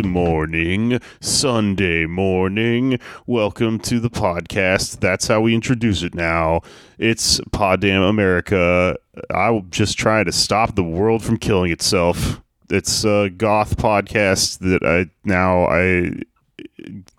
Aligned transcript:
Good 0.00 0.06
morning, 0.06 0.98
Sunday 1.20 2.06
morning. 2.06 2.98
Welcome 3.26 3.78
to 3.80 4.00
the 4.00 4.08
podcast. 4.08 5.00
That's 5.00 5.26
how 5.26 5.42
we 5.42 5.54
introduce 5.54 6.02
it 6.02 6.14
now. 6.14 6.62
It's 6.96 7.38
Poddamn 7.50 8.08
America. 8.08 8.96
I 9.28 9.50
will 9.50 9.66
just 9.68 9.98
try 9.98 10.24
to 10.24 10.32
stop 10.32 10.74
the 10.74 10.82
world 10.82 11.22
from 11.22 11.36
killing 11.36 11.70
itself. 11.70 12.40
It's 12.70 13.04
a 13.04 13.28
goth 13.28 13.76
podcast 13.76 14.60
that 14.60 14.82
I 14.82 15.10
now 15.28 15.66
I 15.66 16.12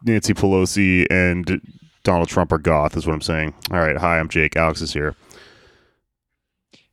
Nancy 0.04 0.34
Pelosi 0.34 1.05
and 1.12 1.62
Donald 2.04 2.29
Trump 2.29 2.52
are 2.52 2.57
goth 2.57 2.98
is 2.98 3.05
what 3.05 3.13
I'm 3.13 3.21
saying. 3.21 3.54
All 3.70 3.77
right, 3.77 3.95
hi, 3.95 4.18
I'm 4.18 4.27
Jake. 4.27 4.55
Alex 4.55 4.82
is 4.82 4.91
here. 4.91 5.16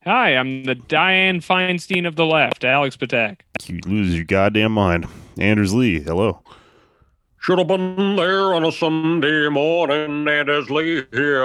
Hi, 0.05 0.37
I'm 0.37 0.65
the 0.65 0.75
Dianne 0.75 1.39
Feinstein 1.39 2.07
of 2.07 2.17
the 2.17 2.27
left, 2.27 2.63
Alex 2.63 2.95
Patak. 2.95 3.39
You 3.65 3.81
lose 3.87 4.15
your 4.15 4.27
goddamn 4.27 4.73
mind. 4.73 5.07
Anders 5.39 5.73
Lee, 5.75 6.01
hello. 6.01 6.43
Should 7.41 7.59
have 7.59 7.69
been 7.69 8.17
there 8.17 8.53
on 8.55 8.65
a 8.65 8.73
Sunday 8.73 9.49
morning, 9.49 10.27
Anders 10.27 10.69
Lee 10.71 11.05
here. 11.13 11.45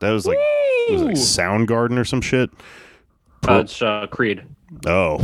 That 0.00 0.10
was 0.10 0.26
like 0.26 0.38
it 0.38 0.92
was 0.92 1.02
like 1.02 1.16
Soundgarden 1.16 1.98
or 1.98 2.04
some 2.04 2.20
shit. 2.20 2.50
Uh, 3.46 3.66
uh, 3.82 4.06
Creed, 4.06 4.42
Oh. 4.86 5.18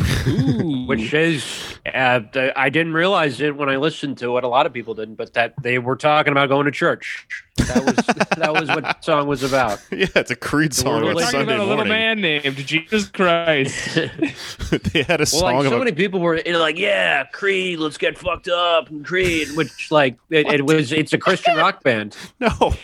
Which 0.86 1.12
is 1.12 1.78
uh, 1.86 2.20
I 2.56 2.70
didn't 2.70 2.92
realize 2.92 3.40
it 3.40 3.56
when 3.56 3.68
I 3.68 3.76
listened 3.76 4.18
to 4.18 4.36
it. 4.38 4.44
A 4.44 4.48
lot 4.48 4.66
of 4.66 4.72
people 4.72 4.94
didn't, 4.94 5.16
but 5.16 5.32
that 5.34 5.54
they 5.62 5.78
were 5.78 5.96
talking 5.96 6.32
about 6.32 6.48
going 6.48 6.66
to 6.66 6.70
church. 6.70 7.26
That 7.56 7.84
was 7.84 7.94
that 8.36 8.52
was 8.52 8.68
what 8.68 8.82
the 8.84 8.96
song 9.00 9.26
was 9.26 9.42
about. 9.42 9.80
Yeah, 9.90 10.06
it's 10.14 10.30
a 10.30 10.36
Creed 10.36 10.72
song 10.74 11.02
We're 11.02 11.10
on 11.10 11.14
talking 11.16 11.30
Sunday 11.30 11.54
about 11.54 11.58
a 11.58 11.68
little 11.68 11.76
morning. 11.84 11.92
man 11.92 12.20
named 12.20 12.56
Jesus 12.56 13.08
Christ. 13.08 13.94
they 14.92 15.02
had 15.02 15.20
a 15.20 15.22
Well, 15.22 15.26
song 15.26 15.54
like 15.56 15.62
so 15.64 15.68
about 15.68 15.78
many 15.80 15.92
people 15.92 16.20
were 16.20 16.36
you 16.38 16.52
know, 16.52 16.58
like, 16.58 16.78
"Yeah, 16.78 17.24
Creed, 17.24 17.78
let's 17.78 17.98
get 17.98 18.16
fucked 18.18 18.48
up." 18.48 18.88
And 18.88 19.04
Creed, 19.04 19.48
which 19.56 19.90
like 19.90 20.16
it, 20.30 20.46
it 20.46 20.66
was, 20.66 20.92
it's 20.92 21.12
a 21.12 21.18
Christian 21.18 21.56
rock 21.56 21.82
band. 21.82 22.16
no. 22.40 22.74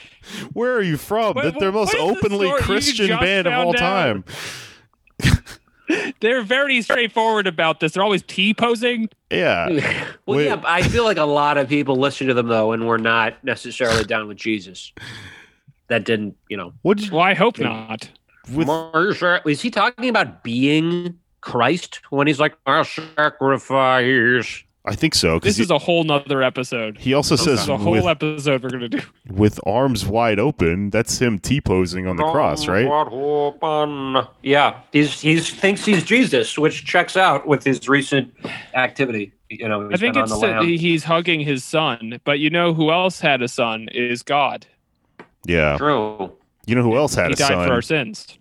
Where 0.52 0.74
are 0.74 0.82
you 0.82 0.96
from? 0.96 1.34
What- 1.34 1.42
They're 1.58 1.70
the 1.70 1.72
most 1.72 1.94
what 1.98 2.14
is 2.14 2.20
the 2.20 2.26
openly 2.26 2.52
Christian 2.60 3.08
band 3.18 3.46
of 3.46 3.52
all 3.54 3.72
found 3.72 4.24
time. 4.24 4.24
Out? 5.90 6.14
They're 6.20 6.42
very 6.42 6.82
straightforward 6.82 7.46
about 7.46 7.80
this. 7.80 7.92
They're 7.92 8.02
always 8.02 8.22
T 8.22 8.54
posing. 8.54 9.08
Yeah. 9.30 9.68
well, 10.26 10.38
Wait. 10.38 10.46
yeah, 10.46 10.60
I 10.64 10.82
feel 10.82 11.04
like 11.04 11.16
a 11.16 11.24
lot 11.24 11.58
of 11.58 11.68
people 11.68 11.96
listen 11.96 12.26
to 12.28 12.34
them 12.34 12.48
though, 12.48 12.72
and 12.72 12.86
we're 12.86 12.98
not 12.98 13.42
necessarily 13.44 14.04
down 14.04 14.28
with 14.28 14.36
Jesus. 14.36 14.92
That 15.88 16.04
didn't, 16.04 16.36
you 16.48 16.56
know. 16.56 16.72
What 16.82 16.98
did 16.98 17.06
you 17.08 17.12
Well, 17.14 17.22
I 17.22 17.34
hope 17.34 17.58
not. 17.58 18.08
with 18.52 18.66
Marcia, 18.66 19.40
is 19.46 19.62
he 19.62 19.70
talking 19.70 20.08
about 20.08 20.42
being 20.42 21.18
Christ 21.40 22.00
when 22.10 22.26
he's 22.26 22.40
like, 22.40 22.56
"Our 22.66 22.84
sacrifice"? 22.84 24.64
I 24.88 24.94
think 24.94 25.14
so 25.16 25.34
because 25.40 25.56
This 25.56 25.64
is 25.64 25.70
a 25.70 25.78
whole 25.78 26.04
nother 26.04 26.42
episode. 26.42 26.96
he 26.98 27.12
also 27.12 27.34
This 27.36 27.44
says 27.44 27.60
is 27.62 27.68
a 27.68 27.76
whole 27.76 27.92
with, 27.92 28.06
episode 28.06 28.62
we're 28.62 28.70
gonna 28.70 28.88
do. 28.88 29.00
with 29.28 29.58
arms 29.66 30.06
wide 30.06 30.38
open. 30.38 30.90
That's 30.90 31.18
him 31.18 31.38
T 31.40 31.60
posing 31.60 32.06
on 32.06 32.16
the 32.16 32.22
cross, 32.22 32.68
right? 32.68 32.86
Yeah, 34.42 34.80
he's 34.92 35.20
he's 35.20 35.50
thinks 35.52 35.84
he's 35.84 36.04
Jesus, 36.04 36.56
which 36.58 36.84
checks 36.84 37.16
out 37.16 37.46
with 37.46 37.64
his 37.64 37.88
recent 37.88 38.32
activity. 38.74 39.32
You 39.50 39.68
know, 39.68 39.86
I 39.86 39.90
he's 39.90 40.00
think 40.00 40.16
it's 40.16 40.30
the 40.32 40.46
that 40.46 40.64
he's 40.64 41.04
hugging 41.04 41.40
his 41.40 41.64
son, 41.64 42.20
but 42.24 42.38
you 42.38 42.50
know 42.50 42.74
who 42.74 42.90
else 42.90 43.20
had 43.20 43.42
a 43.42 43.48
son 43.48 43.88
is 43.92 44.22
God. 44.22 44.66
Yeah. 45.46 45.76
True. 45.76 46.32
You 46.66 46.74
know 46.74 46.82
who 46.82 46.96
else 46.96 47.14
had 47.14 47.28
he 47.28 47.32
a 47.34 47.36
died 47.36 47.48
son? 47.48 47.66
for 47.68 47.74
our 47.74 47.82
sins. 47.82 48.38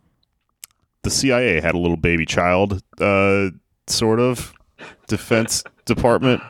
The 1.03 1.11
CIA 1.11 1.61
had 1.61 1.75
a 1.75 1.78
little 1.78 1.97
baby 1.97 2.25
child, 2.25 2.81
uh, 3.00 3.50
sort 3.88 4.19
of 4.19 4.53
defense 5.07 5.63
department 5.85 6.41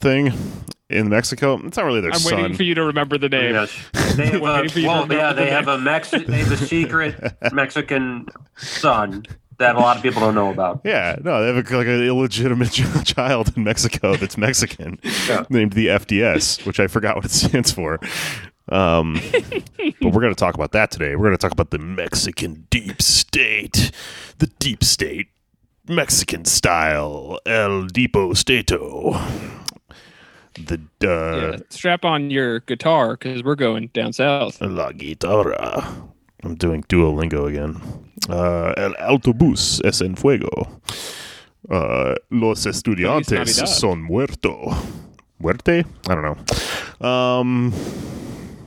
thing 0.00 0.32
in 0.90 1.08
Mexico. 1.08 1.60
It's 1.66 1.76
not 1.76 1.86
really 1.86 2.00
their 2.00 2.12
son. 2.12 2.20
I'm 2.20 2.28
son. 2.30 2.42
waiting 2.42 2.56
for 2.56 2.62
you 2.62 2.74
to 2.74 2.84
remember 2.84 3.18
the 3.18 3.28
name. 3.28 3.54
Yes. 3.54 4.16
They 4.16 4.26
have 4.30 4.34
a, 4.36 4.40
Waiting 4.40 4.70
for 4.70 4.78
you 4.78 4.84
to 4.84 4.88
well, 4.88 5.02
remember 5.02 5.14
yeah, 5.16 5.32
the 5.32 5.40
they 5.42 5.50
have 5.50 5.68
a 5.68 5.78
Mex- 5.78 6.10
they 6.10 6.38
have 6.38 6.52
a 6.52 6.56
secret 6.56 7.16
Mexican 7.52 8.26
son 8.56 9.24
that 9.58 9.76
a 9.76 9.78
lot 9.78 9.96
of 9.96 10.02
people 10.02 10.20
don't 10.20 10.34
know 10.34 10.50
about. 10.50 10.80
Yeah, 10.84 11.16
no, 11.22 11.40
they 11.40 11.46
have 11.54 11.70
a, 11.70 11.76
like 11.76 11.86
an 11.86 12.02
illegitimate 12.04 12.72
child 13.04 13.56
in 13.56 13.64
Mexico 13.64 14.16
that's 14.16 14.36
Mexican, 14.36 14.98
Yeah. 15.28 15.44
named 15.48 15.74
the 15.74 15.86
FDS, 15.88 16.66
which 16.66 16.80
I 16.80 16.86
forgot 16.88 17.14
what 17.16 17.24
it 17.24 17.30
stands 17.30 17.70
for. 17.70 18.00
Um, 18.70 19.20
but 20.00 20.12
we're 20.12 20.20
going 20.22 20.34
to 20.34 20.38
talk 20.38 20.54
about 20.54 20.72
that 20.72 20.90
today. 20.90 21.14
We're 21.16 21.26
going 21.26 21.36
to 21.36 21.38
talk 21.38 21.52
about 21.52 21.70
the 21.70 21.78
Mexican 21.78 22.66
deep 22.70 23.00
state, 23.00 23.90
the 24.38 24.46
deep 24.58 24.82
state, 24.82 25.28
Mexican 25.88 26.44
style, 26.44 27.38
El 27.46 27.88
Depo 27.88 28.34
Stato. 28.36 29.12
The 30.54 30.80
uh, 31.02 31.50
yeah, 31.50 31.56
strap 31.68 32.04
on 32.04 32.30
your 32.30 32.60
guitar 32.60 33.16
because 33.16 33.42
we're 33.42 33.56
going 33.56 33.88
down 33.92 34.12
south. 34.12 34.60
La 34.60 34.92
guitarra. 34.92 35.84
I'm 36.44 36.54
doing 36.54 36.84
Duolingo 36.84 37.48
again. 37.48 37.80
Uh, 38.28 38.72
el 38.76 38.94
autobús 39.00 39.80
es 39.84 40.00
en 40.00 40.14
fuego. 40.14 40.80
Uh, 41.68 42.14
los 42.30 42.66
estudiantes 42.66 43.66
son 43.68 44.02
muerto. 44.02 44.72
Muerte? 45.40 45.84
I 46.08 46.14
don't 46.14 46.22
know. 46.22 47.06
Um, 47.06 47.72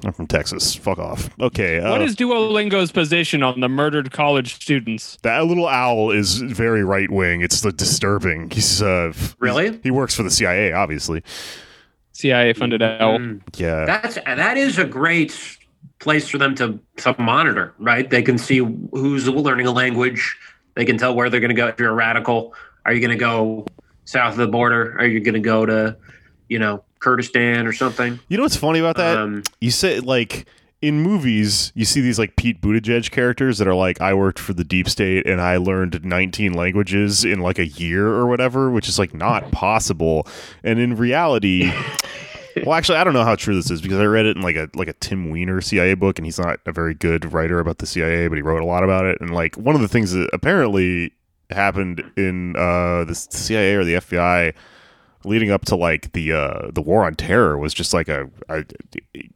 I'm 0.04 0.14
from 0.14 0.28
Texas. 0.28 0.76
Fuck 0.76 1.00
off. 1.00 1.30
Okay. 1.40 1.80
Uh, 1.80 1.92
what 1.92 2.02
is 2.02 2.16
Duolingo's 2.16 2.92
position 2.92 3.44
on 3.44 3.60
the 3.60 3.70
murdered 3.70 4.12
college 4.12 4.56
students? 4.56 5.18
that 5.24 5.46
little 5.46 5.68
owl 5.68 6.12
is 6.12 6.40
very 6.40 6.84
right 6.84 7.10
wing. 7.10 7.42
It's 7.42 7.66
uh, 7.66 7.72
disturbing. 7.72 8.50
He's 8.50 8.82
uh, 8.82 9.12
f- 9.14 9.36
Really? 9.40 9.80
he 9.84 9.92
works 9.92 10.16
for 10.16 10.24
the 10.24 10.32
CIA, 10.32 10.72
obviously. 10.74 11.24
CIA 12.14 12.54
funded 12.54 12.82
L. 12.82 13.20
Mm. 13.20 13.42
Yeah. 13.58 13.86
That's 13.86 14.16
that 14.16 14.58
is 14.58 14.80
a 14.80 14.86
great 14.86 15.58
place 16.00 16.28
for 16.28 16.38
them 16.38 16.56
to 16.56 16.80
to 16.98 17.16
monitor, 17.20 17.74
right? 17.80 18.10
They 18.10 18.22
can 18.24 18.38
see 18.38 18.58
who's 18.58 19.28
learning 19.28 19.68
a 19.68 19.72
language. 19.72 20.38
They 20.76 20.86
can 20.86 20.98
tell 20.98 21.16
where 21.16 21.30
they're 21.30 21.40
going 21.40 21.50
to 21.50 21.56
go. 21.56 21.68
If 21.68 21.80
you're 21.80 21.90
a 21.90 21.94
radical, 21.94 22.54
are 22.86 22.94
you 22.94 23.00
going 23.02 23.12
to 23.18 23.20
go 23.20 23.66
south 24.06 24.34
of 24.34 24.38
the 24.38 24.48
border? 24.48 24.96
Are 25.00 25.06
you 25.06 25.20
going 25.20 25.34
to 25.36 25.40
go 25.40 25.66
to, 25.66 25.98
you 26.50 26.60
know, 26.60 26.84
Kurdistan 27.00 27.68
or 27.68 27.74
something? 27.74 28.20
You 28.28 28.38
know 28.38 28.44
what's 28.44 28.56
funny 28.56 28.80
about 28.80 28.98
that? 28.98 29.18
Um, 29.18 29.44
you 29.62 29.72
say 29.72 30.00
like 30.00 30.48
in 30.82 31.02
movies 31.02 31.72
you 31.76 31.86
see 31.86 32.02
these 32.02 32.20
like 32.20 32.36
Pete 32.36 32.62
Buttigieg 32.62 33.10
characters 33.10 33.58
that 33.58 33.68
are 33.68 33.74
like 33.74 34.00
I 34.00 34.14
worked 34.14 34.38
for 34.38 34.54
the 34.54 34.64
deep 34.64 34.88
state 34.88 35.26
and 35.26 35.42
I 35.42 35.58
learned 35.58 36.06
19 36.06 36.54
languages 36.54 37.26
in 37.26 37.40
like 37.40 37.58
a 37.58 37.66
year 37.66 38.08
or 38.08 38.28
whatever 38.28 38.70
which 38.70 38.88
is 38.88 39.00
like 39.00 39.14
not 39.14 39.52
possible 39.52 40.28
and 40.64 40.80
in 40.80 40.96
reality 40.96 41.72
well 42.64 42.76
actually 42.76 43.00
I 43.00 43.04
don't 43.04 43.14
know 43.14 43.24
how 43.24 43.36
true 43.36 43.56
this 43.56 43.72
is 43.72 43.82
because 43.82 44.00
I 44.00 44.06
read 44.06 44.28
it 44.28 44.38
in 44.38 44.44
like 44.44 44.56
a 44.56 44.70
like 44.76 44.88
a 44.88 44.94
Tim 44.94 45.32
Weiner 45.32 45.62
CIA 45.62 45.96
book 45.96 46.20
and 46.20 46.26
he's 46.26 46.40
not 46.40 46.60
a 46.68 46.72
very 46.72 46.94
good 46.94 47.34
writer 47.34 47.60
about 47.60 47.80
the 47.80 47.88
CIA 47.88 48.28
but 48.28 48.36
he 48.36 48.44
wrote 48.44 48.62
a 48.62 48.66
lot 48.66 48.84
about 48.84 49.06
it 49.06 49.20
and 49.20 49.34
like 49.34 49.56
one 49.56 49.74
of 49.74 49.82
the 49.82 49.88
things 49.88 50.12
that 50.12 50.30
apparently 50.32 51.12
happened 51.50 52.04
in 52.18 52.56
uh 52.56 53.04
the 53.04 53.16
CIA 53.16 53.74
or 53.74 53.84
the 53.84 53.96
FBI 53.96 54.54
leading 55.24 55.52
up 55.52 55.66
to 55.66 55.76
like 55.76 56.12
the 56.14 56.32
uh 56.32 56.70
the 56.72 56.82
war 56.82 57.04
on 57.06 57.16
terror 57.16 57.58
was 57.58 57.74
just 57.74 57.94
like 57.94 58.08
a, 58.08 58.30
a 58.50 58.64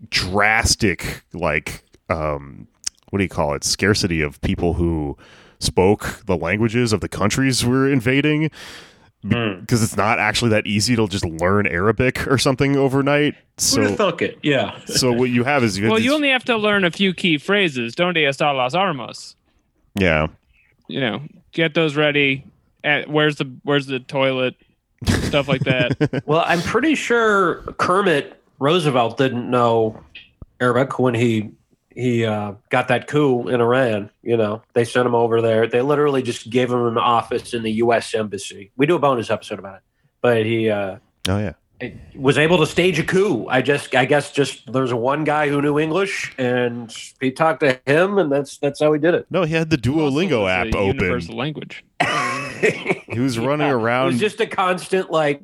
drastic 0.09 1.23
like 1.33 1.83
um 2.09 2.67
what 3.09 3.17
do 3.17 3.23
you 3.23 3.29
call 3.29 3.53
it 3.53 3.63
scarcity 3.63 4.21
of 4.21 4.39
people 4.41 4.73
who 4.73 5.17
spoke 5.59 6.21
the 6.25 6.37
languages 6.37 6.93
of 6.93 7.01
the 7.01 7.09
countries 7.09 7.65
we're 7.65 7.91
invading 7.91 8.49
Hmm. 9.23 9.59
because 9.59 9.83
it's 9.83 9.95
not 9.95 10.17
actually 10.17 10.49
that 10.49 10.65
easy 10.65 10.95
to 10.95 11.07
just 11.07 11.23
learn 11.23 11.67
Arabic 11.67 12.25
or 12.25 12.39
something 12.39 12.75
overnight. 12.75 13.35
Who'd 13.35 13.83
have 13.83 13.89
So 13.91 13.95
thunk 13.95 14.23
it? 14.23 14.39
Yeah. 14.41 14.79
so 14.85 15.11
what 15.13 15.29
you 15.29 15.43
have 15.43 15.63
is 15.63 15.77
you 15.77 15.83
have 15.83 15.91
Well, 15.91 15.99
you 16.01 16.11
only 16.15 16.29
have 16.31 16.43
to 16.45 16.57
learn 16.57 16.83
a 16.85 16.89
few 16.89 17.13
key 17.13 17.37
phrases. 17.37 17.93
Donde 17.93 18.15
está 18.17 18.51
las 18.57 18.73
armas? 18.73 19.35
yeah 19.93 20.25
You 20.87 21.01
know, 21.01 21.21
get 21.51 21.75
those 21.75 21.95
ready. 21.95 22.45
At, 22.83 23.09
where's 23.11 23.35
the 23.35 23.45
Where's 23.61 23.85
the 23.85 23.99
toilet? 23.99 24.55
Stuff 25.05 25.47
like 25.47 25.61
that. 25.63 26.23
Well, 26.25 26.43
I'm 26.45 26.61
pretty 26.61 26.95
sure 26.95 27.55
Kermit 27.77 28.41
Roosevelt 28.59 29.17
didn't 29.17 29.49
know 29.49 30.01
Arabic 30.59 30.99
when 30.99 31.13
he 31.15 31.51
he 31.93 32.23
uh, 32.25 32.53
got 32.69 32.87
that 32.89 33.07
coup 33.07 33.47
in 33.49 33.59
Iran. 33.59 34.09
You 34.23 34.37
know, 34.37 34.61
they 34.73 34.85
sent 34.85 35.05
him 35.05 35.15
over 35.15 35.41
there. 35.41 35.67
They 35.67 35.81
literally 35.81 36.21
just 36.21 36.49
gave 36.49 36.71
him 36.71 36.85
an 36.85 36.97
office 36.97 37.53
in 37.53 37.63
the 37.63 37.71
U.S. 37.73 38.13
embassy. 38.13 38.71
We 38.77 38.85
do 38.85 38.95
a 38.95 38.99
bonus 38.99 39.29
episode 39.29 39.59
about 39.59 39.75
it, 39.77 39.81
but 40.21 40.45
he 40.45 40.69
uh, 40.69 40.97
Oh 41.27 41.37
yeah. 41.39 41.53
was 42.15 42.37
able 42.37 42.59
to 42.59 42.65
stage 42.65 42.97
a 42.99 43.03
coup. 43.03 43.47
I 43.49 43.61
just, 43.61 43.93
I 43.95 44.05
guess, 44.05 44.31
just 44.31 44.71
there's 44.71 44.93
one 44.93 45.23
guy 45.23 45.49
who 45.49 45.61
knew 45.61 45.79
English, 45.79 46.33
and 46.37 46.95
he 47.19 47.31
talked 47.31 47.59
to 47.61 47.79
him, 47.85 48.17
and 48.19 48.31
that's 48.31 48.57
that's 48.59 48.79
how 48.79 48.93
he 48.93 48.99
did 48.99 49.15
it. 49.15 49.25
No, 49.29 49.43
he 49.43 49.53
had 49.55 49.69
the 49.69 49.77
Duolingo 49.77 50.49
app 50.49 50.67
it's 50.67 50.75
a 50.75 50.79
open. 50.79 50.95
Universal 50.97 51.35
language. 51.35 51.83
He 53.11 53.19
was 53.19 53.37
running 53.37 53.67
It 53.67 53.71
around. 53.71 54.07
was 54.07 54.19
just 54.19 54.39
a 54.39 54.47
constant 54.47 55.11
like, 55.11 55.41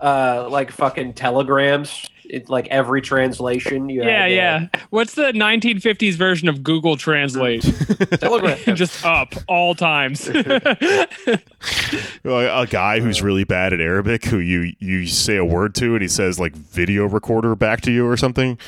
uh, 0.00 0.48
like 0.50 0.70
fucking 0.70 1.14
telegrams. 1.14 2.06
It's 2.28 2.50
like 2.50 2.66
every 2.68 3.00
translation. 3.02 3.88
You 3.88 4.02
Yeah, 4.02 4.22
had, 4.22 4.24
uh, 4.24 4.34
yeah. 4.34 4.66
What's 4.90 5.14
the 5.14 5.32
1950s 5.32 6.14
version 6.14 6.48
of 6.48 6.62
Google 6.64 6.96
Translate? 6.96 7.62
telegram. 8.20 8.58
Just 8.76 9.04
up 9.04 9.32
all 9.48 9.74
times. 9.76 10.28
a 12.24 12.66
guy 12.68 13.00
who's 13.00 13.22
really 13.22 13.44
bad 13.44 13.72
at 13.72 13.80
Arabic, 13.80 14.24
who 14.26 14.38
you 14.38 14.74
you 14.80 15.06
say 15.06 15.36
a 15.36 15.44
word 15.44 15.74
to, 15.76 15.92
and 15.94 16.02
he 16.02 16.08
says 16.08 16.38
like 16.40 16.54
video 16.54 17.06
recorder 17.06 17.54
back 17.54 17.80
to 17.82 17.92
you 17.92 18.06
or 18.06 18.16
something. 18.16 18.58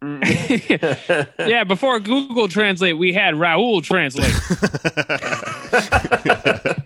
yeah, 1.38 1.64
before 1.64 1.98
Google 2.00 2.48
Translate, 2.48 2.98
we 2.98 3.12
had 3.12 3.34
Raul 3.34 3.82
Translate. 3.82 4.32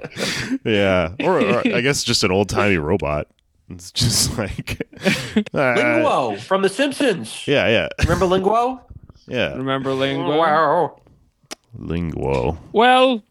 Yeah, 0.64 1.14
or, 1.20 1.40
or 1.40 1.58
I 1.74 1.80
guess 1.80 2.04
just 2.04 2.22
an 2.22 2.30
old 2.30 2.48
timey 2.48 2.76
robot. 2.76 3.26
It's 3.68 3.90
just 3.90 4.36
like 4.38 4.86
uh, 5.04 5.08
Linguo 5.54 6.38
from 6.40 6.62
The 6.62 6.68
Simpsons. 6.68 7.46
Yeah, 7.48 7.66
yeah, 7.68 7.88
Remember 8.00 8.26
Linguo? 8.26 8.80
yeah. 9.26 9.54
Remember 9.54 9.92
Lingo? 9.92 10.38
Wow. 10.38 11.00
Linguo. 11.78 12.58
Well, 12.72 13.24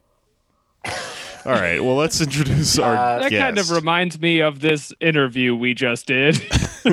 All 1.45 1.53
right. 1.53 1.81
Well, 1.83 1.95
let's 1.95 2.19
introduce 2.19 2.77
our 2.79 2.95
Uh, 2.95 3.19
that 3.19 3.31
kind 3.31 3.57
of 3.59 3.69
reminds 3.71 4.19
me 4.19 4.41
of 4.41 4.59
this 4.59 4.91
interview 4.99 5.55
we 5.55 5.73
just 5.73 6.07
did. 6.07 6.41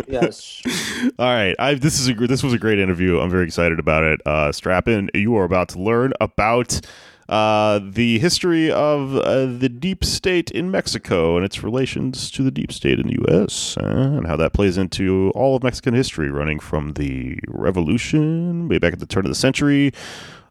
Yes. 0.09 0.63
All 1.19 1.27
right, 1.27 1.55
I, 1.59 1.75
this 1.75 1.99
is 1.99 2.09
a 2.09 2.15
this 2.15 2.43
was 2.43 2.53
a 2.53 2.59
great 2.59 2.79
interview. 2.79 3.19
I'm 3.19 3.31
very 3.31 3.45
excited 3.45 3.79
about 3.79 4.05
it. 4.05 4.21
Uh, 4.27 4.53
strap 4.53 4.89
in. 4.89 5.11
You 5.15 5.37
are 5.37 5.45
about 5.45 5.69
to 5.71 5.79
learn 5.79 6.13
about 6.21 6.81
uh, 7.29 7.79
the 7.83 8.19
history 8.19 8.71
of 8.71 9.17
uh, 9.17 9.45
the 9.45 9.69
deep 9.69 10.03
state 10.05 10.51
in 10.51 10.71
Mexico 10.71 11.37
and 11.37 11.45
its 11.45 11.63
relations 11.63 12.31
to 12.31 12.43
the 12.43 12.51
deep 12.51 12.73
state 12.73 12.99
in 12.99 13.09
the 13.09 13.19
U.S. 13.29 13.77
and 13.77 14.27
how 14.27 14.37
that 14.37 14.55
plays 14.55 14.79
into 14.79 15.31
all 15.35 15.55
of 15.55 15.63
Mexican 15.63 15.95
history, 15.95 16.31
running 16.31 16.59
from 16.59 16.95
the 16.95 17.39
Revolution 17.49 18.69
way 18.69 18.79
back 18.79 18.95
at 18.95 18.99
the 18.99 19.07
turn 19.07 19.27
of 19.27 19.31
the 19.31 19.35
century, 19.35 19.93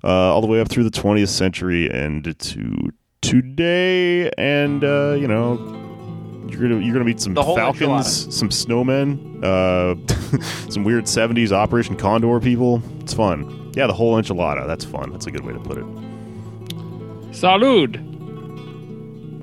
uh, 0.03 0.07
all 0.07 0.41
the 0.41 0.47
way 0.47 0.59
up 0.59 0.69
through 0.69 0.83
the 0.83 0.91
20th 0.91 1.29
century 1.29 1.89
and 1.89 2.37
to 2.39 2.91
today. 3.21 4.29
And 4.37 4.83
uh, 4.83 5.15
you 5.19 5.27
know. 5.27 5.86
You're 6.49 6.61
gonna 6.61 6.79
you're 6.81 6.93
gonna 6.93 7.05
meet 7.05 7.19
some 7.19 7.33
The 7.33 7.43
whole 7.43 7.55
falcons, 7.55 8.35
some 8.35 8.49
snowmen, 8.49 9.43
uh, 9.43 9.95
some 10.69 10.83
weird 10.83 11.05
'70s 11.05 11.51
Operation 11.51 11.95
Condor 11.95 12.39
people. 12.39 12.81
It's 13.01 13.13
fun. 13.13 13.71
Yeah, 13.75 13.87
the 13.87 13.93
whole 13.93 14.15
enchilada. 14.15 14.65
That's 14.67 14.85
fun. 14.85 15.11
That's 15.11 15.27
a 15.27 15.31
good 15.31 15.45
way 15.45 15.53
to 15.53 15.59
put 15.59 15.77
it. 15.77 15.85
Salud. 17.31 18.03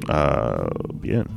Uh, 0.09 0.69
bien. 1.01 1.29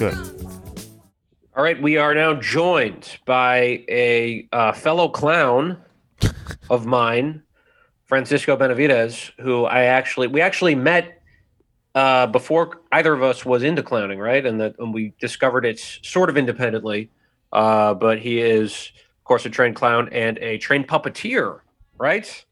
Good. 0.00 0.16
All 1.54 1.62
right, 1.62 1.82
we 1.82 1.98
are 1.98 2.14
now 2.14 2.32
joined 2.32 3.18
by 3.26 3.84
a 3.86 4.48
uh, 4.50 4.72
fellow 4.72 5.10
clown 5.10 5.76
of 6.70 6.86
mine, 6.86 7.42
Francisco 8.06 8.56
Benavides, 8.56 9.30
who 9.40 9.66
I 9.66 9.82
actually 9.82 10.28
we 10.28 10.40
actually 10.40 10.74
met 10.74 11.20
uh, 11.94 12.28
before 12.28 12.80
either 12.92 13.12
of 13.12 13.22
us 13.22 13.44
was 13.44 13.62
into 13.62 13.82
clowning, 13.82 14.18
right? 14.18 14.46
And 14.46 14.58
that 14.62 14.78
and 14.78 14.94
we 14.94 15.12
discovered 15.20 15.66
it 15.66 15.78
sort 15.78 16.30
of 16.30 16.38
independently. 16.38 17.10
Uh, 17.52 17.92
but 17.92 18.20
he 18.20 18.40
is, 18.40 18.92
of 19.18 19.24
course, 19.24 19.44
a 19.44 19.50
trained 19.50 19.76
clown 19.76 20.08
and 20.12 20.38
a 20.38 20.56
trained 20.56 20.88
puppeteer, 20.88 21.60
right? 21.98 22.46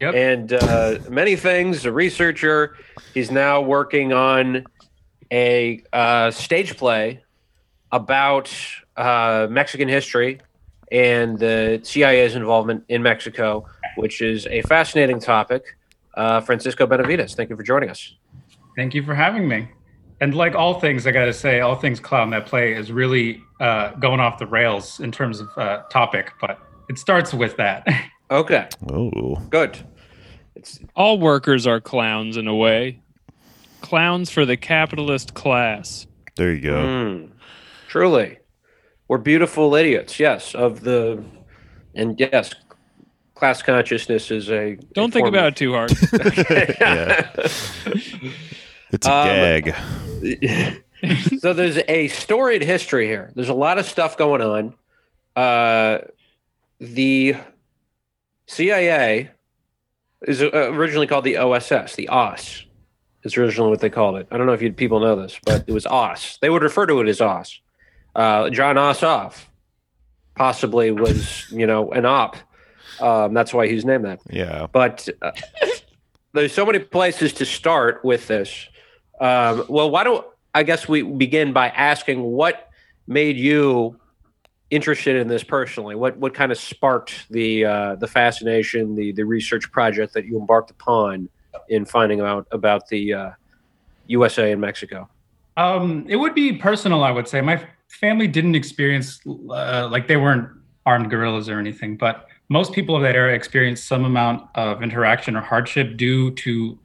Yep. 0.00 0.14
And 0.14 0.52
uh, 0.54 0.98
many 1.10 1.36
things. 1.36 1.84
A 1.84 1.92
researcher. 1.92 2.74
He's 3.12 3.30
now 3.30 3.60
working 3.60 4.14
on 4.14 4.64
a 5.30 5.82
uh, 5.92 6.30
stage 6.30 6.76
play 6.76 7.22
about 7.92 8.52
uh, 8.96 9.46
Mexican 9.50 9.88
history 9.88 10.40
and 10.92 11.38
the 11.38 11.80
CIA's 11.82 12.34
involvement 12.34 12.84
in 12.88 13.02
Mexico, 13.02 13.66
which 13.96 14.20
is 14.20 14.46
a 14.46 14.62
fascinating 14.62 15.20
topic. 15.20 15.76
Uh, 16.14 16.40
Francisco 16.40 16.86
Benavides, 16.86 17.34
thank 17.34 17.50
you 17.50 17.56
for 17.56 17.62
joining 17.62 17.90
us. 17.90 18.14
Thank 18.76 18.94
you 18.94 19.02
for 19.02 19.14
having 19.14 19.48
me. 19.48 19.68
And 20.20 20.34
like 20.34 20.54
all 20.54 20.80
things, 20.80 21.06
I 21.06 21.10
got 21.10 21.26
to 21.26 21.32
say, 21.32 21.60
all 21.60 21.76
things 21.76 22.00
clown 22.00 22.30
that 22.30 22.46
play 22.46 22.72
is 22.72 22.90
really 22.90 23.42
uh, 23.60 23.90
going 23.94 24.20
off 24.20 24.38
the 24.38 24.46
rails 24.46 25.00
in 25.00 25.12
terms 25.12 25.40
of 25.40 25.48
uh, 25.56 25.82
topic, 25.90 26.32
but 26.40 26.58
it 26.88 26.98
starts 26.98 27.34
with 27.34 27.56
that. 27.56 27.86
Okay, 28.28 28.68
Oh, 28.90 29.36
good. 29.50 29.78
It's 30.56 30.80
All 30.96 31.20
workers 31.20 31.64
are 31.64 31.80
clowns 31.80 32.36
in 32.36 32.48
a 32.48 32.54
way. 32.56 33.00
Clowns 33.86 34.30
for 34.30 34.44
the 34.44 34.56
capitalist 34.56 35.34
class. 35.34 36.06
there 36.36 36.52
you 36.52 36.60
go. 36.60 36.74
mm, 36.74 37.30
truly, 37.88 38.38
we're 39.06 39.18
beautiful 39.18 39.74
idiots. 39.76 40.18
Yes, 40.18 40.54
of 40.56 40.80
the 40.80 41.22
and 41.94 42.18
yes, 42.18 42.52
class 43.36 43.62
consciousness 43.62 44.30
is 44.32 44.50
a. 44.50 44.76
Don't 44.94 45.12
think 45.12 45.28
about 45.28 45.48
it 45.52 45.56
too 45.56 45.72
hard. 45.72 45.92
Yeah. 46.80 47.30
It's 48.92 49.06
a 49.06 49.12
Um, 49.12 49.26
gag. 49.26 49.74
so 51.40 51.52
there's 51.52 51.78
a 51.88 52.08
storied 52.08 52.62
history 52.62 53.06
here. 53.06 53.30
There's 53.36 53.48
a 53.48 53.54
lot 53.54 53.78
of 53.78 53.86
stuff 53.86 54.16
going 54.16 54.42
on. 54.42 54.74
Uh, 55.36 55.98
the 56.80 57.36
CIA 58.46 59.30
is 60.22 60.42
uh, 60.42 60.50
originally 60.72 61.06
called 61.06 61.24
the 61.24 61.36
OSS, 61.36 61.94
the 61.96 62.08
OS. 62.08 62.64
Is 63.26 63.36
originally 63.36 63.70
what 63.70 63.80
they 63.80 63.90
called 63.90 64.16
it. 64.16 64.28
I 64.30 64.36
don't 64.38 64.46
know 64.46 64.52
if 64.52 64.62
you 64.62 64.72
people 64.72 65.00
know 65.00 65.16
this, 65.20 65.38
but 65.44 65.64
it 65.66 65.72
was 65.72 65.84
Oss. 65.84 66.38
They 66.40 66.48
would 66.48 66.62
refer 66.62 66.86
to 66.86 67.00
it 67.00 67.08
as 67.08 67.20
Oss. 67.20 67.60
Uh, 68.14 68.48
Jon 68.50 68.76
Ossoff 68.76 69.44
possibly 70.36 70.90
was, 70.92 71.50
you 71.50 71.66
know, 71.66 71.90
an 71.90 72.06
op. 72.06 72.36
Um, 73.00 73.34
that's 73.34 73.52
why 73.52 73.66
he's 73.68 73.84
named 73.84 74.04
that 74.04 74.20
Yeah. 74.30 74.68
but 74.72 75.06
uh, 75.20 75.32
there's 76.32 76.52
so 76.54 76.64
many 76.64 76.78
places 76.78 77.32
to 77.34 77.44
start 77.44 78.04
with 78.04 78.26
this. 78.28 78.68
Um, 79.20 79.64
well, 79.68 79.90
why 79.90 80.04
don't 80.04 80.26
I 80.54 80.62
guess 80.62 80.88
we 80.88 81.02
begin 81.02 81.52
by 81.52 81.68
asking 81.68 82.22
what 82.22 82.70
made 83.06 83.36
you 83.36 83.98
interested 84.70 85.16
in 85.16 85.28
this 85.28 85.42
personally? 85.44 85.94
What 85.94 86.16
what 86.16 86.32
kind 86.32 86.52
of 86.52 86.58
sparked 86.58 87.26
the 87.30 87.64
uh, 87.64 87.94
the 87.96 88.06
fascination, 88.06 88.94
the 88.94 89.12
the 89.12 89.24
research 89.24 89.70
project 89.72 90.14
that 90.14 90.24
you 90.26 90.38
embarked 90.38 90.70
upon 90.70 91.28
in 91.68 91.84
finding 91.84 92.20
out 92.20 92.46
about 92.50 92.88
the 92.88 93.12
uh, 93.12 93.30
USA 94.06 94.52
and 94.52 94.60
Mexico? 94.60 95.08
um, 95.56 96.04
it 96.08 96.16
would 96.16 96.34
be 96.34 96.52
personal, 96.52 97.02
I 97.02 97.10
would 97.10 97.26
say. 97.26 97.40
My 97.40 97.64
family 97.88 98.28
didn't 98.28 98.54
experience, 98.54 99.20
uh, 99.26 99.88
like, 99.90 100.06
they 100.06 100.16
weren't 100.16 100.48
armed 100.84 101.10
guerrillas 101.10 101.48
or 101.48 101.58
anything, 101.58 101.96
but 101.96 102.28
most 102.48 102.72
people 102.72 102.94
of 102.94 103.02
that 103.02 103.16
era 103.16 103.34
experienced 103.34 103.88
some 103.88 104.04
amount 104.04 104.48
of 104.54 104.82
interaction 104.82 105.36
or 105.36 105.40
hardship 105.40 105.96
due 105.96 106.30
to 106.32 106.78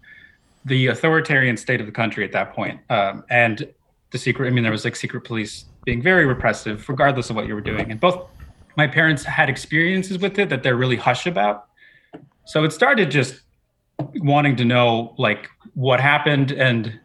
the 0.66 0.88
authoritarian 0.88 1.58
state 1.58 1.80
of 1.80 1.86
the 1.86 1.92
country 1.92 2.24
at 2.24 2.32
that 2.32 2.54
point. 2.54 2.80
Um, 2.90 3.24
and 3.30 3.72
the 4.12 4.18
secret, 4.18 4.48
I 4.48 4.52
mean, 4.52 4.64
there 4.64 4.72
was 4.72 4.86
like 4.86 4.96
secret 4.96 5.24
police 5.24 5.66
being 5.86 6.02
very 6.02 6.26
repressive, 6.26 6.88
regardless 6.88 7.30
of 7.30 7.36
what 7.36 7.48
you 7.48 7.56
were 7.56 7.62
doing. 7.62 7.92
And 7.92 8.00
both 8.00 8.28
my 8.78 8.88
parents 8.88 9.24
had 9.24 9.50
experiences 9.50 10.18
with 10.20 10.40
it 10.40 10.50
that 10.50 10.64
they're 10.64 10.76
really 10.76 10.96
hush 10.96 11.28
about. 11.28 11.68
So 12.46 12.64
it 12.64 12.72
started 12.72 13.12
just 13.12 13.42
wanting 14.16 14.56
to 14.58 14.66
know 14.66 15.16
like 15.18 15.50
what 15.74 16.00
happened 16.00 16.52
and 16.52 17.00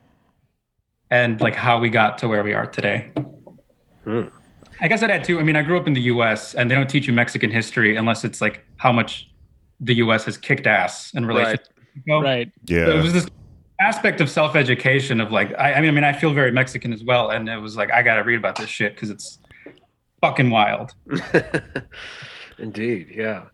and 1.11 1.41
like 1.41 1.55
how 1.55 1.79
we 1.79 1.88
got 1.88 2.19
to 2.19 2.29
where 2.29 2.43
we 2.43 2.53
are 2.53 2.67
today. 2.67 3.12
Hmm. 4.05 4.23
I 4.81 4.88
guess 4.88 5.03
I'd 5.03 5.11
add 5.11 5.25
too. 5.25 5.38
I 5.38 5.43
mean, 5.43 5.57
I 5.57 5.62
grew 5.62 5.79
up 5.79 5.87
in 5.87 5.95
the 5.95 6.03
U.S. 6.03 6.55
and 6.55 6.71
they 6.71 6.75
don't 6.75 6.88
teach 6.88 7.07
you 7.07 7.12
Mexican 7.12 7.50
history 7.50 7.97
unless 7.97 8.25
it's 8.25 8.41
like 8.41 8.65
how 8.76 8.93
much 8.93 9.31
the 9.81 9.95
U.S. 9.97 10.25
has 10.25 10.37
kicked 10.37 10.67
ass 10.67 11.15
in 11.15 11.25
relation. 11.25 11.50
Right. 11.53 11.65
to 11.65 11.71
Mexico. 11.95 12.21
Right. 12.21 12.53
So 12.69 12.99
it 12.99 13.03
was 13.03 13.12
this 13.12 13.26
aspect 13.81 14.21
of 14.21 14.31
self-education 14.31 15.21
of 15.21 15.31
like 15.31 15.55
I, 15.59 15.75
I 15.75 15.81
mean 15.81 15.91
I 15.91 15.93
mean 15.93 16.05
I 16.05 16.12
feel 16.12 16.33
very 16.33 16.53
Mexican 16.53 16.93
as 16.93 17.05
well, 17.05 17.31
and 17.31 17.49
it 17.49 17.59
was 17.59 17.76
like 17.76 17.91
I 17.91 18.03
got 18.03 18.17
to 18.17 18.23
read 18.23 18.37
about 18.37 18.57
this 18.57 18.69
shit 18.69 18.95
because 18.95 19.11
it's 19.11 19.38
fucking 20.21 20.50
wild. 20.50 20.95
Indeed, 22.59 23.09
yeah. 23.15 23.45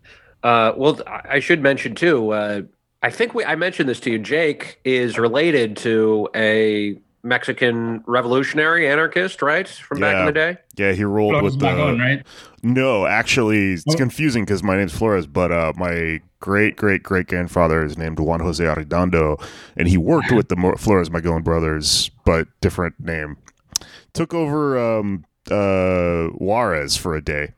Uh, 0.43 0.73
well, 0.75 1.01
I 1.07 1.21
I 1.31 1.39
should 1.39 1.61
mention 1.61 1.95
too. 1.95 2.31
Uh, 2.31 2.61
I 3.03 3.09
think 3.11 3.33
we 3.35 3.43
I 3.45 3.55
mentioned 3.55 3.87
this 3.89 3.99
to 4.01 4.11
you. 4.11 4.17
Jake 4.19 4.79
is 4.85 5.19
related 5.19 5.77
to 5.77 6.29
a 6.35 6.97
Mexican 7.25 8.03
revolutionary 8.07 8.87
anarchist, 8.89 9.41
right, 9.41 9.67
from 9.67 9.99
back 9.99 10.17
in 10.17 10.25
the 10.25 10.31
day. 10.31 10.57
Yeah, 10.75 10.91
he 10.93 11.03
rolled 11.05 11.33
Flores 11.33 11.53
with 11.55 11.61
Magón, 11.61 11.97
the. 11.97 12.03
right? 12.03 12.25
No, 12.63 13.05
actually, 13.05 13.73
it's 13.73 13.83
Oh. 13.87 13.95
confusing 13.97 14.43
because 14.45 14.63
my 14.63 14.75
name's 14.77 14.93
Flores, 14.93 15.27
but 15.27 15.51
uh, 15.51 15.73
my 15.77 16.21
great 16.39 16.75
great 16.75 17.03
great 17.03 17.27
grandfather 17.27 17.83
is 17.83 17.97
named 17.97 18.19
Juan 18.19 18.39
Jose 18.39 18.63
Arredondo, 18.63 19.41
and 19.77 19.87
he 19.87 19.97
worked 19.97 20.31
with 20.31 20.47
the 20.49 20.55
Mo- 20.55 20.75
Flores 20.75 21.09
Magón 21.09 21.43
brothers, 21.43 22.09
but 22.25 22.47
different 22.61 22.95
name. 22.99 23.37
Took 24.13 24.33
over 24.33 24.77
um, 24.99 25.25
uh, 25.51 26.27
Juarez 26.37 26.95
for 26.97 27.15
a 27.15 27.21
day. 27.23 27.53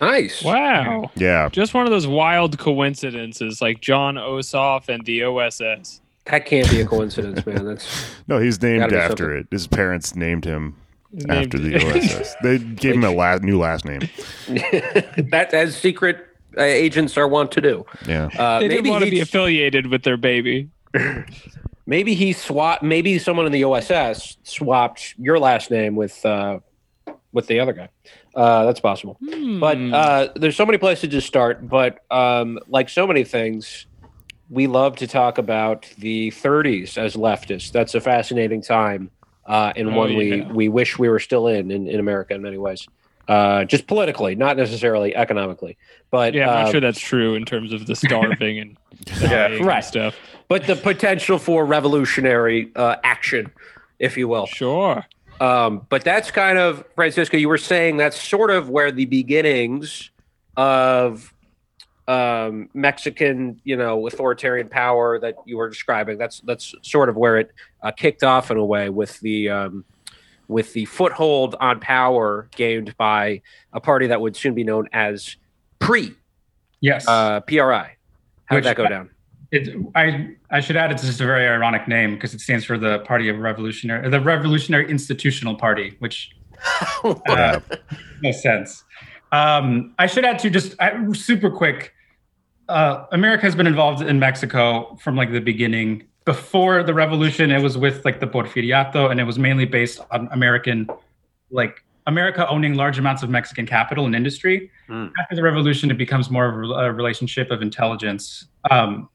Nice. 0.00 0.42
Wow. 0.42 1.10
Yeah, 1.14 1.48
Just 1.50 1.74
one 1.74 1.84
of 1.86 1.90
those 1.90 2.06
wild 2.06 2.58
coincidences, 2.58 3.60
like 3.60 3.80
Jon 3.80 4.14
Ossoff 4.16 4.88
and 4.88 5.04
the 5.04 5.24
OSS. 5.24 6.00
That 6.26 6.46
can't 6.46 6.70
be 6.70 6.80
a 6.80 6.86
coincidence, 6.86 7.44
man. 7.44 7.64
That's 7.64 8.06
no, 8.28 8.38
he's 8.38 8.60
named 8.62 8.92
after 8.92 9.36
it. 9.36 9.46
His 9.50 9.66
parents 9.66 10.14
named 10.14 10.44
him 10.44 10.76
Named- 11.12 11.30
after 11.54 11.58
the 11.58 11.76
OSS. 11.76 12.34
they 12.42 12.58
gave 12.58 12.94
him 12.94 13.04
a 13.04 13.10
la- 13.10 13.36
new 13.38 13.58
last 13.58 13.84
name. 13.84 14.00
that 14.48 15.50
as 15.52 15.76
secret 15.76 16.26
uh, 16.56 16.62
agents 16.62 17.16
are 17.16 17.26
wont 17.28 17.50
to 17.52 17.60
do. 17.60 17.84
Yeah, 18.06 18.28
Uh, 18.38 18.60
they 18.60 18.68
maybe 18.68 18.76
didn't 18.82 18.90
want 18.92 19.04
to 19.04 19.10
be 19.10 19.20
affiliated 19.20 19.86
with 19.88 20.02
their 20.04 20.16
baby. 20.16 20.68
Maybe 21.86 22.14
he 22.14 22.32
swapped. 22.32 22.82
Maybe 22.82 23.18
someone 23.18 23.46
in 23.46 23.52
the 23.52 23.64
OSS 23.64 24.36
swapped 24.44 25.14
your 25.18 25.38
last 25.38 25.70
name 25.70 25.96
with 25.96 26.24
uh, 26.24 26.60
with 27.32 27.46
the 27.48 27.58
other 27.60 27.72
guy. 27.72 27.88
Uh, 28.34 28.64
that's 28.64 28.80
possible. 28.80 29.18
But 29.20 29.76
Hmm. 29.78 29.92
uh, 29.94 30.26
there's 30.36 30.56
so 30.56 30.64
many 30.66 30.78
places 30.78 31.10
to 31.10 31.20
start. 31.20 31.68
But 31.68 31.98
um, 32.10 32.58
like 32.68 32.88
so 32.88 33.06
many 33.06 33.24
things, 33.24 33.86
we 34.48 34.66
love 34.66 34.96
to 34.96 35.06
talk 35.06 35.38
about 35.38 35.86
the 35.98 36.30
30s 36.30 36.96
as 36.98 37.16
leftists. 37.16 37.72
That's 37.72 37.94
a 37.94 38.00
fascinating 38.00 38.62
time, 38.62 39.10
uh, 39.46 39.72
and 39.76 39.90
Oh, 39.90 39.96
one 39.96 40.16
we 40.16 40.36
yeah. 40.36 40.52
we 40.52 40.68
wish 40.68 40.98
we 40.98 41.08
were 41.08 41.18
still 41.20 41.46
in 41.48 41.70
in, 41.70 41.88
in 41.88 41.98
America 42.00 42.34
in 42.34 42.42
many 42.42 42.58
ways. 42.58 42.86
Uh, 43.28 43.64
just 43.64 43.86
politically, 43.86 44.34
not 44.34 44.56
necessarily 44.56 45.14
economically. 45.14 45.76
But 46.10 46.34
yeah, 46.34 46.50
I'm 46.50 46.56
uh, 46.56 46.62
not 46.62 46.70
sure 46.72 46.80
that's 46.80 46.98
true 46.98 47.34
in 47.36 47.44
terms 47.44 47.72
of 47.72 47.86
the 47.86 47.94
starving 47.94 48.58
and 48.58 48.76
dying 49.20 49.68
and 49.68 49.84
stuff. 49.84 50.16
but 50.48 50.66
the 50.66 50.74
potential 50.74 51.38
for 51.38 51.64
revolutionary 51.64 52.72
uh, 52.74 52.96
action, 53.04 53.52
if 54.00 54.16
you 54.16 54.26
will. 54.26 54.46
Sure. 54.46 55.04
Um, 55.40 55.86
but 55.88 56.04
that's 56.04 56.30
kind 56.30 56.58
of 56.58 56.84
Francisco. 56.94 57.38
You 57.38 57.48
were 57.48 57.58
saying 57.58 57.96
that's 57.96 58.20
sort 58.20 58.50
of 58.50 58.68
where 58.68 58.92
the 58.92 59.06
beginnings 59.06 60.10
of 60.56 61.32
um, 62.06 62.68
Mexican, 62.74 63.60
you 63.64 63.76
know, 63.76 64.06
authoritarian 64.06 64.68
power 64.68 65.18
that 65.18 65.36
you 65.46 65.56
were 65.56 65.70
describing. 65.70 66.18
That's 66.18 66.40
that's 66.40 66.74
sort 66.82 67.08
of 67.08 67.16
where 67.16 67.38
it 67.38 67.52
uh, 67.82 67.90
kicked 67.90 68.22
off 68.22 68.50
in 68.50 68.58
a 68.58 68.64
way 68.64 68.90
with 68.90 69.18
the 69.20 69.48
um, 69.48 69.84
with 70.48 70.72
the 70.74 70.84
foothold 70.84 71.56
on 71.60 71.80
power 71.80 72.48
gained 72.56 72.96
by 72.98 73.40
a 73.72 73.80
party 73.80 74.08
that 74.08 74.20
would 74.20 74.36
soon 74.36 74.54
be 74.54 74.64
known 74.64 74.88
as 74.92 75.36
PRI. 75.78 76.10
Yes. 76.80 77.06
Uh, 77.08 77.40
PRI. 77.40 77.96
How 78.44 78.56
Which- 78.56 78.64
did 78.64 78.70
that 78.70 78.76
go 78.76 78.88
down? 78.88 79.10
It, 79.52 79.76
I 79.96 80.36
I 80.50 80.60
should 80.60 80.76
add 80.76 80.92
it's 80.92 81.04
just 81.04 81.20
a 81.20 81.26
very 81.26 81.48
ironic 81.48 81.88
name 81.88 82.14
because 82.14 82.34
it 82.34 82.40
stands 82.40 82.64
for 82.64 82.78
the 82.78 83.00
Party 83.00 83.28
of 83.28 83.38
Revolutionary, 83.38 84.08
the 84.08 84.20
Revolutionary 84.20 84.88
Institutional 84.88 85.56
Party, 85.56 85.96
which 85.98 86.30
uh, 87.04 87.60
no 88.22 88.32
sense. 88.32 88.84
Um, 89.32 89.94
I 89.98 90.06
should 90.06 90.24
add 90.24 90.38
to 90.40 90.50
just 90.50 90.74
I, 90.80 91.12
super 91.12 91.50
quick. 91.50 91.94
Uh, 92.68 93.06
America 93.12 93.42
has 93.42 93.56
been 93.56 93.66
involved 93.66 94.02
in 94.02 94.18
Mexico 94.18 94.96
from 95.00 95.16
like 95.16 95.32
the 95.32 95.40
beginning. 95.40 96.04
Before 96.24 96.82
the 96.82 96.94
revolution, 96.94 97.50
it 97.50 97.62
was 97.62 97.76
with 97.76 98.04
like 98.04 98.20
the 98.20 98.26
Porfiriato, 98.26 99.10
and 99.10 99.18
it 99.18 99.24
was 99.24 99.38
mainly 99.38 99.64
based 99.64 100.00
on 100.10 100.28
American, 100.30 100.88
like 101.50 101.82
America 102.06 102.48
owning 102.48 102.74
large 102.74 102.98
amounts 102.98 103.22
of 103.22 103.30
Mexican 103.30 103.66
capital 103.66 104.06
and 104.06 104.14
industry. 104.14 104.70
Mm. 104.88 105.10
After 105.20 105.34
the 105.34 105.42
revolution, 105.42 105.90
it 105.90 105.98
becomes 105.98 106.30
more 106.30 106.46
of 106.46 106.70
a, 106.70 106.72
a 106.86 106.92
relationship 106.92 107.50
of 107.50 107.62
intelligence. 107.62 108.46
Um, 108.70 109.08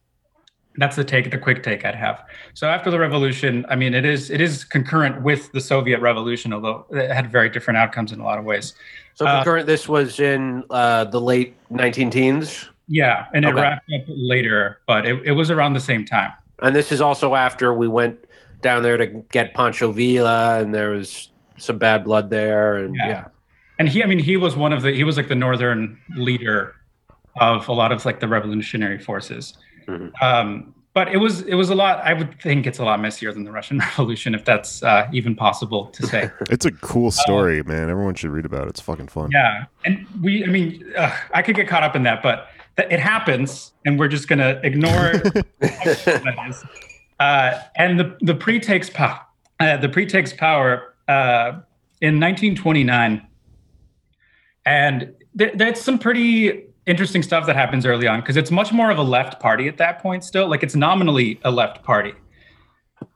that's 0.77 0.96
the 0.96 1.03
take, 1.03 1.32
the 1.32 1.38
quick 1.38 1.63
take 1.63 1.86
I'd 1.86 1.96
have. 1.96 2.24
So 2.53 2.67
after 2.67 2.91
the 2.91 3.00
revolution, 3.00 3.65
I 3.70 3.75
mean, 3.75 3.94
it 3.94 4.05
is 4.05 4.29
it 4.29 4.41
is 4.41 4.63
concurrent 4.63 5.22
with 5.22 5.51
the 5.51 5.62
Soviet 5.62 6.00
revolution, 6.00 6.53
although 6.53 6.86
it 6.91 7.12
had 7.12 7.32
very 7.32 7.50
different 7.50 7.77
outcomes 7.77 8.12
in 8.12 8.20
a 8.20 8.24
lot 8.24 8.38
of 8.38 8.46
ways. 8.46 8.74
So 9.13 9.25
Uh, 9.25 9.38
concurrent, 9.38 9.67
this 9.67 9.88
was 9.88 10.20
in 10.20 10.63
uh, 10.70 11.05
the 11.05 11.22
late 11.22 11.55
19 11.70 12.10
teens. 12.10 12.70
Yeah, 12.88 13.25
and 13.34 13.46
it 13.46 13.53
wrapped 13.53 13.89
up 13.96 14.03
later, 14.08 14.79
but 14.86 15.08
it, 15.08 15.22
it 15.25 15.32
was 15.32 15.50
around 15.50 15.74
the 15.74 15.79
same 15.79 16.05
time. 16.05 16.32
And 16.62 16.75
this 16.75 16.91
is 16.91 17.01
also 17.01 17.34
after 17.34 17.74
we 17.74 17.88
went 17.88 18.20
down 18.62 18.84
there 18.84 18.98
to 18.98 19.08
get 19.32 19.53
Pancho 19.53 19.91
Villa, 19.91 20.60
and 20.60 20.74
there 20.74 20.91
was 20.91 21.29
some 21.58 21.77
bad 21.77 22.03
blood 22.03 22.29
there. 22.29 22.75
And 22.75 22.96
Yeah. 22.96 23.08
yeah, 23.08 23.25
And 23.79 23.89
he, 23.89 24.03
I 24.03 24.05
mean, 24.05 24.20
he 24.20 24.38
was 24.38 24.55
one 24.55 24.72
of 24.74 24.82
the 24.82 24.91
he 24.91 25.03
was 25.03 25.17
like 25.17 25.29
the 25.29 25.36
northern 25.36 25.98
leader 26.15 26.75
of 27.39 27.67
a 27.67 27.74
lot 27.74 27.91
of 27.91 28.05
like 28.05 28.20
the 28.20 28.27
revolutionary 28.27 29.00
forces. 29.00 29.58
Mhm. 29.88 30.12
Um, 30.22 30.74
but 30.96 31.10
it 31.10 31.18
was 31.18 31.42
it 31.42 31.56
was 31.56 31.70
a 31.70 31.75
lot. 31.75 32.00
I 32.00 32.13
would 32.13 32.39
think 32.42 32.65
it's 32.65 32.80
a 32.80 32.86
lot 32.86 33.01
messier 33.01 33.34
than 33.34 33.44
the 33.44 33.51
Russian 33.51 33.80
Revolution, 33.98 34.34
if 34.34 34.46
that's 34.46 34.82
uh, 34.82 35.10
even 35.12 35.36
possible 35.36 35.88
to 35.88 36.08
say. 36.08 36.32
it's 36.50 36.65
a 36.65 36.72
cool 36.72 37.12
story, 37.12 37.62
man. 37.63 37.89
Everyone 37.89 38.15
should 38.15 38.32
read 38.32 38.46
about 38.46 38.63
it. 38.63 38.70
It's 38.70 38.80
fucking 38.80 39.10
fun. 39.10 39.30
Yeah, 39.34 39.65
and 39.84 40.08
we, 40.22 40.44
I 40.46 40.48
mean, 40.48 40.94
uh, 40.98 41.13
I 41.34 41.42
could 41.42 41.58
get 41.58 41.68
caught 41.68 41.84
up 41.84 41.98
in 41.98 42.04
that, 42.04 42.24
but 42.24 42.48
th- 42.77 42.89
it 42.89 43.01
happens, 43.01 43.74
and 43.86 44.00
we're 44.00 44.08
just 44.08 44.27
gonna 44.27 44.60
ignore. 44.63 45.22
Uh, 47.18 47.62
and 47.77 47.98
the 47.98 48.18
the 48.22 48.36
PRI 48.36 48.58
takes 48.58 48.89
power. 48.89 49.22
Uh, 49.62 49.77
the 49.77 49.88
PRI 49.88 50.04
takes 50.04 50.34
power 50.34 50.96
uh, 51.08 51.62
in 52.01 52.20
1929, 52.20 53.25
and 54.65 55.13
th- 55.38 55.54
that's 55.56 55.82
some 55.82 55.98
pretty 55.98 56.65
interesting 56.86 57.24
stuff 57.24 57.46
that 57.48 57.56
happens 57.56 57.86
early 57.86 58.08
on 58.08 58.20
because 58.22 58.38
it's 58.38 58.51
much 58.51 58.72
more 58.72 58.92
of 58.92 58.98
a 58.98 59.04
left 59.04 59.39
party 59.39 59.68
at 59.68 59.77
that 59.77 60.00
point. 60.00 60.24
Still, 60.24 60.48
like 60.48 60.63
it's 60.63 60.75
nominally 60.75 61.39
a 61.44 61.51
left 61.51 61.84
party. 61.84 62.13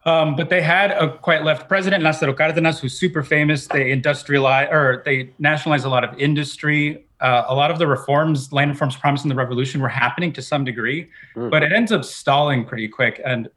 Um, 0.05 0.35
but 0.35 0.49
they 0.49 0.61
had 0.61 0.91
a 0.91 1.17
quite 1.17 1.43
left 1.43 1.67
president, 1.67 2.03
Lázaro 2.03 2.33
Cárdenas, 2.33 2.79
who's 2.79 2.97
super 2.97 3.23
famous. 3.23 3.67
They 3.67 3.95
industrialize 3.95 4.71
or 4.71 5.01
they 5.05 5.31
nationalized 5.39 5.85
a 5.85 5.89
lot 5.89 6.03
of 6.03 6.17
industry. 6.19 7.05
Uh, 7.21 7.43
a 7.47 7.55
lot 7.55 7.69
of 7.69 7.79
the 7.79 7.87
reforms, 7.87 8.51
land 8.53 8.71
reforms 8.71 8.95
promised 8.95 9.25
in 9.25 9.29
the 9.29 9.35
revolution, 9.35 9.81
were 9.81 9.89
happening 9.89 10.31
to 10.33 10.41
some 10.41 10.63
degree, 10.63 11.09
Mm. 11.35 11.49
but 11.51 11.63
it 11.63 11.73
ends 11.73 11.91
up 11.91 12.05
stalling 12.05 12.63
pretty 12.65 12.87
quick. 12.87 13.21
And 13.25 13.49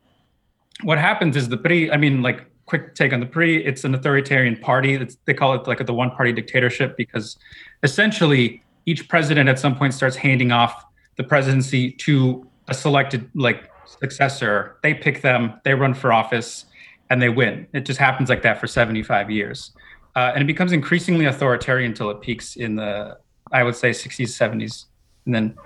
what 0.83 0.99
happens 0.99 1.37
is 1.37 1.49
the 1.49 1.57
PRI, 1.57 1.89
I 1.93 1.97
mean, 1.97 2.23
like 2.23 2.45
quick 2.67 2.95
take 2.97 3.13
on 3.13 3.21
the 3.21 3.27
PRI, 3.27 3.57
it's 3.65 3.85
an 3.85 3.95
authoritarian 3.95 4.57
party. 4.57 4.95
It's, 4.95 5.17
they 5.27 5.35
call 5.35 5.55
it 5.55 5.67
like 5.69 5.85
the 5.85 5.95
one 5.95 6.11
party 6.11 6.33
dictatorship 6.33 6.97
because 6.97 7.37
essentially 7.85 8.63
each 8.87 9.09
president 9.09 9.49
at 9.49 9.59
some 9.59 9.77
point 9.77 9.95
starts 9.95 10.17
handing 10.17 10.53
off 10.53 10.85
the 11.17 11.25
presidency 11.25 11.93
to 11.93 12.47
a 12.69 12.75
selected 12.75 13.29
like 13.35 13.71
successor. 13.87 14.79
They 14.83 14.95
pick 14.95 15.23
them, 15.23 15.61
they 15.65 15.75
run 15.75 15.95
for 15.95 16.13
office, 16.13 16.67
and 17.11 17.21
they 17.21 17.29
win. 17.29 17.67
It 17.73 17.85
just 17.85 17.99
happens 17.99 18.29
like 18.29 18.43
that 18.43 18.61
for 18.61 18.67
75 18.67 19.31
years. 19.31 19.73
Uh, 20.15 20.33
and 20.35 20.43
it 20.43 20.47
becomes 20.47 20.73
increasingly 20.73 21.27
authoritarian 21.27 21.93
until 21.93 22.11
it 22.11 22.21
peaks 22.21 22.57
in 22.57 22.77
the, 22.77 23.19
I 23.51 23.63
would 23.63 23.77
say, 23.77 23.91
60s, 23.91 24.29
70s, 24.29 24.87
and 25.27 25.35
then 25.35 25.57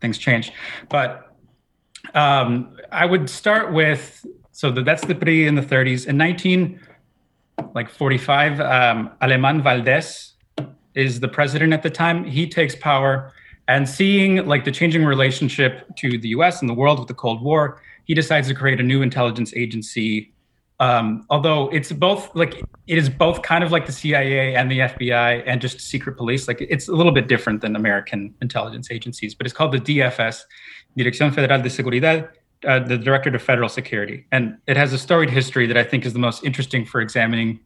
things 0.00 0.18
change. 0.18 0.52
But 0.88 1.34
um, 2.14 2.76
I 2.90 3.06
would 3.06 3.28
start 3.28 3.72
with 3.72 4.24
so 4.52 4.70
the, 4.70 4.82
that's 4.82 5.04
the 5.06 5.14
PRI 5.14 5.46
in 5.46 5.54
the 5.54 5.62
30s. 5.62 6.06
In 6.06 6.16
19 6.16 6.78
like 7.74 7.88
45, 7.88 8.60
um, 8.60 9.10
Alemán 9.22 9.62
Valdés 9.62 10.31
is 10.94 11.20
the 11.20 11.28
president 11.28 11.72
at 11.72 11.82
the 11.82 11.90
time. 11.90 12.24
He 12.24 12.48
takes 12.48 12.74
power, 12.76 13.32
and 13.68 13.88
seeing 13.88 14.46
like 14.46 14.64
the 14.64 14.72
changing 14.72 15.04
relationship 15.04 15.86
to 15.96 16.18
the 16.18 16.28
U.S. 16.28 16.60
and 16.60 16.68
the 16.68 16.74
world 16.74 16.98
with 16.98 17.08
the 17.08 17.14
Cold 17.14 17.42
War, 17.42 17.80
he 18.04 18.14
decides 18.14 18.48
to 18.48 18.54
create 18.54 18.80
a 18.80 18.82
new 18.82 19.02
intelligence 19.02 19.54
agency. 19.54 20.32
Um, 20.80 21.24
although 21.30 21.68
it's 21.68 21.92
both 21.92 22.34
like 22.34 22.54
it 22.88 22.98
is 22.98 23.08
both 23.08 23.42
kind 23.42 23.62
of 23.62 23.70
like 23.70 23.86
the 23.86 23.92
CIA 23.92 24.56
and 24.56 24.70
the 24.70 24.80
FBI 24.80 25.44
and 25.46 25.60
just 25.60 25.80
secret 25.80 26.16
police. 26.16 26.48
Like 26.48 26.60
it's 26.60 26.88
a 26.88 26.92
little 26.92 27.12
bit 27.12 27.28
different 27.28 27.60
than 27.60 27.76
American 27.76 28.34
intelligence 28.42 28.90
agencies, 28.90 29.34
but 29.34 29.46
it's 29.46 29.54
called 29.54 29.72
the 29.72 29.78
DFS, 29.78 30.42
Dirección 30.98 31.32
Federal 31.32 31.62
de 31.62 31.68
Seguridad, 31.68 32.30
uh, 32.66 32.80
the 32.80 32.98
Director 32.98 33.34
of 33.34 33.42
Federal 33.42 33.68
Security, 33.68 34.26
and 34.32 34.58
it 34.66 34.76
has 34.76 34.92
a 34.92 34.98
storied 34.98 35.30
history 35.30 35.66
that 35.66 35.76
I 35.76 35.84
think 35.84 36.04
is 36.04 36.12
the 36.12 36.18
most 36.18 36.44
interesting 36.44 36.84
for 36.84 37.00
examining 37.00 37.60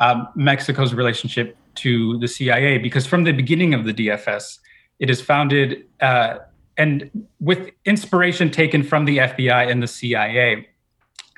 um, 0.00 0.28
Mexico's 0.34 0.94
relationship 0.94 1.56
to 1.76 2.18
the 2.18 2.28
CIA, 2.28 2.78
because 2.78 3.06
from 3.06 3.24
the 3.24 3.32
beginning 3.32 3.74
of 3.74 3.84
the 3.84 3.94
DFS, 3.94 4.58
it 4.98 5.10
is 5.10 5.20
founded 5.20 5.84
uh, 6.00 6.38
and 6.76 7.26
with 7.40 7.70
inspiration 7.84 8.50
taken 8.50 8.82
from 8.82 9.04
the 9.04 9.18
FBI 9.18 9.70
and 9.70 9.82
the 9.82 9.86
CIA. 9.86 10.68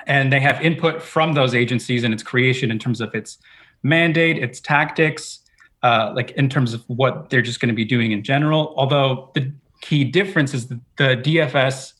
And 0.06 0.32
they 0.32 0.40
have 0.40 0.60
input 0.62 1.02
from 1.02 1.32
those 1.32 1.54
agencies 1.54 2.04
in 2.04 2.12
its 2.12 2.22
creation 2.22 2.70
in 2.70 2.78
terms 2.78 3.00
of 3.00 3.14
its 3.14 3.38
mandate, 3.82 4.38
its 4.38 4.60
tactics, 4.60 5.40
uh, 5.82 6.12
like 6.14 6.30
in 6.32 6.48
terms 6.48 6.72
of 6.74 6.84
what 6.86 7.28
they're 7.28 7.42
just 7.42 7.60
going 7.60 7.68
to 7.68 7.74
be 7.74 7.84
doing 7.84 8.12
in 8.12 8.22
general. 8.22 8.72
Although 8.76 9.30
the 9.34 9.52
key 9.80 10.04
difference 10.04 10.54
is 10.54 10.68
that 10.68 10.80
the 10.96 11.16
DFS 11.16 11.92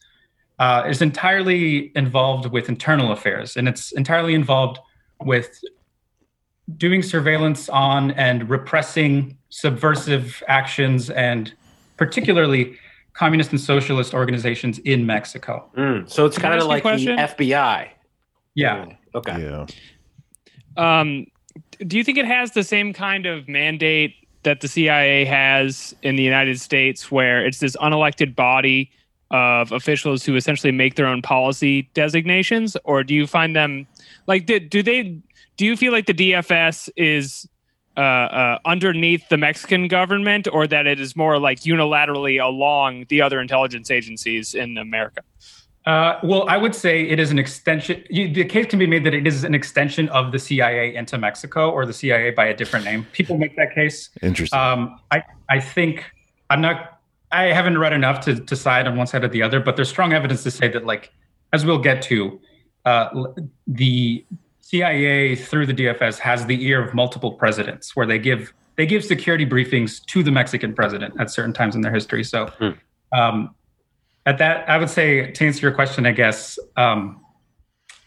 uh, 0.59 0.85
is 0.88 1.02
entirely 1.02 1.93
involved 1.95 2.50
with 2.50 2.69
internal 2.69 3.12
affairs, 3.12 3.57
and 3.57 3.69
it's 3.69 3.93
entirely 3.93 4.35
involved 4.35 4.78
with 5.21 5.61
doing 6.77 7.03
surveillance 7.03 7.69
on 7.69 8.11
and 8.13 8.49
repressing 8.51 9.37
subversive 9.51 10.43
actions 10.49 11.11
and 11.11 11.53
particularly 11.97 12.77
communist 13.13 13.51
and 13.51 13.61
socialist 13.61 14.13
organizations 14.13 14.79
in 14.81 15.07
Mexico. 15.07 15.71
Mm, 15.77 16.09
so 16.11 16.27
it's 16.27 16.37
kind 16.37 16.55
of 16.55 16.71
ask 16.71 16.85
you 17.03 17.15
like 17.15 17.37
the? 17.37 17.45
FBI. 17.45 17.89
Yeah. 18.55 18.87
Okay. 19.15 19.43
Yeah. 19.43 19.67
Um, 20.77 21.27
do 21.87 21.97
you 21.97 22.05
think 22.05 22.19
it 22.19 22.27
has 22.27 22.53
the 22.53 22.65
same 22.65 22.93
kind 22.93 23.27
of 23.27 23.49
mandate 23.49 24.15
that 24.43 24.61
the 24.61 24.69
CIA 24.69 25.25
has 25.25 25.95
in 26.03 26.17
the 26.17 26.23
United 26.23 26.61
States, 26.61 27.11
where 27.11 27.45
it's 27.45 27.59
this 27.59 27.77
unelected 27.77 28.37
body 28.37 28.91
of 29.31 29.73
officials 29.73 30.25
who 30.25 30.37
essentially 30.37 30.71
make 30.71 30.95
their 30.95 31.07
own 31.07 31.21
policy 31.21 31.83
designations, 31.95 32.77
or 32.85 33.03
do 33.03 33.15
you 33.15 33.27
find 33.27 33.57
them 33.57 33.87
like 34.27 34.47
do, 34.47 34.61
do 34.61 34.83
they 34.83 35.21
do 35.57 35.65
you 35.65 35.77
feel 35.77 35.93
like 35.93 36.07
the 36.07 36.15
DFS 36.15 36.89
is 36.97 37.49
uh, 37.97 38.01
uh, 38.01 38.59
underneath 38.65 39.29
the 39.31 39.39
Mexican 39.39 39.89
government, 39.89 40.47
or 40.53 40.67
that 40.67 40.87
it 40.87 41.01
is 41.01 41.17
more 41.17 41.39
like 41.39 41.61
unilaterally 41.61 42.43
along 42.43 43.07
the 43.09 43.23
other 43.23 43.41
intelligence 43.41 43.91
agencies 43.91 44.55
in 44.55 44.77
America? 44.77 45.23
Uh, 45.87 46.19
well, 46.25 46.45
I 46.49 46.57
would 46.57 46.75
say 46.75 47.03
it 47.09 47.21
is 47.21 47.31
an 47.31 47.39
extension. 47.39 48.03
You, 48.11 48.33
the 48.33 48.45
case 48.45 48.67
can 48.67 48.79
be 48.79 48.89
made 48.89 49.05
that 49.05 49.15
it 49.15 49.27
is 49.27 49.45
an 49.45 49.55
extension 49.55 50.09
of 50.09 50.33
the 50.33 50.39
CIA 50.39 50.95
into 50.95 51.17
Mexico 51.17 51.71
or 51.71 51.87
the 51.87 51.93
CIA 51.93 52.33
by 52.33 52.47
a 52.47 52.55
different 52.55 52.85
name. 52.85 53.07
People 53.13 53.39
make 53.39 53.57
that 53.57 53.73
case. 53.75 54.11
Interesting. 54.21 54.59
Um, 54.59 55.01
I, 55.13 55.23
I 55.49 55.61
think 55.61 56.05
I'm 56.51 56.61
not. 56.61 57.01
I 57.31 57.45
haven't 57.45 57.79
read 57.79 57.93
enough 57.93 58.21
to 58.27 58.35
decide 58.35 58.87
on 58.87 58.97
one 58.97 59.07
side 59.07 59.25
or 59.25 59.29
the 59.29 59.43
other, 59.43 59.61
but 59.61 59.77
there's 59.77 59.89
strong 59.89 60.13
evidence 60.13 60.43
to 60.43 60.51
say 60.51 60.69
that, 60.69 60.85
like, 60.87 61.13
as 61.53 61.65
we'll 61.65 61.79
get 61.79 62.03
to, 62.03 62.41
uh, 62.85 63.09
the 63.67 64.25
CIA 64.71 65.37
through 65.37 65.67
the 65.67 65.73
DFS 65.75 66.19
has 66.19 66.45
the 66.47 66.65
ear 66.67 66.83
of 66.85 66.93
multiple 66.93 67.33
presidents, 67.33 67.95
where 67.95 68.07
they 68.07 68.19
give 68.19 68.53
they 68.77 68.85
give 68.85 69.05
security 69.05 69.47
briefings 69.47 70.05
to 70.07 70.23
the 70.23 70.31
Mexican 70.33 70.75
president 70.75 71.15
at 71.21 71.31
certain 71.31 71.53
times 71.53 71.75
in 71.77 71.81
their 71.83 71.93
history. 71.93 72.25
So, 72.25 72.51
um, 73.13 73.55
at 74.27 74.39
that, 74.39 74.69
I 74.69 74.77
would 74.77 74.91
say 74.91 75.31
to 75.31 75.47
answer 75.47 75.61
your 75.61 75.73
question, 75.75 76.05
I 76.05 76.11
guess. 76.13 76.59
Um, 76.77 77.21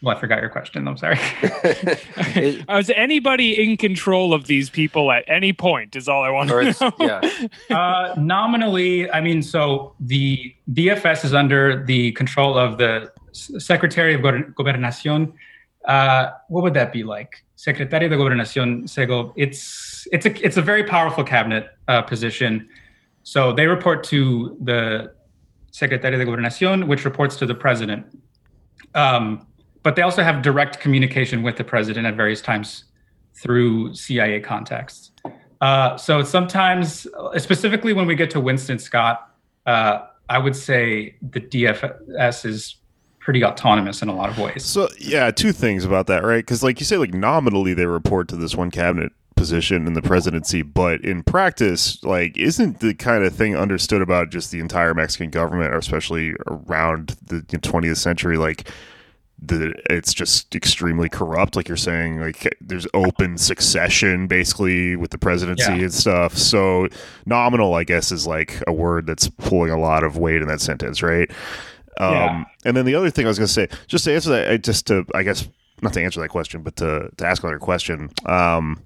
well, 0.02 0.16
I 0.16 0.20
forgot 0.20 0.40
your 0.40 0.48
question. 0.50 0.86
I'm 0.88 0.96
sorry. 0.96 1.18
It- 1.42 2.64
Is 2.70 2.90
anybody 2.94 3.62
in 3.62 3.76
control 3.76 4.32
of 4.32 4.46
these 4.46 4.70
people 4.70 5.10
at 5.12 5.24
any 5.28 5.52
point? 5.52 5.96
Is 5.96 6.08
all 6.08 6.22
I 6.22 6.30
want 6.30 6.48
to 6.50 6.58
it's, 6.58 6.80
know. 6.80 6.92
yeah. 7.00 7.20
Uh, 7.70 8.14
nominally, 8.18 9.10
I 9.10 9.20
mean, 9.20 9.42
so 9.42 9.94
the 10.00 10.54
DFS 10.72 11.24
is 11.24 11.34
under 11.34 11.84
the 11.84 12.12
control 12.12 12.56
of 12.58 12.78
the 12.78 13.10
Secretary 13.32 14.14
of 14.14 14.20
Gober- 14.22 14.54
Gobernación. 14.54 15.32
Uh, 15.84 16.30
what 16.48 16.62
would 16.62 16.74
that 16.74 16.92
be 16.92 17.02
like? 17.02 17.44
Secretario 17.56 18.08
de 18.08 18.16
Gobernación. 18.16 19.32
It's 19.36 20.06
it's 20.12 20.26
a 20.26 20.44
it's 20.44 20.56
a 20.56 20.62
very 20.62 20.84
powerful 20.84 21.24
cabinet 21.24 21.68
uh, 21.88 22.02
position. 22.02 22.68
So 23.22 23.52
they 23.52 23.66
report 23.66 24.04
to 24.04 24.56
the 24.62 25.12
Secretario 25.72 26.18
de 26.18 26.24
Gobernación, 26.24 26.86
which 26.86 27.04
reports 27.04 27.36
to 27.36 27.46
the 27.46 27.54
president. 27.54 28.06
Um, 28.94 29.46
but 29.82 29.96
they 29.96 30.02
also 30.02 30.22
have 30.22 30.42
direct 30.42 30.80
communication 30.80 31.42
with 31.42 31.56
the 31.56 31.64
president 31.64 32.06
at 32.06 32.14
various 32.14 32.40
times 32.40 32.84
through 33.34 33.94
CIA 33.94 34.40
contacts. 34.40 35.12
Uh, 35.60 35.96
so 35.96 36.22
sometimes, 36.22 37.06
specifically 37.36 37.92
when 37.92 38.06
we 38.06 38.14
get 38.14 38.30
to 38.30 38.40
Winston 38.40 38.78
Scott, 38.78 39.30
uh, 39.66 40.06
I 40.28 40.38
would 40.38 40.56
say 40.56 41.16
the 41.22 41.40
DFS 41.40 42.44
is 42.44 42.76
pretty 43.20 43.44
autonomous 43.44 44.02
in 44.02 44.08
a 44.08 44.14
lot 44.14 44.28
of 44.30 44.38
ways. 44.38 44.64
So 44.64 44.88
yeah, 44.98 45.30
two 45.30 45.52
things 45.52 45.84
about 45.84 46.06
that, 46.08 46.24
right? 46.24 46.38
Because 46.44 46.62
like 46.62 46.80
you 46.80 46.86
say, 46.86 46.96
like 46.96 47.14
nominally 47.14 47.74
they 47.74 47.86
report 47.86 48.28
to 48.28 48.36
this 48.36 48.56
one 48.56 48.70
cabinet 48.70 49.12
position 49.36 49.86
in 49.86 49.92
the 49.94 50.02
presidency, 50.02 50.60
but 50.62 51.00
in 51.02 51.22
practice, 51.22 52.02
like 52.02 52.36
isn't 52.36 52.80
the 52.80 52.92
kind 52.94 53.24
of 53.24 53.34
thing 53.34 53.56
understood 53.56 54.02
about 54.02 54.30
just 54.30 54.50
the 54.50 54.58
entire 54.60 54.92
Mexican 54.94 55.30
government, 55.30 55.72
or 55.72 55.78
especially 55.78 56.34
around 56.46 57.16
the 57.24 57.40
20th 57.42 57.96
century, 57.98 58.36
like 58.36 58.68
the 59.42 59.72
it's 59.88 60.12
just 60.12 60.54
extremely 60.54 61.08
corrupt 61.08 61.56
like 61.56 61.66
you're 61.66 61.74
saying 61.74 62.20
like 62.20 62.46
there's 62.60 62.86
open 62.92 63.38
succession 63.38 64.26
basically 64.26 64.96
with 64.96 65.12
the 65.12 65.16
presidency 65.16 65.62
Yeah. 65.64 65.84
and 65.84 65.94
stuff 65.94 66.36
so 66.36 66.88
nominal 67.24 67.72
i 67.72 67.82
guess 67.82 68.12
is 68.12 68.26
like 68.26 68.62
a 68.66 68.72
word 68.74 69.06
that's 69.06 69.28
pulling 69.30 69.70
a 69.70 69.78
lot 69.80 70.04
of 70.04 70.18
weight 70.18 70.42
in 70.42 70.48
that 70.48 70.60
sentence 70.60 71.02
right 71.02 71.30
um 71.98 72.12
Yeah. 72.14 72.44
and 72.64 72.76
then 72.76 72.84
the 72.84 72.94
other 72.94 73.10
thing 73.10 73.24
i 73.26 73.28
was 73.28 73.38
going 73.38 73.46
to 73.48 73.52
say 73.52 73.68
just 73.86 74.04
to 74.04 74.12
answer 74.14 74.30
that 74.30 74.50
I- 74.50 74.56
just 74.58 74.86
to 74.88 75.04
i 75.14 75.22
guess 75.22 75.48
not 75.82 75.92
to 75.94 76.02
answer 76.02 76.20
that 76.20 76.28
question 76.28 76.62
but 76.62 76.76
to 76.76 77.10
to 77.16 77.26
ask 77.26 77.42
another 77.42 77.58
question 77.58 78.10
um 78.26 78.82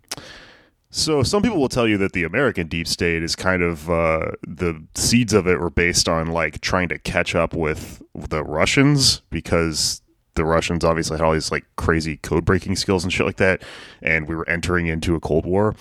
so 0.90 1.22
some 1.24 1.42
people 1.42 1.58
will 1.58 1.68
tell 1.68 1.88
you 1.88 1.98
that 1.98 2.12
the 2.12 2.22
American 2.22 2.68
deep 2.68 2.86
state 2.86 3.24
is 3.24 3.34
kind 3.34 3.64
of 3.64 3.90
uh, 3.90 4.30
the 4.46 4.80
seeds 4.94 5.32
of 5.32 5.48
it 5.48 5.58
were 5.58 5.68
based 5.70 6.08
on 6.08 6.28
like 6.28 6.60
trying 6.60 6.88
to 6.90 7.00
catch 7.00 7.34
up 7.34 7.52
with 7.52 8.00
the 8.14 8.44
Russians 8.44 9.20
because 9.30 10.02
the 10.36 10.44
Russians 10.44 10.84
obviously 10.84 11.16
had 11.16 11.24
all 11.24 11.32
these 11.32 11.50
like 11.50 11.64
crazy 11.74 12.18
code 12.18 12.44
breaking 12.44 12.76
skills 12.76 13.02
and 13.02 13.12
shit 13.12 13.26
like 13.26 13.38
that, 13.38 13.62
and 14.02 14.28
we 14.28 14.36
were 14.36 14.48
entering 14.48 14.86
into 14.86 15.16
a 15.16 15.20
Cold 15.20 15.44
War. 15.46 15.74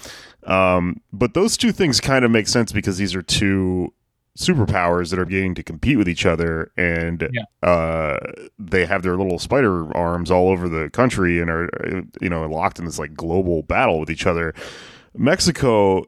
Um, 0.47 0.99
but 1.12 1.36
those 1.36 1.57
two 1.57 1.71
things 1.71 2.01
kind 2.01 2.25
of 2.25 2.31
make 2.31 2.47
sense 2.47 2.71
because 2.71 2.97
these 2.97 3.13
are 3.13 3.21
two 3.21 3.93
superpowers 4.37 5.09
that 5.11 5.19
are 5.19 5.25
beginning 5.25 5.55
to 5.55 5.63
compete 5.63 5.97
with 5.97 6.09
each 6.09 6.25
other, 6.25 6.71
and 6.75 7.29
uh, 7.61 8.17
they 8.57 8.85
have 8.85 9.03
their 9.03 9.15
little 9.15 9.37
spider 9.39 9.95
arms 9.95 10.31
all 10.31 10.49
over 10.49 10.67
the 10.67 10.89
country 10.89 11.39
and 11.39 11.49
are 11.49 11.69
you 12.19 12.29
know 12.29 12.47
locked 12.49 12.79
in 12.79 12.85
this 12.85 12.99
like 12.99 13.13
global 13.13 13.61
battle 13.63 13.99
with 13.99 14.09
each 14.09 14.25
other. 14.25 14.53
Mexico 15.15 16.03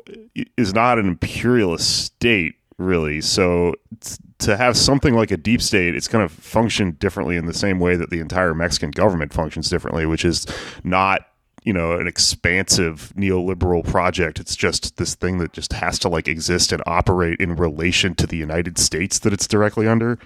is 0.58 0.74
not 0.74 0.98
an 0.98 1.08
imperialist 1.08 2.06
state, 2.06 2.56
really. 2.80 3.22
So 3.22 3.76
t- 4.02 4.16
to 4.40 4.58
have 4.58 4.76
something 4.76 5.14
like 5.14 5.30
a 5.32 5.38
deep 5.38 5.62
state, 5.62 5.96
it's 5.96 6.08
going 6.08 6.28
to 6.28 6.34
function 6.34 6.92
differently 6.94 7.38
in 7.38 7.46
the 7.46 7.54
same 7.54 7.80
way 7.80 7.96
that 7.96 8.10
the 8.10 8.20
entire 8.20 8.56
Mexican 8.56 8.90
government 8.92 9.32
functions 9.32 9.70
differently, 9.70 10.08
which 10.08 10.26
is 10.26 10.48
not 10.84 11.28
you 11.66 11.74
know 11.74 11.94
an 11.94 12.08
expansive 12.08 13.12
neoliberal 13.18 13.84
project 13.86 14.40
it's 14.40 14.56
just 14.56 14.96
this 14.98 15.16
thing 15.16 15.40
that 15.40 15.52
just 15.52 15.74
has 15.74 16.00
to 16.00 16.08
like 16.08 16.28
exist 16.28 16.72
and 16.72 16.82
operate 16.86 17.40
in 17.40 17.56
relation 17.56 18.16
to 18.16 18.26
the 18.28 18.38
united 18.38 18.78
states 18.78 19.20
that 19.20 19.34
it's 19.34 19.48
directly 19.48 19.88
under 19.88 20.18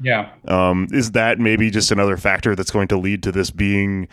Yeah. 0.00 0.30
um, 0.48 0.86
is 0.92 1.10
that 1.12 1.38
maybe 1.38 1.70
just 1.70 1.90
another 1.90 2.16
factor 2.16 2.54
that's 2.56 2.70
going 2.70 2.88
to 2.88 2.96
lead 2.96 3.22
to 3.24 3.32
this 3.32 3.50
being 3.50 4.08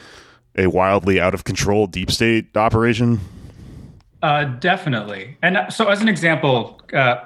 a 0.58 0.68
wildly 0.68 1.20
out 1.22 1.34
of 1.34 1.44
control 1.44 1.88
deep 1.88 2.10
state 2.12 2.56
operation 2.58 3.20
Uh, 4.24 4.46
definitely. 4.60 5.38
And 5.44 5.58
uh, 5.58 5.70
so, 5.70 5.90
as 5.90 6.02
an 6.02 6.10
example, 6.10 6.82
uh, 6.92 7.18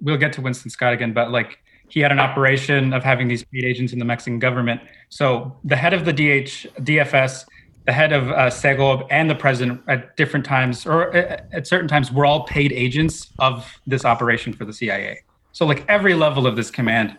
we'll 0.00 0.16
get 0.16 0.32
to 0.32 0.40
Winston 0.40 0.70
Scott 0.70 0.94
again, 0.94 1.12
but 1.12 1.30
like 1.30 1.58
he 1.88 2.00
had 2.00 2.12
an 2.12 2.18
operation 2.18 2.94
of 2.94 3.04
having 3.04 3.28
these 3.28 3.44
paid 3.44 3.64
agents 3.64 3.92
in 3.92 3.98
the 3.98 4.06
Mexican 4.06 4.38
government. 4.38 4.80
So, 5.10 5.54
the 5.64 5.76
head 5.76 5.92
of 5.92 6.06
the 6.06 6.14
DH, 6.14 6.66
DFS, 6.80 7.44
the 7.90 7.94
head 7.94 8.12
of 8.12 8.30
uh, 8.30 8.46
Segob, 8.50 9.04
and 9.10 9.28
the 9.28 9.34
president 9.34 9.80
at 9.88 10.16
different 10.16 10.46
times, 10.46 10.86
or 10.86 11.12
uh, 11.16 11.40
at 11.52 11.66
certain 11.66 11.88
times, 11.88 12.12
were 12.12 12.24
all 12.24 12.44
paid 12.44 12.70
agents 12.70 13.32
of 13.40 13.66
this 13.84 14.04
operation 14.04 14.52
for 14.52 14.64
the 14.64 14.72
CIA. 14.72 15.18
So, 15.50 15.66
like 15.66 15.84
every 15.88 16.14
level 16.14 16.46
of 16.46 16.54
this 16.54 16.70
command 16.70 17.16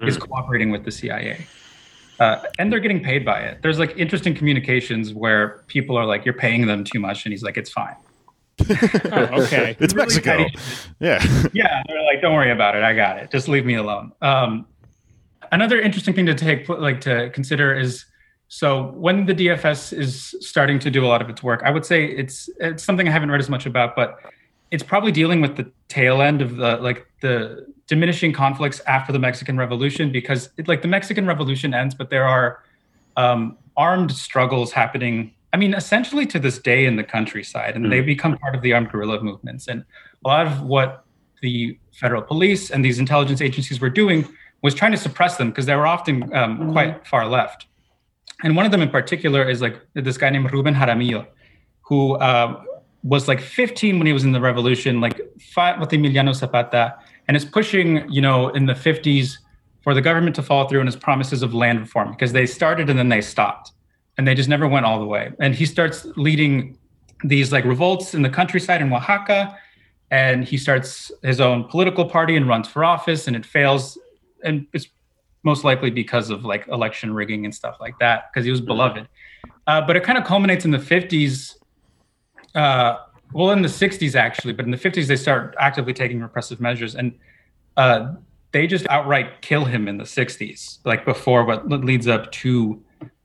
is 0.00 0.16
cooperating 0.16 0.70
with 0.70 0.84
the 0.84 0.92
CIA. 0.92 1.44
Uh, 2.20 2.40
and 2.60 2.72
they're 2.72 2.78
getting 2.78 3.02
paid 3.02 3.24
by 3.24 3.40
it. 3.40 3.62
There's 3.62 3.80
like 3.80 3.98
interesting 3.98 4.32
communications 4.32 5.12
where 5.12 5.64
people 5.66 5.96
are 5.96 6.06
like, 6.06 6.24
"You're 6.24 6.40
paying 6.46 6.66
them 6.68 6.84
too 6.84 7.00
much," 7.00 7.26
and 7.26 7.32
he's 7.32 7.42
like, 7.42 7.56
"It's 7.56 7.70
fine." 7.70 7.96
Oh, 9.10 9.42
okay. 9.42 9.76
it's 9.80 9.92
Really 9.92 10.06
mexico 10.06 10.36
petty. 10.36 10.54
yeah 11.00 11.20
yeah, 11.52 11.82
they're 11.88 12.04
like, 12.04 12.20
don't 12.22 12.34
worry 12.34 12.52
about 12.52 12.76
it. 12.76 12.84
I 12.84 12.94
got 12.94 13.18
it. 13.18 13.32
Just 13.32 13.48
leave 13.48 13.66
me 13.66 13.74
alone. 13.74 14.12
Um, 14.22 14.66
another 15.50 15.80
interesting 15.80 16.14
thing 16.14 16.26
to 16.26 16.34
take 16.34 16.68
like 16.68 17.00
to 17.00 17.30
consider 17.30 17.76
is 17.76 18.04
so 18.52 18.88
when 18.88 19.24
the 19.24 19.34
DFS 19.34 19.96
is 19.96 20.34
starting 20.40 20.78
to 20.80 20.90
do 20.90 21.06
a 21.06 21.08
lot 21.08 21.22
of 21.22 21.30
its 21.30 21.42
work, 21.42 21.62
I 21.64 21.70
would 21.70 21.86
say 21.86 22.04
it's 22.04 22.50
it's 22.60 22.84
something 22.84 23.08
I 23.08 23.10
haven't 23.10 23.30
read 23.30 23.40
as 23.40 23.48
much 23.48 23.64
about, 23.64 23.96
but 23.96 24.18
it's 24.70 24.82
probably 24.82 25.10
dealing 25.10 25.40
with 25.40 25.56
the 25.56 25.72
tail 25.88 26.20
end 26.20 26.42
of 26.42 26.56
the 26.56 26.76
like 26.76 27.06
the 27.22 27.66
diminishing 27.86 28.34
conflicts 28.34 28.80
after 28.80 29.10
the 29.10 29.18
Mexican 29.18 29.56
Revolution 29.56 30.12
because 30.12 30.50
it, 30.58 30.68
like 30.68 30.82
the 30.82 30.88
Mexican 30.88 31.26
Revolution 31.26 31.72
ends, 31.72 31.94
but 31.94 32.10
there 32.10 32.28
are 32.28 32.62
um, 33.16 33.56
armed 33.78 34.12
struggles 34.12 34.70
happening. 34.70 35.32
I 35.54 35.56
mean, 35.56 35.72
essentially 35.72 36.26
to 36.26 36.38
this 36.38 36.58
day 36.58 36.84
in 36.84 36.96
the 36.96 37.04
countryside, 37.04 37.74
and 37.74 37.90
they 37.90 38.02
become 38.02 38.36
part 38.36 38.54
of 38.54 38.60
the 38.60 38.74
armed 38.74 38.90
guerrilla 38.90 39.22
movements. 39.22 39.66
And 39.66 39.82
a 40.26 40.28
lot 40.28 40.46
of 40.46 40.60
what 40.60 41.06
the 41.40 41.78
federal 41.92 42.20
police 42.20 42.70
and 42.70 42.84
these 42.84 42.98
intelligence 42.98 43.40
agencies 43.40 43.80
were 43.80 43.88
doing 43.88 44.28
was 44.60 44.74
trying 44.74 44.92
to 44.92 44.98
suppress 44.98 45.38
them 45.38 45.48
because 45.48 45.64
they 45.64 45.74
were 45.74 45.86
often 45.86 46.30
um, 46.36 46.70
quite 46.72 47.06
far 47.06 47.26
left. 47.26 47.66
And 48.42 48.56
one 48.56 48.66
of 48.66 48.72
them 48.72 48.82
in 48.82 48.90
particular 48.90 49.48
is 49.48 49.60
like 49.60 49.80
this 49.94 50.18
guy 50.18 50.30
named 50.30 50.52
Ruben 50.52 50.74
Jaramillo, 50.74 51.26
who 51.82 52.14
uh, 52.14 52.62
was 53.02 53.28
like 53.28 53.40
15 53.40 53.98
when 53.98 54.06
he 54.06 54.12
was 54.12 54.24
in 54.24 54.32
the 54.32 54.40
revolution, 54.40 55.00
like 55.00 55.20
fought 55.40 55.78
with 55.80 55.90
Emiliano 55.90 56.34
Zapata, 56.34 56.96
and 57.28 57.36
is 57.36 57.44
pushing, 57.44 58.08
you 58.10 58.20
know, 58.20 58.48
in 58.50 58.66
the 58.66 58.74
50s 58.74 59.38
for 59.82 59.94
the 59.94 60.00
government 60.00 60.36
to 60.36 60.42
follow 60.42 60.68
through 60.68 60.80
on 60.80 60.86
his 60.86 60.96
promises 60.96 61.42
of 61.42 61.54
land 61.54 61.80
reform 61.80 62.10
because 62.12 62.32
they 62.32 62.46
started 62.46 62.88
and 62.88 62.98
then 62.98 63.08
they 63.08 63.20
stopped 63.20 63.72
and 64.16 64.26
they 64.26 64.34
just 64.34 64.48
never 64.48 64.68
went 64.68 64.86
all 64.86 65.00
the 65.00 65.06
way. 65.06 65.32
And 65.40 65.54
he 65.54 65.66
starts 65.66 66.06
leading 66.16 66.78
these 67.24 67.52
like 67.52 67.64
revolts 67.64 68.14
in 68.14 68.22
the 68.22 68.30
countryside 68.30 68.80
in 68.80 68.92
Oaxaca 68.92 69.56
and 70.10 70.44
he 70.44 70.56
starts 70.56 71.10
his 71.22 71.40
own 71.40 71.64
political 71.64 72.04
party 72.04 72.36
and 72.36 72.46
runs 72.46 72.68
for 72.68 72.84
office 72.84 73.26
and 73.26 73.34
it 73.34 73.46
fails 73.46 73.98
and 74.44 74.66
it's 74.72 74.88
most 75.42 75.64
likely 75.64 75.90
because 75.90 76.30
of 76.30 76.44
like 76.44 76.66
election 76.68 77.12
rigging 77.12 77.44
and 77.44 77.54
stuff 77.54 77.76
like 77.80 77.98
that 77.98 78.30
because 78.32 78.44
he 78.44 78.50
was 78.50 78.60
beloved. 78.60 79.08
Uh, 79.66 79.80
but 79.80 79.96
it 79.96 80.02
kind 80.02 80.18
of 80.18 80.24
culminates 80.24 80.64
in 80.64 80.70
the 80.70 80.78
50s 80.78 81.56
uh, 82.54 82.98
well 83.32 83.50
in 83.50 83.62
the 83.62 83.68
60s 83.68 84.14
actually 84.14 84.52
but 84.52 84.64
in 84.64 84.70
the 84.70 84.76
50s 84.76 85.06
they 85.06 85.16
start 85.16 85.54
actively 85.58 85.94
taking 85.94 86.20
repressive 86.20 86.60
measures 86.60 86.94
and 86.94 87.18
uh, 87.76 88.12
they 88.52 88.66
just 88.66 88.86
outright 88.88 89.40
kill 89.40 89.64
him 89.64 89.88
in 89.88 89.96
the 89.96 90.04
60s 90.04 90.78
like 90.84 91.04
before 91.04 91.44
what 91.44 91.68
leads 91.68 92.06
up 92.06 92.30
to 92.32 92.82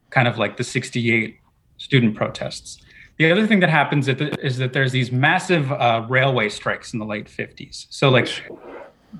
kind 0.09 0.27
of 0.27 0.37
like 0.37 0.57
the 0.57 0.63
68 0.63 1.39
student 1.77 2.15
protests. 2.15 2.79
The 3.17 3.31
other 3.31 3.47
thing 3.47 3.59
that 3.61 3.69
happens 3.69 4.07
is 4.07 4.57
that 4.57 4.73
there's 4.73 4.91
these 4.91 5.11
massive 5.11 5.71
uh, 5.71 6.05
railway 6.07 6.49
strikes 6.49 6.93
in 6.93 6.99
the 6.99 7.05
late 7.05 7.25
50s. 7.25 7.87
So 7.89 8.09
like 8.09 8.27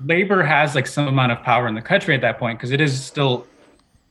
labor 0.04 0.42
has 0.42 0.74
like 0.74 0.86
some 0.86 1.08
amount 1.08 1.32
of 1.32 1.42
power 1.42 1.66
in 1.66 1.74
the 1.74 1.82
country 1.82 2.14
at 2.14 2.20
that 2.20 2.38
point 2.38 2.58
because 2.58 2.70
it 2.70 2.80
is 2.80 3.02
still 3.02 3.46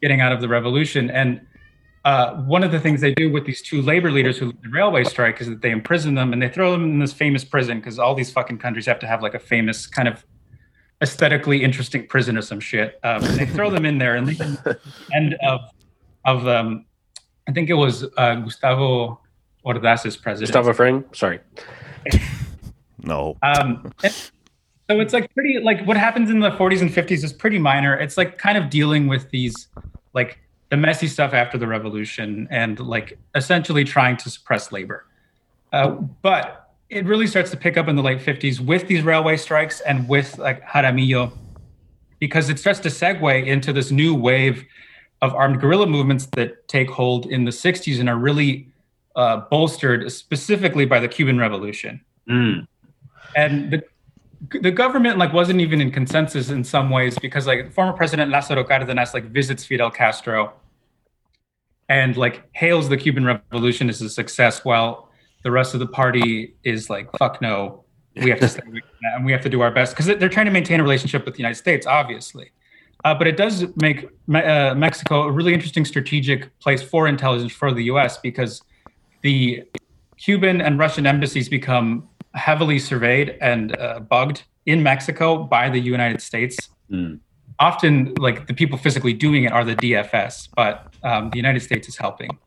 getting 0.02 0.22
out 0.22 0.32
of 0.32 0.42
the 0.42 0.48
revolution. 0.48 1.10
And 1.10 1.42
uh, 2.06 2.36
one 2.44 2.63
of 2.63 2.72
the 2.72 2.80
things 2.80 3.02
they 3.02 3.13
do 3.13 3.32
with 3.32 3.46
these 3.46 3.62
two 3.62 3.82
labor 3.82 4.12
leaders 4.12 4.38
who 4.38 4.48
lead 4.48 4.62
the 4.63 4.70
railway 4.70 5.04
strike 5.04 5.42
is 5.42 5.48
that 5.48 5.62
they 5.62 5.72
imprison 5.72 6.16
them 6.16 6.34
and 6.34 6.42
they 6.42 6.50
throw 6.50 6.72
them 6.72 6.84
in 6.84 7.00
this 7.00 7.13
famous 7.13 7.44
prison 7.44 7.80
because 7.80 8.00
all 8.00 8.16
these 8.16 8.32
fucking 8.32 8.58
countries 8.58 8.86
have 8.86 9.00
to 9.00 9.08
have 9.08 9.22
like 9.22 9.34
a 9.34 9.40
famous 9.40 9.86
kind 9.88 10.08
of 10.08 10.26
aesthetically 11.02 11.63
interesting 11.63 12.08
prison 12.08 12.38
or 12.38 12.42
some 12.42 12.60
shit. 12.60 13.00
Um, 13.04 13.24
and 13.24 13.40
they 13.40 13.46
throw 13.46 13.70
them 13.70 13.86
in 13.86 13.98
there 13.98 14.16
and 14.16 14.28
the 14.28 14.80
end 15.13 15.36
of 15.44 15.62
of 16.26 16.48
um, 16.48 16.86
I 17.48 17.52
think 17.54 17.70
it 17.70 17.76
was 17.76 18.06
uh, 18.18 18.36
Gustavo 18.36 19.22
Ordaz's 19.66 20.18
president. 20.18 20.50
Gustavo 20.50 20.74
Fring? 20.74 21.06
Sorry. 21.13 21.40
no. 23.04 23.38
Um, 23.42 23.92
so 24.89 25.00
it's 25.00 25.13
like 25.13 25.34
pretty 25.34 25.60
like 25.60 25.86
what 25.86 25.97
happens 25.97 26.30
in 26.30 26.39
the 26.39 26.52
40s 26.52 26.82
and 26.82 26.89
50s 26.89 27.23
is 27.23 27.34
pretty 27.34 27.60
minor. 27.60 27.95
It's 27.95 28.17
like 28.17 28.38
kind 28.38 28.58
of 28.58 28.69
dealing 28.69 29.08
with 29.08 29.30
these 29.32 29.67
like 30.13 30.39
the 30.69 30.78
messy 30.78 31.08
stuff 31.08 31.34
after 31.34 31.58
the 31.58 31.67
revolution 31.67 32.47
and 32.50 32.80
like 32.80 33.17
essentially 33.36 33.84
trying 33.84 34.17
to 34.17 34.30
suppress 34.30 34.71
labor. 34.71 35.06
Uh, 35.73 35.91
but 36.21 36.71
it 36.89 37.06
really 37.06 37.28
starts 37.28 37.52
to 37.52 37.58
pick 37.58 37.76
up 37.76 37.88
in 37.88 37.95
the 37.95 38.02
late 38.02 38.19
50s 38.19 38.60
with 38.60 38.88
these 38.88 39.04
railway 39.04 39.36
strikes 39.36 39.82
and 39.82 40.08
with 40.08 40.38
like 40.38 40.63
Jaramillo 40.63 41.38
because 42.19 42.50
it 42.50 42.58
starts 42.58 42.80
to 42.80 42.89
segue 42.89 43.45
into 43.45 43.73
this 43.73 43.91
new 43.91 44.15
wave 44.15 44.65
of 45.21 45.34
armed 45.34 45.60
guerrilla 45.60 45.88
movements 45.88 46.28
that 46.28 46.67
take 46.67 46.89
hold 46.89 47.26
in 47.26 47.43
the 47.43 47.52
60s 47.52 48.00
and 48.00 48.08
are 48.08 48.17
really 48.17 48.71
uh, 49.15 49.38
bolstered 49.50 50.12
specifically 50.12 50.86
by 50.86 51.00
the 51.00 51.08
Cuban 51.08 51.38
Revolution. 51.38 52.00
Mm. 52.30 52.67
And 53.36 53.71
the 53.71 53.84
the 54.62 54.71
government 54.71 55.17
like 55.17 55.34
wasn't 55.34 55.60
even 55.60 55.82
in 55.82 55.91
consensus 55.91 56.50
in 56.50 56.63
some 56.63 56.89
ways 56.89 57.17
because 57.19 57.47
like 57.47 57.71
former 57.73 57.93
president 57.93 58.32
Lázaro 58.32 58.63
Cárdenas 58.63 59.13
like 59.13 59.26
visits 59.26 59.65
Fidel 59.65 59.89
Castro 59.89 60.54
and 61.89 62.15
like 62.17 62.43
hails 62.54 62.89
the 62.89 62.97
Cuban 62.97 63.26
Revolution 63.26 63.89
as 63.89 64.02
a 64.02 64.10
success 64.10 64.63
while 64.63 65.10
the 65.43 65.52
rest 65.52 65.73
of 65.73 65.80
the 65.80 65.88
party 65.88 66.56
is 66.63 66.89
like 66.89 67.10
fuck 67.17 67.41
no 67.41 67.84
we 68.15 68.30
have 68.30 68.39
to 68.39 68.47
stay 68.47 68.62
and 69.15 69.26
we 69.26 69.32
have 69.32 69.41
to 69.41 69.50
do 69.50 69.62
our 69.62 69.71
best 69.71 69.95
because 69.95 70.06
they're 70.06 70.30
trying 70.30 70.45
to 70.45 70.52
maintain 70.52 70.80
a 70.80 70.84
relationship 70.84 71.26
with 71.26 71.34
the 71.34 71.39
United 71.39 71.58
States 71.58 71.88
obviously 71.88 72.52
uh, 73.06 73.13
but 73.13 73.28
it 73.28 73.38
does 73.38 73.65
make 73.76 74.10
uh, 74.34 74.73
Mexico 74.76 75.23
a 75.23 75.32
really 75.32 75.54
interesting 75.54 75.86
strategic 75.86 76.58
place 76.60 76.82
for 76.82 77.08
intelligence 77.08 77.52
for 77.52 77.71
the 77.71 77.84
U.S. 77.84 78.17
because 78.17 78.62
the 79.21 79.63
Cuban 80.17 80.62
and 80.62 80.80
Russian 80.80 81.06
embassies 81.06 81.47
become 81.47 82.10
heavily 82.34 82.80
surveyed 82.80 83.38
and 83.42 83.78
uh, 83.78 84.00
bugged 84.00 84.44
in 84.66 84.84
Mexico 84.84 85.44
by 85.44 85.70
the 85.70 85.80
United 85.80 86.22
States. 86.22 86.70
Mm. 86.92 87.20
Often, 87.60 88.13
like 88.20 88.46
the 88.48 88.54
people 88.54 88.78
physically 88.78 89.13
doing 89.13 89.46
it 89.46 89.52
are 89.52 89.66
the 89.66 89.76
DFS, 89.76 90.50
but 90.56 90.94
um, 91.04 91.32
the 91.32 91.38
United 91.38 91.62
States 91.62 91.88
is 91.88 91.98
helping. 91.98 92.38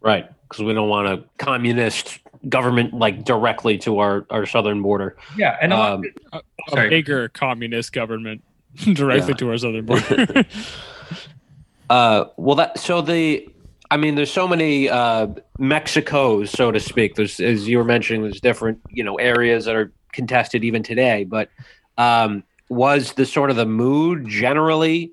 Right, 0.00 0.28
because 0.42 0.64
we 0.64 0.72
don't 0.72 0.88
want 0.88 1.06
a 1.06 1.24
communist 1.38 2.18
government 2.48 2.94
like 2.94 3.24
directly 3.24 3.78
to 3.78 3.98
our, 3.98 4.26
our 4.30 4.46
southern 4.46 4.82
border. 4.82 5.16
Yeah, 5.36 5.56
and 5.60 5.72
a, 5.72 5.76
um, 5.76 6.02
a, 6.32 6.40
a 6.72 6.88
bigger 6.88 7.28
communist 7.28 7.92
government 7.92 8.42
directly 8.94 9.28
yeah. 9.30 9.36
to 9.36 9.50
our 9.50 9.58
southern 9.58 9.86
border. 9.86 10.44
uh, 11.90 12.24
well, 12.36 12.56
that 12.56 12.78
so 12.78 13.00
the 13.00 13.48
I 13.90 13.96
mean, 13.96 14.14
there's 14.14 14.32
so 14.32 14.48
many 14.48 14.88
uh, 14.88 15.28
Mexicos, 15.58 16.48
so 16.48 16.70
to 16.70 16.80
speak. 16.80 17.14
There's, 17.14 17.40
as 17.40 17.68
you 17.68 17.78
were 17.78 17.84
mentioning, 17.84 18.22
there's 18.22 18.40
different, 18.40 18.80
you 18.90 19.04
know, 19.04 19.16
areas 19.16 19.64
that 19.66 19.76
are 19.76 19.92
contested 20.12 20.64
even 20.64 20.82
today. 20.82 21.24
But 21.24 21.50
um, 21.98 22.42
was 22.68 23.12
the 23.12 23.26
sort 23.26 23.50
of 23.50 23.56
the 23.56 23.66
mood 23.66 24.26
generally 24.28 25.12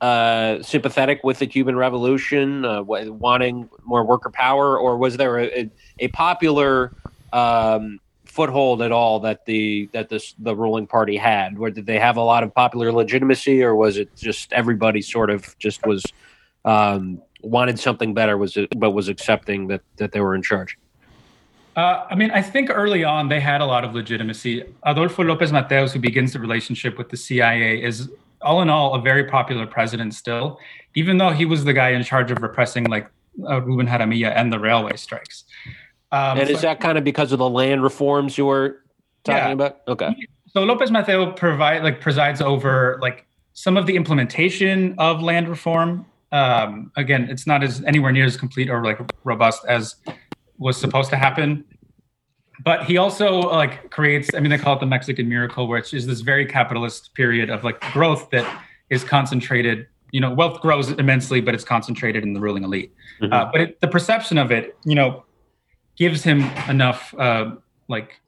uh, 0.00 0.62
sympathetic 0.62 1.22
with 1.24 1.38
the 1.38 1.46
Cuban 1.46 1.76
Revolution, 1.76 2.64
uh, 2.64 2.82
wanting 2.82 3.68
more 3.84 4.04
worker 4.04 4.30
power, 4.30 4.78
or 4.78 4.96
was 4.96 5.16
there 5.16 5.40
a, 5.40 5.70
a 5.98 6.08
popular 6.08 6.92
um, 7.32 8.00
foothold 8.24 8.80
at 8.80 8.92
all 8.92 9.20
that 9.20 9.44
the 9.44 9.88
that 9.92 10.08
this 10.08 10.34
the 10.38 10.54
ruling 10.54 10.86
party 10.86 11.16
had? 11.16 11.58
Where 11.58 11.70
did 11.70 11.86
they 11.86 11.98
have 11.98 12.16
a 12.16 12.22
lot 12.22 12.42
of 12.44 12.54
popular 12.54 12.92
legitimacy, 12.92 13.62
or 13.62 13.74
was 13.74 13.96
it 13.96 14.14
just 14.16 14.52
everybody 14.52 15.02
sort 15.02 15.30
of 15.30 15.58
just 15.58 15.84
was 15.84 16.04
um, 16.64 17.20
wanted 17.42 17.78
something 17.78 18.14
better 18.14 18.36
was 18.36 18.56
but 18.76 18.90
was 18.90 19.08
accepting 19.08 19.68
that 19.68 19.80
that 19.96 20.12
they 20.12 20.20
were 20.20 20.34
in 20.34 20.42
charge 20.42 20.76
uh, 21.78 22.04
I 22.10 22.16
mean, 22.16 22.32
I 22.32 22.42
think 22.42 22.70
early 22.70 23.04
on 23.04 23.28
they 23.28 23.38
had 23.38 23.60
a 23.60 23.64
lot 23.64 23.84
of 23.84 23.94
legitimacy. 23.94 24.64
Adolfo 24.82 25.22
Lopez 25.22 25.52
Mateos, 25.52 25.92
who 25.92 26.00
begins 26.00 26.32
the 26.32 26.40
relationship 26.40 26.98
with 26.98 27.08
the 27.08 27.16
CIA, 27.16 27.80
is 27.80 28.10
all 28.42 28.62
in 28.62 28.68
all 28.68 28.96
a 28.96 29.00
very 29.00 29.22
popular 29.22 29.64
president 29.64 30.12
still, 30.14 30.58
even 30.96 31.18
though 31.18 31.30
he 31.30 31.44
was 31.44 31.64
the 31.64 31.72
guy 31.72 31.90
in 31.90 32.02
charge 32.02 32.32
of 32.32 32.42
repressing 32.42 32.82
like 32.86 33.08
uh, 33.48 33.60
Ruben 33.62 33.86
Jaramillo 33.86 34.32
and 34.34 34.52
the 34.52 34.58
railway 34.58 34.96
strikes. 34.96 35.44
Um, 36.10 36.38
and 36.38 36.50
is 36.50 36.60
so, 36.60 36.66
that 36.66 36.80
kind 36.80 36.98
of 36.98 37.04
because 37.04 37.30
of 37.30 37.38
the 37.38 37.48
land 37.48 37.84
reforms 37.84 38.36
you 38.36 38.46
were 38.46 38.82
talking 39.22 39.46
yeah. 39.46 39.52
about? 39.52 39.80
Okay. 39.86 40.16
So 40.48 40.64
Lopez 40.64 40.90
Mateo 40.90 41.30
provide 41.30 41.84
like 41.84 42.00
presides 42.00 42.40
over 42.40 42.98
like 43.00 43.24
some 43.52 43.76
of 43.76 43.86
the 43.86 43.94
implementation 43.94 44.96
of 44.98 45.22
land 45.22 45.48
reform 45.48 46.06
um, 46.32 46.92
again, 46.96 47.28
it's 47.30 47.46
not 47.46 47.62
as 47.62 47.82
anywhere 47.84 48.12
near 48.12 48.24
as 48.24 48.36
complete 48.36 48.68
or 48.68 48.84
like 48.84 48.98
robust 49.24 49.64
as 49.66 49.96
was 50.58 50.76
supposed 50.76 51.10
to 51.10 51.16
happen. 51.16 51.64
But 52.64 52.84
he 52.84 52.96
also 52.96 53.40
like 53.40 53.90
creates. 53.90 54.30
I 54.34 54.40
mean, 54.40 54.50
they 54.50 54.58
call 54.58 54.76
it 54.76 54.80
the 54.80 54.86
Mexican 54.86 55.28
miracle, 55.28 55.68
which 55.68 55.94
is 55.94 56.06
this 56.06 56.20
very 56.20 56.44
capitalist 56.44 57.14
period 57.14 57.50
of 57.50 57.64
like 57.64 57.80
growth 57.92 58.30
that 58.30 58.62
is 58.90 59.04
concentrated. 59.04 59.86
You 60.10 60.20
know, 60.20 60.32
wealth 60.32 60.60
grows 60.60 60.90
immensely, 60.90 61.40
but 61.40 61.54
it's 61.54 61.64
concentrated 61.64 62.24
in 62.24 62.32
the 62.32 62.40
ruling 62.40 62.64
elite. 62.64 62.92
Mm-hmm. 63.22 63.32
Uh, 63.32 63.44
but 63.52 63.60
it, 63.60 63.80
the 63.80 63.88
perception 63.88 64.38
of 64.38 64.50
it, 64.50 64.76
you 64.84 64.94
know, 64.94 65.24
gives 65.96 66.22
him 66.22 66.42
enough 66.68 67.14
uh, 67.18 67.52
like 67.88 68.20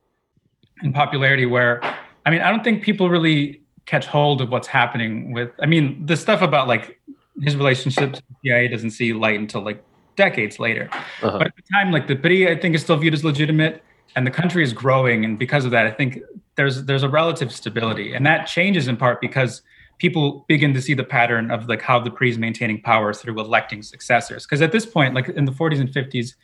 in 0.82 0.92
popularity 0.92 1.46
where 1.46 1.82
I 2.24 2.30
mean, 2.30 2.42
I 2.42 2.50
don't 2.50 2.62
think 2.62 2.82
people 2.82 3.10
really 3.10 3.62
catch 3.86 4.06
hold 4.06 4.40
of 4.40 4.50
what's 4.50 4.68
happening 4.68 5.32
with. 5.32 5.50
I 5.60 5.66
mean, 5.66 6.04
the 6.06 6.16
stuff 6.16 6.42
about 6.42 6.68
like 6.68 6.99
his 7.42 7.56
relationship 7.56 8.12
to 8.12 8.22
the 8.28 8.34
CIA 8.44 8.68
doesn't 8.68 8.90
see 8.90 9.12
light 9.12 9.38
until 9.38 9.62
like 9.62 9.82
decades 10.16 10.58
later. 10.58 10.88
Uh-huh. 10.92 11.38
But 11.38 11.46
at 11.48 11.56
the 11.56 11.62
time, 11.72 11.90
like 11.90 12.06
the 12.06 12.16
PRI, 12.16 12.50
I 12.50 12.58
think 12.58 12.74
is 12.74 12.82
still 12.82 12.96
viewed 12.96 13.14
as 13.14 13.24
legitimate, 13.24 13.82
and 14.16 14.26
the 14.26 14.30
country 14.30 14.62
is 14.62 14.72
growing, 14.72 15.24
and 15.24 15.38
because 15.38 15.64
of 15.64 15.70
that, 15.70 15.86
I 15.86 15.90
think 15.90 16.18
there's 16.56 16.84
there's 16.84 17.02
a 17.02 17.08
relative 17.08 17.52
stability, 17.52 18.12
and 18.14 18.26
that 18.26 18.46
changes 18.46 18.88
in 18.88 18.96
part 18.96 19.20
because 19.20 19.62
people 19.98 20.44
begin 20.48 20.72
to 20.74 20.80
see 20.80 20.94
the 20.94 21.04
pattern 21.04 21.50
of 21.50 21.68
like 21.68 21.82
how 21.82 22.00
the 22.00 22.10
PRI 22.10 22.28
is 22.28 22.38
maintaining 22.38 22.80
power 22.82 23.12
through 23.12 23.38
electing 23.38 23.82
successors. 23.82 24.44
Because 24.46 24.62
at 24.62 24.72
this 24.72 24.86
point, 24.86 25.14
like 25.14 25.28
in 25.28 25.44
the 25.44 25.52
40s 25.52 25.78
and 25.78 25.90
50s, 25.90 26.34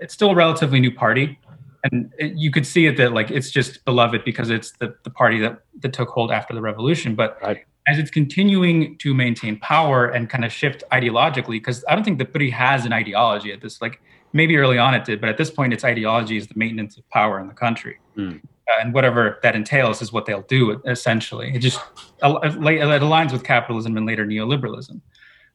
it's 0.00 0.12
still 0.12 0.30
a 0.30 0.34
relatively 0.34 0.80
new 0.80 0.92
party, 0.92 1.38
and 1.84 2.12
it, 2.18 2.34
you 2.34 2.50
could 2.50 2.66
see 2.66 2.86
it 2.86 2.96
that 2.98 3.12
like 3.12 3.30
it's 3.30 3.50
just 3.50 3.84
beloved 3.84 4.24
because 4.24 4.50
it's 4.50 4.72
the, 4.72 4.94
the 5.04 5.10
party 5.10 5.40
that 5.40 5.60
that 5.80 5.92
took 5.92 6.10
hold 6.10 6.30
after 6.30 6.54
the 6.54 6.60
revolution. 6.60 7.14
But 7.14 7.38
right 7.42 7.64
as 7.86 7.98
it's 7.98 8.10
continuing 8.10 8.96
to 8.98 9.14
maintain 9.14 9.58
power 9.58 10.06
and 10.06 10.30
kind 10.30 10.44
of 10.44 10.52
shift 10.52 10.82
ideologically, 10.92 11.56
because 11.56 11.84
I 11.88 11.94
don't 11.94 12.04
think 12.04 12.18
the 12.18 12.24
PRI 12.24 12.50
has 12.50 12.86
an 12.86 12.92
ideology 12.92 13.52
at 13.52 13.60
this, 13.60 13.82
like 13.82 14.00
maybe 14.32 14.56
early 14.56 14.78
on 14.78 14.94
it 14.94 15.04
did, 15.04 15.20
but 15.20 15.28
at 15.28 15.36
this 15.36 15.50
point, 15.50 15.72
its 15.72 15.84
ideology 15.84 16.36
is 16.36 16.46
the 16.46 16.54
maintenance 16.56 16.96
of 16.96 17.08
power 17.10 17.38
in 17.40 17.46
the 17.46 17.54
country. 17.54 17.98
Mm. 18.16 18.40
uh, 18.68 18.80
and 18.80 18.94
whatever 18.94 19.38
that 19.42 19.54
entails 19.54 20.00
is 20.00 20.12
what 20.12 20.24
they'll 20.26 20.42
do. 20.42 20.80
Essentially, 20.86 21.52
it 21.54 21.58
just 21.58 21.80
it 22.22 22.22
aligns 22.22 23.32
with 23.32 23.44
capitalism 23.44 23.96
and 23.96 24.06
later 24.06 24.24
neoliberalism. 24.24 25.00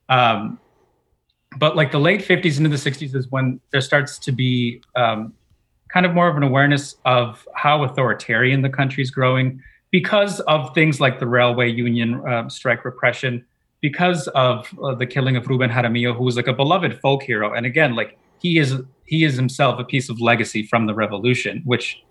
Um, 0.10 0.60
but 1.58 1.76
like 1.76 1.92
the 1.92 2.00
late 2.00 2.22
50s 2.22 2.58
into 2.58 2.70
the 2.70 2.76
60s 2.76 3.15
is 3.15 3.28
when 3.32 3.60
there 3.72 3.82
starts 3.82 4.20
to 4.20 4.32
be 4.32 4.82
um, 4.96 5.34
kind 5.89 6.06
of 6.06 6.13
more 6.13 6.28
of 6.28 6.38
an 6.38 6.44
awareness 6.44 6.96
of 7.06 7.48
how 7.56 7.84
authoritarian 7.84 8.62
the 8.62 8.70
country's 8.70 9.10
growing 9.10 9.62
because 9.91 10.39
of 10.41 10.73
things 10.73 10.99
like 10.99 11.19
the 11.19 11.28
railway 11.28 11.69
union 11.69 12.21
uh, 12.28 12.47
strike 12.49 12.86
repression, 12.86 13.45
because 13.82 14.28
of 14.30 14.67
uh, 14.84 14.93
the 14.93 15.06
killing 15.06 15.36
of 15.36 15.47
Ruben 15.47 15.69
Jaramillo, 15.69 16.15
who 16.15 16.23
was 16.23 16.36
like 16.36 16.47
a 16.47 16.54
beloved 16.54 16.99
folk 16.99 17.23
hero. 17.23 17.54
And 17.54 17.65
again, 17.65 17.95
like 17.95 18.17
he 18.39 18.60
is 18.60 18.75
he 19.06 19.23
is 19.23 19.36
himself 19.36 19.80
a 19.80 19.84
piece 19.84 20.10
of 20.10 20.21
legacy 20.21 20.63
from 20.63 20.86
the 20.86 20.93
revolution, 20.93 21.62
which 21.65 22.04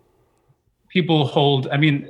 people 0.89 1.27
hold. 1.27 1.69
I 1.69 1.77
mean, 1.77 2.09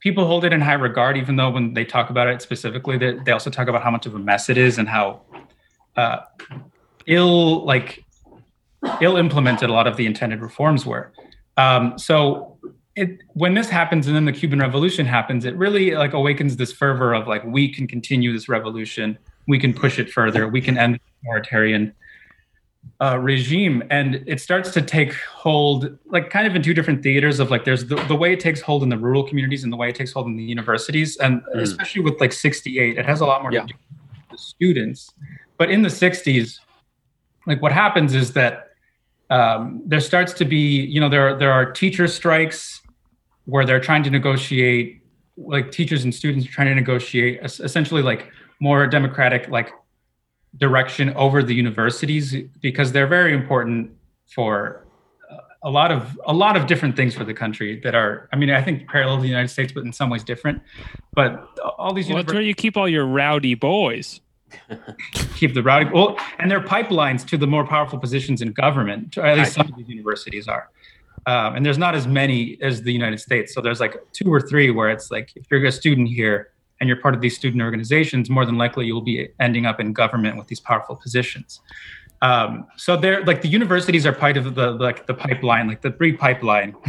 people 0.00 0.26
hold 0.26 0.44
it 0.44 0.52
in 0.52 0.60
high 0.60 0.74
regard, 0.74 1.16
even 1.16 1.36
though 1.36 1.50
when 1.50 1.74
they 1.74 1.84
talk 1.84 2.10
about 2.10 2.28
it 2.28 2.42
specifically, 2.42 2.98
they, 2.98 3.18
they 3.24 3.32
also 3.32 3.50
talk 3.50 3.68
about 3.68 3.82
how 3.82 3.90
much 3.90 4.06
of 4.06 4.14
a 4.14 4.18
mess 4.18 4.48
it 4.48 4.58
is 4.58 4.78
and 4.78 4.88
how 4.88 5.22
uh, 5.96 6.20
ill 7.06 7.64
like 7.64 8.04
ill 9.00 9.16
implemented 9.16 9.68
a 9.68 9.72
lot 9.72 9.86
of 9.86 9.96
the 9.96 10.06
intended 10.06 10.40
reforms 10.40 10.86
were. 10.86 11.12
Um, 11.56 11.98
so 11.98 12.58
it, 12.98 13.20
when 13.34 13.54
this 13.54 13.68
happens 13.68 14.06
and 14.08 14.16
then 14.16 14.24
the 14.24 14.32
Cuban 14.32 14.58
Revolution 14.58 15.06
happens, 15.06 15.44
it 15.44 15.56
really 15.56 15.92
like 15.92 16.12
awakens 16.12 16.56
this 16.56 16.72
fervor 16.72 17.14
of 17.14 17.28
like 17.28 17.44
we 17.44 17.72
can 17.72 17.86
continue 17.86 18.32
this 18.32 18.48
revolution, 18.48 19.16
we 19.46 19.58
can 19.58 19.72
push 19.72 19.98
it 19.98 20.10
further, 20.10 20.48
we 20.48 20.60
can 20.60 20.76
end 20.76 20.94
the 20.94 21.00
authoritarian 21.22 21.94
uh, 23.00 23.16
regime, 23.18 23.84
and 23.90 24.24
it 24.26 24.40
starts 24.40 24.72
to 24.72 24.82
take 24.82 25.14
hold 25.14 25.96
like 26.06 26.30
kind 26.30 26.46
of 26.46 26.56
in 26.56 26.62
two 26.62 26.74
different 26.74 27.02
theaters 27.02 27.38
of 27.38 27.50
like 27.50 27.64
there's 27.64 27.86
the, 27.86 27.96
the 28.06 28.16
way 28.16 28.32
it 28.32 28.40
takes 28.40 28.60
hold 28.60 28.82
in 28.82 28.88
the 28.88 28.98
rural 28.98 29.22
communities 29.22 29.62
and 29.62 29.72
the 29.72 29.76
way 29.76 29.88
it 29.88 29.94
takes 29.94 30.12
hold 30.12 30.26
in 30.26 30.36
the 30.36 30.42
universities, 30.42 31.16
and 31.18 31.40
mm. 31.54 31.60
especially 31.60 32.02
with 32.02 32.20
like 32.20 32.32
'68, 32.32 32.98
it 32.98 33.06
has 33.06 33.20
a 33.20 33.26
lot 33.26 33.42
more 33.42 33.52
yeah. 33.52 33.60
to 33.60 33.66
do 33.68 33.74
with 33.74 34.30
the 34.32 34.38
students. 34.38 35.12
But 35.56 35.70
in 35.70 35.82
the 35.82 35.88
'60s, 35.88 36.58
like 37.46 37.62
what 37.62 37.70
happens 37.70 38.14
is 38.14 38.32
that 38.32 38.70
um, 39.30 39.82
there 39.84 40.00
starts 40.00 40.32
to 40.34 40.44
be, 40.44 40.80
you 40.80 41.00
know, 41.00 41.08
there 41.08 41.28
are, 41.28 41.38
there 41.38 41.52
are 41.52 41.70
teacher 41.70 42.08
strikes 42.08 42.80
where 43.48 43.64
they're 43.64 43.80
trying 43.80 44.02
to 44.02 44.10
negotiate, 44.10 45.00
like 45.38 45.72
teachers 45.72 46.04
and 46.04 46.14
students 46.14 46.46
are 46.46 46.50
trying 46.50 46.66
to 46.66 46.74
negotiate 46.74 47.40
essentially 47.42 48.02
like 48.02 48.30
more 48.60 48.86
democratic 48.86 49.48
like 49.48 49.70
direction 50.58 51.14
over 51.14 51.42
the 51.42 51.54
universities 51.54 52.36
because 52.60 52.92
they're 52.92 53.06
very 53.06 53.32
important 53.32 53.90
for 54.26 54.86
uh, 55.30 55.36
a 55.62 55.70
lot 55.70 55.90
of 55.90 56.20
a 56.26 56.34
lot 56.34 56.58
of 56.58 56.66
different 56.66 56.94
things 56.94 57.14
for 57.14 57.24
the 57.24 57.32
country 57.32 57.80
that 57.80 57.94
are 57.94 58.28
i 58.32 58.36
mean 58.36 58.50
i 58.50 58.60
think 58.60 58.86
parallel 58.88 59.16
to 59.16 59.22
the 59.22 59.28
united 59.28 59.48
states 59.48 59.72
but 59.72 59.84
in 59.84 59.92
some 59.92 60.10
ways 60.10 60.22
different. 60.24 60.60
But 61.14 61.48
all 61.78 61.94
these 61.94 62.06
well, 62.06 62.18
univers- 62.18 62.26
that's 62.26 62.34
where 62.34 62.42
you 62.42 62.54
keep 62.54 62.76
all 62.76 62.88
your 62.88 63.06
rowdy 63.06 63.54
boys. 63.54 64.20
Keep 65.36 65.54
the 65.54 65.62
rowdy 65.62 65.90
well 65.90 66.18
and 66.38 66.50
they're 66.50 66.60
pipelines 66.60 67.26
to 67.28 67.36
the 67.36 67.46
more 67.46 67.66
powerful 67.66 67.98
positions 67.98 68.42
in 68.42 68.52
government 68.52 69.16
or 69.16 69.24
at 69.24 69.38
least 69.38 69.52
some 69.52 69.68
of 69.68 69.76
these 69.76 69.88
universities 69.88 70.48
are 70.48 70.70
um, 71.28 71.56
and 71.56 71.66
there's 71.66 71.76
not 71.76 71.94
as 71.94 72.06
many 72.06 72.56
as 72.62 72.82
the 72.82 72.92
united 72.92 73.20
states. 73.20 73.52
So 73.54 73.60
there's 73.60 73.80
like 73.80 73.94
two 74.14 74.32
or 74.32 74.40
three 74.40 74.70
where 74.70 74.88
it's 74.88 75.10
like 75.10 75.30
if 75.36 75.44
you're 75.50 75.62
a 75.66 75.70
student 75.70 76.08
here 76.08 76.52
and 76.80 76.88
you're 76.88 77.00
part 77.06 77.14
of 77.14 77.20
these 77.20 77.36
student 77.36 77.62
organizations 77.62 78.30
more 78.30 78.46
than 78.46 78.56
likely 78.56 78.86
you'll 78.86 79.08
be 79.14 79.28
ending 79.38 79.66
up 79.66 79.78
in 79.78 79.92
government 79.92 80.38
with 80.38 80.46
these 80.46 80.60
powerful 80.60 80.96
positions. 80.96 81.60
Um, 82.22 82.66
so 82.76 82.96
they're 82.96 83.22
like 83.26 83.42
the 83.42 83.48
universities 83.48 84.06
are 84.06 84.12
part 84.12 84.38
of 84.38 84.54
the 84.54 84.70
like 84.70 85.06
the 85.06 85.12
pipeline 85.12 85.68
like 85.68 85.82
the 85.82 85.90
pre-pipeline. 85.90 86.74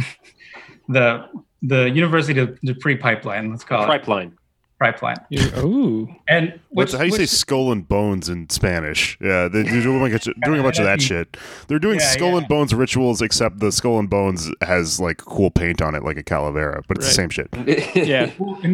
The 0.88 1.28
the 1.62 1.88
university 1.88 2.40
the 2.64 2.74
pre-pipeline 2.74 3.48
let's 3.50 3.62
call 3.62 3.84
it. 3.84 3.86
Pipeline 3.86 4.36
pipeline. 4.80 5.16
Ooh. 5.58 6.08
And 6.26 6.58
which, 6.70 6.92
how 6.92 7.02
you 7.02 7.12
which, 7.12 7.20
say 7.20 7.26
skull 7.26 7.70
and 7.70 7.86
bones 7.86 8.28
in 8.28 8.48
Spanish? 8.48 9.16
Yeah, 9.20 9.46
they're 9.46 9.62
doing, 9.64 10.00
like 10.00 10.14
a, 10.14 10.18
doing 10.44 10.58
a 10.58 10.62
bunch 10.62 10.78
of 10.78 10.84
that 10.84 11.00
shit. 11.02 11.36
They're 11.68 11.78
doing 11.78 12.00
yeah, 12.00 12.10
skull 12.10 12.32
yeah. 12.32 12.38
and 12.38 12.48
bones 12.48 12.74
rituals, 12.74 13.22
except 13.22 13.60
the 13.60 13.70
skull 13.70 13.98
and 13.98 14.08
bones 14.08 14.50
has 14.62 14.98
like 14.98 15.18
cool 15.18 15.50
paint 15.50 15.82
on 15.82 15.94
it, 15.94 16.02
like 16.02 16.16
a 16.16 16.22
calavera, 16.22 16.82
but 16.88 16.96
it's 16.96 17.06
right. 17.06 17.10
the 17.10 17.14
same 17.14 17.30
shit. 17.30 17.48
yeah, 17.94 18.30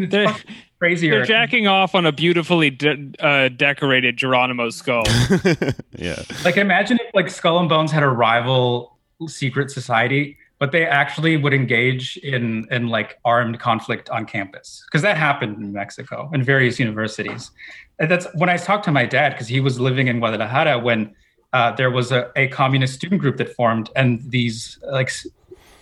they're, 0.09 0.35
crazier. 0.79 1.17
They're 1.17 1.27
jacking 1.27 1.67
off 1.67 1.95
on 1.95 2.07
a 2.07 2.13
beautifully 2.13 2.71
de- 2.71 3.13
uh, 3.19 3.49
decorated 3.49 4.17
Geronimo 4.17 4.71
skull. 4.71 5.05
yeah, 5.97 6.23
like 6.45 6.57
imagine 6.57 6.99
if 7.01 7.15
like 7.15 7.29
Skull 7.29 7.59
and 7.59 7.69
Bones 7.69 7.91
had 7.91 8.03
a 8.03 8.09
rival 8.09 8.97
secret 9.27 9.71
society 9.71 10.39
but 10.59 10.73
they 10.73 10.87
actually 10.87 11.37
would 11.37 11.53
engage 11.53 12.17
in 12.19 12.67
in 12.71 12.89
like 12.89 13.19
armed 13.25 13.61
conflict 13.61 14.09
on 14.11 14.25
campus 14.25 14.83
because 14.87 15.03
that 15.03 15.17
happened 15.17 15.57
in 15.59 15.73
Mexico 15.73 16.31
in 16.33 16.43
various 16.43 16.79
universities. 16.79 17.51
And 17.99 18.11
that's 18.11 18.27
when 18.35 18.49
I 18.49 18.57
talked 18.57 18.85
to 18.85 18.93
my 18.93 19.07
dad 19.07 19.33
because 19.33 19.49
he 19.49 19.61
was 19.61 19.81
living 19.81 20.09
in 20.09 20.19
Guadalajara 20.19 20.79
when 20.79 21.15
uh, 21.53 21.73
there 21.73 21.91
was 21.91 22.13
a, 22.13 22.31
a 22.37 22.49
communist 22.49 22.95
student 22.95 23.21
group 23.21 23.37
that 23.39 23.55
formed, 23.55 23.91
and 23.97 24.23
these 24.31 24.79
like 24.91 25.11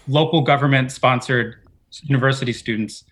local 0.06 0.40
government 0.40 0.92
sponsored 0.92 1.56
university 2.02 2.52
students 2.52 3.04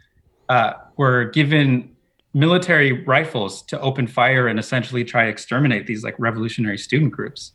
uh, 0.48 0.74
were 0.96 1.24
given 1.26 1.94
military 2.34 3.04
rifles 3.04 3.62
to 3.62 3.80
open 3.80 4.06
fire 4.06 4.48
and 4.48 4.58
essentially 4.58 5.04
try 5.04 5.24
to 5.24 5.30
exterminate 5.30 5.86
these 5.86 6.02
like 6.02 6.14
revolutionary 6.18 6.78
student 6.78 7.12
groups. 7.12 7.52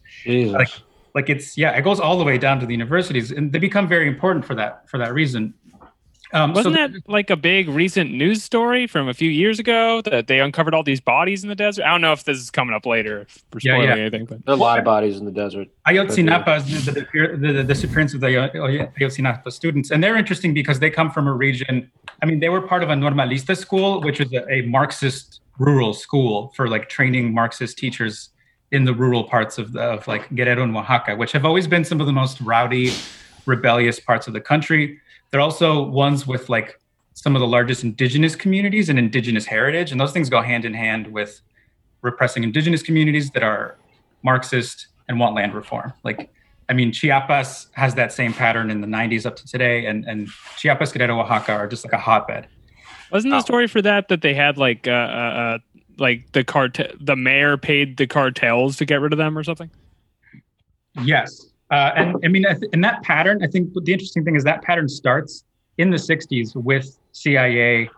Like 0.52 0.70
like 1.18 1.30
it's 1.30 1.58
yeah 1.58 1.72
it 1.72 1.82
goes 1.82 2.00
all 2.00 2.18
the 2.22 2.24
way 2.24 2.38
down 2.38 2.60
to 2.60 2.66
the 2.66 2.74
universities 2.74 3.32
and 3.32 3.52
they 3.52 3.60
become 3.60 3.88
very 3.88 4.08
important 4.08 4.46
for 4.46 4.56
that 4.56 4.88
for 4.90 4.98
that 5.00 5.12
reason 5.14 5.54
um, 6.34 6.54
Wasn't 6.54 6.76
so 6.76 6.88
that 6.88 6.92
like 7.08 7.30
a 7.30 7.38
big 7.38 7.70
recent 7.70 8.12
news 8.12 8.44
story 8.44 8.86
from 8.86 9.08
a 9.08 9.14
few 9.14 9.30
years 9.30 9.60
ago 9.60 10.02
that 10.02 10.28
they 10.28 10.42
uncovered 10.42 10.74
all 10.74 10.84
these 10.84 11.00
bodies 11.00 11.42
in 11.44 11.48
the 11.48 11.56
desert? 11.56 11.86
I 11.86 11.90
don't 11.90 12.02
know 12.02 12.12
if 12.12 12.26
this 12.26 12.38
is 12.38 12.50
coming 12.52 12.76
up 12.76 12.86
later 12.86 13.28
for 13.50 13.62
spoiling 13.62 13.84
yeah, 13.84 13.96
yeah. 13.96 14.02
anything, 14.02 14.26
but 14.26 14.46
there 14.46 14.54
are 14.54 14.58
a 14.58 14.60
lot 14.60 14.78
of 14.78 14.84
bodies 14.84 15.18
in 15.18 15.26
the 15.26 15.32
desert. 15.32 15.70
Ayotzinapa 15.88 16.58
is 16.58 16.86
the, 16.86 16.92
the, 16.92 17.38
the, 17.38 17.54
the, 17.54 17.64
disappearance 17.64 18.14
of 18.14 18.20
the 18.20 18.28
Ayotzinapa 18.28 19.50
students, 19.54 19.90
and 19.90 20.04
they're 20.04 20.18
interesting 20.18 20.54
because 20.54 20.80
they 20.80 20.90
come 20.90 21.10
from 21.10 21.28
a 21.28 21.34
region. 21.34 21.90
I 22.22 22.26
mean, 22.26 22.42
they 22.42 22.50
were 22.50 22.62
part 22.62 22.84
of 22.84 22.90
a 22.90 22.94
normalista 22.94 23.56
school, 23.56 24.02
which 24.02 24.20
is 24.20 24.32
a, 24.34 24.52
a 24.52 24.62
Marxist 24.64 25.40
rural 25.60 25.94
school 25.94 26.52
for 26.58 26.68
like 26.68 26.90
training 26.90 27.34
Marxist 27.34 27.78
teachers 27.78 28.32
in 28.72 28.84
the 28.84 28.94
rural 28.94 29.24
parts 29.24 29.58
of, 29.58 29.74
the, 29.74 29.82
of 29.82 30.08
like 30.08 30.34
Guerrero 30.36 30.64
and 30.64 30.76
Oaxaca, 30.76 31.16
which 31.16 31.32
have 31.32 31.46
always 31.46 31.68
been 31.68 31.86
some 31.86 32.02
of 32.02 32.08
the 32.08 32.14
most 32.14 32.42
rowdy, 32.42 32.92
rebellious 33.46 34.00
parts 34.00 34.28
of 34.28 34.34
the 34.34 34.42
country. 34.42 35.00
They're 35.32 35.42
also 35.42 35.84
ones 35.84 36.28
with 36.28 36.50
like 36.50 36.80
some 37.14 37.36
of 37.36 37.40
the 37.40 37.48
largest 37.48 37.84
indigenous 37.84 38.36
communities 38.36 38.90
and 38.90 39.00
indigenous 39.00 39.46
heritage, 39.46 39.92
and 39.92 40.00
those 40.00 40.12
things 40.12 40.30
go 40.30 40.42
hand 40.42 40.66
in 40.66 40.74
hand 40.74 41.08
with 41.08 41.42
repressing 42.02 42.44
indigenous 42.44 42.84
communities 42.84 43.32
that 43.32 43.44
are 43.44 43.78
Marxist 44.24 44.88
and 45.08 45.20
want 45.20 45.36
land 45.36 45.54
reform. 45.54 45.94
Like, 46.04 46.30
I 46.70 46.74
mean, 46.74 46.92
Chiapas 46.92 47.70
has 47.74 47.96
that 47.96 48.12
same 48.12 48.34
pattern 48.34 48.70
in 48.70 48.82
the 48.82 48.88
90s 48.88 49.26
up 49.26 49.36
to 49.38 49.48
today, 49.48 49.86
and 49.86 50.06
and 50.06 50.28
Chiapas, 50.58 50.92
Guerrero, 50.92 51.20
Oaxaca 51.22 51.54
are 51.54 51.68
just 51.68 51.86
like 51.86 51.94
a 51.94 51.98
hotbed. 51.98 52.48
Wasn't 53.12 53.32
the 53.32 53.42
story 53.42 53.68
for 53.68 53.82
that 53.82 54.10
that 54.10 54.22
they 54.22 54.34
had 54.34 54.58
like 54.58 54.88
uh, 54.88 54.92
uh, 54.92 54.94
uh 54.94 55.58
like 56.00 56.32
the 56.32 56.44
cartel 56.44 56.88
the 57.00 57.16
mayor 57.16 57.58
paid 57.58 57.98
the 57.98 58.08
cartels 58.08 58.78
to 58.78 58.86
get 58.86 59.02
rid 59.02 59.14
of 59.14 59.18
them 59.18 59.38
or 59.38 59.44
something? 59.44 59.70
Yes. 61.04 61.48
Uh, 61.70 61.92
and 61.98 62.16
i 62.24 62.30
mean 62.30 62.46
in 62.72 62.80
that 62.80 63.04
pattern 63.04 63.44
i 63.44 63.48
think 63.48 63.74
the 63.74 63.92
interesting 63.92 64.24
thing 64.24 64.38
is 64.38 64.44
that 64.46 64.62
pattern 64.62 64.88
starts 64.88 65.44
in 65.78 65.90
the 65.90 65.98
60s 65.98 66.56
with 66.56 66.98
cia 67.12 67.90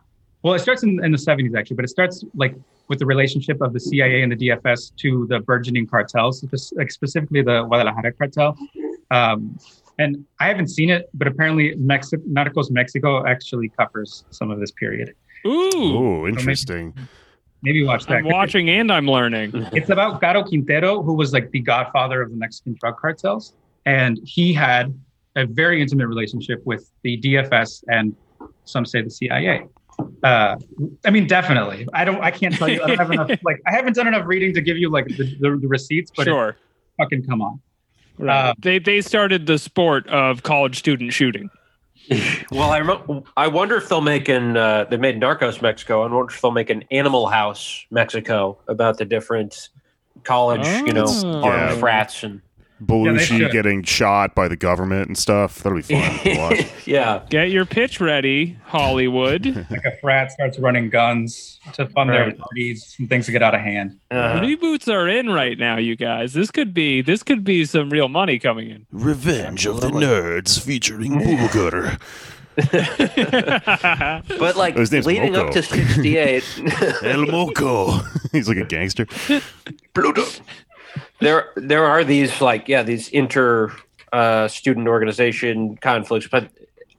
well 0.41 0.55
it 0.55 0.59
starts 0.59 0.81
in, 0.81 1.03
in 1.05 1.11
the 1.11 1.17
70s 1.19 1.55
actually 1.55 1.75
but 1.75 1.85
it 1.85 1.89
starts 1.89 2.25
like 2.33 2.55
with 2.87 2.97
the 2.97 3.05
relationship 3.05 3.61
of 3.61 3.71
the 3.73 3.79
cia 3.79 4.23
and 4.23 4.31
the 4.31 4.35
dfs 4.35 4.91
to 4.95 5.27
the 5.29 5.39
burgeoning 5.41 5.85
cartels 5.85 6.43
like 6.77 6.91
specifically 6.91 7.43
the 7.43 7.63
guadalajara 7.65 8.11
cartel. 8.13 8.57
Um, 9.11 9.59
and 9.99 10.25
i 10.39 10.47
haven't 10.47 10.69
seen 10.69 10.89
it 10.89 11.07
but 11.13 11.27
apparently 11.27 11.75
Mexi- 11.75 12.25
narcos 12.27 12.71
mexico 12.71 13.23
actually 13.27 13.69
covers 13.69 14.25
some 14.31 14.49
of 14.49 14.59
this 14.59 14.71
period. 14.71 15.13
Ooh, 15.45 15.49
Ooh 15.75 16.27
interesting. 16.27 16.91
So 16.95 17.01
maybe, 17.01 17.07
Maybe 17.61 17.83
watch 17.83 18.05
that. 18.05 18.17
I'm 18.17 18.25
watching 18.25 18.69
and 18.69 18.91
I'm 18.91 19.07
learning. 19.07 19.51
It's 19.73 19.89
about 19.89 20.21
Caro 20.21 20.43
Quintero, 20.43 21.01
who 21.01 21.13
was 21.13 21.33
like 21.33 21.51
the 21.51 21.59
godfather 21.59 22.21
of 22.21 22.31
the 22.31 22.37
Mexican 22.37 22.75
drug 22.79 22.97
cartels. 22.97 23.53
And 23.85 24.19
he 24.23 24.53
had 24.53 24.97
a 25.35 25.45
very 25.45 25.81
intimate 25.81 26.07
relationship 26.07 26.61
with 26.65 26.91
the 27.03 27.19
DFS 27.19 27.83
and 27.89 28.15
some 28.65 28.85
say 28.85 29.01
the 29.01 29.09
CIA. 29.09 29.67
Uh, 30.23 30.57
I 31.05 31.09
mean, 31.09 31.27
definitely. 31.27 31.87
I 31.93 32.05
don't. 32.05 32.21
I 32.21 32.31
can't 32.31 32.55
tell 32.55 32.69
you. 32.69 32.81
I 32.81 32.87
don't 32.87 32.97
have 32.97 33.11
enough. 33.11 33.29
Like, 33.43 33.61
I 33.67 33.71
haven't 33.71 33.95
done 33.95 34.07
enough 34.07 34.25
reading 34.25 34.53
to 34.53 34.61
give 34.61 34.77
you 34.77 34.89
like 34.89 35.07
the, 35.07 35.35
the, 35.39 35.57
the 35.61 35.67
receipts. 35.67 36.11
But 36.15 36.25
sure, 36.25 36.55
fucking 36.97 37.25
come 37.25 37.41
on. 37.41 37.59
Right. 38.17 38.49
Uh, 38.49 38.53
they 38.59 38.79
they 38.79 39.01
started 39.01 39.45
the 39.45 39.57
sport 39.57 40.07
of 40.07 40.43
college 40.43 40.77
student 40.79 41.13
shooting. 41.13 41.49
well, 42.51 42.71
I 42.71 42.79
rem- 42.79 43.23
I 43.37 43.47
wonder 43.47 43.77
if 43.77 43.89
they'll 43.89 44.01
make 44.01 44.29
an 44.29 44.57
uh, 44.57 44.85
they 44.85 44.97
made 44.97 45.19
Narcos 45.19 45.61
Mexico. 45.61 46.03
I 46.03 46.11
wonder 46.11 46.33
if 46.33 46.41
they'll 46.41 46.51
make 46.51 46.69
an 46.69 46.83
Animal 46.91 47.27
House 47.27 47.85
Mexico 47.91 48.57
about 48.67 48.97
the 48.97 49.05
different 49.05 49.69
college, 50.23 50.65
oh. 50.65 50.85
you 50.85 50.93
know, 50.93 51.05
oh. 51.07 51.43
armed 51.43 51.71
yeah. 51.71 51.77
frats 51.77 52.23
and. 52.23 52.41
Belushi 52.83 53.39
should. 53.39 53.51
getting 53.51 53.83
shot 53.83 54.33
by 54.35 54.47
the 54.47 54.55
government 54.55 55.07
and 55.07 55.17
stuff. 55.17 55.57
That'll 55.63 55.77
be 55.77 55.81
fun 55.81 56.19
to 56.19 56.37
watch. 56.37 56.67
yeah. 56.87 57.21
Get 57.29 57.51
your 57.51 57.65
pitch 57.65 57.99
ready, 57.99 58.57
Hollywood. 58.65 59.45
Like 59.69 59.85
a 59.85 59.95
frat 60.01 60.31
starts 60.31 60.57
running 60.59 60.89
guns 60.89 61.59
to 61.73 61.87
fund 61.89 62.09
their 62.09 62.25
Right. 62.27 62.37
parties 62.37 62.95
and 62.99 63.07
things 63.09 63.25
to 63.27 63.31
get 63.31 63.43
out 63.43 63.53
of 63.53 63.61
hand. 63.61 63.99
Uh, 64.09 64.39
Reboots 64.39 64.87
are 64.91 65.07
in 65.07 65.29
right 65.29 65.57
now, 65.59 65.77
you 65.77 65.95
guys. 65.95 66.33
This 66.33 66.49
could 66.51 66.73
be 66.73 67.01
this 67.01 67.21
could 67.23 67.43
be 67.43 67.65
some 67.65 67.89
real 67.89 68.07
money 68.09 68.39
coming 68.39 68.69
in. 68.69 68.85
Revenge 68.91 69.65
of 69.67 69.81
the 69.81 69.89
Nerds 69.89 70.59
featuring 70.59 71.19
Booger. 71.19 71.99
but 74.39 74.55
like 74.57 74.75
His 74.75 74.91
name's 74.91 75.05
leading 75.05 75.31
Moco. 75.33 75.47
up 75.47 75.53
to 75.53 75.63
68 75.63 76.43
El 77.03 77.25
Moco. 77.27 77.99
He's 78.31 78.47
like 78.49 78.57
a 78.57 78.65
gangster. 78.65 79.05
There 81.19 81.49
there 81.55 81.85
are 81.85 82.03
these 82.03 82.41
like 82.41 82.67
yeah 82.67 82.83
these 82.83 83.09
inter 83.09 83.71
uh, 84.13 84.47
student 84.47 84.87
organization 84.87 85.75
conflicts 85.77 86.27
but 86.27 86.49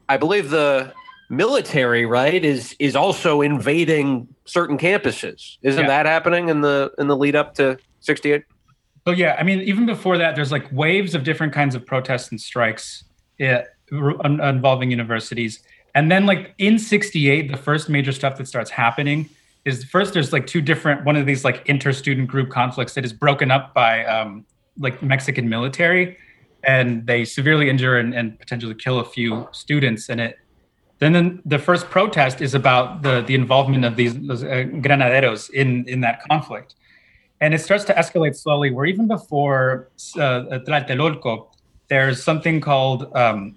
i 0.09 0.17
believe 0.17 0.51
the 0.51 0.93
military 1.29 2.07
right 2.07 2.45
is 2.45 2.75
is 2.79 2.95
also 2.97 3.41
invading 3.41 4.27
certain 4.45 4.79
campuses 4.79 5.57
isn't 5.63 5.83
Yeah. 5.83 5.89
that 5.89 6.07
happening 6.07 6.49
in 6.49 6.61
the 6.61 6.93
in 6.99 7.09
the 7.09 7.17
lead 7.17 7.37
up 7.37 7.55
to 7.55 7.79
68 8.01 8.43
So 9.07 9.13
yeah, 9.13 9.37
I 9.41 9.43
mean, 9.45 9.61
even 9.63 9.87
before 9.87 10.19
that, 10.19 10.35
there's 10.37 10.53
like 10.53 10.67
waves 10.73 11.15
of 11.15 11.25
different 11.25 11.53
kinds 11.55 11.75
of 11.75 11.87
protests 11.87 12.31
and 12.31 12.39
strikes 12.41 13.05
yeah, 13.39 13.65
involving 13.91 14.91
universities. 14.91 15.61
And 15.95 16.11
then 16.13 16.27
like 16.27 16.55
in 16.59 16.79
68, 16.79 17.51
the 17.51 17.57
first 17.57 17.89
major 17.89 18.13
stuff 18.13 18.37
that 18.37 18.47
starts 18.47 18.71
happening 18.71 19.29
is 19.65 19.85
first 19.85 20.15
there's 20.15 20.33
like 20.33 20.47
two 20.47 20.61
different 20.61 21.05
one 21.05 21.17
of 21.17 21.27
these 21.27 21.45
like 21.45 21.63
inter-student 21.67 22.29
group 22.29 22.51
conflicts 22.51 22.95
that 22.95 23.05
is 23.05 23.13
broken 23.13 23.51
up 23.51 23.75
by 23.75 24.05
um, 24.05 24.45
like 24.79 25.03
Mexican 25.03 25.49
military 25.49 26.17
and 26.65 27.07
they 27.07 27.25
severely 27.25 27.71
injure 27.71 27.99
and, 27.99 28.15
and 28.15 28.39
potentially 28.39 28.75
kill 28.75 29.01
a 29.01 29.05
few 29.05 29.49
students 29.53 30.09
and 30.09 30.21
it 30.21 30.39
then 30.99 31.13
then 31.13 31.43
the 31.45 31.59
first 31.59 31.89
protest 31.91 32.41
is 32.41 32.55
about 32.55 33.03
the 33.03 33.23
the 33.23 33.35
involvement 33.35 33.85
of 33.85 33.97
these 33.97 34.19
those, 34.27 34.43
uh, 34.45 34.65
granaderos 34.85 35.51
in 35.51 35.87
in 35.89 36.01
that 36.01 36.23
conflict 36.29 36.75
and 37.41 37.55
it 37.55 37.61
starts 37.61 37.85
to 37.85 37.95
escalate 37.95 38.37
slowly. 38.37 38.71
Where 38.71 38.87
even 38.87 39.09
before 39.09 39.91
uh, 40.17 40.61
Tlatelolco, 40.67 41.49
there's 41.89 42.23
something 42.23 42.61
called, 42.61 43.11
um, 43.17 43.57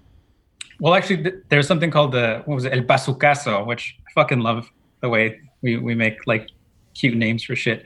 well, 0.79 0.95
actually, 0.95 1.31
there's 1.49 1.67
something 1.67 1.91
called 1.91 2.13
the 2.13 2.41
what 2.45 2.55
was 2.55 2.65
it, 2.65 2.73
El 2.73 2.81
Bazucazo, 2.81 3.65
which 3.65 3.97
I 4.07 4.11
fucking 4.13 4.39
love 4.39 4.71
the 5.01 5.09
way 5.09 5.41
we 5.63 5.77
we 5.77 5.95
make 5.95 6.27
like 6.27 6.49
cute 6.93 7.15
names 7.15 7.43
for 7.43 7.55
shit. 7.55 7.85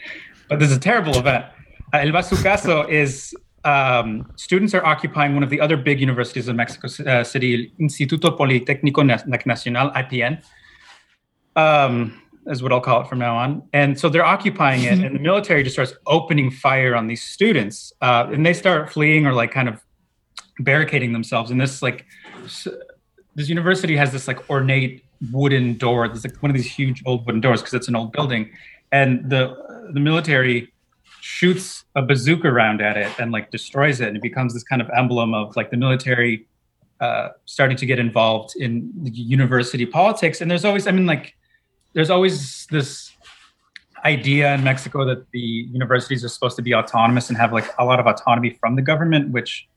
But 0.50 0.60
this 0.60 0.70
is 0.72 0.78
a 0.78 0.80
terrible 0.80 1.18
event. 1.18 1.46
Uh, 1.94 2.00
El 2.00 2.12
Bazucazo 2.12 2.90
is 2.90 3.34
um, 3.64 4.30
students 4.36 4.74
are 4.74 4.86
occupying 4.86 5.34
one 5.34 5.44
of 5.44 5.50
the 5.50 5.62
other 5.62 5.78
big 5.78 6.00
universities 6.02 6.48
in 6.50 6.56
Mexico 6.56 6.88
uh, 7.10 7.24
City, 7.24 7.72
Instituto 7.80 8.38
Politécnico 8.38 9.02
Nacional, 9.46 9.92
IPN 9.92 10.42
um, 11.58 12.22
is 12.46 12.64
what 12.64 12.72
I'll 12.72 12.80
call 12.80 13.02
it 13.02 13.08
from 13.08 13.20
now 13.20 13.36
on. 13.36 13.64
And 13.74 14.00
so 14.00 14.08
they're 14.08 14.26
occupying 14.26 14.84
it, 14.84 15.00
and 15.00 15.16
the 15.16 15.20
military 15.20 15.64
just 15.64 15.76
starts 15.76 15.94
opening 16.06 16.50
fire 16.50 16.96
on 16.96 17.08
these 17.08 17.24
students, 17.24 17.92
uh, 18.02 18.30
and 18.32 18.46
they 18.46 18.54
start 18.54 18.90
fleeing 18.94 19.26
or 19.26 19.34
like 19.34 19.52
kind 19.52 19.68
of 19.68 19.84
barricading 20.60 21.12
themselves. 21.12 21.52
And 21.52 21.60
this 21.60 21.82
like 21.82 22.06
this 23.36 23.50
university 23.50 23.98
has 23.98 24.12
this 24.12 24.28
like 24.28 24.50
ornate 24.50 25.04
wooden 25.32 25.78
door. 25.78 26.08
There's 26.08 26.24
like 26.24 26.42
one 26.42 26.52
of 26.52 26.56
these 26.56 26.72
huge 26.72 27.04
old 27.06 27.26
wooden 27.26 27.42
doors 27.42 27.62
because 27.62 27.74
it's 27.74 27.88
an 27.88 27.96
old 27.96 28.12
building, 28.12 28.52
and 28.92 29.30
the 29.30 29.56
the 29.94 30.00
military 30.00 30.74
shoots 31.22 31.84
a 31.96 32.02
bazooka 32.02 32.52
round 32.52 32.82
at 32.82 32.96
it 32.98 33.12
and 33.20 33.32
like 33.32 33.52
destroys 33.52 34.00
it, 34.00 34.08
and 34.08 34.18
it 34.18 34.24
becomes 34.24 34.54
this 34.54 34.64
kind 34.64 34.82
of 34.82 34.90
emblem 34.96 35.34
of 35.34 35.56
like 35.56 35.72
the 35.72 35.78
military 35.78 36.48
uh, 37.00 37.30
starting 37.46 37.78
to 37.78 37.86
get 37.86 38.00
involved 38.00 38.56
in 38.56 38.92
university 39.04 39.86
politics. 39.86 40.42
And 40.42 40.50
there's 40.50 40.66
always, 40.66 40.88
I 40.88 40.92
mean, 40.92 41.06
like, 41.06 41.36
there's 41.94 42.10
always 42.10 42.66
this 42.72 43.12
idea 44.06 44.54
in 44.54 44.64
Mexico 44.64 45.06
that 45.06 45.30
the 45.32 45.40
universities 45.40 46.24
are 46.24 46.30
supposed 46.30 46.56
to 46.56 46.62
be 46.62 46.74
autonomous 46.74 47.30
and 47.30 47.38
have 47.38 47.54
like 47.54 47.66
a 47.78 47.86
lot 47.86 48.00
of 48.00 48.08
autonomy 48.08 48.58
from 48.60 48.76
the 48.76 48.82
government, 48.82 49.32
which 49.32 49.68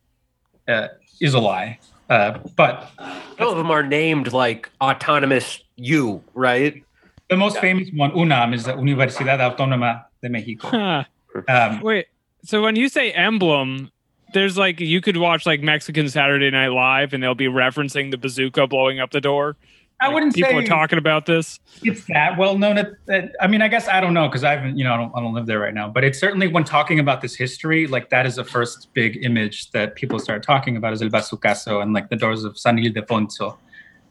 uh, 0.68 0.88
is 1.20 1.34
a 1.34 1.40
lie. 1.40 1.78
Uh, 2.10 2.38
but 2.56 2.90
some 3.38 3.48
of 3.48 3.56
them 3.56 3.70
are 3.70 3.82
named 3.82 4.32
like 4.32 4.68
autonomous 4.82 5.62
u 5.76 6.22
right 6.34 6.84
the 7.30 7.36
most 7.36 7.58
famous 7.58 7.88
one, 7.94 8.10
UNAM, 8.10 8.52
is 8.52 8.64
the 8.64 8.72
Universidad 8.72 9.38
Autónoma 9.38 10.04
de 10.20 10.28
Mexico. 10.28 10.68
Huh. 10.68 11.04
Um, 11.48 11.80
Wait, 11.80 12.06
so 12.44 12.60
when 12.60 12.74
you 12.74 12.88
say 12.88 13.12
emblem, 13.12 13.92
there's 14.34 14.58
like 14.58 14.80
you 14.80 15.00
could 15.00 15.16
watch 15.16 15.46
like 15.46 15.60
Mexican 15.60 16.08
Saturday 16.08 16.50
Night 16.50 16.68
Live 16.68 17.14
and 17.14 17.22
they'll 17.22 17.36
be 17.36 17.46
referencing 17.46 18.10
the 18.10 18.18
bazooka 18.18 18.66
blowing 18.66 18.98
up 18.98 19.12
the 19.12 19.20
door. 19.20 19.56
I 20.00 20.06
Like, 20.06 20.14
wouldn't 20.14 20.34
say 20.34 20.42
people 20.42 20.60
say 20.60 20.64
are 20.64 20.68
talking 20.68 20.98
about 20.98 21.26
this. 21.26 21.60
it's 21.82 22.04
that 22.06 22.38
well 22.38 22.56
known. 22.56 22.76
That 23.06 23.32
I 23.40 23.46
mean, 23.46 23.60
I 23.62 23.68
guess 23.68 23.86
I 23.88 24.00
don't 24.00 24.14
know 24.14 24.28
because 24.28 24.44
I 24.44 24.52
haven't, 24.56 24.78
you 24.78 24.84
know, 24.84 24.94
I 24.94 24.96
don't, 24.96 25.12
I 25.14 25.20
don't 25.20 25.34
live 25.34 25.46
there 25.46 25.58
right 25.60 25.74
now. 25.74 25.88
But 25.88 26.04
it's 26.04 26.18
certainly 26.18 26.48
when 26.48 26.64
talking 26.64 26.98
about 26.98 27.20
this 27.20 27.34
history, 27.34 27.86
like 27.86 28.08
that 28.10 28.24
is 28.26 28.36
the 28.36 28.44
first 28.44 28.88
big 28.94 29.22
image 29.22 29.70
that 29.72 29.94
people 29.96 30.18
start 30.18 30.42
talking 30.42 30.76
about 30.76 30.92
is 30.92 31.02
El 31.02 31.08
Bazucazo 31.10 31.82
and 31.82 31.92
like 31.92 32.08
the 32.08 32.16
doors 32.16 32.44
of 32.44 32.58
San 32.58 32.78
Ildefonso. 32.78 33.56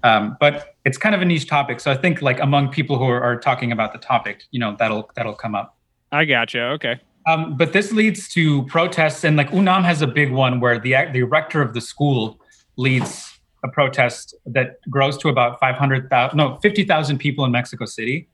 Um, 0.04 0.38
but 0.40 0.76
it's 0.86 0.98
kind 0.98 1.14
of 1.14 1.22
a 1.22 1.26
niche 1.26 1.48
topic, 1.48 1.80
so 1.82 1.92
I 1.92 1.98
think 1.98 2.22
like 2.22 2.40
among 2.40 2.70
people 2.70 2.98
who 2.98 3.06
are, 3.06 3.22
are 3.22 3.38
talking 3.38 3.72
about 3.72 3.92
the 3.92 4.00
topic, 4.00 4.44
you 4.52 4.60
know, 4.60 4.76
that'll 4.80 5.10
that'll 5.16 5.34
come 5.36 5.56
up. 5.56 5.76
I 6.12 6.26
gotcha. 6.26 6.62
Okay. 6.76 7.00
Um, 7.26 7.58
but 7.58 7.74
this 7.74 7.92
leads 7.92 8.30
to 8.30 8.64
protests, 8.68 9.24
and 9.24 9.36
like 9.36 9.50
UNAM 9.52 9.84
has 9.84 10.02
a 10.02 10.08
big 10.08 10.32
one 10.32 10.60
where 10.60 10.80
the 10.80 10.96
the 11.12 11.24
rector 11.24 11.62
of 11.62 11.74
the 11.74 11.82
school 11.82 12.40
leads 12.78 13.39
a 13.64 13.68
protest 13.68 14.36
that 14.46 14.78
grows 14.90 15.18
to 15.20 15.30
about 15.30 15.60
five 15.60 15.76
hundred 15.76 16.10
thousand, 16.10 16.38
no, 16.38 16.58
fifty 16.62 16.84
thousand 16.84 17.18
people 17.20 17.44
in 17.46 17.52
Mexico 17.52 17.86
City. 17.86 18.28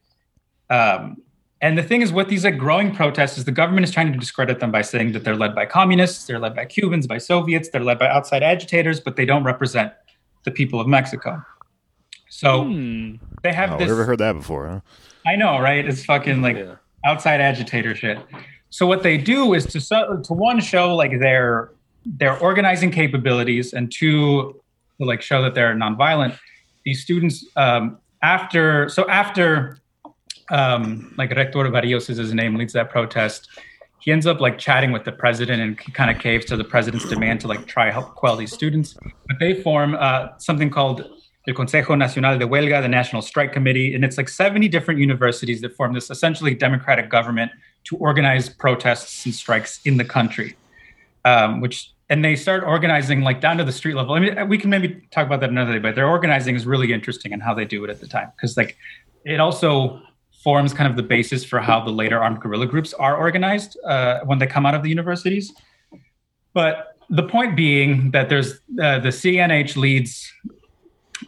Um, 0.69 1.17
and 1.61 1.77
the 1.77 1.83
thing 1.83 2.01
is, 2.01 2.11
with 2.11 2.27
these 2.27 2.43
like 2.43 2.57
growing 2.57 2.93
protests, 2.93 3.37
is 3.37 3.45
the 3.45 3.51
government 3.51 3.85
is 3.85 3.91
trying 3.91 4.11
to 4.11 4.19
discredit 4.19 4.59
them 4.59 4.71
by 4.71 4.81
saying 4.81 5.13
that 5.13 5.23
they're 5.23 5.35
led 5.35 5.55
by 5.55 5.65
communists, 5.65 6.25
they're 6.27 6.39
led 6.39 6.55
by 6.55 6.65
Cubans, 6.65 7.07
by 7.07 7.17
Soviets, 7.17 7.69
they're 7.69 7.83
led 7.83 7.97
by 7.97 8.07
outside 8.07 8.43
agitators, 8.43 8.99
but 8.99 9.15
they 9.15 9.25
don't 9.25 9.43
represent 9.43 9.93
the 10.43 10.51
people 10.51 10.79
of 10.79 10.87
Mexico. 10.87 11.41
So 12.29 12.65
Hmm. 12.65 13.15
they 13.43 13.53
have 13.53 13.71
Oh, 13.73 13.77
this. 13.77 13.87
never 13.87 14.03
heard 14.05 14.19
that 14.19 14.33
before, 14.33 14.67
huh? 14.67 14.79
I 15.25 15.35
know, 15.37 15.59
right? 15.59 15.85
It's 15.85 16.03
fucking 16.05 16.41
like 16.41 16.57
Yeah. 16.57 16.75
outside 17.05 17.39
agitator 17.41 17.95
shit. 17.95 18.19
So 18.69 18.85
what 18.85 19.01
they 19.03 19.17
do 19.17 19.53
is 19.53 19.65
to 19.67 19.79
so- 19.79 20.21
to 20.23 20.33
one 20.33 20.59
show 20.59 20.93
like 20.95 21.19
their 21.19 21.71
their 22.05 22.37
organizing 22.37 22.91
capabilities, 22.91 23.73
and 23.73 23.91
two 23.91 24.61
to 24.99 25.05
like 25.05 25.21
show 25.21 25.41
that 25.41 25.53
they're 25.53 25.75
nonviolent. 25.75 26.37
These 26.83 27.01
students, 27.01 27.45
um, 27.55 27.97
after 28.21 28.89
so 28.89 29.07
after, 29.09 29.79
um, 30.51 31.13
like 31.17 31.31
Rector 31.31 31.69
Barrios 31.71 32.09
is 32.09 32.17
his 32.17 32.33
name, 32.33 32.55
leads 32.55 32.73
that 32.73 32.89
protest. 32.89 33.49
He 33.99 34.11
ends 34.11 34.27
up 34.27 34.39
like 34.39 34.59
chatting 34.59 34.91
with 34.91 35.03
the 35.03 35.11
president 35.11 35.61
and 35.61 35.79
he 35.79 35.91
kind 35.91 36.11
of 36.11 36.21
caves 36.21 36.45
to 36.45 36.57
the 36.57 36.63
president's 36.63 37.09
demand 37.09 37.41
to 37.41 37.47
like 37.47 37.65
try 37.65 37.89
help 37.89 38.13
quell 38.13 38.35
these 38.35 38.53
students. 38.53 38.95
But 39.27 39.37
they 39.39 39.61
form 39.61 39.95
uh, 39.95 40.37
something 40.37 40.69
called 40.69 41.09
El 41.47 41.55
Consejo 41.55 41.97
Nacional 41.97 42.37
de 42.37 42.45
Huelga, 42.47 42.81
the 42.81 42.87
National 42.87 43.21
Strike 43.21 43.51
Committee, 43.51 43.95
and 43.95 44.05
it's 44.05 44.17
like 44.17 44.29
70 44.29 44.67
different 44.67 44.99
universities 44.99 45.61
that 45.61 45.75
form 45.75 45.93
this 45.93 46.09
essentially 46.09 46.53
democratic 46.53 47.09
government 47.09 47.51
to 47.85 47.97
organize 47.97 48.49
protests 48.49 49.25
and 49.25 49.33
strikes 49.33 49.79
in 49.85 49.97
the 49.97 50.05
country. 50.05 50.55
Um, 51.23 51.59
which 51.59 51.91
and 52.09 52.23
they 52.23 52.35
start 52.35 52.63
organizing 52.63 53.21
like 53.21 53.41
down 53.41 53.57
to 53.57 53.63
the 53.63 53.71
street 53.71 53.95
level. 53.95 54.13
I 54.13 54.19
mean, 54.19 54.47
we 54.47 54.57
can 54.57 54.69
maybe 54.69 55.01
talk 55.11 55.25
about 55.25 55.39
that 55.39 55.49
another 55.49 55.73
day, 55.73 55.79
but 55.79 55.95
their 55.95 56.07
organizing 56.07 56.55
is 56.55 56.65
really 56.65 56.93
interesting 56.93 57.33
and 57.33 57.41
how 57.41 57.53
they 57.53 57.65
do 57.65 57.83
it 57.83 57.89
at 57.89 57.99
the 57.99 58.07
time 58.07 58.31
because 58.35 58.55
like 58.57 58.77
it 59.23 59.39
also 59.39 60.01
forms 60.43 60.73
kind 60.73 60.87
of 60.87 60.95
the 60.95 61.03
basis 61.03 61.43
for 61.43 61.59
how 61.59 61.83
the 61.83 61.91
later 61.91 62.21
armed 62.21 62.39
guerrilla 62.39 62.67
groups 62.67 62.93
are 62.93 63.17
organized 63.17 63.77
uh, 63.85 64.19
when 64.25 64.37
they 64.37 64.45
come 64.45 64.65
out 64.65 64.75
of 64.75 64.83
the 64.83 64.89
universities. 64.89 65.51
But 66.53 66.95
the 67.09 67.23
point 67.23 67.55
being 67.55 68.11
that 68.11 68.29
there's 68.29 68.53
uh, 68.79 68.99
the 68.99 69.09
CNH 69.09 69.75
leads 69.75 70.31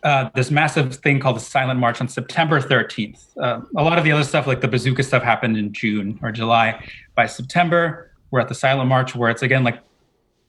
uh, 0.03 0.29
this 0.35 0.51
massive 0.51 0.95
thing 0.97 1.19
called 1.19 1.37
the 1.37 1.41
Silent 1.41 1.79
March 1.79 2.01
on 2.01 2.07
September 2.07 2.61
13th. 2.61 3.25
Uh, 3.41 3.61
a 3.75 3.83
lot 3.83 3.97
of 3.97 4.03
the 4.03 4.11
other 4.11 4.23
stuff, 4.23 4.45
like 4.45 4.61
the 4.61 4.67
bazooka 4.67 5.01
stuff, 5.01 5.23
happened 5.23 5.57
in 5.57 5.73
June 5.73 6.19
or 6.21 6.31
July. 6.31 6.83
By 7.15 7.25
September, 7.25 8.11
we're 8.29 8.39
at 8.39 8.49
the 8.49 8.55
Silent 8.55 8.89
March, 8.89 9.15
where 9.15 9.29
it's 9.29 9.41
again 9.41 9.63
like 9.63 9.81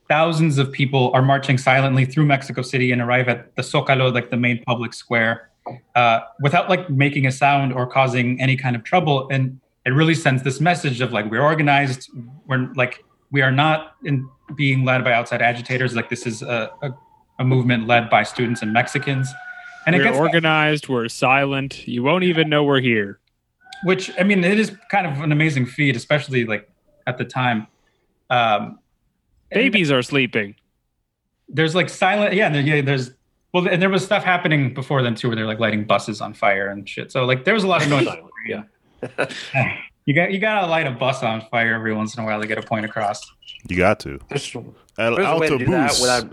thousands 0.09 0.59
of 0.59 0.73
people 0.73 1.11
are 1.15 1.23
marching 1.23 1.59
silently 1.59 2.05
through 2.05 2.25
Mexico 2.25 2.63
City 2.63 2.93
and 2.93 3.03
arrive 3.03 3.29
at 3.29 3.55
the 3.57 3.63
Zócalo, 3.63 4.13
like 4.13 4.31
the 4.31 4.37
main 4.37 4.63
public 4.65 4.95
square, 4.95 5.51
uh, 5.95 6.21
without 6.41 6.69
like 6.69 6.89
making 6.89 7.27
a 7.27 7.33
sound 7.33 7.73
or 7.73 7.87
causing 7.87 8.41
any 8.41 8.57
kind 8.57 8.75
of 8.75 8.85
trouble. 8.85 9.29
And 9.31 9.61
it 9.85 9.91
really 9.91 10.15
sends 10.15 10.43
this 10.43 10.61
message 10.61 11.01
of 11.01 11.13
like 11.13 11.31
we're 11.31 11.43
organized. 11.43 12.11
We're 12.47 12.73
like 12.75 13.05
we 13.31 13.43
are 13.43 13.53
not 13.53 13.97
in 14.05 14.29
being 14.57 14.85
led 14.85 15.05
by 15.05 15.13
outside 15.13 15.43
agitators. 15.43 15.95
Like 15.95 16.09
this 16.09 16.27
is 16.27 16.41
a, 16.43 16.71
a, 16.83 16.91
a 17.39 17.45
movement 17.45 17.87
led 17.87 18.09
by 18.09 18.23
students 18.23 18.63
and 18.63 18.73
Mexicans. 18.73 19.29
And 19.87 19.95
it 19.95 19.99
we're 19.99 20.05
gets 20.05 20.19
organized. 20.19 20.89
We're 20.89 21.09
silent. 21.09 21.87
You 21.87 22.03
won't 22.03 22.25
even 22.25 22.49
know 22.49 22.65
we're 22.65 22.81
here. 22.81 23.21
which 23.85 24.11
I 24.19 24.23
mean, 24.25 24.45
it 24.45 24.59
is 24.59 24.73
kind 24.91 25.07
of 25.07 25.21
an 25.23 25.33
amazing 25.33 25.67
feat, 25.67 25.97
especially 25.97 26.45
like 26.45 26.69
at 27.07 27.19
the 27.19 27.25
time. 27.25 27.67
Um, 28.31 28.79
Babies 29.51 29.91
are 29.91 30.03
sleeping. 30.03 30.55
there's 31.49 31.75
like 31.75 31.89
silent 31.89 32.35
yeah, 32.35 32.49
there, 32.51 32.61
yeah 32.63 32.81
there's 32.83 33.11
well 33.55 33.67
and 33.67 33.81
there 33.81 33.89
was 33.89 34.05
stuff 34.05 34.23
happening 34.25 34.75
before 34.75 35.03
then 35.03 35.15
too 35.15 35.29
where 35.29 35.37
they're 35.37 35.47
like 35.47 35.59
lighting 35.61 35.85
buses 35.87 36.21
on 36.21 36.35
fire 36.35 36.69
and 36.69 36.87
shit 36.89 37.11
so 37.11 37.25
like 37.25 37.45
there 37.45 37.55
was 37.55 37.65
a 37.65 37.67
lot 37.67 37.83
of 37.83 37.89
noise 37.89 38.07
Yeah. 38.47 38.63
you 40.05 40.15
got 40.15 40.31
you 40.33 40.39
gotta 40.39 40.67
light 40.67 40.87
a 40.87 40.91
bus 40.91 41.23
on 41.23 41.41
fire 41.51 41.75
every 41.75 41.95
once 41.95 42.15
in 42.17 42.23
a 42.23 42.27
while 42.27 42.41
to 42.41 42.47
get 42.47 42.59
a 42.59 42.63
point 42.63 42.85
across 42.85 43.21
You 43.69 43.77
got 43.79 43.99
to. 44.01 44.19
There's, 44.29 44.55
El 44.55 45.17
there's 45.17 45.27
a 45.29 45.37
way 45.39 45.49
to 45.49 45.59
do 45.59 45.67
that 45.67 45.99
without 46.01 46.31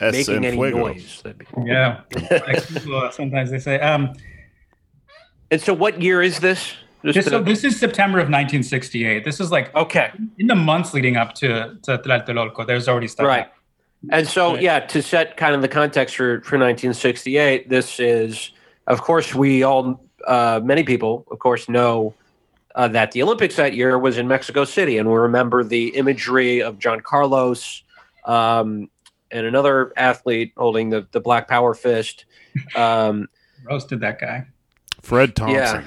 es 0.00 0.12
making 0.28 0.44
any 0.44 0.56
fuego. 0.56 0.78
noise. 0.88 1.22
Cool. 1.52 1.66
yeah 1.66 2.00
Like, 2.30 2.66
people, 2.68 3.08
sometimes 3.12 3.50
they 3.50 3.58
say 3.58 3.80
um 3.80 4.12
And 5.50 5.60
so, 5.60 5.72
what 5.74 6.00
year 6.02 6.20
is 6.22 6.38
this? 6.40 6.74
Just 7.04 7.14
this, 7.14 7.24
to- 7.24 7.30
so 7.30 7.42
this 7.42 7.64
is 7.64 7.78
september 7.78 8.18
of 8.18 8.24
1968 8.28 9.24
this 9.24 9.40
is 9.40 9.50
like 9.50 9.74
okay. 9.74 10.10
in 10.38 10.46
the 10.46 10.54
months 10.54 10.92
leading 10.94 11.16
up 11.16 11.34
to 11.36 11.76
to 11.82 11.98
Tlatelolco, 11.98 12.66
there's 12.66 12.88
already 12.88 13.08
stuff 13.08 13.26
Right. 13.26 13.48
And 14.10 14.26
so, 14.26 14.54
Right. 14.54 14.62
yeah, 14.62 14.80
to 14.80 15.02
set 15.02 15.36
kind 15.36 15.54
of 15.54 15.60
the 15.60 15.68
context 15.68 16.16
for, 16.16 16.40
for 16.40 16.56
1968, 16.56 17.68
this 17.68 18.00
is, 18.00 18.50
of 18.86 19.02
course, 19.02 19.34
we 19.34 19.62
all, 19.62 20.02
uh, 20.26 20.58
many 20.64 20.84
people, 20.84 21.26
of 21.30 21.38
course, 21.38 21.68
know 21.68 22.14
uh, 22.74 22.88
that 22.88 23.12
the 23.12 23.22
Olympics 23.22 23.56
that 23.56 23.74
year 23.74 23.98
was 23.98 24.16
in 24.16 24.26
Mexico 24.26 24.64
City. 24.64 24.96
And 24.96 25.06
we 25.06 25.16
remember 25.18 25.62
the 25.64 25.88
imagery 25.88 26.62
of 26.62 26.78
John 26.78 27.00
Carlos 27.00 27.82
um, 28.24 28.88
and 29.30 29.46
another 29.46 29.92
athlete 29.98 30.54
holding 30.56 30.88
the, 30.88 31.06
the 31.12 31.20
Black 31.20 31.46
Power 31.46 31.74
fist. 31.74 32.24
Um, 32.74 33.28
roasted 33.64 34.00
that 34.00 34.18
guy 34.18 34.46
Fred 35.02 35.36
Thompson. 35.36 35.56
yeah, 35.56 35.82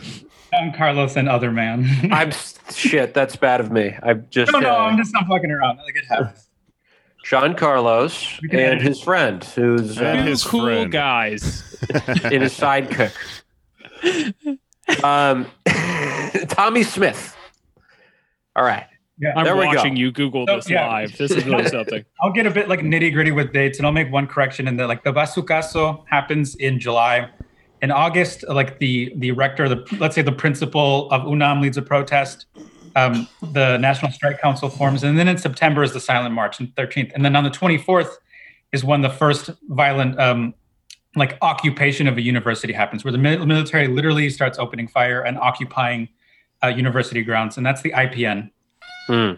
Don 0.54 0.72
Carlos 0.74 1.16
and 1.16 1.28
other 1.28 1.52
man 1.52 1.86
I'm 2.12 2.32
shit. 2.72 3.14
That's 3.14 3.36
bad 3.36 3.60
of 3.60 3.72
me. 3.72 3.96
I'm 4.04 4.26
just, 4.30 4.52
no 4.52 4.60
no 4.60 4.70
uh, 4.76 4.78
i'm 4.80 4.98
just 4.98 5.14
not 5.14 5.28
fucking 5.28 5.52
around 5.52 5.78
like 5.78 5.96
it 5.96 6.06
happens 6.06 6.50
John 7.26 7.56
Carlos 7.56 8.40
We 8.42 8.50
can 8.50 8.60
and 8.60 8.82
his 8.82 9.00
friend, 9.02 9.42
who's 9.56 9.98
And 9.98 10.20
uh, 10.20 10.24
Two 10.24 10.30
his 10.30 10.44
cool 10.44 10.66
friend. 10.66 10.92
guys. 10.92 11.64
in 12.32 12.42
his 12.42 12.54
sidekick. 12.58 13.14
Um, 15.04 15.48
Tommie 16.50 16.84
Smith. 16.84 17.36
All 18.58 18.66
right. 18.66 18.88
yeah 19.18 19.34
I'm 19.38 19.46
There 19.46 19.54
go. 19.56 19.66
watching 19.66 19.96
you 19.96 20.12
Google 20.12 20.46
So, 20.48 20.58
this 20.58 20.70
yeah. 20.70 20.86
live. 20.88 21.18
This 21.18 21.32
is 21.32 21.46
really 21.46 21.66
something. 21.68 22.04
I'll 22.22 22.34
get 22.34 22.46
a 22.46 22.52
bit 22.52 22.68
like 22.68 22.82
nitty 22.82 23.14
gritty 23.14 23.32
with 23.32 23.54
dates, 23.54 23.78
and 23.80 23.86
I'll 23.88 23.94
make 23.94 24.12
one 24.12 24.28
correction 24.28 24.68
in 24.68 24.76
that. 24.78 24.88
Like 24.90 25.04
the 25.06 25.14
Bazucazo 25.14 26.04
happens 26.10 26.56
in 26.56 26.78
July. 26.80 27.30
In 27.84 27.92
August, 27.92 28.44
like 28.48 28.80
the 28.80 29.14
the 29.18 29.32
rector, 29.32 29.70
the 29.70 29.86
let's 30.00 30.16
say 30.16 30.24
the 30.24 30.32
principal 30.32 31.12
of 31.12 31.28
UNAM 31.28 31.62
leads 31.62 31.78
a 31.78 31.82
protest. 31.82 32.48
Um, 32.96 33.28
the 33.52 33.78
National 33.78 34.12
Strike 34.12 34.40
Council 34.40 34.70
forms, 34.70 35.04
and 35.04 35.18
then 35.18 35.28
in 35.28 35.38
September 35.38 35.84
is 35.84 35.94
the 35.94 36.00
Silent 36.00 36.34
March, 36.34 36.60
and 36.60 36.74
13th, 36.76 37.12
and 37.14 37.26
then 37.26 37.36
on 37.36 37.44
the 37.44 37.50
24th 37.50 38.12
is 38.72 38.84
when 38.84 39.02
the 39.02 39.10
first 39.10 39.50
violent 39.70 40.20
um, 40.20 40.54
like 41.16 41.38
occupation 41.42 42.08
of 42.08 42.18
a 42.18 42.22
university 42.22 42.72
happens, 42.72 43.04
where 43.04 43.12
the 43.12 43.18
military 43.18 43.88
literally 43.88 44.30
starts 44.30 44.60
opening 44.60 44.88
fire 44.88 45.22
and 45.22 45.38
occupying 45.40 46.08
uh, 46.64 46.68
university 46.68 47.24
grounds, 47.24 47.58
and 47.58 47.66
that's 47.66 47.82
the 47.82 47.92
IPN 47.92 48.50
Hmm. 49.08 49.32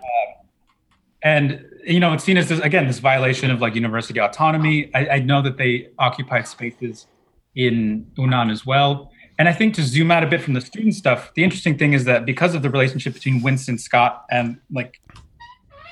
and 1.23 1.65
you 1.83 1.99
know 1.99 2.13
it's 2.13 2.23
seen 2.23 2.37
as 2.37 2.49
this, 2.49 2.59
again 2.59 2.85
this 2.85 2.99
violation 2.99 3.49
of 3.49 3.61
like 3.61 3.73
university 3.73 4.19
autonomy 4.19 4.91
I, 4.93 5.07
I 5.07 5.19
know 5.19 5.41
that 5.41 5.57
they 5.57 5.89
occupied 5.97 6.47
spaces 6.47 7.07
in 7.55 8.05
UNAM 8.17 8.49
as 8.49 8.65
well 8.65 9.11
and 9.37 9.49
i 9.49 9.53
think 9.53 9.73
to 9.73 9.83
zoom 9.83 10.11
out 10.11 10.23
a 10.23 10.27
bit 10.27 10.41
from 10.41 10.53
the 10.53 10.61
student 10.61 10.93
stuff 10.93 11.33
the 11.35 11.43
interesting 11.43 11.77
thing 11.77 11.93
is 11.93 12.05
that 12.05 12.25
because 12.25 12.55
of 12.55 12.61
the 12.61 12.69
relationship 12.69 13.13
between 13.13 13.41
winston 13.41 13.77
scott 13.77 14.25
and 14.29 14.59
like 14.71 14.99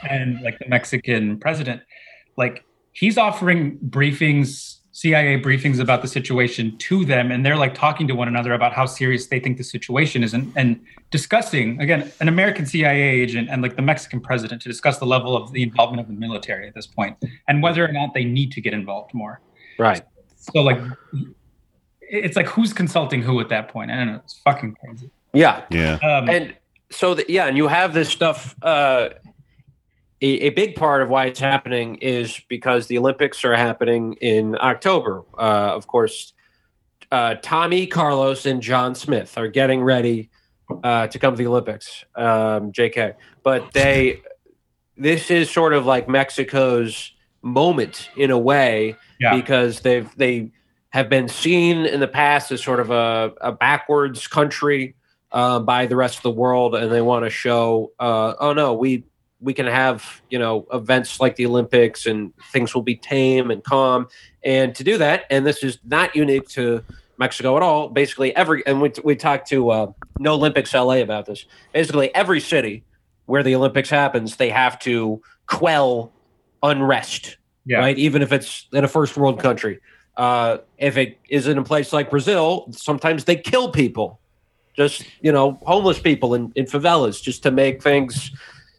and 0.10 0.42
like 0.42 0.60
the 0.60 0.68
mexican 0.68 1.40
president 1.40 1.82
like 2.38 2.64
he's 2.92 3.18
offering 3.18 3.78
briefings 3.80 4.80
cia 4.94 5.42
briefings 5.42 5.80
about 5.80 6.04
the 6.04 6.08
situation 6.08 6.78
to 6.78 7.04
them 7.04 7.32
and 7.32 7.44
they're 7.44 7.58
like 7.58 7.74
talking 7.74 8.08
to 8.08 8.14
one 8.14 8.28
another 8.28 8.54
about 8.54 8.74
how 8.74 8.86
serious 8.86 9.26
they 9.28 9.40
think 9.40 9.58
the 9.58 9.64
situation 9.64 10.24
is 10.24 10.36
and, 10.36 10.54
and 10.56 10.80
discussing 11.10 11.82
again 11.82 12.12
an 12.20 12.28
American 12.28 12.64
CIA 12.66 13.02
agent 13.02 13.50
and 13.50 13.64
like 13.64 13.76
the 13.76 13.82
Mexican 13.82 14.22
president 14.22 14.62
to 14.62 14.70
discuss 14.70 15.00
the 15.00 15.06
level 15.06 15.36
of 15.36 15.52
the 15.52 15.64
involvement 15.64 16.00
of 16.00 16.08
the 16.08 16.14
military 16.14 16.68
at 16.68 16.76
this 16.76 16.86
point 16.86 17.18
and 17.48 17.64
whether 17.64 17.84
or 17.84 17.92
not 17.92 18.14
they 18.14 18.24
need 18.24 18.52
to 18.52 18.62
get 18.62 18.72
involved 18.72 19.16
more. 19.16 19.42
Right. 19.80 20.04
So 20.38 20.62
like 20.62 20.80
it's 22.14 22.36
like 22.36 22.48
who's 22.48 22.74
consulting 22.74 23.22
who 23.22 23.40
at 23.40 23.50
that 23.50 23.70
point? 23.70 23.92
I 23.92 23.96
don't 23.98 24.08
know. 24.08 24.22
It's 24.24 24.40
fucking 24.46 24.76
crazy. 24.84 25.10
Yeah. 25.34 25.64
Yeah. 25.70 25.96
Um, 25.96 26.30
And 26.30 26.56
so, 26.92 27.16
the, 27.16 27.26
yeah, 27.28 27.48
and 27.48 27.58
you 27.58 27.68
have 27.68 27.94
this 27.94 28.10
stuff. 28.10 28.56
Uh, 28.62 29.10
a, 30.22 30.28
a 30.28 30.50
big 30.52 30.76
part 30.76 31.02
of 31.02 31.10
why 31.10 31.26
it's 31.26 31.40
happening 31.40 31.96
is 31.96 32.40
because 32.48 32.88
the 32.88 32.98
Olympics 32.98 33.44
are 33.44 33.56
happening 33.56 34.14
in 34.22 34.56
October. 34.62 35.24
Uh, 35.38 35.74
of 35.76 35.88
course, 35.88 36.34
uh, 37.12 37.36
Tommy 37.42 37.88
Carlos 37.88 38.46
and 38.46 38.62
John 38.62 38.96
Smith 38.96 39.38
are 39.38 39.48
getting 39.50 39.82
ready 39.84 40.30
uh, 40.84 41.08
to 41.08 41.20
come 41.20 41.34
to 41.34 41.38
the 41.38 41.48
Olympics. 41.48 42.06
Um, 42.16 42.72
JK, 42.72 43.16
but 43.44 43.74
they 43.74 44.22
this 44.96 45.30
is 45.32 45.50
sort 45.50 45.74
of 45.74 45.86
like 45.86 46.08
Mexico's 46.08 47.12
moment 47.42 48.10
in 48.16 48.32
a 48.32 48.38
way 48.38 48.96
Yeah. 49.20 49.36
because 49.36 49.82
they've 49.82 50.10
they 50.16 50.52
have 50.94 51.10
been 51.10 51.28
seen 51.28 51.88
in 51.88 52.00
the 52.00 52.08
past 52.08 52.52
as 52.52 52.64
sort 52.64 52.80
of 52.80 52.92
a, 52.92 53.34
a 53.42 53.52
backwards 53.52 54.28
country 54.28 54.96
uh, 55.32 55.60
by 55.60 55.88
the 55.88 55.96
rest 55.96 56.18
of 56.18 56.22
the 56.22 56.32
world, 56.32 56.76
and 56.76 56.92
they 56.92 57.02
want 57.02 57.26
to 57.26 57.32
show, 57.32 57.92
uh, 58.00 58.36
oh 58.40 58.54
no, 58.54 58.74
we 58.74 59.04
we 59.42 59.56
can 59.56 59.66
have 59.66 60.22
you 60.30 60.38
know 60.38 60.68
events 60.72 61.20
like 61.20 61.36
the 61.36 61.48
Olympics, 61.48 62.06
and 62.06 62.32
things 62.52 62.76
will 62.76 62.84
be 62.84 62.96
tame 62.96 63.50
and 63.50 63.64
calm. 63.64 64.08
And 64.44 64.76
to 64.76 64.84
do 64.84 65.00
that, 65.00 65.26
and 65.32 65.48
this 65.48 65.64
is 65.64 65.80
not 65.84 66.16
unique 66.16 66.48
to 66.50 66.84
Mexico 67.18 67.58
at 67.58 67.64
all. 67.64 67.90
Basically, 67.90 68.36
every 68.36 68.64
and 68.68 68.80
we 68.80 68.92
we 69.04 69.16
talked 69.16 69.48
to 69.50 69.72
uh, 69.72 69.92
No 70.20 70.36
Olympics 70.36 70.76
LA 70.76 70.98
about 70.98 71.26
this. 71.26 71.46
Basically, 71.74 72.14
every 72.14 72.40
city 72.40 72.84
where 73.26 73.42
the 73.42 73.56
Olympics 73.56 73.90
happens, 73.90 74.36
they 74.36 74.50
have 74.50 74.78
to 74.80 75.24
quell 75.48 76.12
unrest 76.62 77.38
yeah. 77.66 77.80
right? 77.80 77.98
Even 77.98 78.22
if 78.22 78.32
it's 78.32 78.68
in 78.72 78.84
a 78.84 78.88
first 78.88 79.18
world 79.18 79.40
country. 79.40 79.80
Uh, 80.16 80.58
if 80.78 80.98
it 80.98 81.18
is 81.30 81.48
in 81.48 81.58
a 81.58 81.64
place 81.64 81.92
like 81.92 82.10
Brazil, 82.10 82.68
sometimes 82.72 83.26
they 83.26 83.36
kill 83.36 83.72
people, 83.72 84.20
just 84.76 85.06
you 85.22 85.32
know, 85.32 85.60
homeless 85.64 86.00
people 86.00 86.36
in, 86.36 86.52
in 86.56 86.66
favelas, 86.66 87.22
just 87.22 87.44
to 87.44 87.52
make 87.52 87.82
things 87.82 88.32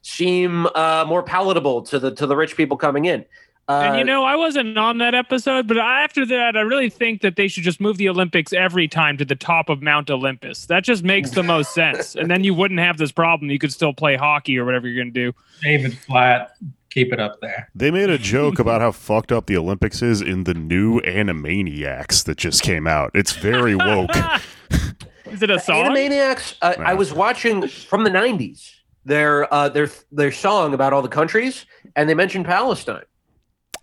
seem 0.02 0.66
uh, 0.74 1.04
more 1.08 1.22
palatable 1.22 1.82
to 1.82 1.98
the 1.98 2.14
to 2.14 2.26
the 2.26 2.36
rich 2.36 2.56
people 2.56 2.76
coming 2.76 3.06
in. 3.06 3.24
Uh, 3.66 3.80
and 3.86 3.98
you 3.98 4.04
know, 4.04 4.24
I 4.24 4.36
wasn't 4.36 4.76
on 4.76 4.98
that 4.98 5.14
episode, 5.14 5.66
but 5.66 5.78
after 5.78 6.26
that, 6.26 6.54
I 6.54 6.60
really 6.60 6.90
think 6.90 7.22
that 7.22 7.36
they 7.36 7.48
should 7.48 7.62
just 7.62 7.80
move 7.80 7.96
the 7.96 8.10
Olympics 8.10 8.52
every 8.52 8.86
time 8.86 9.16
to 9.16 9.24
the 9.24 9.34
top 9.34 9.70
of 9.70 9.80
Mount 9.80 10.10
Olympus. 10.10 10.66
That 10.66 10.84
just 10.84 11.02
makes 11.02 11.30
the 11.30 11.42
most 11.42 11.72
sense. 11.72 12.14
And 12.14 12.30
then 12.30 12.44
you 12.44 12.52
wouldn't 12.52 12.80
have 12.80 12.98
this 12.98 13.10
problem. 13.10 13.50
You 13.50 13.58
could 13.58 13.72
still 13.72 13.94
play 13.94 14.16
hockey 14.16 14.58
or 14.58 14.66
whatever 14.66 14.86
you're 14.86 15.02
going 15.02 15.14
to 15.14 15.32
do. 15.32 15.36
David 15.62 15.96
Flat, 15.96 16.56
keep 16.94 17.12
it 17.12 17.20
up 17.20 17.40
there. 17.40 17.68
They 17.74 17.90
made 17.90 18.08
a 18.08 18.16
joke 18.18 18.58
about 18.58 18.80
how 18.80 18.92
fucked 19.08 19.32
up 19.32 19.46
the 19.46 19.56
Olympics 19.56 20.00
is 20.00 20.22
in 20.22 20.44
the 20.44 20.54
new 20.54 21.00
Animaniacs 21.00 22.24
that 22.24 22.38
just 22.38 22.62
came 22.62 22.86
out. 22.86 23.10
It's 23.14 23.32
very 23.32 23.74
woke. 23.74 24.10
Is 25.26 25.42
it 25.42 25.50
a 25.50 25.58
song? 25.58 25.86
Animaniacs. 25.86 26.54
Uh, 26.62 26.74
I 26.78 26.94
was 26.94 27.12
watching 27.12 27.66
from 27.66 28.04
the 28.04 28.10
'90s 28.10 28.70
their 29.04 29.52
uh, 29.52 29.68
their 29.68 29.90
their 30.12 30.30
song 30.30 30.72
about 30.74 30.92
all 30.92 31.02
the 31.02 31.08
countries, 31.08 31.66
and 31.96 32.08
they 32.08 32.14
mentioned 32.14 32.44
Palestine. 32.44 33.02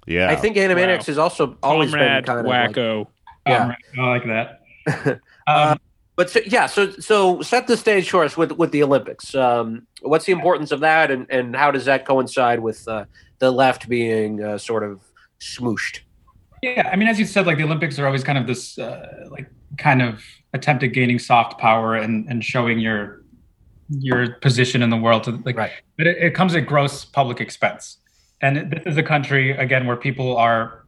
Yeah. 0.07 0.29
I 0.29 0.35
think 0.35 0.55
Animaniacs 0.55 0.99
Wow. 0.99 1.05
has 1.05 1.17
also 1.17 1.57
always 1.61 1.91
Comrade 1.91 2.23
been 2.23 2.23
kind 2.23 2.39
of 2.39 2.45
like, 2.45 2.71
Wacko. 2.71 3.07
Yeah. 3.45 3.65
Um, 3.65 3.75
I 3.99 4.07
like 4.07 4.25
that. 4.25 4.61
Uh, 4.87 5.15
Um, 5.71 5.79
But 6.15 6.29
so, 6.29 6.41
yeah, 6.45 6.65
so 6.65 6.91
so 6.91 7.41
set 7.41 7.67
the 7.67 7.77
stage 7.77 8.09
for 8.09 8.23
us 8.23 8.35
with 8.35 8.51
with 8.53 8.71
the 8.71 8.83
Olympics. 8.83 9.33
Um, 9.33 9.87
what's 10.01 10.25
the 10.25 10.33
importance 10.33 10.71
of 10.71 10.81
that, 10.81 11.09
and 11.09 11.25
and 11.29 11.55
how 11.55 11.71
does 11.71 11.85
that 11.85 12.05
coincide 12.05 12.59
with 12.59 12.87
uh, 12.87 13.05
the 13.39 13.51
left 13.51 13.87
being 13.87 14.43
uh, 14.43 14.57
sort 14.57 14.83
of 14.83 14.99
smooshed? 15.39 16.01
Yeah, 16.61 16.89
I 16.91 16.95
mean, 16.95 17.07
as 17.07 17.17
you 17.17 17.25
said, 17.25 17.47
like 17.47 17.57
the 17.57 17.63
Olympics 17.63 17.97
are 17.97 18.05
always 18.05 18.23
kind 18.23 18.37
of 18.37 18.45
this, 18.45 18.77
uh, 18.77 19.27
like, 19.31 19.49
kind 19.77 20.01
of 20.01 20.21
attempt 20.53 20.83
at 20.83 20.89
gaining 20.93 21.17
soft 21.17 21.59
power 21.59 21.95
and 21.95 22.27
and 22.29 22.43
showing 22.43 22.77
your 22.79 23.23
your 23.89 24.33
position 24.35 24.83
in 24.83 24.89
the 24.89 24.97
world. 24.97 25.23
To 25.23 25.31
like, 25.45 25.57
Right. 25.57 25.71
but 25.97 26.07
it, 26.07 26.17
it 26.17 26.33
comes 26.35 26.55
at 26.55 26.65
gross 26.67 27.05
public 27.05 27.41
expense. 27.41 27.97
And 28.41 28.71
this 28.71 28.83
is 28.85 28.97
a 28.97 29.03
country 29.03 29.51
again 29.51 29.87
where 29.87 29.95
people 29.97 30.35
are 30.37 30.85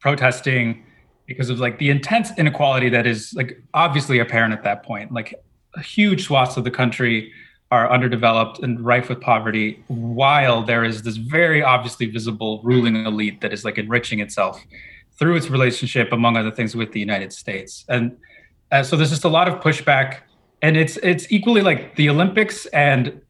protesting 0.00 0.84
because 1.26 1.50
of 1.50 1.58
like 1.58 1.78
the 1.78 1.90
intense 1.90 2.30
inequality 2.38 2.88
that 2.90 3.06
is 3.06 3.32
like 3.34 3.62
obviously 3.72 4.18
apparent 4.18 4.52
at 4.52 4.62
that 4.62 4.82
point. 4.82 5.12
Like, 5.12 5.34
huge 5.82 6.24
swaths 6.24 6.56
of 6.56 6.64
the 6.64 6.70
country 6.70 7.32
are 7.70 7.90
underdeveloped 7.90 8.60
and 8.60 8.80
rife 8.80 9.08
with 9.08 9.20
poverty, 9.20 9.82
while 9.88 10.62
there 10.62 10.84
is 10.84 11.02
this 11.02 11.16
very 11.16 11.62
obviously 11.62 12.06
visible 12.06 12.60
ruling 12.62 12.94
elite 13.04 13.40
that 13.40 13.52
is 13.52 13.64
like 13.64 13.78
enriching 13.78 14.20
itself 14.20 14.62
through 15.18 15.34
its 15.36 15.50
relationship, 15.50 16.12
among 16.12 16.36
other 16.36 16.50
things, 16.50 16.76
with 16.76 16.92
the 16.92 17.00
United 17.00 17.32
States. 17.32 17.84
And 17.88 18.16
uh, 18.70 18.82
so 18.82 18.96
there's 18.96 19.10
just 19.10 19.24
a 19.24 19.28
lot 19.28 19.48
of 19.48 19.54
pushback, 19.60 20.18
and 20.62 20.76
it's 20.76 20.96
it's 20.98 21.30
equally 21.32 21.62
like 21.62 21.96
the 21.96 22.08
Olympics 22.08 22.66
and 22.66 23.20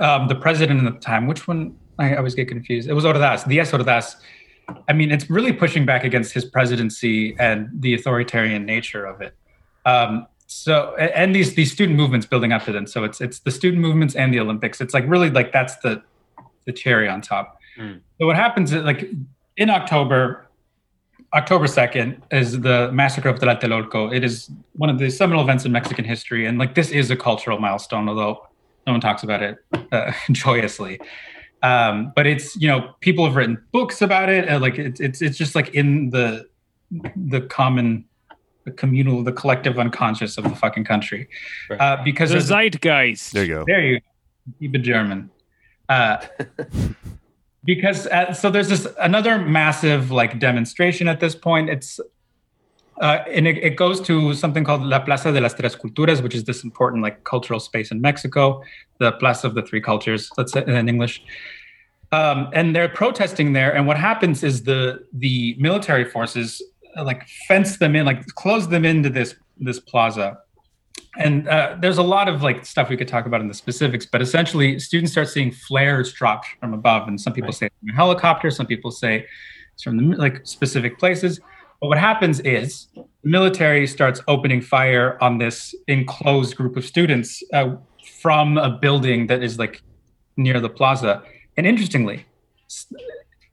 um, 0.00 0.28
the 0.28 0.34
president 0.34 0.86
at 0.86 0.92
the 0.92 1.00
time. 1.00 1.26
Which 1.26 1.48
one? 1.48 1.76
I 1.98 2.16
always 2.16 2.34
get 2.34 2.48
confused. 2.48 2.88
It 2.88 2.94
was 2.94 3.04
Ordaz, 3.04 3.46
Diaz 3.48 3.70
Ordaz. 3.72 4.16
I 4.88 4.92
mean, 4.92 5.10
it's 5.10 5.28
really 5.30 5.52
pushing 5.52 5.86
back 5.86 6.04
against 6.04 6.32
his 6.32 6.44
presidency 6.44 7.36
and 7.38 7.68
the 7.72 7.94
authoritarian 7.94 8.64
nature 8.64 9.04
of 9.04 9.20
it. 9.20 9.34
Um, 9.84 10.26
so, 10.46 10.94
and 10.96 11.34
these 11.34 11.54
these 11.54 11.72
student 11.72 11.96
movements 11.96 12.26
building 12.26 12.52
up 12.52 12.64
to 12.64 12.72
them. 12.72 12.86
So 12.86 13.04
it's 13.04 13.20
it's 13.20 13.40
the 13.40 13.50
student 13.50 13.80
movements 13.80 14.14
and 14.14 14.32
the 14.32 14.40
Olympics. 14.40 14.80
It's 14.80 14.92
like 14.92 15.04
really 15.08 15.30
like 15.30 15.52
that's 15.52 15.76
the 15.76 16.02
the 16.66 16.72
cherry 16.72 17.08
on 17.08 17.20
top. 17.22 17.58
Mm. 17.78 18.00
So 18.18 18.26
what 18.26 18.36
happens 18.36 18.72
is 18.72 18.82
like 18.84 19.08
in 19.56 19.70
October, 19.70 20.46
October 21.34 21.66
2nd 21.66 22.20
is 22.30 22.60
the 22.60 22.90
massacre 22.92 23.28
of 23.28 23.38
Tlatelolco. 23.38 24.14
It 24.14 24.24
is 24.24 24.50
one 24.74 24.90
of 24.90 24.98
the 24.98 25.10
seminal 25.10 25.42
events 25.42 25.64
in 25.64 25.72
Mexican 25.72 26.04
history. 26.04 26.46
And 26.46 26.58
like 26.58 26.74
this 26.74 26.90
is 26.90 27.10
a 27.10 27.16
cultural 27.16 27.58
milestone, 27.58 28.08
although 28.08 28.46
no 28.86 28.92
one 28.92 29.00
talks 29.00 29.22
about 29.22 29.42
it 29.42 29.56
uh, 29.90 30.12
joyously. 30.32 31.00
Um, 31.62 32.12
but 32.16 32.26
it's, 32.26 32.56
you 32.56 32.66
know, 32.68 32.94
people 33.00 33.24
have 33.24 33.36
written 33.36 33.62
books 33.72 34.02
about 34.02 34.28
it. 34.28 34.48
And 34.48 34.60
like 34.62 34.78
it's, 34.78 35.00
it's, 35.00 35.22
it's 35.22 35.38
just 35.38 35.54
like 35.54 35.68
in 35.74 36.10
the, 36.10 36.48
the 37.16 37.40
common, 37.42 38.04
the 38.64 38.72
communal, 38.72 39.22
the 39.22 39.32
collective 39.32 39.78
unconscious 39.78 40.38
of 40.38 40.44
the 40.44 40.56
fucking 40.56 40.84
country. 40.84 41.28
Uh, 41.70 42.02
because 42.04 42.30
The 42.30 42.34
there's- 42.40 42.48
zeitgeist. 42.48 43.32
There 43.32 43.44
you 43.44 43.54
go. 43.54 43.64
there 43.66 43.80
you 43.80 44.00
go. 44.00 44.06
keep 44.60 44.74
it 44.74 44.78
German. 44.78 45.30
Uh, 45.88 46.18
because 47.64 48.06
uh, 48.08 48.32
so 48.32 48.50
there's 48.50 48.68
this 48.68 48.86
another 49.00 49.38
massive 49.38 50.10
like 50.10 50.38
demonstration 50.38 51.08
at 51.08 51.20
this 51.20 51.34
point. 51.34 51.70
It's 51.70 52.00
uh, 53.00 53.24
and 53.30 53.46
it, 53.46 53.56
it 53.58 53.76
goes 53.76 54.00
to 54.02 54.34
something 54.34 54.64
called 54.64 54.82
La 54.82 55.00
Plaza 55.00 55.32
de 55.32 55.40
las 55.40 55.54
Tres 55.54 55.74
Culturas, 55.74 56.22
which 56.22 56.34
is 56.34 56.44
this 56.44 56.62
important 56.62 57.02
like 57.02 57.24
cultural 57.24 57.58
space 57.60 57.90
in 57.90 58.00
Mexico, 58.00 58.62
the 58.98 59.12
Plaza 59.12 59.46
of 59.46 59.54
the 59.54 59.62
Three 59.62 59.80
Cultures. 59.80 60.30
Let's 60.36 60.52
say 60.52 60.64
in 60.66 60.88
English. 60.88 61.22
Um, 62.12 62.50
and 62.52 62.76
they're 62.76 62.90
protesting 62.90 63.54
there, 63.54 63.74
and 63.74 63.86
what 63.86 63.96
happens 63.96 64.42
is 64.44 64.64
the 64.64 65.06
the 65.14 65.56
military 65.58 66.04
forces 66.04 66.62
uh, 66.96 67.04
like 67.04 67.26
fence 67.48 67.78
them 67.78 67.96
in, 67.96 68.04
like 68.04 68.26
close 68.34 68.68
them 68.68 68.84
into 68.84 69.08
this 69.08 69.34
this 69.58 69.80
plaza, 69.80 70.38
and 71.16 71.48
uh, 71.48 71.76
there's 71.80 71.98
a 71.98 72.02
lot 72.02 72.28
of 72.28 72.42
like 72.42 72.66
stuff 72.66 72.88
we 72.88 72.96
could 72.96 73.08
talk 73.08 73.26
about 73.26 73.40
in 73.40 73.48
the 73.48 73.54
specifics 73.54 74.06
but 74.06 74.22
essentially 74.22 74.78
students 74.78 75.12
start 75.12 75.28
seeing 75.28 75.50
flares 75.52 76.12
drop 76.12 76.44
from 76.60 76.72
above 76.72 77.08
and 77.08 77.20
some 77.20 77.32
people 77.32 77.48
Right. 77.48 77.54
say 77.54 77.68
from 77.80 77.90
a 77.90 77.94
helicopter 77.94 78.50
some 78.50 78.66
people 78.66 78.90
say 78.90 79.26
it's 79.74 79.82
from 79.82 79.96
the 79.98 80.16
like 80.16 80.46
specific 80.46 80.98
places 80.98 81.40
but 81.82 81.88
what 81.88 81.98
happens 81.98 82.40
is 82.40 82.86
the 82.94 83.04
military 83.24 83.86
starts 83.86 84.22
opening 84.28 84.62
fire 84.62 85.18
on 85.20 85.36
this 85.36 85.74
enclosed 85.88 86.56
group 86.56 86.76
of 86.76 86.86
students 86.86 87.42
uh, 87.52 87.76
from 88.20 88.56
a 88.56 88.70
building 88.70 89.26
that 89.26 89.42
is 89.42 89.58
like 89.58 89.82
near 90.38 90.60
the 90.60 90.70
plaza 90.70 91.22
and 91.58 91.66
interestingly 91.66 92.24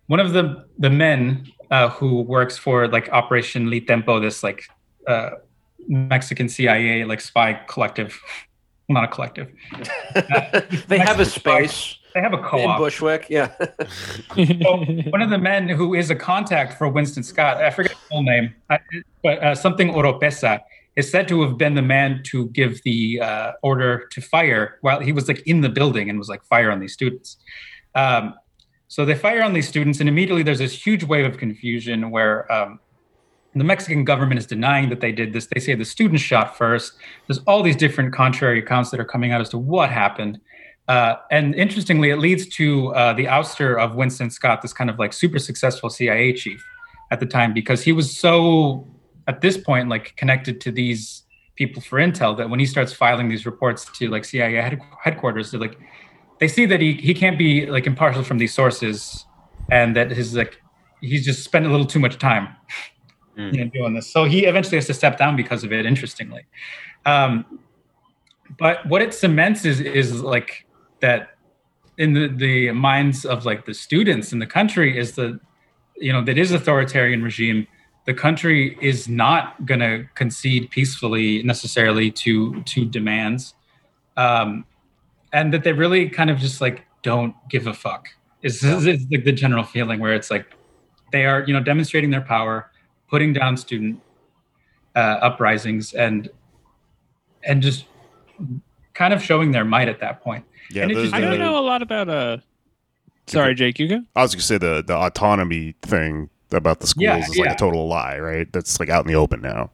one 0.08 0.22
of 0.22 0.32
the 0.32 0.66
the 0.78 0.90
men 0.90 1.52
uh, 1.72 1.90
who 1.90 2.22
works 2.22 2.58
for 2.58 2.88
like 2.88 3.10
operation 3.10 3.68
litempo 3.68 4.22
this 4.22 4.44
like 4.44 4.64
uh, 5.08 5.32
Mexican 5.88 6.50
CIA 6.50 7.04
like 7.06 7.22
spy 7.22 7.54
collective, 7.68 8.20
not 8.90 9.04
a 9.04 9.08
collective. 9.08 9.52
they 10.88 10.98
have 10.98 11.20
a 11.20 11.26
space 11.26 11.99
They 12.14 12.22
have 12.22 12.34
a 12.34 12.38
in 12.38 12.44
co-op. 12.44 12.78
in 12.78 12.78
Bushwick. 12.78 13.28
Yeah. 13.30 13.52
So 14.36 14.78
one 15.10 15.22
of 15.22 15.30
the 15.30 15.38
men 15.38 15.68
who 15.70 15.94
is 15.94 16.10
a 16.10 16.16
contact 16.16 16.78
for 16.78 16.88
Winston 16.88 17.24
Scott, 17.24 17.58
I 17.58 17.70
forget 17.72 17.92
his 17.92 18.02
full 18.10 18.24
name, 18.24 18.54
but 19.24 19.40
uh, 19.40 19.56
something 19.56 19.90
Oropesa 19.90 20.62
is 20.96 21.10
said 21.10 21.28
to 21.28 21.42
have 21.42 21.58
been 21.58 21.76
the 21.76 21.82
man 21.82 22.22
to 22.26 22.48
give 22.50 22.82
the 22.84 23.22
uh, 23.22 23.52
order 23.64 24.08
to 24.12 24.22
fire 24.22 24.78
while 24.82 25.00
he 25.00 25.12
was 25.12 25.28
like 25.28 25.42
in 25.46 25.62
the 25.62 25.70
building 25.70 26.10
and 26.10 26.18
was 26.18 26.30
like 26.30 26.44
fire 26.46 26.72
on 26.72 26.80
these 26.80 26.94
students. 26.94 27.38
Um, 27.96 28.34
so 28.88 29.06
they 29.06 29.16
fire 29.16 29.44
on 29.44 29.54
these 29.54 29.68
students, 29.68 30.00
and 30.00 30.10
immediately 30.10 30.44
there's 30.44 30.60
this 30.60 30.74
huge 30.74 31.04
wave 31.04 31.26
of 31.26 31.38
confusion 31.38 32.10
where 32.12 32.52
um, 32.52 32.80
the 33.56 33.64
Mexican 33.64 34.04
government 34.04 34.40
is 34.40 34.46
denying 34.46 34.90
that 34.90 35.00
they 35.00 35.12
did 35.12 35.34
this. 35.34 35.48
They 35.48 35.60
say 35.60 35.76
the 35.76 35.86
students 35.86 36.24
shot 36.24 36.58
first. 36.58 36.94
There's 37.28 37.40
all 37.48 37.64
these 37.64 37.76
different 37.76 38.14
contrary 38.14 38.60
accounts 38.60 38.90
that 38.92 39.00
are 39.00 39.06
coming 39.06 39.32
out 39.32 39.42
as 39.42 39.50
to 39.50 39.58
what 39.58 39.90
happened. 39.90 40.40
Uh, 40.90 41.16
and 41.32 41.56
interestingly, 41.56 42.10
it 42.10 42.18
leads 42.18 42.48
to 42.48 42.94
uh, 42.96 43.14
the 43.14 43.26
ouster 43.26 43.80
of 43.80 43.96
Winston 43.96 44.30
Scott, 44.30 44.62
this 44.62 44.74
kind 44.74 44.90
of 44.90 45.00
like 45.00 45.14
super 45.14 45.40
successful 45.40 45.90
CIA 45.90 46.34
chief 46.34 46.62
at 47.12 47.20
the 47.22 47.26
time, 47.26 47.54
because 47.54 47.82
he 47.84 47.94
was 47.94 48.18
so, 48.18 48.88
at 49.28 49.40
this 49.40 49.58
point, 49.58 49.88
like 49.88 50.16
connected 50.18 50.60
to 50.62 50.72
these 50.72 51.24
people 51.56 51.82
for 51.82 52.00
intel 52.00 52.36
that 52.36 52.50
when 52.50 52.60
he 52.60 52.66
starts 52.66 52.92
filing 52.92 53.30
these 53.30 53.46
reports 53.46 53.86
to 54.00 54.10
like 54.10 54.26
CIA 54.26 54.56
head- 54.56 54.82
headquarters, 55.02 55.52
they're 55.52 55.60
like, 55.60 55.78
they 56.40 56.48
see 56.48 56.66
that 56.66 56.82
he, 56.82 56.94
he 56.94 57.14
can't 57.14 57.38
be 57.38 57.66
like 57.68 57.86
impartial 57.86 58.24
from 58.24 58.38
these 58.38 58.54
sources 58.54 59.26
and 59.72 59.96
that 59.96 60.10
his 60.12 60.36
like, 60.36 60.62
he's 61.02 61.24
just 61.24 61.44
spent 61.44 61.66
a 61.66 61.70
little 61.70 61.86
too 61.86 62.00
much 62.00 62.18
time 62.18 62.56
Mm. 63.40 63.54
you 63.54 63.64
know, 63.64 63.72
doing 63.72 63.94
this. 63.94 64.12
So 64.12 64.26
he 64.26 64.46
eventually 64.46 64.78
has 64.78 64.88
to 64.88 64.94
step 64.94 65.18
down 65.18 65.36
because 65.38 65.64
of 65.64 65.72
it, 65.72 65.86
interestingly. 65.86 66.46
Um, 67.06 67.60
but 68.58 68.86
what 68.86 69.02
it 69.02 69.14
cements 69.14 69.64
is 69.64 69.80
is 69.80 70.22
like 70.22 70.66
that 71.02 71.36
in 71.98 72.14
the, 72.14 72.28
the 72.28 72.72
minds 72.72 73.26
of 73.26 73.46
like 73.46 73.66
the 73.66 73.74
students 73.74 74.32
in 74.32 74.40
the 74.40 74.48
country 74.48 74.98
is 74.98 75.14
that 75.14 75.40
you 75.98 76.14
know 76.14 76.24
that 76.24 76.38
is 76.38 76.52
authoritarian 76.52 77.22
regime 77.22 77.68
the 78.06 78.14
country 78.14 78.78
is 78.82 79.10
not 79.10 79.66
going 79.66 79.82
to 79.82 80.06
concede 80.16 80.70
peacefully 80.70 81.44
necessarily 81.44 82.10
to 82.10 82.62
to 82.64 82.86
demands 82.86 83.54
um, 84.20 84.66
and 85.32 85.54
that 85.54 85.64
they 85.64 85.74
really 85.74 86.10
kind 86.10 86.30
of 86.30 86.38
just 86.38 86.60
like 86.62 86.86
don't 87.02 87.34
give 87.50 87.68
a 87.68 87.74
fuck. 87.74 88.10
Is, 88.42 88.64
is, 88.64 88.86
is 88.86 89.06
like 89.12 89.26
the 89.26 89.32
general 89.32 89.64
feeling 89.64 90.00
where 90.00 90.14
it's 90.14 90.32
like 90.32 90.46
they 91.12 91.26
are 91.26 91.44
you 91.46 91.54
know 91.54 91.62
demonstrating 91.62 92.10
their 92.10 92.22
power 92.22 92.72
putting 93.10 93.34
down 93.34 93.58
student 93.58 94.02
uh, 94.96 95.18
uprisings 95.22 95.94
and 95.94 96.30
and 97.44 97.62
just 97.62 97.86
kind 98.94 99.14
of 99.14 99.22
showing 99.22 99.52
their 99.52 99.66
might 99.66 99.90
at 99.90 100.00
that 100.00 100.22
point 100.22 100.46
Yeah, 100.72 100.84
And 100.84 100.92
it's 100.92 101.12
the- 101.12 101.18
I 101.18 101.22
don't 101.22 101.40
know 101.40 101.58
a 101.58 101.62
lot 101.62 101.82
about 101.82 102.10
uh 102.10 102.38
Sorry, 103.28 103.54
Jake, 103.54 103.78
you 103.78 103.88
go. 103.88 104.02
I 104.16 104.24
was 104.24 104.34
gonna 104.34 104.42
say 104.42 104.58
the 104.58 104.84
the 104.86 104.96
autonomy 104.96 105.76
thing 105.84 106.30
about 106.52 106.80
the 106.80 106.88
schools 106.88 107.04
Yeah, 107.04 107.18
is 107.20 107.30
like 107.30 107.46
yeah. 107.46 107.54
a 107.54 107.56
total 107.56 107.88
lie, 107.88 108.18
right? 108.18 108.52
That's 108.52 108.80
like 108.80 108.90
out 108.90 109.06
in 109.06 109.12
the 109.12 109.18
open 109.20 109.42
now. 109.42 109.70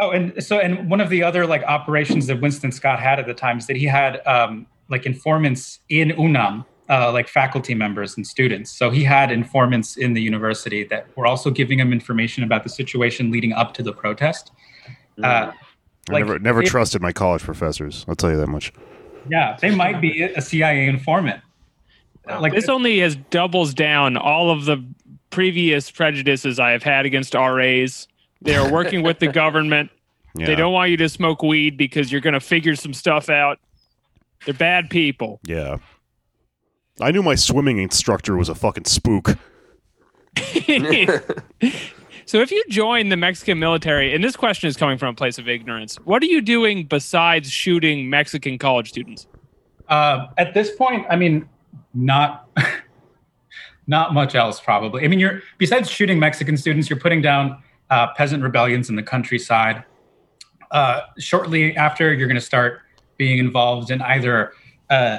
Oh, 0.00 0.10
and 0.10 0.42
so 0.42 0.58
and 0.58 0.90
one 0.90 1.00
of 1.00 1.08
the 1.08 1.22
other 1.22 1.46
like 1.46 1.62
operations 1.62 2.26
that 2.26 2.40
Winston 2.40 2.72
Scott 2.72 2.98
had 2.98 3.20
at 3.20 3.26
the 3.26 3.34
time 3.34 3.58
is 3.58 3.66
that 3.68 3.76
he 3.76 3.84
had 3.86 4.20
um, 4.26 4.66
like 4.88 5.06
informants 5.06 5.78
in 5.90 6.10
UNAM, 6.18 6.64
uh, 6.90 7.12
like 7.12 7.28
faculty 7.28 7.74
members 7.74 8.16
and 8.16 8.26
students. 8.26 8.70
So 8.76 8.90
he 8.90 9.04
had 9.04 9.30
informants 9.30 9.96
in 9.96 10.14
the 10.14 10.20
university 10.22 10.82
that 10.84 11.06
were 11.16 11.26
also 11.26 11.50
giving 11.50 11.78
him 11.78 11.92
information 11.92 12.42
about 12.42 12.64
the 12.64 12.68
situation 12.70 13.30
leading 13.30 13.52
up 13.52 13.74
to 13.74 13.82
the 13.84 13.92
protest. 13.92 14.50
Uh, 15.22 15.52
I 16.08 16.12
Like, 16.12 16.24
never 16.24 16.38
never 16.40 16.62
it- 16.62 16.66
trusted 16.66 17.00
my 17.00 17.12
college 17.12 17.42
professors. 17.42 18.04
I'll 18.08 18.16
tell 18.16 18.30
you 18.32 18.38
that 18.38 18.48
much. 18.48 18.72
Yeah, 19.28 19.56
they 19.60 19.74
might 19.74 20.00
be 20.00 20.22
a 20.22 20.40
CIA 20.40 20.86
informant. 20.86 21.42
Like 22.26 22.52
This 22.54 22.68
only 22.68 23.00
has 23.00 23.16
doubles 23.30 23.74
down 23.74 24.16
all 24.16 24.50
of 24.50 24.64
the 24.64 24.84
previous 25.30 25.90
prejudices 25.90 26.58
I 26.60 26.70
have 26.70 26.82
had 26.82 27.04
against 27.06 27.34
RAs. 27.34 28.06
They 28.40 28.54
are 28.54 28.70
working 28.70 29.02
with 29.02 29.18
the 29.18 29.28
government. 29.32 29.90
Yeah. 30.36 30.46
They 30.46 30.54
don't 30.54 30.72
want 30.72 30.90
you 30.90 30.96
to 30.98 31.08
smoke 31.08 31.42
weed 31.42 31.76
because 31.76 32.10
you're 32.12 32.20
going 32.20 32.34
to 32.34 32.40
figure 32.40 32.76
some 32.76 32.94
stuff 32.94 33.28
out. 33.28 33.58
They're 34.44 34.54
bad 34.54 34.90
people. 34.90 35.40
Yeah. 35.46 35.78
I 37.00 37.10
knew 37.10 37.22
my 37.22 37.34
swimming 37.34 37.78
instructor 37.78 38.36
was 38.36 38.48
a 38.48 38.54
fucking 38.54 38.84
spook. 38.84 39.36
so 42.32 42.40
if 42.40 42.50
you 42.50 42.64
join 42.70 43.10
the 43.10 43.16
Mexican 43.18 43.58
military, 43.58 44.14
and 44.14 44.24
this 44.24 44.36
question 44.36 44.66
is 44.66 44.74
coming 44.74 44.96
from 44.96 45.10
a 45.10 45.14
place 45.14 45.36
of 45.36 45.50
ignorance, 45.50 45.96
what 45.96 46.22
are 46.22 46.26
you 46.26 46.40
doing 46.40 46.86
besides 46.86 47.50
shooting 47.50 48.08
Mexican 48.08 48.56
college 48.56 48.88
students? 48.88 49.26
Uh, 49.86 50.28
at 50.38 50.54
this 50.54 50.74
point, 50.74 51.04
I 51.10 51.16
mean, 51.16 51.46
not 51.92 52.48
not 53.86 54.14
much 54.14 54.34
else 54.34 54.58
probably. 54.60 55.04
I 55.04 55.08
mean, 55.08 55.20
you're 55.20 55.42
besides 55.58 55.90
shooting 55.90 56.18
Mexican 56.18 56.56
students, 56.56 56.88
you're 56.88 56.98
putting 56.98 57.20
down 57.20 57.62
uh, 57.90 58.14
peasant 58.14 58.42
rebellions 58.42 58.88
in 58.88 58.96
the 58.96 59.02
countryside. 59.02 59.84
Uh, 60.70 61.02
shortly 61.18 61.76
after, 61.76 62.14
you're 62.14 62.28
going 62.28 62.40
to 62.40 62.40
start 62.40 62.80
being 63.18 63.40
involved 63.40 63.90
in 63.90 64.00
either 64.00 64.54
uh, 64.88 65.18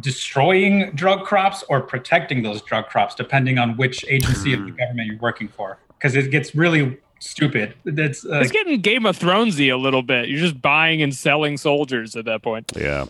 destroying 0.00 0.90
drug 0.94 1.24
crops 1.24 1.64
or 1.70 1.80
protecting 1.80 2.42
those 2.42 2.60
drug 2.60 2.88
crops, 2.88 3.14
depending 3.14 3.56
on 3.56 3.74
which 3.78 4.04
agency 4.06 4.52
of 4.52 4.66
the 4.66 4.70
government 4.72 5.06
you're 5.06 5.16
working 5.16 5.48
for. 5.48 5.78
Because 6.02 6.16
it 6.16 6.30
gets 6.32 6.54
really 6.56 6.98
stupid. 7.20 7.74
That's 7.84 8.24
uh, 8.26 8.40
It's 8.40 8.50
getting 8.50 8.80
Game 8.80 9.06
of 9.06 9.16
Thronesy 9.16 9.72
a 9.72 9.76
little 9.76 10.02
bit. 10.02 10.28
You're 10.28 10.40
just 10.40 10.60
buying 10.60 11.00
and 11.00 11.14
selling 11.14 11.56
soldiers 11.56 12.16
at 12.16 12.24
that 12.24 12.42
point. 12.42 12.72
Yeah. 12.76 13.04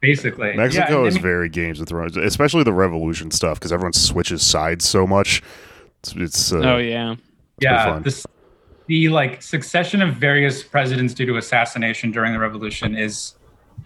basically 0.00 0.54
Mexico 0.56 0.98
Yeah, 1.00 1.04
I 1.04 1.06
is 1.08 1.14
mean- 1.14 1.22
very 1.22 1.48
Games 1.48 1.80
of 1.80 1.88
Thrones, 1.88 2.16
especially 2.16 2.62
the 2.62 2.72
revolution 2.72 3.30
stuff, 3.32 3.58
because 3.58 3.72
everyone 3.72 3.92
switches 3.92 4.42
sides 4.42 4.88
so 4.88 5.06
much. 5.06 5.42
It's, 6.00 6.12
it's 6.16 6.52
uh, 6.52 6.58
oh 6.58 6.78
yeah. 6.78 7.14
yeah 7.60 7.84
fun. 7.94 8.02
this 8.02 8.26
the 8.86 9.08
like 9.08 9.40
succession 9.42 10.02
of 10.02 10.14
various 10.16 10.62
presidents 10.62 11.14
due 11.14 11.26
to 11.26 11.36
assassination 11.36 12.10
during 12.10 12.32
the 12.32 12.38
revolution 12.40 12.96
is 12.96 13.34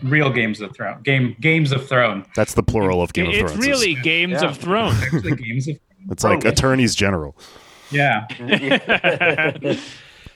real 0.03 0.31
Games 0.31 0.61
of 0.63 0.75
Thrones. 0.75 1.03
Game 1.03 1.37
Games 1.41 1.73
of 1.73 1.87
Thrones. 1.89 2.27
That's 2.35 2.55
the 2.55 2.63
plural 2.63 3.03
of 3.03 3.13
Game 3.13 3.29
of 3.29 3.35
Thrones. 3.35 3.53
it's 3.53 3.67
really 3.67 3.95
Games 3.97 4.41
Yeah. 4.43 4.49
of 4.49 4.57
Thrones. 4.59 4.99
Games 5.23 5.69
of 5.69 5.79
It's 6.11 6.23
like 6.25 6.45
attorneys 6.45 6.95
general. 6.95 7.37
Yeah. 7.91 8.27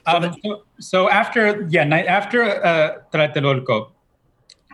Um, 0.07 0.35
so, 0.43 0.63
so 0.79 1.11
after 1.11 1.67
yeah, 1.69 1.85
after 1.85 2.43
uh, 2.43 2.99
Tlatelolco, 3.13 3.91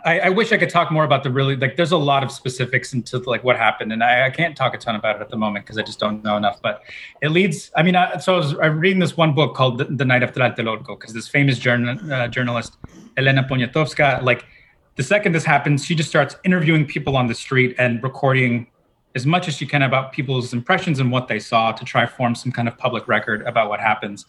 I, 0.05 0.21
I 0.21 0.29
wish 0.29 0.53
I 0.53 0.57
could 0.57 0.71
talk 0.71 0.93
more 0.93 1.05
about 1.05 1.25
the 1.25 1.31
really 1.31 1.57
like. 1.57 1.77
There's 1.77 1.93
a 1.93 1.97
lot 1.97 2.23
of 2.23 2.31
specifics 2.31 2.93
into 2.93 3.19
like 3.19 3.43
what 3.43 3.57
happened, 3.57 3.93
and 3.93 4.05
I, 4.05 4.27
I 4.27 4.31
can't 4.31 4.57
talk 4.57 4.73
a 4.73 4.79
ton 4.79 4.95
about 4.95 5.17
it 5.17 5.23
at 5.23 5.31
the 5.31 5.37
moment 5.37 5.65
because 5.67 5.79
I 5.79 5.83
just 5.83 5.99
don't 5.99 6.23
know 6.23 6.37
enough. 6.37 6.63
But 6.63 6.83
it 7.23 7.31
leads. 7.31 7.73
I 7.77 7.83
mean, 7.83 7.97
I, 7.97 8.19
so 8.19 8.35
I 8.35 8.37
was 8.37 8.55
I'm 8.63 8.79
reading 8.79 9.01
this 9.01 9.17
one 9.17 9.35
book 9.35 9.57
called 9.57 9.79
The, 9.79 9.85
the 9.87 10.05
Night 10.05 10.23
of 10.23 10.33
Tlatelolco 10.33 10.99
because 10.99 11.13
this 11.13 11.27
famous 11.27 11.59
journal, 11.59 11.99
uh, 12.13 12.29
journalist 12.29 12.77
Elena 13.17 13.43
Poniatowska, 13.43 14.23
like 14.23 14.47
the 14.95 15.03
second 15.03 15.33
this 15.33 15.45
happens, 15.45 15.85
she 15.85 15.97
just 15.97 16.09
starts 16.09 16.37
interviewing 16.45 16.87
people 16.87 17.17
on 17.17 17.27
the 17.27 17.35
street 17.35 17.75
and 17.79 18.01
recording 18.03 18.69
as 19.17 19.27
much 19.27 19.49
as 19.49 19.61
you 19.61 19.67
can 19.67 19.83
about 19.83 20.13
people's 20.13 20.53
impressions 20.53 21.01
and 21.01 21.11
what 21.11 21.27
they 21.27 21.41
saw 21.41 21.73
to 21.73 21.85
try 21.85 22.07
form 22.07 22.35
some 22.35 22.53
kind 22.53 22.69
of 22.69 22.77
public 22.77 23.09
record 23.09 23.41
about 23.43 23.71
what 23.71 23.81
happens. 23.81 24.27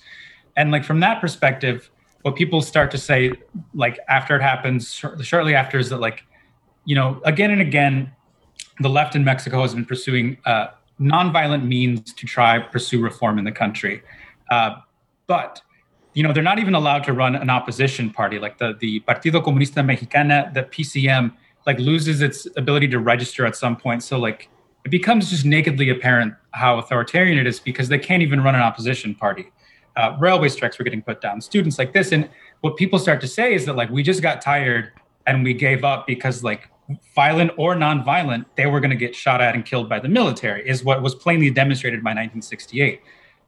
And 0.56 0.72
like 0.72 0.86
from 0.86 1.02
that 1.02 1.20
perspective, 1.20 1.92
what 2.22 2.36
people 2.36 2.62
start 2.62 2.90
to 2.92 2.98
say, 2.98 3.34
like 3.76 4.00
after 4.08 4.38
it 4.38 4.42
happens, 4.42 4.94
shor- 4.94 5.22
shortly 5.22 5.54
after, 5.54 5.78
is 5.78 5.90
that 5.90 6.00
like, 6.00 6.24
you 6.86 6.96
know, 6.96 7.22
again 7.26 7.52
and 7.52 7.62
again, 7.62 8.12
the 8.80 8.90
left 8.90 9.14
in 9.16 9.24
Mexico 9.26 9.62
has 9.62 9.74
been 9.74 9.86
pursuing 9.86 10.38
uh, 10.46 10.68
nonviolent 11.00 11.66
means 11.66 12.14
to 12.14 12.26
try 12.26 12.58
pursue 12.60 13.02
reform 13.02 13.38
in 13.38 13.46
the 13.46 13.52
country, 13.52 14.02
uh, 14.52 14.76
but 15.28 15.62
you 16.14 16.24
know 16.24 16.32
they're 16.32 16.44
not 16.44 16.60
even 16.60 16.76
allowed 16.76 17.04
to 17.04 17.14
run 17.14 17.36
an 17.36 17.50
opposition 17.50 18.10
party 18.10 18.40
like 18.40 18.58
the 18.58 18.76
the 18.80 19.00
Partido 19.02 19.44
Comunista 19.44 19.86
Mexicana, 19.86 20.52
the 20.54 20.64
PCM, 20.64 21.34
like 21.66 21.80
loses 21.80 22.22
its 22.22 22.48
ability 22.56 22.88
to 22.90 23.00
register 23.00 23.46
at 23.46 23.56
some 23.56 23.76
point. 23.76 24.04
So 24.04 24.18
like 24.20 24.50
it 24.88 24.90
becomes 24.90 25.30
just 25.30 25.44
nakedly 25.44 25.90
apparent 25.90 26.34
how 26.52 26.80
authoritarian 26.80 27.38
it 27.38 27.46
is 27.46 27.60
because 27.60 27.90
they 27.90 28.00
can't 28.00 28.24
even 28.24 28.42
run 28.42 28.56
an 28.56 28.62
opposition 28.62 29.14
party. 29.14 29.52
Uh, 29.98 30.16
railway 30.18 30.48
strikes 30.48 30.80
were 30.80 30.86
getting 30.86 31.02
put 31.02 31.20
down, 31.20 31.42
students 31.42 31.78
like 31.78 31.92
this, 31.92 32.14
and 32.14 32.30
what 32.62 32.78
people 32.78 32.98
start 32.98 33.20
to 33.20 33.28
say 33.28 33.54
is 33.54 33.66
that 33.66 33.76
like 33.76 33.90
we 33.90 34.02
just 34.02 34.22
got 34.22 34.40
tired 34.42 34.94
and 35.26 35.44
we 35.44 35.54
gave 35.54 35.84
up 35.84 36.08
because 36.08 36.42
like 36.42 36.70
violent 37.14 37.52
or 37.58 37.76
non-violent, 37.76 38.48
they 38.56 38.66
were 38.66 38.80
going 38.80 38.90
to 38.92 38.96
get 38.96 39.14
shot 39.14 39.42
at 39.42 39.56
and 39.56 39.66
killed 39.66 39.90
by 39.90 40.00
the 40.00 40.08
military 40.08 40.66
is 40.66 40.86
what 40.86 41.02
was 41.02 41.14
plainly 41.16 41.50
demonstrated 41.50 42.02
by 42.02 42.12
1968. 42.12 43.02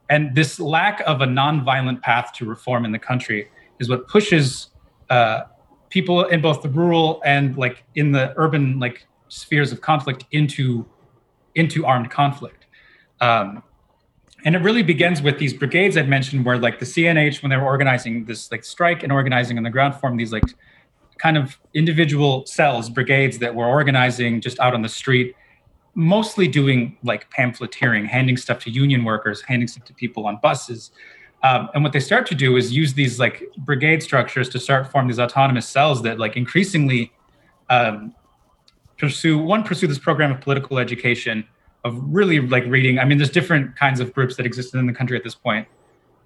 And 0.09 0.35
this 0.35 0.59
lack 0.59 0.99
of 1.07 1.21
a 1.21 1.25
non-violent 1.25 2.01
path 2.01 2.33
to 2.33 2.45
reform 2.45 2.83
in 2.83 2.91
the 2.91 2.99
country 2.99 3.47
is 3.79 3.87
what 3.87 4.09
pushes 4.09 4.71
uh, 5.09 5.43
people 5.89 6.25
in 6.25 6.41
both 6.41 6.61
the 6.63 6.69
rural 6.69 7.21
and 7.23 7.55
like 7.55 7.85
in 7.95 8.11
the 8.11 8.33
urban 8.35 8.77
like 8.77 9.07
spheres 9.29 9.71
of 9.71 9.79
conflict 9.79 10.25
into 10.31 10.85
into 11.55 11.85
armed 11.85 12.11
conflict. 12.11 12.65
Um, 13.21 13.63
and 14.45 14.55
it 14.55 14.59
really 14.59 14.83
begins 14.83 15.21
with 15.21 15.37
these 15.37 15.53
brigades 15.53 15.97
I'd 15.97 16.07
mentioned, 16.07 16.45
where 16.45 16.57
like 16.57 16.79
the 16.79 16.85
CNH, 16.85 17.41
when 17.41 17.49
they 17.49 17.57
were 17.57 17.65
organizing 17.65 18.25
this 18.25 18.51
like 18.51 18.63
strike 18.63 19.03
and 19.03 19.11
organizing 19.11 19.57
on 19.57 19.63
the 19.63 19.69
ground, 19.69 19.95
formed 19.95 20.19
these 20.19 20.31
like 20.31 20.43
kind 21.17 21.37
of 21.37 21.57
individual 21.73 22.45
cells, 22.45 22.89
brigades 22.89 23.37
that 23.39 23.53
were 23.53 23.65
organizing 23.65 24.39
just 24.39 24.59
out 24.59 24.73
on 24.73 24.81
the 24.81 24.89
street, 24.89 25.35
mostly 25.93 26.47
doing 26.47 26.97
like 27.03 27.29
pamphleteering, 27.31 28.05
handing 28.05 28.37
stuff 28.37 28.63
to 28.63 28.71
union 28.71 29.03
workers, 29.03 29.41
handing 29.41 29.67
stuff 29.67 29.83
to 29.85 29.93
people 29.93 30.25
on 30.25 30.39
buses. 30.41 30.91
Um, 31.43 31.69
and 31.73 31.83
what 31.83 31.93
they 31.93 31.99
start 31.99 32.25
to 32.27 32.35
do 32.35 32.55
is 32.55 32.71
use 32.71 32.93
these 32.93 33.19
like 33.19 33.43
brigade 33.57 34.01
structures 34.01 34.49
to 34.49 34.59
start 34.59 34.87
form 34.87 35.07
these 35.07 35.19
autonomous 35.19 35.67
cells 35.67 36.01
that 36.03 36.19
like 36.19 36.37
increasingly 36.37 37.11
um, 37.69 38.15
pursue 38.99 39.37
one 39.37 39.63
pursue 39.63 39.87
this 39.87 39.97
program 39.97 40.31
of 40.31 40.41
political 40.41 40.77
education 40.77 41.45
of 41.83 41.99
really 42.03 42.39
like 42.39 42.65
reading. 42.65 42.99
I 42.99 43.05
mean, 43.05 43.17
there's 43.17 43.29
different 43.29 43.75
kinds 43.75 43.99
of 43.99 44.13
groups 44.13 44.35
that 44.35 44.45
existed 44.45 44.77
in 44.77 44.85
the 44.85 44.93
country 44.93 45.17
at 45.17 45.23
this 45.23 45.35
point, 45.35 45.67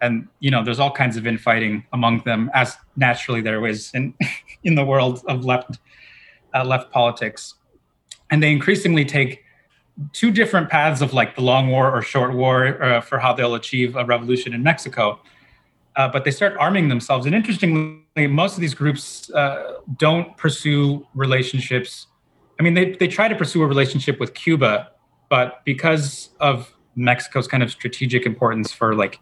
and 0.02 0.28
you 0.40 0.52
know, 0.52 0.64
there's 0.64 0.80
all 0.80 0.92
kinds 0.92 1.16
of 1.16 1.28
infighting 1.28 1.86
among 1.94 2.24
them, 2.26 2.50
as 2.54 2.76
naturally 2.96 3.42
there 3.42 3.66
is 3.68 3.92
in 3.94 4.14
in 4.64 4.76
the 4.76 4.84
world 4.84 5.24
of 5.28 5.46
left 5.46 5.80
uh, 6.54 6.64
left 6.64 6.92
politics, 6.92 7.56
and 8.32 8.42
they 8.42 8.52
increasingly 8.52 9.06
take 9.06 9.44
two 10.12 10.32
different 10.32 10.70
paths 10.70 11.02
of 11.02 11.14
like 11.14 11.36
the 11.36 11.42
long 11.42 11.70
war 11.70 11.92
or 11.96 12.02
short 12.02 12.34
war 12.34 12.82
uh, 12.82 13.00
for 13.00 13.20
how 13.20 13.32
they'll 13.32 13.56
achieve 13.56 13.96
a 13.96 14.04
revolution 14.04 14.54
in 14.54 14.64
Mexico. 14.64 15.20
Uh, 15.96 16.08
but 16.08 16.24
they 16.26 16.32
start 16.32 16.58
arming 16.60 16.90
themselves, 16.90 17.28
and 17.28 17.36
interestingly, 17.36 18.28
most 18.28 18.56
of 18.56 18.62
these 18.62 18.74
groups 18.74 19.32
uh, 19.32 19.74
don't 19.98 20.36
pursue 20.38 21.06
relationships. 21.14 22.08
I 22.60 22.64
mean, 22.64 22.74
they 22.74 22.92
they 22.94 23.08
try 23.08 23.28
to 23.28 23.36
pursue 23.36 23.64
a 23.64 23.68
relationship 23.68 24.20
with 24.20 24.34
Cuba, 24.34 24.92
but 25.30 25.64
because 25.66 26.30
of 26.40 26.74
Mexico's 26.96 27.48
kind 27.48 27.64
of 27.64 27.72
strategic 27.72 28.26
importance 28.26 28.72
for 28.72 28.96
like 28.96 29.20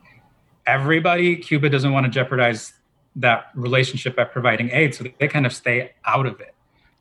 everybody, 0.67 1.35
Cuba 1.35 1.69
doesn't 1.69 1.91
want 1.91 2.05
to 2.05 2.09
jeopardize 2.09 2.73
that 3.15 3.47
relationship 3.55 4.15
by 4.15 4.23
providing 4.23 4.69
aid, 4.71 4.95
so 4.95 5.05
they 5.19 5.27
kind 5.27 5.45
of 5.45 5.53
stay 5.53 5.91
out 6.05 6.25
of 6.25 6.39
it. 6.39 6.53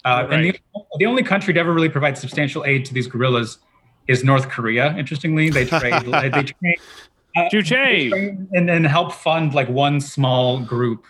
Uh, 0.04 0.26
And 0.30 0.44
the, 0.44 0.60
the 0.98 1.06
only 1.06 1.22
country 1.22 1.52
to 1.54 1.60
ever 1.60 1.72
really 1.72 1.88
provide 1.88 2.16
substantial 2.16 2.64
aid 2.64 2.84
to 2.86 2.94
these 2.94 3.06
guerrillas 3.06 3.58
is 4.08 4.24
North 4.24 4.48
Korea. 4.48 4.96
Interestingly, 4.96 5.50
they 5.50 5.64
trade, 5.66 6.02
they 6.04 6.30
train, 6.30 6.74
uh, 7.36 7.48
they 7.52 7.62
train 7.62 8.48
and 8.52 8.68
then 8.68 8.84
help 8.84 9.12
fund 9.12 9.54
like 9.54 9.68
one 9.68 10.00
small 10.00 10.60
group 10.60 11.04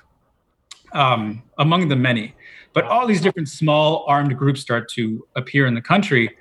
um, 0.93 1.43
among 1.59 1.89
the 1.89 1.97
many. 1.97 2.35
But 2.81 2.89
all 2.91 3.07
these 3.07 3.21
different 3.21 3.49
small 3.49 4.05
armed 4.09 4.37
groups 4.39 4.61
start 4.63 4.89
to 4.93 5.27
appear 5.37 5.67
in 5.67 5.75
the 5.75 5.83
country, 5.83 6.35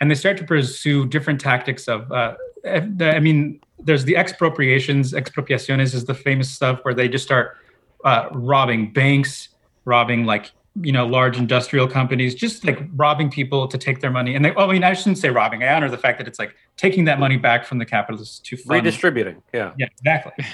and 0.00 0.10
they 0.10 0.16
start 0.16 0.36
to 0.38 0.44
pursue 0.44 1.06
different 1.06 1.40
tactics 1.40 1.86
of. 1.86 2.10
Uh, 2.10 2.34
I 2.66 3.20
mean, 3.20 3.60
there's 3.78 4.04
the 4.04 4.16
expropriations. 4.16 5.12
Expropiaciones 5.12 5.94
is 5.94 6.04
the 6.04 6.14
famous 6.14 6.50
stuff 6.50 6.80
where 6.82 6.94
they 6.94 7.08
just 7.08 7.24
start 7.24 7.58
uh, 8.04 8.28
robbing 8.32 8.92
banks, 8.92 9.50
robbing 9.84 10.24
like 10.24 10.50
you 10.80 10.90
know 10.90 11.06
large 11.06 11.38
industrial 11.38 11.86
companies, 11.86 12.34
just 12.34 12.64
like 12.64 12.80
robbing 12.96 13.30
people 13.30 13.68
to 13.68 13.78
take 13.78 14.00
their 14.00 14.10
money. 14.10 14.34
And 14.34 14.44
they, 14.44 14.50
well, 14.50 14.68
I 14.68 14.72
mean, 14.72 14.82
I 14.82 14.94
shouldn't 14.94 15.18
say 15.18 15.30
robbing. 15.30 15.62
I 15.62 15.74
honor 15.74 15.88
the 15.88 15.98
fact 15.98 16.18
that 16.18 16.26
it's 16.26 16.40
like 16.40 16.56
taking 16.76 17.04
that 17.04 17.20
money 17.20 17.36
back 17.36 17.66
from 17.66 17.78
the 17.78 17.86
capitalists 17.86 18.40
to 18.40 18.56
fund 18.56 18.84
Redistributing. 18.84 19.40
Yeah. 19.52 19.72
yeah, 19.78 19.86
exactly. 20.00 20.44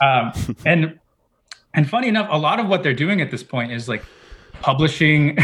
Um, 0.00 0.32
and 0.64 0.98
and 1.74 1.88
funny 1.90 2.08
enough, 2.08 2.28
a 2.30 2.38
lot 2.38 2.60
of 2.60 2.68
what 2.68 2.82
they're 2.82 2.94
doing 2.94 3.20
at 3.20 3.30
this 3.30 3.42
point 3.42 3.72
is 3.72 3.88
like 3.88 4.02
publishing 4.60 5.38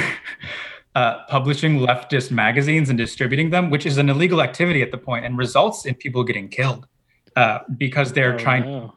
uh, 0.95 1.25
publishing 1.29 1.79
leftist 1.79 2.31
magazines 2.31 2.89
and 2.91 2.99
distributing 2.99 3.51
them, 3.51 3.71
which 3.71 3.87
is 3.87 3.97
an 3.99 4.09
illegal 4.11 4.43
activity 4.43 4.83
at 4.83 4.91
the 4.91 4.99
point 4.99 5.25
and 5.25 5.39
results 5.39 5.87
in 5.87 5.95
people 5.95 6.23
getting 6.23 6.49
killed 6.49 6.87
uh, 7.37 7.61
because 7.79 8.13
they're 8.13 8.35
Oh, 8.35 8.39
trying 8.39 8.65
no. 8.65 8.95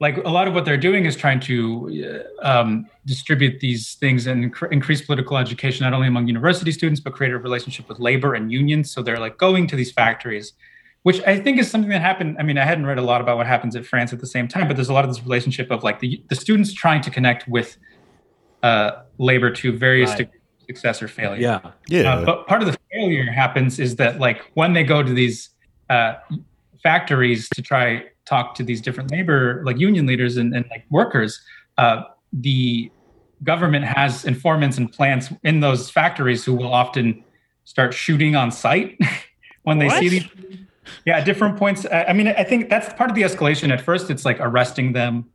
like 0.00 0.16
a 0.18 0.30
lot 0.30 0.48
of 0.48 0.54
what 0.54 0.64
they're 0.64 0.78
doing 0.78 1.04
is 1.04 1.14
trying 1.14 1.40
to 1.40 2.24
uh, 2.42 2.46
um, 2.60 2.86
distribute 3.04 3.60
these 3.60 3.94
things 3.94 4.26
and 4.26 4.50
incre- 4.52 4.72
increase 4.72 5.02
political 5.02 5.36
education 5.36 5.84
not 5.84 5.92
only 5.92 6.08
among 6.08 6.26
university 6.26 6.72
students 6.72 7.00
but 7.00 7.12
create 7.12 7.32
a 7.32 7.38
relationship 7.38 7.86
with 7.88 7.98
labor 7.98 8.32
and 8.34 8.50
unions 8.50 8.90
so 8.90 9.02
they're 9.02 9.18
like 9.20 9.36
going 9.36 9.66
to 9.66 9.76
these 9.76 9.92
factories 9.92 10.54
which 11.02 11.20
i 11.26 11.38
think 11.38 11.58
is 11.58 11.70
something 11.70 11.90
that 11.90 12.00
happened 12.00 12.36
i 12.38 12.42
mean 12.42 12.58
i 12.58 12.64
hadn't 12.64 12.84
read 12.86 12.98
a 12.98 13.02
lot 13.02 13.20
about 13.20 13.36
what 13.36 13.46
happens 13.46 13.76
at 13.76 13.86
france 13.86 14.12
at 14.12 14.20
the 14.20 14.26
same 14.26 14.48
time 14.48 14.66
but 14.66 14.74
there's 14.76 14.88
a 14.88 14.92
lot 14.92 15.04
of 15.04 15.10
this 15.10 15.22
relationship 15.22 15.70
of 15.70 15.82
like 15.84 16.00
the, 16.00 16.22
the 16.28 16.34
students 16.34 16.72
trying 16.72 17.00
to 17.00 17.10
connect 17.10 17.46
with 17.46 17.76
uh, 18.62 19.02
labor 19.18 19.50
to 19.50 19.76
various 19.76 20.10
Right. 20.10 20.18
degrees 20.18 20.40
of 20.60 20.66
success 20.66 21.02
or 21.02 21.08
failure 21.08 21.40
Yeah. 21.40 21.60
Yeah. 21.88 22.14
uh, 22.14 22.24
but 22.24 22.46
part 22.46 22.62
of 22.62 22.70
the 22.70 22.76
failure 22.92 23.30
happens 23.30 23.78
is 23.78 23.96
that 23.96 24.18
like 24.20 24.50
when 24.54 24.72
they 24.72 24.84
go 24.84 25.02
to 25.02 25.12
these 25.12 25.50
uh, 25.90 26.14
factories 26.82 27.48
to 27.50 27.62
try 27.62 28.04
talk 28.24 28.54
to 28.56 28.62
these 28.64 28.80
different 28.80 29.10
labor 29.12 29.62
like 29.64 29.78
union 29.78 30.04
leaders 30.06 30.36
and, 30.36 30.54
and 30.54 30.64
like 30.70 30.84
workers, 30.90 31.40
uh, 31.78 32.02
the 32.32 32.90
government 33.44 33.84
has 33.84 34.24
informants 34.24 34.78
and 34.78 34.92
plants 34.92 35.32
in 35.44 35.60
those 35.60 35.90
factories 35.90 36.44
who 36.44 36.54
will 36.54 36.72
often 36.72 37.22
start 37.64 37.92
shooting 37.94 38.34
on 38.34 38.50
site 38.50 38.98
when 39.62 39.78
they 39.78 39.88
see 39.90 40.08
these. 40.08 40.24
Yeah, 41.04 41.18
at 41.18 41.24
different 41.24 41.56
points. 41.56 41.84
I 41.86 42.04
I 42.04 42.12
mean, 42.12 42.28
I 42.28 42.44
think 42.44 42.68
that's 42.70 42.92
part 42.94 43.10
of 43.10 43.16
the 43.16 43.22
escalation. 43.22 43.72
At 43.72 43.80
first, 43.80 44.08
it's 44.10 44.24
like 44.24 44.38
arresting 44.40 44.92
them. 44.92 45.26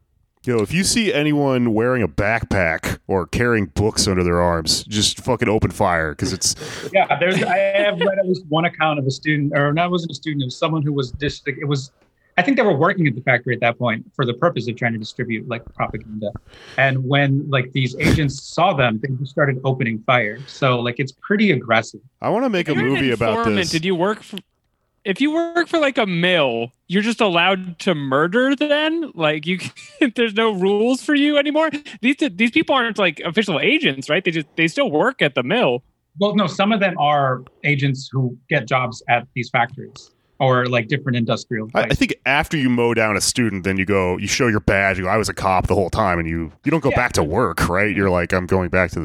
Yo, 0.44 0.58
if 0.60 0.74
you 0.74 0.84
see 0.84 1.14
anyone 1.14 1.72
wearing 1.72 2.02
a 2.02 2.08
backpack 2.08 2.98
or 3.06 3.28
carrying 3.28 3.68
books 3.68 4.08
under 4.08 4.24
their 4.24 4.42
arms, 4.42 4.84
just 4.86 5.24
fucking 5.24 5.48
open 5.48 5.70
fire 5.70 6.14
because 6.14 6.34
it's 6.34 6.56
yeah, 6.94 7.20
there's. 7.20 7.44
I 7.44 7.58
have 7.58 8.00
read 8.00 8.18
at 8.18 8.28
least 8.28 8.46
one 8.50 8.66
account 8.66 8.98
of 8.98 9.06
a 9.06 9.12
student, 9.12 9.54
or 9.56 9.72
not 9.72 9.92
wasn't 9.92 10.12
a 10.12 10.16
student, 10.16 10.42
it 10.42 10.46
was 10.46 10.58
someone 10.58 10.82
who 10.82 10.94
was 10.94 11.12
just. 11.12 11.48
It 11.48 11.68
was, 11.68 11.92
I 12.39 12.42
think 12.42 12.58
they 12.58 12.64
were 12.64 12.76
working 12.76 13.06
at 13.06 13.14
the 13.14 13.22
factory 13.22 13.54
at 13.54 13.60
that 13.60 13.78
point 13.78 14.04
for 14.16 14.26
the 14.26 14.34
purpose 14.34 14.68
of 14.68 14.76
trying 14.78 14.94
to 14.94 14.98
distribute 14.98 15.48
like 15.48 15.64
propaganda. 15.76 16.32
And 16.76 17.08
when 17.08 17.48
like 17.52 17.72
these 17.74 17.96
agents 18.00 18.42
saw 18.42 18.74
them, 18.74 19.00
they 19.04 19.14
just 19.18 19.30
started 19.30 19.62
opening 19.64 20.02
fire. 20.08 20.39
So 20.48 20.80
like 20.80 20.96
it's 21.00 21.12
pretty 21.12 21.52
aggressive. 21.52 22.02
I 22.20 22.30
want 22.30 22.46
to 22.46 22.50
make 22.50 22.68
a 22.68 22.74
You're 22.74 22.88
an 22.88 22.94
movie 22.94 23.12
about 23.12 23.38
informant. 23.38 23.58
this. 23.58 23.70
Did 23.70 23.86
you 23.86 23.94
work 23.94 24.24
for? 24.24 24.39
If 25.04 25.20
you 25.22 25.32
work 25.32 25.68
for 25.68 25.80
like 25.80 25.97
a 25.97 26.06
mill, 26.06 26.72
you're 26.88 27.02
just 27.02 27.22
allowed 27.22 27.80
to 27.80 27.95
murder. 27.95 28.56
Then, 28.56 29.12
like 29.16 29.45
you, 29.47 29.60
there's 30.16 30.34
no 30.34 30.54
rules 30.54 31.02
for 31.04 31.16
you 31.16 31.38
anymore. 31.38 31.70
These 32.02 32.18
these 32.34 32.52
people 32.52 32.76
aren't 32.76 32.97
like 32.97 33.20
official 33.22 33.60
agents, 33.60 34.10
right? 34.10 34.24
They 34.24 34.32
just 34.32 34.47
they 34.56 34.68
still 34.68 34.91
work 34.91 35.22
at 35.22 35.36
the 35.36 35.43
mill. 35.43 35.84
Well, 36.20 36.36
no, 36.36 36.45
some 36.47 36.72
of 36.74 36.80
them 36.82 36.97
are 36.99 37.41
agents 37.64 38.10
who 38.12 38.38
get 38.49 38.68
jobs 38.68 39.02
at 39.08 39.28
these 39.34 39.49
factories 39.49 40.12
or 40.39 40.66
like 40.66 40.88
different 40.89 41.16
industrial. 41.16 41.70
I, 41.74 41.84
I 41.84 41.89
think 41.89 42.16
after 42.26 42.58
you 42.58 42.70
mow 42.70 42.93
down 42.93 43.16
a 43.16 43.22
student, 43.22 43.64
then 43.64 43.78
you 43.78 43.86
go, 43.86 44.18
you 44.18 44.28
show 44.28 44.47
your 44.47 44.60
badge. 44.60 44.97
You 44.97 45.06
go, 45.06 45.10
I 45.10 45.16
was 45.18 45.30
a 45.30 45.34
cop 45.34 45.68
the 45.68 45.76
whole 45.76 45.89
time, 45.89 46.20
and 46.20 46.28
you 46.28 46.52
you 46.66 46.72
don't 46.72 46.82
go 46.84 46.89
Yeah. 46.89 46.95
back 46.97 47.14
to 47.14 47.24
work, 47.24 47.70
right? 47.70 47.95
You're 47.95 48.10
like, 48.10 48.34
I'm 48.34 48.45
going 48.45 48.70
back 48.70 48.91
to 48.91 48.99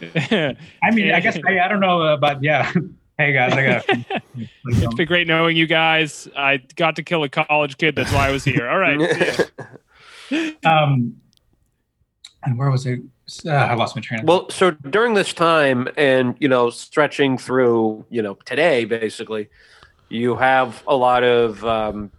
the. 0.00 0.56
I 0.82 0.90
mean, 0.90 1.12
I 1.12 1.20
guess 1.20 1.38
I, 1.46 1.60
I 1.60 1.68
don't 1.68 1.80
know, 1.80 2.02
uh, 2.02 2.16
but 2.16 2.42
yeah. 2.42 2.72
hey 3.18 3.32
guys, 3.32 3.52
I 3.52 3.64
got. 3.64 4.22
it's 4.64 4.94
been 4.94 5.06
great 5.06 5.26
knowing 5.26 5.56
you 5.56 5.66
guys. 5.66 6.28
I 6.36 6.58
got 6.76 6.96
to 6.96 7.02
kill 7.02 7.24
a 7.24 7.28
college 7.28 7.76
kid. 7.76 7.96
That's 7.96 8.12
why 8.12 8.28
I 8.28 8.30
was 8.30 8.44
here. 8.44 8.68
All 8.68 8.78
right. 8.78 9.50
um, 10.64 11.20
and 12.44 12.56
where 12.56 12.70
was 12.70 12.86
it? 12.86 13.00
Uh, 13.44 13.50
I 13.50 13.74
lost 13.74 13.94
my 13.94 14.00
train. 14.00 14.20
of 14.20 14.26
Well, 14.26 14.48
so 14.48 14.70
during 14.70 15.14
this 15.14 15.34
time, 15.34 15.88
and 15.96 16.36
you 16.38 16.48
know, 16.48 16.70
stretching 16.70 17.36
through, 17.36 18.06
you 18.08 18.22
know, 18.22 18.34
today, 18.46 18.84
basically, 18.86 19.50
you 20.08 20.36
have 20.36 20.82
a 20.86 20.96
lot 20.96 21.24
of 21.24 21.62
um, 21.64 22.10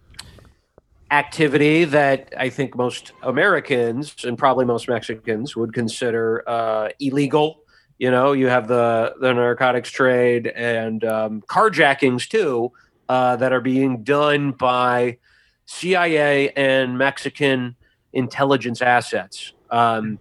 activity 1.10 1.84
that 1.86 2.32
I 2.36 2.50
think 2.50 2.76
most 2.76 3.12
Americans 3.22 4.24
and 4.24 4.38
probably 4.38 4.66
most 4.66 4.88
Mexicans 4.88 5.56
would 5.56 5.72
consider 5.72 6.48
uh, 6.48 6.90
illegal. 7.00 7.59
You 8.00 8.10
know, 8.10 8.32
you 8.32 8.46
have 8.46 8.66
the 8.66 9.14
the 9.20 9.34
narcotics 9.34 9.90
trade 9.90 10.46
and 10.46 11.04
um, 11.04 11.42
carjackings 11.42 12.26
too 12.26 12.72
uh, 13.10 13.36
that 13.36 13.52
are 13.52 13.60
being 13.60 14.02
done 14.04 14.52
by 14.52 15.18
CIA 15.66 16.48
and 16.52 16.96
Mexican 16.96 17.76
intelligence 18.14 18.80
assets. 18.80 19.52
Um, 19.70 20.18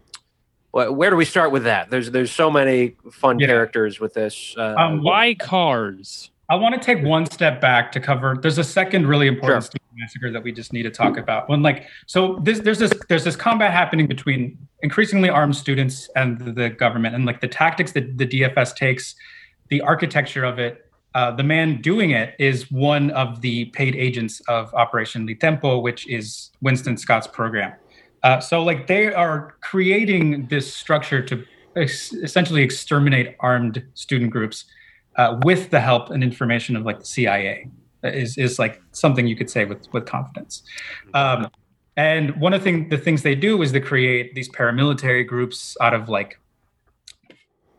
where 0.71 1.09
do 1.09 1.15
we 1.15 1.23
start 1.23 1.53
with 1.53 1.63
that? 1.63 1.89
There's 1.89 2.11
there's 2.11 2.33
so 2.33 2.51
many 2.51 2.97
fun 3.13 3.39
Yeah. 3.39 3.47
characters 3.47 3.97
with 3.97 4.13
this. 4.13 4.53
Uh, 4.57 4.75
Um, 4.77 5.01
Why 5.01 5.33
cars? 5.35 6.31
I 6.49 6.55
want 6.55 6.73
to 6.73 6.81
take 6.81 7.03
one 7.03 7.27
step 7.27 7.61
back 7.61 7.91
to 7.91 7.99
cover. 7.99 8.35
There's 8.41 8.57
a 8.57 8.63
second 8.63 9.05
really 9.05 9.27
important 9.27 9.63
Sure. 9.63 9.69
student 9.69 9.89
massacre 9.95 10.31
that 10.31 10.41
we 10.41 10.51
just 10.51 10.73
need 10.73 10.83
to 10.83 10.89
talk 10.89 11.17
about. 11.17 11.47
When 11.47 11.61
like 11.61 11.85
so, 12.07 12.39
this, 12.41 12.59
there's 12.59 12.79
this 12.79 12.91
there's 13.07 13.23
this 13.23 13.35
combat 13.35 13.71
happening 13.71 14.07
between 14.07 14.57
increasingly 14.81 15.29
armed 15.29 15.55
students 15.55 16.09
and 16.15 16.39
the, 16.39 16.51
the 16.51 16.69
government, 16.69 17.13
and 17.13 17.25
like 17.25 17.39
the 17.39 17.47
tactics 17.47 17.91
that 17.91 18.17
the 18.17 18.25
DFS 18.25 18.75
takes, 18.75 19.15
the 19.69 19.81
architecture 19.81 20.43
of 20.43 20.57
it. 20.57 20.85
Uh, 21.15 21.31
the 21.31 21.43
man 21.43 21.81
doing 21.81 22.11
it 22.11 22.35
is 22.39 22.71
one 22.71 23.09
of 23.11 23.41
the 23.41 23.65
paid 23.65 23.95
agents 23.95 24.41
of 24.47 24.73
Operation 24.75 25.27
Litempo, 25.27 25.81
which 25.81 26.07
is 26.07 26.51
Winston 26.61 26.97
Scott's 26.97 27.27
program. 27.27 27.73
Uh, 28.23 28.39
so 28.39 28.63
like 28.63 28.87
they 28.87 29.11
are 29.13 29.55
creating 29.61 30.47
this 30.47 30.71
structure 30.71 31.21
to 31.21 31.43
ex- 31.75 32.13
essentially 32.13 32.61
exterminate 32.61 33.35
armed 33.39 33.83
student 33.95 34.31
groups 34.31 34.65
uh, 35.19 35.37
with 35.43 35.69
the 35.69 35.81
help 35.81 36.09
and 36.09 36.23
information 36.23 36.75
of 36.77 36.83
like 36.85 36.99
the 36.99 37.05
CIA 37.05 37.69
is 38.03 38.37
is 38.37 38.57
like 38.57 38.81
something 38.93 39.27
you 39.27 39.35
could 39.35 39.49
say 39.49 39.65
with 39.65 39.81
with 39.93 40.05
confidence. 40.05 40.63
Um, 41.13 41.49
and 41.97 42.39
one 42.39 42.53
of 42.53 42.61
the, 42.61 42.63
thing, 42.63 42.87
the 42.87 42.97
things 42.97 43.23
they 43.23 43.35
do 43.35 43.61
is 43.61 43.73
they 43.73 43.81
create 43.81 44.33
these 44.33 44.49
paramilitary 44.49 45.27
groups 45.27 45.75
out 45.81 45.93
of 45.93 46.07
like 46.07 46.39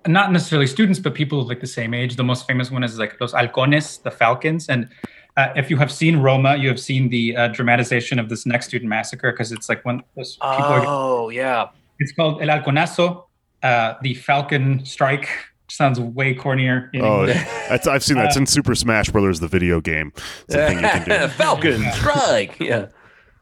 not 0.06 0.30
necessarily 0.30 0.66
students, 0.66 0.98
but 0.98 1.14
people 1.14 1.40
of 1.40 1.48
like 1.48 1.60
the 1.60 1.66
same 1.80 1.94
age. 1.94 2.16
The 2.16 2.24
most 2.24 2.46
famous 2.46 2.70
one 2.70 2.84
is 2.84 2.98
like 2.98 3.18
Los 3.18 3.32
Halcones, 3.32 4.02
the 4.02 4.10
Falcons. 4.10 4.68
And 4.68 4.90
uh, 5.38 5.48
if 5.56 5.70
you 5.70 5.78
have 5.78 5.90
seen 5.90 6.18
Roma, 6.18 6.56
you 6.56 6.68
have 6.68 6.80
seen 6.80 7.08
the 7.08 7.34
uh, 7.34 7.48
dramatization 7.48 8.18
of 8.18 8.28
this 8.28 8.44
next 8.44 8.66
student 8.66 8.90
massacre 8.90 9.32
because 9.32 9.52
it's 9.52 9.70
like 9.70 9.82
when 9.86 10.02
those 10.16 10.36
people 10.36 10.72
are 10.76 10.84
oh 10.86 11.30
yeah, 11.30 11.68
it's 11.98 12.12
called 12.12 12.42
El 12.42 12.48
Halconazo, 12.48 13.24
uh, 13.62 13.94
the 14.02 14.12
Falcon 14.14 14.84
Strike. 14.84 15.30
Sounds 15.70 16.00
way 16.00 16.34
cornier. 16.34 16.90
Oh, 17.00 17.26
that's 17.68 17.86
I've 17.86 18.02
seen 18.02 18.16
that. 18.16 18.26
It's 18.26 18.36
in 18.36 18.46
Super 18.46 18.74
Smash 18.74 19.10
Brothers, 19.10 19.40
the 19.40 19.48
video 19.48 19.80
game. 19.80 20.12
It's 20.46 20.54
a 20.54 20.66
thing 20.66 20.78
you 20.78 20.82
can 20.82 21.08
do. 21.08 21.28
Falcon 21.34 21.84
strike. 21.92 22.58
Yeah. 22.58 22.88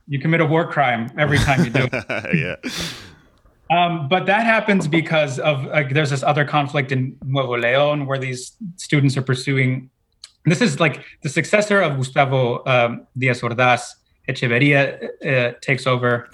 You 0.06 0.18
commit 0.18 0.40
a 0.40 0.46
war 0.46 0.70
crime 0.70 1.10
every 1.18 1.38
time 1.38 1.64
you 1.64 1.70
do 1.70 1.88
it. 1.90 1.94
yeah. 2.34 2.70
Um, 3.70 4.08
but 4.08 4.26
that 4.26 4.44
happens 4.44 4.88
because 4.88 5.38
of 5.38 5.66
uh, 5.66 5.84
there's 5.90 6.10
this 6.10 6.22
other 6.22 6.44
conflict 6.44 6.92
in 6.92 7.16
Nuevo 7.24 7.56
León 7.56 8.06
where 8.06 8.18
these 8.18 8.52
students 8.76 9.16
are 9.16 9.22
pursuing. 9.22 9.90
This 10.44 10.62
is 10.62 10.80
like 10.80 11.04
the 11.22 11.28
successor 11.28 11.80
of 11.80 11.96
Gustavo 11.96 12.62
um, 12.66 13.06
Diaz 13.16 13.40
Ordaz. 13.42 13.94
Echeverria 14.28 15.08
uh, 15.24 15.54
takes 15.62 15.86
over, 15.86 16.28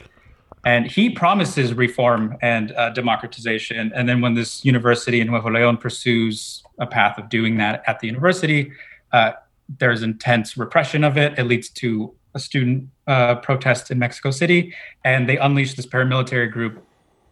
and 0.65 0.87
he 0.87 1.11
promises 1.11 1.75
reform 1.75 2.37
and 2.43 2.73
uh, 2.73 2.91
democratization. 2.91 3.93
And 3.95 4.09
then 4.09 4.21
when 4.21 4.35
this 4.35 4.65
university 4.65 5.21
in 5.21 5.27
Nuevo 5.29 5.51
León 5.51 5.79
pursues 5.81 6.63
a 6.79 6.87
path 6.87 7.19
of 7.19 7.29
doing 7.29 7.57
that 7.59 7.83
at 7.87 8.01
the 8.01 8.07
university, 8.07 8.73
uh, 9.13 9.33
there's 9.79 10.03
intense 10.03 10.57
repression 10.57 11.05
of 11.05 11.17
it. 11.17 11.39
It 11.39 11.45
leads 11.45 11.69
to 11.71 12.15
a 12.35 12.39
student 12.39 12.89
uh, 13.07 13.37
protest 13.37 13.91
in 13.91 13.99
Mexico 13.99 14.31
City, 14.31 14.75
and 15.05 15.29
they 15.29 15.37
unleash 15.39 15.75
this 15.75 15.87
paramilitary 15.87 16.51
group 16.51 16.85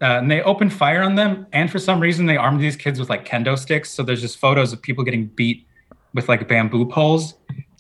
uh, 0.03 0.19
and 0.19 0.31
they 0.31 0.43
open 0.43 0.69
fire 0.69 1.03
on 1.03 1.15
them. 1.15 1.47
And 1.53 1.71
for 1.71 1.79
some 1.79 2.01
reason, 2.01 2.27
they 2.27 2.37
armed 2.37 2.61
these 2.61 2.75
kids 2.77 2.99
with 2.99 3.09
like 3.09 3.25
kendo 3.25 3.57
sticks. 3.57 3.91
So 3.91 4.03
there's 4.03 4.21
just 4.21 4.39
photos 4.39 4.73
of 4.73 4.83
people 4.83 5.05
getting 5.05 5.27
beat 5.27 5.65
with 6.13 6.29
like 6.29 6.49
bamboo 6.49 6.87
poles 6.87 7.35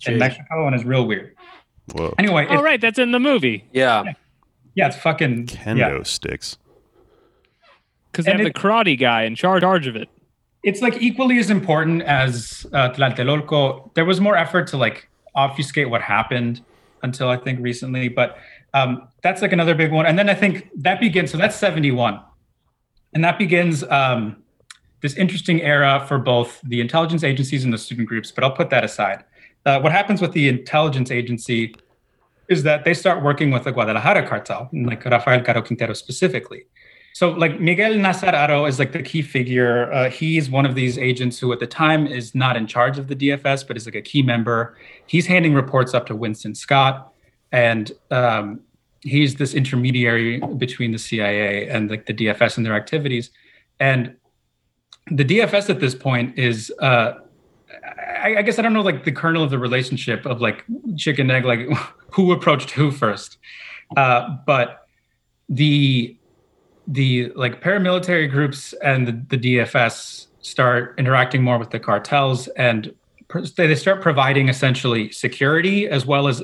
in 0.06 0.14
Jeez. 0.14 0.18
Mexico, 0.18 0.66
and 0.66 0.74
it's 0.74 0.84
real 0.84 1.04
weird. 1.06 1.34
Whoa. 1.92 2.14
Anyway, 2.18 2.46
Oh, 2.48 2.54
it's, 2.54 2.62
right. 2.62 2.80
That's 2.80 2.98
in 2.98 3.10
the 3.10 3.18
movie 3.18 3.64
Yeah. 3.72 4.12
Yeah, 4.74 4.86
it's 4.88 4.96
fucking 4.96 5.46
Kendo 5.46 5.76
yeah. 5.98 6.02
sticks. 6.02 6.56
because 8.10 8.24
they 8.26 8.32
And 8.32 8.40
have 8.40 8.46
it- 8.48 8.54
the 8.54 8.60
karate 8.60 8.98
guy 8.98 9.22
in 9.24 9.34
charge 9.34 9.62
charge 9.62 9.86
of 9.86 9.96
it. 9.96 10.08
It's 10.62 10.80
like 10.80 10.96
equally 11.02 11.38
as 11.38 11.50
important 11.50 12.02
as 12.02 12.64
uh, 12.72 12.90
Tlatelolco. 12.90 13.92
There 13.94 14.04
was 14.04 14.20
more 14.20 14.36
effort 14.36 14.68
to 14.68 14.76
like 14.76 15.08
obfuscate 15.34 15.90
what 15.90 16.02
happened 16.02 16.60
until 17.02 17.28
I 17.28 17.36
think 17.36 17.58
recently, 17.60 18.06
but 18.08 18.38
um, 18.74 19.08
that's 19.24 19.42
like 19.42 19.52
another 19.52 19.74
big 19.74 19.90
one. 19.90 20.06
And 20.06 20.16
then 20.16 20.28
I 20.30 20.34
think 20.34 20.68
that 20.76 21.00
begins. 21.00 21.32
So 21.32 21.36
that's 21.36 21.56
seventy 21.56 21.90
one, 21.90 22.20
and 23.12 23.24
that 23.24 23.38
begins 23.38 23.82
um, 23.90 24.36
this 25.00 25.16
interesting 25.16 25.60
era 25.62 26.04
for 26.06 26.18
both 26.18 26.60
the 26.62 26.80
intelligence 26.80 27.24
agencies 27.24 27.64
and 27.64 27.72
the 27.72 27.78
student 27.78 28.06
groups. 28.06 28.30
But 28.30 28.44
I'll 28.44 28.52
put 28.54 28.70
that 28.70 28.84
aside. 28.84 29.24
Uh, 29.66 29.80
what 29.80 29.90
happens 29.90 30.20
with 30.22 30.30
the 30.32 30.48
intelligence 30.48 31.10
agency 31.10 31.74
is 32.48 32.62
that 32.64 32.84
they 32.84 32.94
start 32.94 33.22
working 33.22 33.50
with 33.50 33.64
the 33.64 33.72
Guadalajara 33.72 34.26
cartel, 34.28 34.68
like 34.72 35.04
Rafael 35.04 35.42
Caro 35.42 35.62
Quintero 35.62 35.94
specifically. 35.94 36.66
So, 37.14 37.30
like 37.30 37.60
Miguel 37.60 37.94
Nazar 37.96 38.32
Haro 38.32 38.64
is 38.64 38.78
like 38.78 38.92
the 38.92 39.02
key 39.02 39.20
figure. 39.20 39.92
Uh, 39.92 40.08
he's 40.08 40.48
one 40.48 40.64
of 40.64 40.74
these 40.74 40.96
agents 40.96 41.38
who, 41.38 41.52
at 41.52 41.60
the 41.60 41.66
time, 41.66 42.06
is 42.06 42.34
not 42.34 42.56
in 42.56 42.66
charge 42.66 42.98
of 42.98 43.08
the 43.08 43.14
DFS, 43.14 43.66
but 43.66 43.76
is 43.76 43.84
like 43.84 43.94
a 43.94 44.02
key 44.02 44.22
member. 44.22 44.76
He's 45.06 45.26
handing 45.26 45.52
reports 45.52 45.92
up 45.92 46.06
to 46.06 46.16
Winston 46.16 46.54
Scott, 46.54 47.12
and 47.52 47.92
um, 48.10 48.60
he's 49.02 49.34
this 49.34 49.52
intermediary 49.52 50.40
between 50.56 50.92
the 50.92 50.98
CIA 50.98 51.68
and 51.68 51.90
like 51.90 52.06
the 52.06 52.14
DFS 52.14 52.56
and 52.56 52.64
their 52.64 52.74
activities. 52.74 53.30
And 53.78 54.16
the 55.10 55.24
DFS 55.24 55.68
at 55.68 55.80
this 55.80 55.94
point 55.94 56.38
is, 56.38 56.72
uh, 56.78 57.14
I, 58.22 58.36
I 58.38 58.42
guess 58.42 58.58
I 58.58 58.62
don't 58.62 58.72
know, 58.72 58.82
like 58.82 59.04
the 59.04 59.12
kernel 59.12 59.42
of 59.42 59.50
the 59.50 59.58
relationship 59.58 60.24
of 60.26 60.40
like 60.40 60.64
chicken 60.96 61.30
egg, 61.30 61.44
like 61.44 61.68
who 62.10 62.32
approached 62.32 62.70
who 62.70 62.90
first. 62.90 63.38
Uh, 63.96 64.36
but 64.46 64.86
the 65.48 66.16
the 66.88 67.30
like 67.36 67.62
paramilitary 67.62 68.28
groups 68.30 68.72
and 68.82 69.06
the, 69.06 69.36
the 69.36 69.38
DFS 69.38 70.26
start 70.40 70.94
interacting 70.98 71.42
more 71.42 71.58
with 71.58 71.70
the 71.70 71.78
cartels 71.78 72.48
and 72.48 72.92
they 73.56 73.74
start 73.74 74.02
providing 74.02 74.48
essentially 74.48 75.10
security 75.10 75.88
as 75.88 76.04
well 76.04 76.26
as 76.26 76.42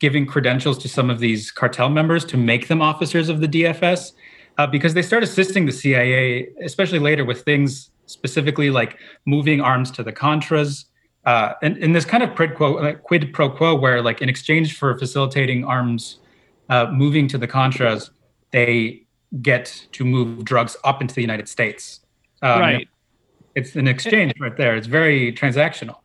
giving 0.00 0.26
credentials 0.26 0.78
to 0.78 0.88
some 0.88 1.10
of 1.10 1.18
these 1.18 1.50
cartel 1.50 1.88
members 1.88 2.24
to 2.24 2.36
make 2.36 2.68
them 2.68 2.80
officers 2.80 3.28
of 3.28 3.40
the 3.40 3.48
DFS 3.48 4.12
uh, 4.56 4.66
because 4.66 4.94
they 4.94 5.02
start 5.02 5.22
assisting 5.22 5.66
the 5.66 5.72
CIA, 5.72 6.48
especially 6.62 6.98
later 6.98 7.24
with 7.24 7.42
things 7.42 7.90
specifically 8.06 8.70
like 8.70 8.98
moving 9.26 9.60
arms 9.60 9.90
to 9.92 10.02
the 10.02 10.12
Contras. 10.12 10.86
Uh, 11.24 11.54
and, 11.62 11.76
and 11.78 11.94
this 11.94 12.04
kind 12.04 12.22
of 12.22 12.34
quid, 12.34 12.54
quo, 12.54 12.94
quid 12.94 13.32
pro 13.32 13.50
quo, 13.50 13.74
where 13.74 14.00
like 14.02 14.22
in 14.22 14.28
exchange 14.28 14.76
for 14.76 14.96
facilitating 14.98 15.64
arms 15.64 16.18
uh, 16.68 16.86
moving 16.90 17.28
to 17.28 17.38
the 17.38 17.48
Contras, 17.48 18.10
they 18.50 19.02
get 19.42 19.86
to 19.92 20.04
move 20.04 20.44
drugs 20.44 20.76
up 20.84 21.02
into 21.02 21.14
the 21.14 21.20
United 21.20 21.48
States. 21.48 22.00
Um, 22.42 22.60
right. 22.60 22.88
It's 23.54 23.74
an 23.76 23.88
exchange 23.88 24.34
right 24.40 24.56
there. 24.56 24.76
It's 24.76 24.86
very 24.86 25.32
transactional. 25.32 25.96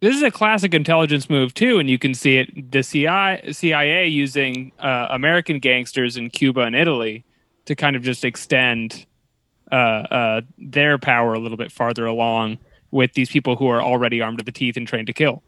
This 0.00 0.16
is 0.16 0.22
a 0.22 0.30
classic 0.30 0.72
intelligence 0.72 1.28
move 1.28 1.52
too, 1.52 1.78
and 1.78 1.90
you 1.90 1.98
can 1.98 2.14
see 2.14 2.38
it. 2.38 2.72
The 2.72 2.82
CIA, 2.82 3.52
CIA 3.52 4.06
using 4.06 4.72
uh, 4.78 5.08
American 5.10 5.58
gangsters 5.58 6.16
in 6.16 6.30
Cuba 6.30 6.60
and 6.60 6.74
Italy 6.74 7.24
to 7.66 7.74
kind 7.74 7.96
of 7.96 8.02
just 8.02 8.24
extend 8.24 9.04
uh, 9.70 9.74
uh, 9.74 10.40
their 10.56 10.96
power 10.96 11.34
a 11.34 11.38
little 11.38 11.58
bit 11.58 11.70
farther 11.70 12.06
along 12.06 12.58
with 12.90 13.12
these 13.14 13.30
people 13.30 13.56
who 13.56 13.66
are 13.68 13.82
already 13.82 14.20
armed 14.20 14.38
to 14.38 14.44
the 14.44 14.52
teeth 14.52 14.76
and 14.76 14.86
trained 14.86 15.06
to 15.06 15.12
kill. 15.12 15.42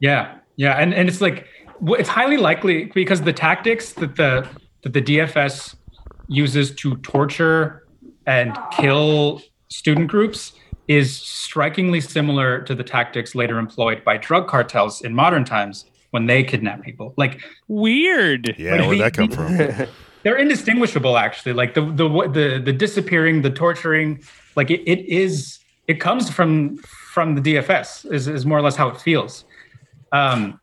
Yeah, 0.00 0.36
Yeah, 0.56 0.72
and, 0.74 0.92
and 0.94 1.08
it's 1.08 1.20
like 1.20 1.46
it's 1.98 2.08
highly 2.08 2.36
likely 2.36 2.84
because 2.94 3.22
the 3.22 3.32
tactics 3.32 3.92
that 3.94 4.16
the 4.16 4.46
that 4.82 4.92
the 4.92 5.02
DFS 5.02 5.74
uses 6.28 6.74
to 6.76 6.96
torture 6.98 7.86
and 8.26 8.56
kill 8.72 9.42
student 9.68 10.08
groups 10.08 10.52
is 10.88 11.16
strikingly 11.16 12.00
similar 12.00 12.60
to 12.62 12.74
the 12.74 12.84
tactics 12.84 13.34
later 13.34 13.58
employed 13.58 14.04
by 14.04 14.16
drug 14.18 14.46
cartels 14.48 15.00
in 15.02 15.14
modern 15.14 15.44
times 15.44 15.86
when 16.10 16.26
they 16.26 16.44
kidnap 16.44 16.82
people. 16.82 17.14
Like 17.16 17.40
Weird. 17.68 18.54
Yeah, 18.58 18.76
But 18.76 18.86
where'd 18.86 18.98
the- 18.98 19.02
that 19.04 19.14
come 19.14 19.30
from? 19.30 19.86
they're 20.22 20.36
indistinguishable 20.38 21.18
actually 21.18 21.52
like 21.52 21.74
the 21.74 21.82
the 21.82 22.08
the 22.32 22.62
the 22.64 22.72
disappearing 22.72 23.42
the 23.42 23.50
torturing 23.50 24.22
like 24.56 24.70
it, 24.70 24.80
it 24.90 25.00
is 25.06 25.58
it 25.86 26.00
comes 26.00 26.30
from 26.30 26.76
from 26.78 27.34
the 27.34 27.40
dfs 27.40 28.10
is, 28.12 28.28
is 28.28 28.46
more 28.46 28.58
or 28.58 28.62
less 28.62 28.76
how 28.76 28.88
it 28.88 29.00
feels 29.00 29.44
um 30.12 30.58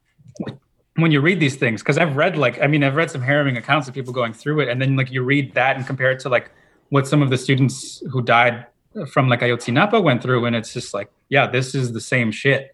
when 0.96 1.12
you 1.12 1.22
read 1.22 1.40
these 1.40 1.56
things 1.56 1.82
because 1.82 1.98
i've 1.98 2.16
read 2.16 2.38
like 2.38 2.62
i 2.62 2.68
mean 2.68 2.84
i've 2.84 2.96
read 2.96 3.10
some 3.10 3.22
harrowing 3.22 3.58
accounts 3.58 3.88
of 3.88 3.94
people 3.94 4.14
going 4.14 4.34
through 4.34 4.60
it 4.60 4.70
and 4.70 4.82
then 4.82 4.96
like 4.96 5.12
you 5.12 5.24
read 5.24 5.54
that 5.54 5.76
and 5.76 5.86
compare 5.86 6.12
it 6.12 6.20
to 6.20 6.30
like 6.30 6.52
what 6.90 7.08
some 7.08 7.22
of 7.22 7.30
the 7.30 7.38
students 7.38 8.04
who 8.12 8.22
died 8.22 8.66
from 9.12 9.30
like 9.30 9.40
ayotzinapa 9.42 10.02
went 10.04 10.22
through 10.22 10.46
and 10.46 10.56
it's 10.56 10.74
just 10.74 10.94
like 10.94 11.10
yeah 11.30 11.48
this 11.48 11.74
is 11.74 11.94
the 11.94 12.02
same 12.02 12.32
shit 12.32 12.72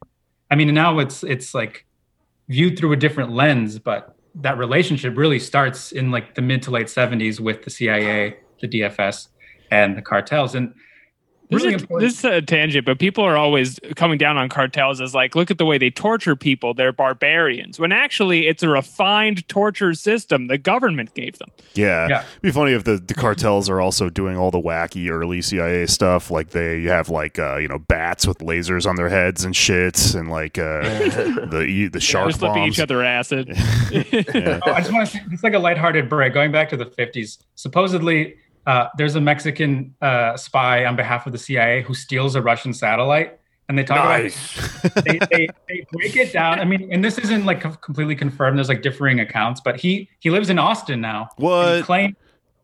i 0.50 0.56
mean 0.56 0.74
now 0.74 1.00
it's 1.00 1.24
it's 1.24 1.54
like 1.54 1.86
viewed 2.50 2.78
through 2.78 2.92
a 2.92 2.96
different 2.96 3.32
lens 3.32 3.78
but 3.78 4.18
that 4.42 4.58
relationship 4.58 5.18
really 5.18 5.40
starts 5.40 5.92
in 5.92 6.12
like 6.12 6.36
the 6.36 6.42
mid 6.42 6.62
to 6.64 6.72
late 6.72 6.88
70s 6.88 7.40
with 7.40 7.64
the 7.64 7.70
CIA, 7.70 8.38
the 8.62 8.68
DFS, 8.68 9.30
and 9.72 9.98
the 9.98 10.02
cartels. 10.02 10.56
And 10.56 10.74
This, 11.50 11.64
really 11.64 11.76
is, 11.76 11.82
important. 11.82 12.10
this 12.10 12.20
is 12.20 12.26
a 12.26 12.42
tangent, 12.42 12.86
but 12.86 13.00
people 13.00 13.24
are 13.24 13.38
always 13.38 13.80
coming 13.96 14.18
down 14.18 14.38
on 14.38 14.50
cartels 14.50 15.00
as 15.00 15.16
like, 15.16 15.34
look 15.36 15.50
at 15.50 15.58
the 15.58 15.66
way 15.66 15.78
they 15.78 15.90
torture 15.90 16.36
people. 16.36 16.74
They're 16.74 16.92
barbarians. 16.92 17.80
When 17.80 17.92
actually, 17.92 18.48
it's 18.48 18.64
a 18.64 18.70
refined 18.70 19.48
torture 19.48 19.94
system 19.94 20.48
the 20.48 20.58
government 20.58 21.14
gave 21.14 21.38
them. 21.38 21.50
Yeah. 21.74 22.08
Yeah. 22.10 22.22
It'd 22.22 22.42
be 22.42 22.52
funny 22.52 22.74
if 22.74 22.84
the, 22.84 22.98
the 22.98 23.14
cartels 23.14 23.70
are 23.70 23.80
also 23.80 24.10
doing 24.10 24.36
all 24.38 24.52
the 24.52 24.60
wacky 24.60 25.10
early 25.10 25.42
CIA 25.42 25.86
stuff. 25.86 26.30
Like 26.30 26.50
they 26.50 26.84
have 26.84 27.10
like 27.10 27.40
uh, 27.40 27.58
you 27.58 27.68
know 27.68 27.80
bats 27.80 28.28
with 28.28 28.40
lasers 28.40 28.86
on 28.86 28.96
their 28.98 29.10
heads 29.10 29.46
and 29.46 29.56
shit, 29.56 30.14
and 30.16 30.30
like 30.30 30.58
uh, 30.58 30.82
the 31.50 31.64
e- 31.68 31.88
the 31.88 32.00
shark 32.02 32.32
They're 32.32 32.40
slipping 32.40 32.64
bombs. 32.64 32.74
each 32.74 32.80
other 32.82 33.04
acid. 33.04 33.58
Yeah. 34.38 34.60
Oh, 34.66 34.72
I 34.72 34.80
just 34.82 34.92
want 34.92 35.08
to 35.08 35.14
say 35.18 35.22
it's 35.32 35.44
like 35.44 35.54
a 35.54 35.60
lighthearted 35.60 36.10
break. 36.10 36.34
Going 36.34 36.52
back 36.52 36.70
to 36.70 36.78
the 36.78 36.86
50s, 36.86 37.38
supposedly 37.56 38.36
uh, 38.68 38.90
there's 38.98 39.16
a 39.16 39.22
Mexican 39.22 39.96
uh, 40.02 40.36
spy 40.38 40.86
on 40.86 40.96
behalf 40.96 41.26
of 41.26 41.32
the 41.32 41.40
CIA 41.40 41.82
who 41.82 41.94
steals 41.94 42.36
a 42.36 42.42
Russian 42.42 42.74
satellite. 42.74 43.40
And 43.70 43.78
they 43.78 43.84
talk 43.84 43.98
Nice. 43.98 44.86
about 44.86 45.06
they, 45.06 45.20
they, 45.32 45.48
they 45.68 45.86
break 45.92 46.16
it 46.16 46.32
down. 46.32 46.60
I 46.60 46.66
mean, 46.66 46.88
and 46.92 47.04
this 47.04 47.18
isn't 47.18 47.46
like 47.46 47.62
completely 47.82 48.16
confirmed. 48.16 48.58
There's 48.58 48.70
like 48.70 48.82
differing 48.82 49.20
accounts, 49.20 49.60
but 49.60 49.78
he 49.78 50.10
he 50.20 50.30
lives 50.30 50.50
in 50.50 50.58
Austin 50.58 51.02
now. 51.02 51.30
What? 51.36 51.84
claimed, 51.84 52.16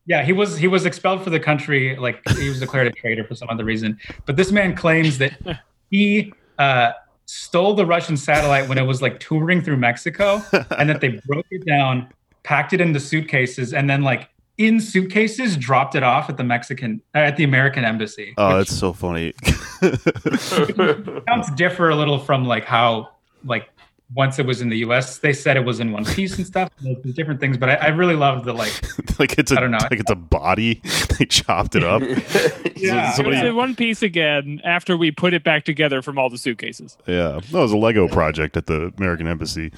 yeah, 0.06 0.24
he 0.24 0.32
was 0.32 0.58
he 0.58 0.68
was 0.68 0.86
expelled 0.86 1.22
for 1.22 1.30
the 1.30 1.42
country. 1.42 1.98
Like 1.98 2.22
he 2.38 2.48
was 2.48 2.62
declared 2.62 2.88
a 2.88 2.92
traitor 2.92 3.26
for 3.26 3.36
some 3.36 3.50
other 3.50 3.66
reason. 3.66 4.00
But 4.26 4.38
this 4.38 4.50
man 4.52 4.76
claims 4.78 5.18
that 5.18 5.34
he 5.90 6.32
uh, 6.58 6.94
stole 7.26 7.74
the 7.74 7.86
Russian 7.86 8.16
satellite 8.16 8.70
when 8.70 8.78
it 8.78 8.84
was 8.84 9.02
like 9.02 9.20
touring 9.20 9.62
through 9.62 9.78
Mexico, 9.78 10.42
and 10.78 10.90
that 10.90 11.02
they 11.02 11.20
broke 11.28 11.48
it 11.52 11.66
down, 11.66 12.08
packed 12.44 12.72
it 12.72 12.80
into 12.80 13.02
suitcases, 13.02 13.74
and 13.74 13.90
then 13.90 14.04
like 14.04 14.30
in 14.58 14.80
suitcases 14.80 15.58
dropped 15.58 15.96
it 15.96 16.04
off 16.04 16.30
at 16.30 16.38
the 16.38 16.44
Mexican 16.44 17.02
uh, 17.16 17.20
at 17.20 17.38
the 17.38 17.44
American 17.44 17.84
embassy. 17.84 18.34
Oh, 18.38 18.58
which 18.58 18.68
that's 18.68 18.80
so 18.80 18.94
funny. 18.94 19.34
sounds 21.28 21.52
differ 21.56 21.90
a 21.90 21.96
little 21.96 22.20
from 22.20 22.46
like 22.46 22.66
how 22.66 23.10
like 23.46 23.70
once 24.16 24.38
it 24.38 24.46
was 24.46 24.62
in 24.62 24.70
the 24.70 24.78
U.S. 24.80 25.18
they 25.20 25.34
said 25.34 25.58
it 25.58 25.66
was 25.66 25.80
in 25.80 25.92
one 25.92 26.06
piece 26.06 26.38
and 26.38 26.46
stuff. 26.46 26.70
There's 26.82 27.16
different 27.16 27.40
things, 27.40 27.58
but 27.58 27.70
I, 27.70 27.76
I 27.76 27.88
really 27.88 28.16
love 28.16 28.46
the 28.46 28.54
like 28.54 28.74
like 29.20 29.40
it's 29.40 29.52
a 29.52 29.58
I 29.58 29.62
don't 29.62 29.72
know. 29.72 29.80
like 29.90 30.00
it's 30.00 30.12
a 30.12 30.16
body. 30.16 30.82
they 31.18 31.26
chopped 31.26 31.76
it 31.76 31.84
up. 31.84 32.02
Yeah. 32.76 33.14
It 33.18 33.26
was 33.26 33.40
in 33.40 33.56
one 33.56 33.76
piece 33.76 34.04
again 34.04 34.62
after 34.64 34.96
we 34.98 35.12
put 35.12 35.34
it 35.34 35.44
back 35.44 35.66
together 35.66 36.02
from 36.02 36.20
all 36.20 36.30
the 36.30 36.38
suitcases. 36.38 36.98
Yeah, 37.08 37.40
that 37.52 37.58
was 37.58 37.72
a 37.72 37.78
Lego 37.78 38.08
project 38.08 38.56
at 38.56 38.68
the 38.68 38.94
American 38.98 39.28
Embassy. 39.28 39.72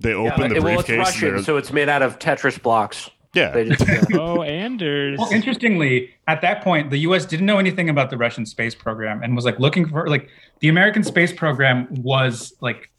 They 0.00 0.12
opened 0.14 0.54
the 0.56 0.62
well, 0.62 0.80
it's. 0.80 0.88
Russian, 0.90 1.42
so 1.42 1.56
it's 1.56 1.72
made 1.72 1.88
out 1.88 2.02
of 2.02 2.18
Tetris 2.18 2.60
blocks. 2.60 3.10
yeah, 3.34 3.50
They 3.50 3.68
just, 3.68 3.84
Oh, 4.14 4.42
Anders. 4.42 5.18
Well, 5.18 5.30
interestingly, 5.32 6.14
at 6.26 6.40
that 6.42 6.62
point, 6.62 6.90
the 6.90 6.98
U.S. 6.98 7.24
didn't 7.26 7.46
know 7.46 7.58
anything 7.58 7.88
about 7.90 8.10
the 8.10 8.16
Russian 8.16 8.46
space 8.46 8.74
program 8.74 9.22
and 9.22 9.36
was 9.36 9.44
like 9.44 9.58
looking 9.58 9.88
for 9.88 10.08
like 10.08 10.28
the 10.60 10.68
American 10.68 11.02
space 11.04 11.32
program 11.32 11.86
was 12.02 12.54
like 12.60 12.90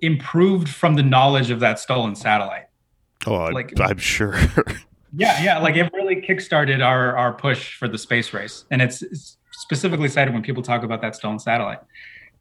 improved 0.00 0.68
from 0.68 0.94
the 0.94 1.02
knowledge 1.02 1.50
of 1.50 1.60
that 1.60 1.78
stolen 1.78 2.14
satellite. 2.14 2.66
oh, 3.26 3.34
I- 3.36 3.50
like- 3.50 3.78
I'm 3.80 3.98
sure. 3.98 4.38
Yeah, 5.14 5.42
yeah, 5.42 5.58
like 5.58 5.76
it 5.76 5.92
really 5.92 6.16
kickstarted 6.22 6.82
our 6.82 7.14
our 7.14 7.34
push 7.34 7.76
for 7.76 7.86
the 7.86 7.98
space 7.98 8.32
race, 8.32 8.64
and 8.70 8.80
it's, 8.80 9.02
it's 9.02 9.36
specifically 9.50 10.08
cited 10.08 10.32
when 10.32 10.42
people 10.42 10.62
talk 10.62 10.84
about 10.84 11.02
that 11.02 11.14
stolen 11.14 11.38
satellite. 11.38 11.80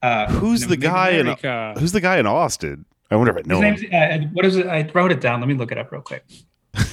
Uh, 0.02 0.32
Who's 0.32 0.62
the 0.62 0.76
it 0.76 0.80
was- 0.80 0.84
guy 0.88 1.10
in 1.10 1.76
Who's 1.78 1.92
the 1.92 2.00
guy 2.00 2.18
in 2.18 2.26
Austin? 2.26 2.86
I 3.12 3.16
wonder 3.16 3.38
if 3.38 3.46
I 3.46 3.48
know 3.48 3.62
His 3.62 3.82
him. 3.84 3.90
name's 3.92 4.24
uh, 4.24 4.28
what 4.34 4.46
is 4.46 4.56
it? 4.56 4.66
I 4.68 4.90
wrote 4.94 5.12
it 5.12 5.22
down. 5.22 5.40
Let 5.42 5.48
me 5.50 5.56
look 5.56 5.72
it 5.72 5.78
up 5.78 5.92
real 5.92 6.02
quick. 6.02 6.24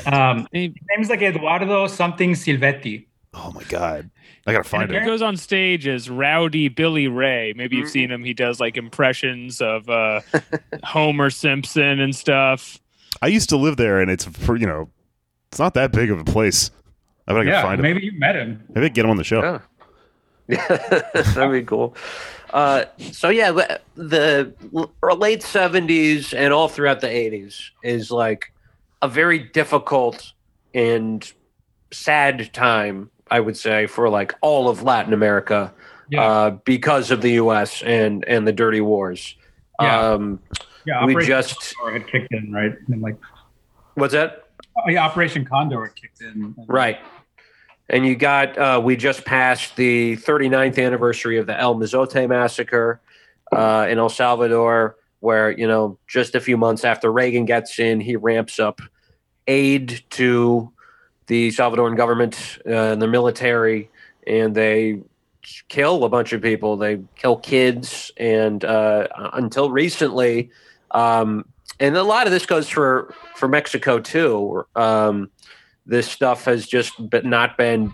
Um, 0.07 0.47
He, 0.53 0.65
his 0.67 0.75
name's 0.97 1.09
like 1.09 1.23
Eduardo 1.23 1.87
something 1.87 2.33
Silvetti. 2.33 3.07
Oh 3.35 3.53
my 3.55 3.63
god, 3.65 4.11
I 4.47 4.53
gotta 4.53 4.65
find 4.65 4.91
it. 4.91 5.01
he 5.01 5.07
goes 5.07 5.23
on 5.23 5.37
stage 5.37 5.87
as 5.87 6.11
Rowdy 6.11 6.69
Billy 6.69 7.07
Ray. 7.09 7.53
Maybe 7.55 7.77
you've 7.77 7.91
seen 7.91 8.11
him. 8.11 8.25
He 8.25 8.35
does 8.35 8.59
like 8.59 8.77
impressions 8.77 9.61
of 9.61 9.89
uh, 9.89 10.23
Homer 10.85 11.31
Simpson 11.31 12.01
and 12.01 12.17
stuff. 12.17 12.79
I 13.23 13.27
used 13.29 13.49
to 13.51 13.57
live 13.57 13.77
there, 13.77 14.01
and 14.01 14.11
it's 14.11 14.25
for 14.25 14.57
you 14.57 14.67
know, 14.67 14.89
it's 15.53 15.59
not 15.59 15.75
that 15.75 15.93
big 15.93 16.11
of 16.11 16.19
a 16.19 16.25
place. 16.25 16.71
I 17.29 17.33
bet 17.33 17.41
I 17.43 17.45
can 17.45 17.53
Yeah, 17.53 17.63
find 17.63 17.79
him. 17.79 17.83
maybe 17.83 18.05
you 18.05 18.13
met 18.19 18.35
him. 18.35 18.65
Maybe 18.71 18.87
I 18.87 18.89
can 18.89 18.95
get 18.95 19.05
him 19.05 19.11
on 19.11 19.19
the 19.19 19.25
show. 19.25 19.43
Yeah. 19.43 19.59
That'd 20.57 21.53
be 21.53 21.63
cool. 21.63 21.95
Uh, 22.51 22.85
so 22.99 23.29
yeah, 23.29 23.51
the- 23.53 23.81
the 23.95 24.53
late 25.03 25.43
seventies 25.43 26.33
and 26.33 26.53
all 26.53 26.69
throughout 26.69 27.01
the 27.01 27.09
eighties 27.09 27.71
is 27.83 28.11
like 28.11 28.53
a 29.03 29.09
very 29.09 29.39
difficult 29.39 30.33
and 30.75 31.31
sad 31.91 32.53
time, 32.53 33.11
I 33.31 33.41
would 33.41 33.57
say, 33.57 33.87
for 33.87 34.09
like 34.09 34.35
all 34.41 34.69
of 34.69 34.83
Latin 34.83 35.13
America 35.13 35.73
Yeah, 36.11 36.23
uh, 36.23 36.51
because 36.51 37.11
of 37.11 37.21
the 37.21 37.33
U.S. 37.33 37.83
and 37.83 38.25
and 38.27 38.47
the 38.47 38.53
dirty 38.53 38.81
wars. 38.81 39.35
Yeah. 39.81 40.13
Um, 40.13 40.41
yeah. 40.87 41.05
we 41.05 41.15
just 41.27 41.77
Condor 41.77 41.99
had 41.99 42.09
kicked 42.09 42.33
in, 42.33 42.51
right? 42.53 42.73
And 42.91 43.03
like, 43.03 43.17
what's 43.95 44.15
that? 44.15 44.45
oh, 44.79 44.89
yeah, 44.91 45.05
Operation 45.05 45.45
Condor 45.45 45.85
had 45.85 45.95
kicked 45.97 46.21
in. 46.23 46.55
Right. 46.67 46.99
And 47.89 48.07
you 48.07 48.17
got, 48.17 48.59
uh, 48.59 48.81
we 48.83 48.97
just 48.97 49.25
passed 49.25 49.77
the 49.77 50.17
39th 50.17 50.85
anniversary 50.85 51.39
of 51.39 51.47
the 51.47 51.59
El 51.59 51.75
Mozote 51.77 52.29
massacre 52.29 53.01
uh, 53.51 53.87
in 53.89 53.99
El 53.99 54.11
Salvador, 54.11 54.97
where, 55.21 55.51
you 55.51 55.67
know, 55.67 55.99
just 56.07 56.35
a 56.35 56.41
few 56.41 56.57
months 56.57 56.85
after 56.85 57.11
Reagan 57.11 57.47
gets 57.47 57.79
in, 57.79 58.01
he 58.01 58.17
ramps 58.17 58.59
up 58.59 58.81
aid 59.47 60.03
to 60.11 60.71
the 61.27 61.49
Salvadoran 61.49 61.97
government 61.97 62.59
uh, 62.67 62.93
and 62.93 63.03
the 63.03 63.09
military, 63.09 63.91
and 64.27 64.55
they 64.55 65.01
kill 65.69 66.05
a 66.05 66.09
bunch 66.09 66.33
of 66.33 66.43
people. 66.43 66.77
They 66.77 67.01
kill 67.17 67.37
kids. 67.37 68.13
And 68.17 68.65
uh, 68.65 69.09
until 69.33 69.71
recently, 69.71 70.51
um, 70.91 71.47
and 71.81 71.97
a 71.97 72.03
lot 72.03 72.27
of 72.27 72.33
this 72.33 72.47
goes 72.47 72.69
for, 72.69 73.15
for 73.37 73.49
Mexico 73.49 73.99
too. 73.99 74.67
Um, 74.75 75.31
this 75.89 76.09
stuff 76.09 76.45
has 76.45 76.67
just 76.67 76.93
been, 77.11 77.29
not 77.29 77.57
been 77.57 77.93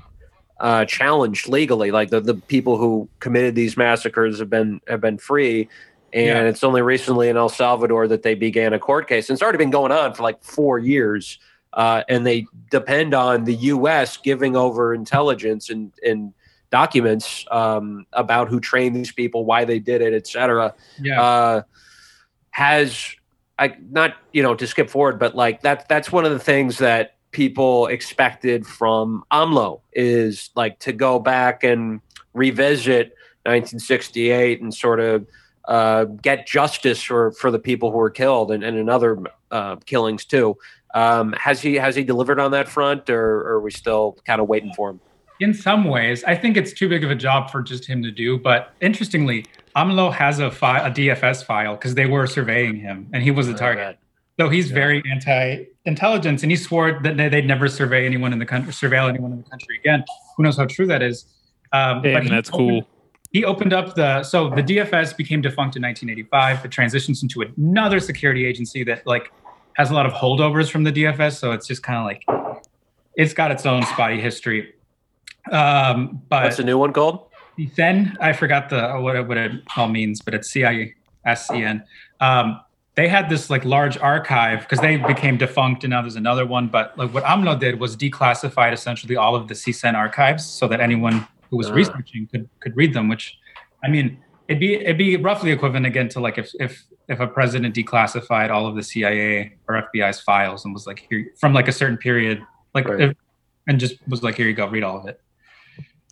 uh, 0.60 0.84
challenged 0.84 1.48
legally. 1.48 1.90
Like 1.90 2.10
the, 2.10 2.20
the 2.20 2.34
people 2.34 2.76
who 2.76 3.08
committed 3.20 3.54
these 3.54 3.76
massacres 3.76 4.40
have 4.40 4.50
been 4.50 4.80
have 4.88 5.00
been 5.00 5.16
free, 5.16 5.68
and 6.12 6.26
Yeah. 6.26 6.42
it's 6.42 6.62
only 6.64 6.82
recently 6.82 7.28
in 7.28 7.36
El 7.36 7.48
Salvador 7.48 8.06
that 8.08 8.22
they 8.22 8.34
began 8.34 8.72
a 8.72 8.78
court 8.78 9.08
case. 9.08 9.30
And 9.30 9.36
it's 9.36 9.42
already 9.42 9.58
been 9.58 9.70
going 9.70 9.92
on 9.92 10.12
for 10.12 10.22
like 10.24 10.42
four 10.42 10.78
years, 10.78 11.38
uh, 11.72 12.02
and 12.08 12.26
they 12.26 12.46
depend 12.70 13.14
on 13.14 13.44
the 13.44 13.54
U.S. 13.54 14.16
giving 14.16 14.56
over 14.56 14.92
intelligence 14.92 15.70
and 15.70 15.92
and 16.04 16.34
documents 16.70 17.44
um, 17.52 18.04
about 18.12 18.48
who 18.48 18.58
trained 18.58 18.96
these 18.96 19.12
people, 19.12 19.44
why 19.44 19.64
they 19.64 19.78
did 19.78 20.02
it, 20.02 20.12
et 20.12 20.26
cetera 20.26 20.74
Yeah, 21.00 21.22
uh, 21.22 21.62
has 22.50 23.14
I 23.58 23.76
not 23.90 24.14
you 24.32 24.42
know 24.42 24.54
to 24.56 24.66
skip 24.66 24.90
forward, 24.90 25.18
but 25.20 25.36
like 25.36 25.62
that 25.62 25.88
that's 25.88 26.10
one 26.10 26.24
of 26.24 26.32
the 26.32 26.38
things 26.40 26.78
that 26.78 27.13
people 27.34 27.86
expected 27.88 28.66
from 28.66 29.24
AMLO 29.30 29.80
is 29.92 30.50
like 30.54 30.78
to 30.78 30.92
go 30.92 31.18
back 31.18 31.62
and 31.62 32.00
revisit 32.32 33.08
1968 33.44 34.62
and 34.62 34.72
sort 34.72 35.00
of 35.00 35.26
uh, 35.66 36.04
get 36.04 36.46
justice 36.46 37.02
for 37.02 37.32
for 37.32 37.50
the 37.50 37.58
people 37.58 37.90
who 37.90 37.98
were 37.98 38.10
killed 38.10 38.50
and, 38.50 38.64
and 38.64 38.78
in 38.78 38.88
other 38.88 39.18
uh, 39.50 39.76
killings 39.84 40.24
too. 40.24 40.56
Um, 40.94 41.32
has 41.32 41.60
he 41.60 41.74
has 41.74 41.96
he 41.96 42.04
delivered 42.04 42.38
on 42.38 42.52
that 42.52 42.68
front, 42.68 43.10
or, 43.10 43.40
or 43.40 43.52
are 43.54 43.60
we 43.60 43.70
still 43.70 44.16
kind 44.24 44.40
of 44.40 44.48
waiting 44.48 44.72
for 44.74 44.90
him? 44.90 45.00
in 45.40 45.52
some 45.52 45.84
ways, 45.84 46.22
I 46.24 46.36
think 46.36 46.56
it's 46.56 46.72
too 46.72 46.88
big 46.88 47.04
of 47.04 47.10
a 47.10 47.14
job 47.14 47.50
for 47.50 47.62
just 47.62 47.84
him 47.86 48.02
to 48.02 48.10
do. 48.10 48.38
But 48.38 48.72
interestingly, 48.80 49.46
AMLO 49.76 50.12
has 50.12 50.38
a 50.38 50.50
file, 50.50 50.86
a 50.86 50.90
DFS 50.90 51.44
file, 51.44 51.74
because 51.74 51.94
they 51.94 52.06
were 52.06 52.26
surveying 52.26 52.76
him, 52.76 53.08
and 53.12 53.22
he 53.22 53.30
was 53.30 53.46
the 53.46 53.54
target. 53.54 53.98
So 54.38 54.48
he's 54.48 54.70
very 54.72 55.00
anti-intelligence, 55.12 56.42
and 56.42 56.50
he 56.50 56.56
swore 56.56 56.98
that 57.04 57.16
they- 57.16 57.28
they'd 57.28 57.46
never 57.46 57.68
survey 57.68 58.04
anyone 58.04 58.32
in 58.32 58.38
the 58.40 58.46
country, 58.46 58.72
surveil 58.72 59.08
anyone 59.08 59.30
in 59.32 59.38
the 59.42 59.48
country 59.48 59.78
again. 59.78 60.04
Who 60.36 60.42
knows 60.42 60.56
how 60.56 60.66
true 60.66 60.86
that 60.88 61.02
is? 61.02 61.26
Um, 61.72 62.02
Damn, 62.02 62.22
he 62.24 62.28
that's 62.30 62.50
opened- 62.50 62.68
cool. 62.70 62.88
he 63.32 63.44
opened 63.44 63.72
up 63.72 63.94
the 63.94 64.22
so 64.24 64.48
the 64.50 64.62
DFS 64.62 65.12
became 65.12 65.40
defunct 65.40 65.76
in 65.76 65.82
1985. 65.82 66.64
It 66.64 66.70
transitions 66.70 67.22
into 67.22 67.42
another 67.42 68.00
security 68.00 68.44
agency 68.46 68.82
that 68.84 69.06
like 69.06 69.30
has 69.74 69.90
a 69.90 69.94
lot 69.94 70.06
of 70.06 70.12
holdovers 70.12 70.70
from 70.70 70.84
the 70.84 70.92
DFS. 70.92 71.38
So 71.38 71.52
it's 71.52 71.66
just 71.66 71.82
kind 71.82 71.98
of 71.98 72.04
like 72.04 72.24
it's 73.16 73.34
got 73.34 73.50
its 73.52 73.66
own 73.66 73.82
spotty 73.84 74.20
history. 74.20 74.72
Um, 75.52 76.22
but 76.28 76.44
What's 76.44 76.56
the 76.56 76.64
new 76.64 76.78
one 76.78 76.92
called? 76.92 77.26
CEN, 77.74 78.16
I 78.20 78.32
forgot 78.32 78.68
the 78.68 78.94
what 79.00 79.14
it, 79.16 79.28
what 79.28 79.36
it 79.36 79.52
all 79.76 79.88
means, 79.88 80.20
but 80.22 80.34
it's 80.34 80.50
C 80.50 80.64
I 80.64 80.92
S 81.24 81.50
E 81.52 81.62
N. 81.62 81.84
Um, 82.20 82.60
they 82.96 83.08
had 83.08 83.28
this 83.28 83.50
like 83.50 83.64
large 83.64 83.98
archive 83.98 84.60
because 84.60 84.78
they 84.80 84.96
became 84.96 85.36
defunct 85.36 85.82
and 85.84 85.90
now 85.90 86.00
there's 86.02 86.16
another 86.16 86.46
one. 86.46 86.68
But 86.68 86.96
like 86.96 87.12
what 87.12 87.24
AMLO 87.24 87.58
did 87.58 87.80
was 87.80 87.96
declassified 87.96 88.72
essentially 88.72 89.16
all 89.16 89.34
of 89.34 89.48
the 89.48 89.54
CISEN 89.54 89.94
archives 89.94 90.44
so 90.44 90.68
that 90.68 90.80
anyone 90.80 91.26
who 91.50 91.56
was 91.56 91.70
Ah. 91.70 91.74
researching 91.74 92.28
could 92.30 92.48
could 92.60 92.76
read 92.76 92.94
them. 92.94 93.08
Which, 93.08 93.36
I 93.84 93.88
mean, 93.88 94.18
it'd 94.48 94.60
be 94.60 94.74
it'd 94.74 94.98
be 94.98 95.16
roughly 95.16 95.50
equivalent 95.50 95.86
again 95.86 96.08
to 96.10 96.20
like 96.20 96.38
if 96.38 96.50
if 96.60 96.84
if 97.08 97.18
a 97.20 97.26
president 97.26 97.74
declassified 97.74 98.50
all 98.50 98.66
of 98.66 98.76
the 98.76 98.82
CIA 98.82 99.56
or 99.68 99.82
FBI's 99.94 100.20
files 100.20 100.64
and 100.64 100.72
was 100.72 100.86
like 100.86 101.04
here 101.10 101.26
from 101.40 101.52
like 101.52 101.68
a 101.68 101.72
certain 101.72 101.98
period, 101.98 102.40
like 102.74 102.88
Right. 102.88 103.00
if, 103.00 103.16
and 103.66 103.80
just 103.80 103.96
was 104.08 104.22
like 104.22 104.36
here 104.36 104.46
you 104.46 104.54
go, 104.54 104.66
read 104.68 104.84
all 104.84 104.98
of 105.00 105.06
it. 105.06 105.20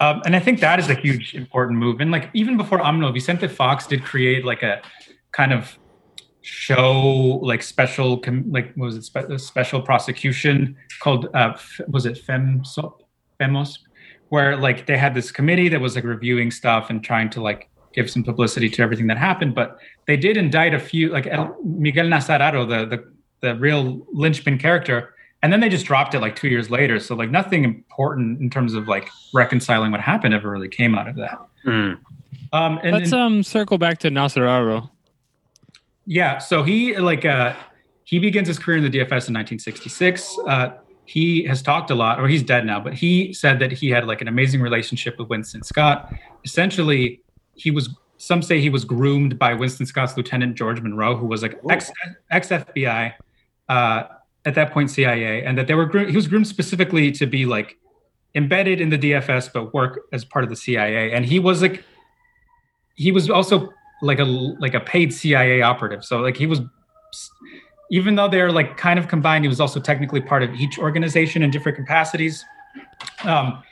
Um, 0.00 0.20
and 0.26 0.34
I 0.34 0.40
think 0.40 0.58
that 0.60 0.80
is 0.80 0.88
a 0.90 0.94
huge 0.94 1.34
important 1.34 1.78
move. 1.78 2.00
And 2.00 2.10
like 2.10 2.28
even 2.34 2.56
before 2.56 2.80
AMLO, 2.80 3.12
Vicente 3.12 3.46
Fox 3.46 3.86
did 3.86 4.02
create 4.02 4.44
like 4.44 4.62
a 4.64 4.82
kind 5.30 5.52
of 5.52 5.78
show 6.42 7.38
like 7.42 7.62
special 7.62 8.18
com- 8.18 8.50
like 8.50 8.72
what 8.74 8.86
was 8.86 8.96
it 8.96 9.04
spe- 9.04 9.38
special 9.38 9.80
prosecution 9.80 10.76
called 11.00 11.26
uh, 11.34 11.52
f- 11.54 11.80
was 11.88 12.04
it 12.06 12.20
FEMSOP 12.26 13.00
FEMOS 13.40 13.78
where 14.28 14.56
like 14.56 14.86
they 14.86 14.96
had 14.96 15.14
this 15.14 15.30
committee 15.30 15.68
that 15.68 15.80
was 15.80 15.94
like 15.94 16.04
reviewing 16.04 16.50
stuff 16.50 16.90
and 16.90 17.02
trying 17.04 17.30
to 17.30 17.40
like 17.42 17.68
give 17.94 18.10
some 18.10 18.22
publicity 18.24 18.68
to 18.70 18.82
everything 18.82 19.06
that 19.06 19.18
happened. 19.18 19.54
But 19.54 19.76
they 20.06 20.16
did 20.16 20.36
indict 20.36 20.72
a 20.74 20.78
few 20.78 21.10
like 21.10 21.26
El- 21.26 21.56
Miguel 21.64 22.08
Nazar 22.08 22.38
Haro, 22.38 22.64
the 22.66 22.86
the 22.86 23.12
the 23.40 23.56
real 23.56 24.06
linchpin 24.12 24.56
character 24.58 25.14
and 25.42 25.52
then 25.52 25.58
they 25.58 25.68
just 25.68 25.84
dropped 25.84 26.14
it 26.14 26.20
like 26.20 26.36
two 26.36 26.46
years 26.46 26.70
later 26.70 27.00
so 27.00 27.16
like 27.16 27.28
nothing 27.28 27.64
important 27.64 28.40
in 28.40 28.48
terms 28.48 28.74
of 28.74 28.86
like 28.86 29.08
reconciling 29.34 29.90
what 29.90 30.00
happened 30.00 30.32
ever 30.32 30.48
really 30.48 30.68
came 30.68 30.94
out 30.94 31.08
of 31.08 31.16
that 31.16 31.38
Mm. 31.66 31.98
um 32.52 32.78
and, 32.84 32.92
Let's 32.92 33.10
and- 33.10 33.20
um 33.20 33.42
circle 33.42 33.78
back 33.78 33.98
to 33.98 34.10
Nazar 34.10 34.46
Haro. 34.46 34.91
Yeah 36.06 36.38
so 36.38 36.62
he 36.62 36.96
like 36.96 37.24
uh 37.24 37.54
he 38.04 38.18
begins 38.18 38.48
his 38.48 38.58
career 38.58 38.78
in 38.78 38.82
the 38.82 38.90
dfs 38.90 39.28
in 39.28 39.34
1966 39.34 40.38
uh 40.46 40.70
he 41.04 41.44
has 41.44 41.62
talked 41.62 41.90
a 41.90 41.94
lot 41.94 42.20
or 42.20 42.28
he's 42.28 42.42
dead 42.42 42.64
now 42.64 42.80
but 42.80 42.94
he 42.94 43.32
said 43.32 43.58
that 43.58 43.72
he 43.72 43.88
had 43.88 44.06
like 44.06 44.20
an 44.20 44.28
amazing 44.28 44.60
relationship 44.60 45.18
with 45.18 45.28
winston 45.28 45.62
scott. 45.62 46.12
Essentially 46.44 47.20
he 47.54 47.70
was 47.70 47.90
some 48.18 48.40
say 48.42 48.60
he 48.60 48.70
was 48.70 48.84
groomed 48.84 49.38
by 49.38 49.54
winston 49.54 49.86
scott's 49.86 50.16
lieutenant 50.16 50.56
george 50.56 50.80
monroe 50.80 51.16
who 51.16 51.26
was 51.26 51.42
like 51.42 51.58
ex 51.70 51.90
ex 52.30 52.48
fbi 52.48 53.12
uh 53.68 54.04
at 54.44 54.54
that 54.54 54.72
point 54.72 54.90
CIA, 54.90 55.44
and 55.44 55.56
that 55.56 55.66
they 55.66 55.74
were 55.74 55.86
groomed, 55.86 56.10
he 56.10 56.16
was 56.16 56.26
groomed 56.26 56.46
specifically 56.46 57.12
to 57.12 57.26
be 57.26 57.46
like 57.46 57.78
embedded 58.34 58.80
in 58.80 58.90
the 58.90 58.98
DFS 58.98 59.52
but 59.52 59.72
work 59.72 60.00
as 60.12 60.24
part 60.24 60.42
of 60.42 60.50
the 60.50 60.56
CIA. 60.56 61.12
And 61.12 61.24
he 61.24 61.38
was 61.38 61.62
like 61.62 61.84
he 62.94 63.12
was 63.12 63.30
also 63.30 63.70
like 64.02 64.18
a 64.18 64.24
like 64.24 64.74
a 64.74 64.80
paid 64.80 65.14
CIA 65.14 65.62
operative. 65.62 66.04
So 66.04 66.18
like 66.20 66.36
he 66.36 66.46
was 66.46 66.60
even 67.90 68.14
though 68.16 68.28
they're 68.28 68.52
like 68.52 68.76
kind 68.76 68.98
of 68.98 69.08
combined, 69.08 69.44
he 69.44 69.48
was 69.48 69.60
also 69.60 69.78
technically 69.80 70.20
part 70.20 70.42
of 70.42 70.52
each 70.54 70.78
organization 70.78 71.42
in 71.42 71.50
different 71.50 71.76
capacities. 71.76 72.44
Um, 73.24 73.62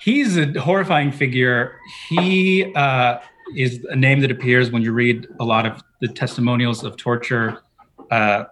he's 0.00 0.36
a 0.36 0.46
horrifying 0.60 1.12
figure. 1.12 1.76
He 2.08 2.72
uh, 2.74 3.18
is 3.54 3.84
a 3.90 3.96
name 3.96 4.20
that 4.20 4.30
appears 4.30 4.70
when 4.70 4.82
you 4.82 4.92
read 4.92 5.26
a 5.40 5.44
lot 5.44 5.66
of 5.66 5.82
the 6.00 6.08
testimonials 6.08 6.84
of 6.84 6.96
torture. 6.96 7.62
Uh, 8.10 8.44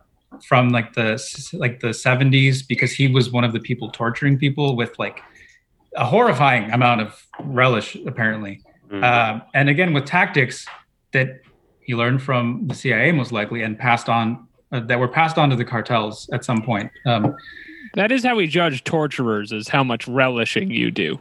from 0.46 0.68
like 0.68 0.92
the 0.92 1.12
like 1.54 1.80
the 1.80 1.88
70s 1.88 2.66
because 2.68 2.92
he 2.92 3.08
was 3.08 3.30
one 3.30 3.42
of 3.42 3.54
the 3.54 3.60
people 3.60 3.88
torturing 3.90 4.36
people 4.36 4.76
with 4.76 4.98
like 4.98 5.20
a 5.96 6.04
horrifying 6.04 6.70
amount 6.72 7.00
of 7.00 7.26
relish 7.40 7.94
apparently 8.06 8.60
Mhm. 8.90 9.02
um, 9.02 9.42
and 9.54 9.70
again 9.70 9.94
with 9.94 10.04
tactics 10.04 10.66
that 11.12 11.40
he 11.80 11.94
learned 11.94 12.22
from 12.22 12.66
the 12.66 12.74
cia 12.74 13.12
most 13.12 13.32
likely 13.32 13.62
and 13.62 13.78
passed 13.78 14.08
on 14.08 14.46
uh, 14.72 14.80
that 14.80 14.98
were 14.98 15.08
passed 15.08 15.38
on 15.38 15.48
to 15.50 15.56
the 15.56 15.64
cartels 15.64 16.28
at 16.32 16.44
some 16.44 16.60
point 16.62 16.90
um, 17.06 17.34
That 17.94 18.10
is 18.12 18.24
how 18.24 18.34
we 18.36 18.46
judge 18.46 18.82
torturers: 18.84 19.52
is 19.52 19.68
how 19.68 19.84
much 19.84 20.06
relishing 20.08 20.70
you 20.70 20.90
do. 20.90 21.20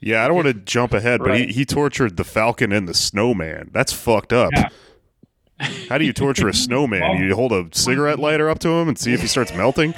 Yeah, 0.00 0.24
I 0.24 0.28
don't 0.28 0.36
want 0.36 0.48
to 0.48 0.54
jump 0.54 0.92
ahead, 0.94 1.20
but 1.20 1.28
Right. 1.28 1.48
he, 1.48 1.52
he 1.52 1.64
tortured 1.64 2.16
the 2.16 2.24
Falcon 2.24 2.72
and 2.72 2.88
the 2.88 2.94
Snowman. 2.94 3.70
That's 3.72 3.92
fucked 3.92 4.32
up. 4.32 4.50
Yeah. 4.54 4.68
How 5.90 5.98
do 5.98 6.06
you 6.06 6.12
torture 6.14 6.48
a 6.48 6.54
snowman? 6.54 7.22
You 7.22 7.34
hold 7.34 7.52
a 7.52 7.68
cigarette 7.72 8.18
lighter 8.18 8.48
up 8.48 8.58
to 8.60 8.70
him 8.70 8.88
and 8.88 8.98
see 8.98 9.12
if 9.12 9.20
he 9.20 9.26
starts 9.26 9.52
melting? 9.54 9.92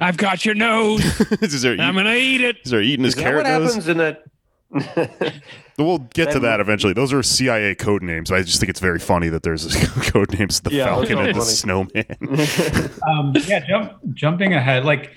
I've 0.00 0.16
got 0.16 0.44
your 0.46 0.54
nose. 0.54 1.04
is 1.42 1.60
there, 1.62 1.78
I'm 1.78 1.94
gonna 1.94 2.14
eat 2.14 2.40
it. 2.40 2.56
is 2.64 2.70
there 2.70 2.80
eating 2.80 3.04
his 3.04 3.12
Is 3.12 3.16
that 3.16 3.22
carrot 3.22 3.44
what 3.44 3.50
nose? 3.58 3.68
happens 3.74 3.88
in 3.88 3.98
that? 3.98 4.24
We'll 5.76 5.98
get 5.98 6.30
to 6.30 6.38
that 6.40 6.60
eventually. 6.60 6.92
Those 6.92 7.12
are 7.12 7.22
CIA 7.22 7.74
code 7.74 8.02
names. 8.02 8.30
I 8.30 8.42
just 8.42 8.60
think 8.60 8.70
it's 8.70 8.78
very 8.78 9.00
funny 9.00 9.28
that 9.28 9.42
there's 9.42 9.74
code 10.10 10.38
names 10.38 10.60
the 10.60 10.70
Yeah, 10.70 10.86
Falcon 10.86 11.16
that's 11.16 11.26
and 11.26 11.34
the 11.34 11.40
funny. 11.40 12.10
Snowman. 12.20 13.00
um, 13.08 13.34
yeah, 13.48 13.66
jump, 13.66 13.92
jumping 14.12 14.54
ahead, 14.54 14.84
like 14.84 15.16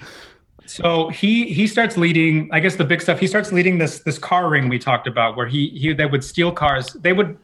so 0.66 1.10
he 1.10 1.54
he 1.54 1.68
starts 1.68 1.96
leading. 1.96 2.50
I 2.52 2.60
guess 2.60 2.76
the 2.76 2.84
big 2.84 3.04
stuff. 3.04 3.20
He 3.20 3.28
starts 3.28 3.52
leading 3.52 3.78
this 3.78 4.00
this 4.00 4.18
car 4.18 4.50
ring 4.50 4.68
we 4.68 4.80
talked 4.80 5.06
about, 5.06 5.38
where 5.38 5.46
he 5.46 5.70
he 5.70 5.94
they 5.94 6.08
would 6.08 6.24
steal 6.24 6.52
cars. 6.52 6.92
They 6.94 7.14
would 7.14 7.38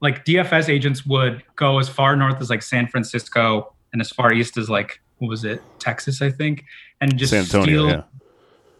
like 0.00 0.24
DFS 0.24 0.68
agents 0.68 1.04
would 1.04 1.42
go 1.56 1.80
as 1.80 1.88
far 1.88 2.14
north 2.14 2.40
as 2.40 2.50
like 2.50 2.62
San 2.62 2.86
Francisco 2.86 3.74
and 3.92 4.00
as 4.00 4.10
far 4.10 4.32
east 4.32 4.56
as 4.56 4.70
like 4.70 5.00
what 5.18 5.28
was 5.28 5.44
it 5.44 5.60
Texas, 5.80 6.22
I 6.22 6.30
think, 6.30 6.64
and 7.00 7.18
just 7.18 7.32
San 7.32 7.40
Antonio, 7.40 7.64
steal 7.64 7.88
yeah. 7.88 8.02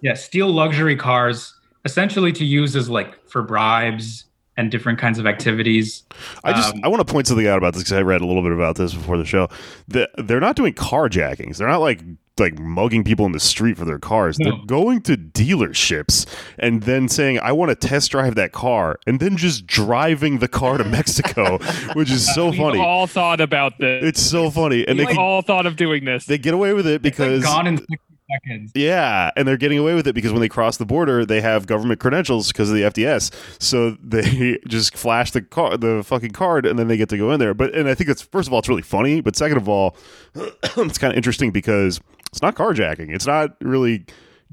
yeah 0.01 0.15
steal 0.15 0.49
luxury 0.53 0.95
cars 0.95 1.54
essentially 1.85 2.33
to 2.33 2.45
use 2.45 2.75
as 2.77 2.89
like 2.91 3.27
for 3.29 3.43
bribes 3.43 4.25
and 4.57 4.71
different 4.71 4.99
kinds 5.01 5.19
of 5.19 5.27
activities. 5.27 6.05
I 6.45 6.53
just 6.53 6.75
Um, 6.75 6.81
I 6.85 6.89
want 6.89 7.07
to 7.07 7.13
point 7.13 7.27
something 7.27 7.47
out 7.47 7.59
about 7.59 7.75
this 7.75 7.83
because 7.83 7.99
I 7.99 8.03
read 8.03 8.21
a 8.21 8.27
little 8.27 8.43
bit 8.43 8.53
about 8.53 8.77
this 8.77 8.95
before 8.95 9.19
the 9.19 9.25
show. 9.25 9.49
The, 9.89 10.09
they're 10.17 10.39
not 10.41 10.55
doing 10.57 10.75
carjackings. 10.75 11.57
They're 11.59 11.69
not 11.69 11.81
like 11.81 12.01
like 12.37 12.59
mugging 12.59 13.05
people 13.05 13.25
in 13.27 13.31
the 13.33 13.39
street 13.39 13.77
for 13.79 13.85
their 13.85 13.99
cars. 14.01 14.41
No. 14.41 14.51
They're 14.51 14.67
going 14.67 15.03
to 15.03 15.17
dealerships 15.17 16.27
and 16.59 16.83
then 16.83 17.09
saying, 17.09 17.39
"I 17.41 17.53
want 17.53 17.71
to 17.71 17.75
test 17.89 18.11
drive 18.11 18.35
that 18.37 18.53
car," 18.53 18.99
and 19.07 19.21
then 19.21 19.37
just 19.37 19.67
driving 19.67 20.39
the 20.39 20.49
car 20.49 20.79
to 20.79 20.85
Mexico, 20.85 21.59
which 21.95 22.11
is 22.11 22.33
so 22.35 22.51
We've 22.51 22.59
funny. 22.59 22.79
all 22.81 23.07
thought 23.07 23.41
about 23.41 23.79
this. 23.79 24.03
It's 24.05 24.21
so 24.23 24.51
funny, 24.51 24.87
and 24.87 24.99
they 24.99 25.05
We've 25.05 25.11
can, 25.15 25.19
all 25.19 25.43
thought 25.43 25.67
of 25.67 25.77
doing 25.77 26.05
this. 26.05 26.27
they 26.27 26.39
get 26.39 26.55
away 26.55 26.73
with 26.75 26.87
it 26.87 27.05
It's, 27.07 27.19
like, 27.19 27.29
because 27.31 27.45
gone 27.45 27.67
in 27.69 27.79
60 27.79 27.97
seconds. 28.31 28.73
yeah, 28.75 29.31
and 29.37 29.47
they're 29.47 29.57
getting 29.57 29.79
away 29.79 29.95
with 29.95 30.07
it 30.07 30.15
because 30.15 30.33
when 30.33 30.41
they 30.41 30.49
cross 30.49 30.77
the 30.77 30.87
border, 30.87 31.25
they 31.25 31.41
have 31.41 31.67
government 31.67 32.01
credentials 32.01 32.49
because 32.49 32.71
of 32.71 32.77
the 32.77 32.83
FDS. 32.83 33.33
So 33.63 33.91
they 34.03 34.59
just 34.67 34.97
flash 34.97 35.31
the 35.31 35.43
car, 35.43 35.77
the 35.77 36.03
fucking 36.05 36.33
card, 36.33 36.67
and 36.67 36.79
then 36.79 36.89
they 36.89 36.97
get 36.97 37.09
to 37.11 37.19
go 37.19 37.31
in 37.33 37.41
there. 37.41 37.55
But 37.55 37.75
and 37.75 37.89
I 37.89 37.95
think 37.95 38.09
that's 38.09 38.23
first 38.23 38.49
of 38.49 38.53
all, 38.53 38.59
it's 38.59 38.69
really 38.69 38.83
funny. 38.83 39.21
But 39.21 39.37
second 39.37 39.57
of 39.57 39.69
all, 39.69 39.97
it's 40.35 40.99
kind 40.99 41.13
of 41.13 41.17
interesting 41.17 41.51
because 41.51 42.01
it's 42.29 42.43
not 42.43 42.55
carjacking. 42.55 43.15
It's 43.15 43.27
not 43.27 43.57
really 43.61 44.05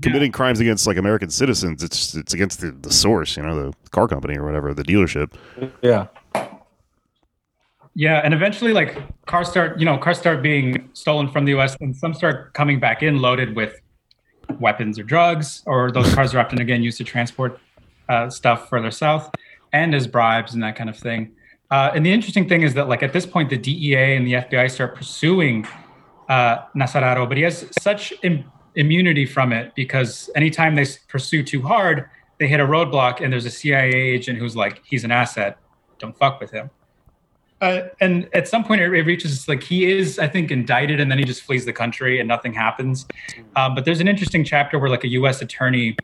committing 0.01 0.31
crimes 0.31 0.59
against 0.59 0.87
like 0.87 0.97
American 0.97 1.29
citizens. 1.29 1.83
It's 1.83 2.13
it's 2.13 2.33
against 2.33 2.61
the, 2.61 2.71
the 2.71 2.91
source, 2.91 3.37
you 3.37 3.43
know, 3.43 3.71
the 3.71 3.89
car 3.89 4.07
company 4.07 4.37
or 4.37 4.45
whatever, 4.45 4.73
the 4.73 4.83
dealership. 4.83 5.33
yeah. 5.81 6.07
Yeah, 7.95 8.21
and 8.23 8.33
eventually, 8.33 8.73
like 8.73 8.97
cars 9.25 9.49
start, 9.49 9.79
you 9.79 9.85
know, 9.85 9.97
cars 9.97 10.17
start 10.17 10.41
being 10.41 10.89
stolen 10.93 11.29
from 11.29 11.45
the 11.45 11.51
U.S. 11.51 11.75
and 11.81 11.95
some 11.95 12.13
start 12.13 12.53
coming 12.53 12.79
back 12.79 13.03
in 13.03 13.21
loaded 13.21 13.55
with 13.55 13.81
weapons 14.59 14.97
or 14.97 15.03
drugs, 15.03 15.61
or 15.65 15.91
those 15.91 16.13
cars 16.15 16.33
are 16.33 16.39
often 16.39 16.61
again 16.61 16.83
used 16.83 16.97
to 16.99 17.03
transport 17.03 17.59
uh, 18.07 18.29
stuff 18.29 18.69
further 18.69 18.91
south 18.91 19.29
and 19.73 19.95
as 19.95 20.07
bribes 20.07 20.53
and 20.53 20.63
that 20.63 20.75
kind 20.75 20.89
of 20.89 20.97
thing. 20.97 21.31
Uh, 21.69 21.91
and 21.95 22.05
the 22.05 22.11
interesting 22.11 22.47
thing 22.47 22.63
is 22.63 22.73
that, 22.73 22.89
like 22.89 23.03
at 23.03 23.13
this 23.13 23.25
point, 23.25 23.49
the 23.49 23.57
DEA 23.57 24.15
and 24.15 24.27
the 24.27 24.33
FBI 24.33 24.69
start 24.69 24.95
pursuing 24.95 25.65
uh, 26.27 26.57
Nazar 26.73 27.01
Haro, 27.01 27.25
but 27.25 27.37
he 27.37 27.43
has 27.43 27.67
such 27.81 28.13
Im- 28.23 28.43
immunity 28.75 29.25
from 29.25 29.53
it 29.53 29.73
because 29.75 30.29
anytime 30.35 30.75
they 30.75 30.85
pursue 31.07 31.43
too 31.43 31.61
hard, 31.61 32.09
they 32.39 32.47
hit 32.47 32.59
a 32.59 32.65
roadblock, 32.65 33.21
and 33.21 33.31
there's 33.31 33.45
a 33.45 33.51
CIA 33.51 33.93
agent 33.93 34.39
who's 34.39 34.55
like, 34.55 34.81
"He's 34.83 35.03
an 35.03 35.11
asset. 35.11 35.57
Don't 35.99 36.17
fuck 36.17 36.39
with 36.41 36.51
him." 36.51 36.69
Uh, 37.61 37.87
and 37.99 38.27
at 38.33 38.47
some 38.47 38.63
point, 38.63 38.81
it, 38.81 38.87
reaches 38.87 39.47
like 39.47 39.61
he 39.61 39.89
is, 39.89 40.17
I 40.17 40.27
think, 40.27 40.49
indicted, 40.49 40.99
and 40.99 41.11
then 41.11 41.19
he 41.19 41.23
just 41.23 41.43
flees 41.43 41.63
the 41.63 41.73
country, 41.73 42.19
and 42.19 42.27
nothing 42.27 42.53
happens. 42.53 43.05
Uh, 43.55 43.69
but 43.69 43.85
there's 43.85 43.99
an 43.99 44.07
interesting 44.07 44.43
chapter 44.43 44.79
where 44.79 44.89
like 44.89 45.03
a 45.03 45.09
U.S. 45.09 45.41
attorney 45.41 45.95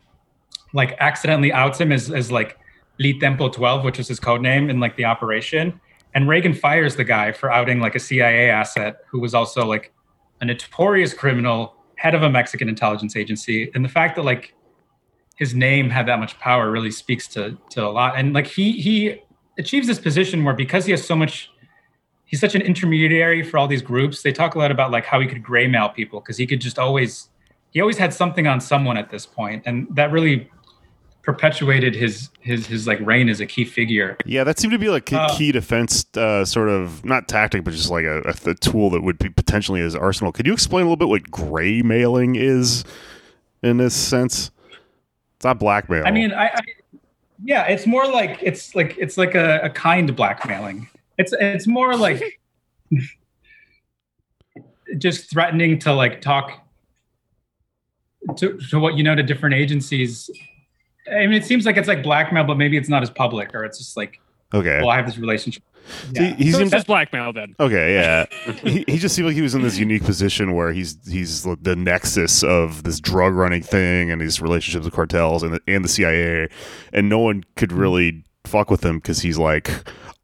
like 0.73 0.95
accidentally 0.99 1.51
outs 1.51 1.81
him 1.81 1.91
as, 1.91 2.11
as 2.11 2.31
like 2.31 2.59
LITEMPO 2.99 3.53
12, 3.53 3.83
which 3.83 3.99
is 3.99 4.07
his 4.07 4.19
code 4.19 4.41
name 4.41 4.69
in 4.69 4.79
like 4.79 4.95
the 4.95 5.05
operation. 5.05 5.79
And 6.13 6.27
Reagan 6.27 6.53
fires 6.53 6.95
the 6.95 7.03
guy 7.03 7.31
for 7.31 7.51
outing 7.51 7.79
like 7.79 7.95
a 7.95 7.99
CIA 7.99 8.49
asset 8.49 8.97
who 9.09 9.19
was 9.19 9.33
also 9.33 9.65
like 9.65 9.93
a 10.41 10.45
notorious 10.45 11.13
criminal, 11.13 11.75
head 11.95 12.13
of 12.13 12.23
a 12.23 12.29
Mexican 12.29 12.69
intelligence 12.69 13.15
agency. 13.15 13.71
And 13.73 13.83
the 13.83 13.89
fact 13.89 14.15
that 14.15 14.23
like 14.23 14.53
his 15.35 15.53
name 15.53 15.89
had 15.89 16.07
that 16.07 16.19
much 16.19 16.39
power 16.39 16.71
really 16.71 16.91
speaks 16.91 17.27
to 17.29 17.57
to 17.71 17.85
a 17.85 17.89
lot. 17.89 18.13
And 18.17 18.33
like 18.33 18.47
he 18.47 18.73
he 18.73 19.21
achieves 19.57 19.87
this 19.87 19.99
position 19.99 20.43
where 20.43 20.55
because 20.55 20.85
he 20.85 20.91
has 20.91 21.05
so 21.05 21.15
much 21.15 21.51
he's 22.25 22.39
such 22.39 22.55
an 22.55 22.61
intermediary 22.61 23.41
for 23.41 23.57
all 23.57 23.67
these 23.67 23.81
groups, 23.81 24.21
they 24.21 24.31
talk 24.31 24.55
a 24.55 24.59
lot 24.59 24.69
about 24.69 24.91
like 24.91 25.05
how 25.05 25.19
he 25.19 25.27
could 25.27 25.41
graymail 25.41 25.93
people 25.93 26.19
because 26.19 26.37
he 26.37 26.45
could 26.45 26.61
just 26.61 26.77
always 26.77 27.29
he 27.71 27.81
always 27.81 27.97
had 27.97 28.13
something 28.13 28.47
on 28.47 28.61
someone 28.61 28.97
at 28.97 29.09
this. 29.09 29.27
And 29.37 29.87
that 29.91 30.11
really 30.11 30.49
perpetuated 31.23 31.93
his 31.93 32.29
his 32.39 32.67
his 32.67 32.87
like 32.87 32.99
reign 33.01 33.27
as 33.27 33.41
a 33.41 33.45
key 33.45 33.65
figure. 33.65 34.17
Yeah, 34.25 34.43
that 34.45 34.59
seemed 34.59 34.71
to 34.71 34.79
be 34.79 34.89
like 34.89 35.11
a 35.11 35.19
Uh, 35.19 35.37
key 35.37 35.51
defense, 35.51 36.05
uh, 36.15 36.45
sort 36.45 36.69
of 36.69 37.03
not 37.03 37.27
tactic, 37.27 37.63
but 37.63 37.73
just 37.73 37.89
like 37.89 38.05
a, 38.05 38.21
a, 38.21 38.51
a 38.51 38.55
tool 38.55 38.89
that 38.91 39.03
would 39.03 39.19
be 39.19 39.29
potentially 39.29 39.81
his 39.81 39.95
arsenal. 39.95 40.31
Could 40.31 40.47
you 40.47 40.53
explain 40.53 40.83
a 40.83 40.85
little 40.85 40.95
bit 40.95 41.09
what 41.09 41.29
gray 41.29 41.81
mailing 41.81 42.35
is 42.35 42.85
in 43.61 43.77
this 43.77 43.93
sense? 43.93 44.51
It's 45.35 45.45
not 45.45 45.59
blackmail. 45.59 46.03
I 46.05 46.11
mean, 46.11 46.31
I, 46.31 46.47
I 46.47 46.59
yeah, 47.43 47.65
it's 47.65 47.85
more 47.85 48.07
like 48.07 48.39
it's 48.41 48.75
like 48.75 48.97
it's 48.97 49.17
like 49.17 49.35
a, 49.35 49.59
a 49.63 49.69
kind 49.69 50.13
blackmailing. 50.15 50.87
It's 51.17 51.33
it's 51.39 51.67
more 51.67 51.95
like 51.95 52.39
just 54.97 55.29
threatening 55.29 55.79
to 55.79 55.93
like 55.93 56.21
talk 56.21 56.65
to, 58.37 58.57
to 58.69 58.79
what 58.79 58.97
you 58.97 59.03
know 59.03 59.15
to 59.15 59.23
different 59.23 59.55
agencies. 59.55 60.29
I 61.09 61.27
mean, 61.27 61.33
it 61.33 61.45
seems 61.45 61.65
like 61.65 61.77
it's 61.77 61.87
like 61.87 62.03
blackmail, 62.03 62.43
but 62.43 62.57
maybe 62.57 62.77
it's 62.77 62.89
not 62.89 63.03
as 63.03 63.09
public, 63.09 63.55
or 63.55 63.63
it's 63.63 63.77
just 63.77 63.95
like, 63.95 64.19
okay. 64.53 64.79
well, 64.79 64.89
I 64.89 64.97
have 64.97 65.05
this 65.05 65.17
relationship. 65.17 65.63
So 66.15 66.23
he- 66.23 66.33
he 66.33 66.51
So 66.51 66.57
seemed 66.59 66.67
it's 66.67 66.71
just 66.71 66.87
blackmail 66.87 67.33
then. 67.33 67.55
Okay, 67.59 67.93
yeah. 67.93 68.25
he, 68.63 68.83
he 68.87 68.97
just 68.97 69.15
seemed 69.15 69.27
like 69.27 69.35
he 69.35 69.41
was 69.41 69.55
in 69.55 69.61
this 69.61 69.77
unique 69.77 70.03
position 70.03 70.53
where 70.53 70.71
he's 70.73 70.97
he's 71.09 71.43
the 71.43 71.75
nexus 71.75 72.43
of 72.43 72.83
this 72.83 72.99
drug 72.99 73.33
running 73.33 73.61
thing 73.63 74.11
and 74.11 74.21
these 74.21 74.41
relationships 74.41 74.85
with 74.85 74.93
cartels 74.93 75.43
and 75.43 75.53
the, 75.53 75.61
and 75.67 75.83
the 75.83 75.89
CIA, 75.89 76.49
and 76.93 77.09
no 77.09 77.19
one 77.19 77.43
could 77.55 77.71
really 77.71 78.23
fuck 78.45 78.69
with 78.71 78.83
him 78.85 78.97
because 78.97 79.19
he's 79.21 79.37
like, 79.37 79.69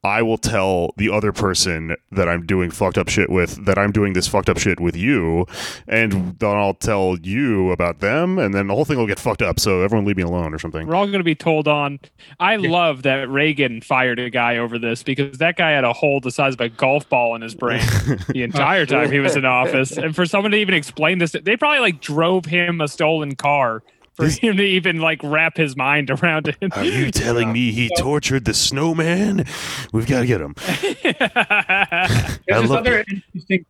I 0.04 0.22
will 0.22 0.38
tell 0.38 0.94
the 0.98 1.10
other 1.10 1.32
person 1.32 1.96
that 2.12 2.28
I'm 2.28 2.46
doing 2.46 2.72
fucked 2.72 2.98
up 2.98 3.08
shit 3.08 3.30
with 3.30 3.66
that 3.66 3.78
I'm 3.78 3.92
doing 3.92 4.14
this 4.14 4.28
fucked 4.28 4.50
up 4.50 4.58
shit 4.58 4.80
with 4.80 4.98
you, 4.98 5.46
and 5.88 6.38
then 6.40 6.50
I'll 6.50 6.74
tell 6.74 7.18
you 7.22 7.72
about 7.72 8.00
them, 8.00 8.38
and 8.38 8.54
then 8.54 8.68
the 8.68 8.76
whole 8.76 8.84
thing 8.84 8.98
will 8.98 9.08
get 9.08 9.20
fucked 9.20 9.42
up. 9.42 9.62
So 9.62 9.82
everyone 9.82 10.06
leave 10.06 10.18
me 10.18 10.24
alone 10.24 10.54
or 10.54 10.60
something. 10.60 10.88
We're 10.88 10.96
all 10.96 11.06
going 11.06 11.20
to 11.20 11.24
be 11.24 11.36
told 11.36 11.70
on. 11.70 12.00
I 12.40 12.58
love 12.58 13.04
that 13.04 13.30
Reagan 13.30 13.80
fired 13.82 14.20
a 14.20 14.30
guy 14.30 14.58
over 14.58 14.78
this 14.78 15.04
because 15.04 15.38
that 15.38 15.56
guy 15.56 15.72
had 15.72 15.86
a 15.86 15.94
hole 15.94 16.20
the 16.20 16.32
size 16.32 16.56
of 16.56 16.62
a 16.62 16.70
golf 16.70 17.08
ball 17.08 17.36
in 17.36 17.42
his 17.42 17.56
brain 17.56 17.82
the 18.28 18.44
entire 18.44 18.86
time 18.86 19.12
he 19.12 19.20
was 19.20 19.38
in 19.38 19.46
office. 19.46 19.98
And 19.98 20.14
for 20.16 20.26
someone 20.26 20.52
to 20.52 20.58
even 20.58 20.76
explain 20.76 21.20
this, 21.20 21.32
they 21.32 21.56
probably 21.56 21.80
like 21.80 22.02
drove 22.02 22.46
him 22.46 22.82
a 22.82 22.88
stolen 22.90 23.36
car 23.36 23.84
for 24.16 24.26
This- 24.26 24.38
him 24.38 24.58
to 24.58 24.64
even 24.64 25.00
like 25.00 25.20
wrap 25.24 25.58
his 25.58 25.76
mind 25.76 26.10
around 26.12 26.48
it. 26.48 26.58
Are 26.76 26.84
you 26.84 27.12
telling 27.12 27.52
me 27.52 27.72
he 27.72 27.90
tortured 27.98 28.46
the 28.46 28.54
snowman? 28.54 29.46
We've 29.92 30.08
got 30.08 30.22
to 30.22 30.26
get 30.28 30.42
him. 30.42 30.56
There's 31.02 31.16
I 31.22 32.38
this 32.48 32.70
love 32.70 32.72
other 32.80 33.04
interesting. 33.10 33.66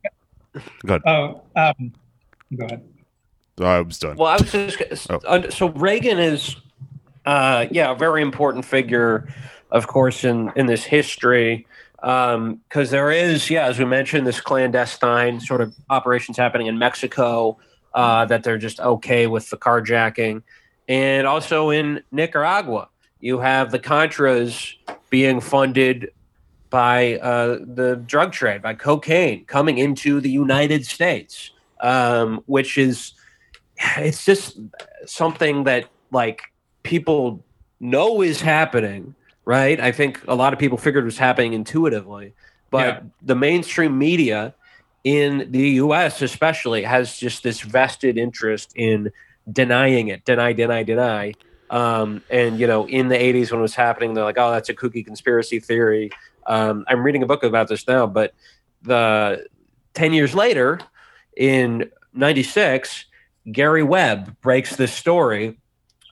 Go 0.85 0.95
ahead. 0.95 1.01
Oh, 1.05 1.41
um, 1.55 1.93
go 2.55 2.65
ahead. 2.65 2.83
I 3.61 3.81
was 3.81 3.99
done. 3.99 4.17
Well, 4.17 4.27
I 4.27 4.37
was 4.37 4.51
just 4.51 5.07
Oh. 5.09 5.49
so 5.49 5.69
Reagan 5.69 6.19
is, 6.19 6.55
uh, 7.25 7.67
yeah, 7.71 7.91
a 7.91 7.95
very 7.95 8.21
important 8.21 8.65
figure, 8.65 9.27
of 9.71 9.87
course, 9.87 10.23
in 10.23 10.51
in 10.55 10.65
this 10.65 10.83
history, 10.83 11.65
because 12.01 12.89
there 12.89 13.11
is, 13.11 13.49
yeah, 13.49 13.65
as 13.67 13.77
we 13.79 13.85
mentioned, 13.85 14.25
this 14.27 14.41
clandestine 14.41 15.39
sort 15.39 15.61
of 15.61 15.73
operations 15.89 16.35
happening 16.37 16.67
in 16.67 16.77
Mexico 16.77 17.57
uh, 17.93 18.25
that 18.25 18.43
they're 18.43 18.57
just 18.57 18.79
okay 18.79 19.27
with 19.27 19.49
the 19.49 19.57
carjacking, 19.57 20.43
and 20.87 21.27
also 21.27 21.69
in 21.69 22.03
Nicaragua, 22.11 22.89
you 23.19 23.39
have 23.39 23.71
the 23.71 23.79
Contras 23.79 24.73
being 25.09 25.39
funded 25.39 26.11
by 26.69 27.17
uh, 27.19 27.59
the 27.61 28.01
drug 28.05 28.31
trade, 28.31 28.61
by 28.61 28.73
cocaine 28.73 29.45
coming 29.45 29.77
into 29.77 30.19
the 30.19 30.29
United 30.29 30.85
States, 30.85 31.51
um, 31.81 32.41
which 32.47 32.77
is 32.77 33.13
it's 33.97 34.25
just 34.25 34.59
something 35.05 35.65
that 35.65 35.85
like 36.11 36.41
people 36.83 37.43
know 37.79 38.21
is 38.21 38.39
happening 38.39 39.13
right 39.45 39.79
i 39.81 39.91
think 39.91 40.21
a 40.27 40.35
lot 40.35 40.53
of 40.53 40.59
people 40.59 40.77
figured 40.77 41.03
was 41.03 41.17
happening 41.17 41.53
intuitively 41.53 42.33
but 42.69 42.85
Yeah. 42.87 42.99
the 43.21 43.35
mainstream 43.35 43.97
media 43.97 44.53
in 45.03 45.51
the 45.51 45.75
us 45.75 46.21
especially 46.21 46.83
has 46.83 47.17
just 47.17 47.43
this 47.43 47.61
vested 47.61 48.17
interest 48.17 48.71
in 48.75 49.11
denying 49.51 50.07
it 50.07 50.23
deny 50.25 50.53
deny 50.53 50.83
deny 50.83 51.33
um, 51.69 52.21
and 52.29 52.59
you 52.59 52.67
know 52.67 52.87
in 52.87 53.07
the 53.07 53.15
80s 53.15 53.51
when 53.51 53.59
it 53.59 53.63
was 53.63 53.75
happening 53.75 54.13
they're 54.13 54.23
like 54.23 54.37
oh 54.37 54.51
that's 54.51 54.69
a 54.69 54.73
kooky 54.73 55.05
conspiracy 55.05 55.59
theory 55.59 56.11
um, 56.47 56.85
i'm 56.87 57.03
reading 57.03 57.23
a 57.23 57.25
book 57.25 57.43
about 57.43 57.67
this 57.67 57.87
now 57.87 58.07
but 58.07 58.33
the 58.81 59.45
10 59.93 60.13
years 60.13 60.33
later 60.33 60.79
in 61.35 61.91
96 62.13 63.05
Gary 63.51 63.83
Webb 63.83 64.39
breaks 64.41 64.75
this 64.75 64.93
story 64.93 65.57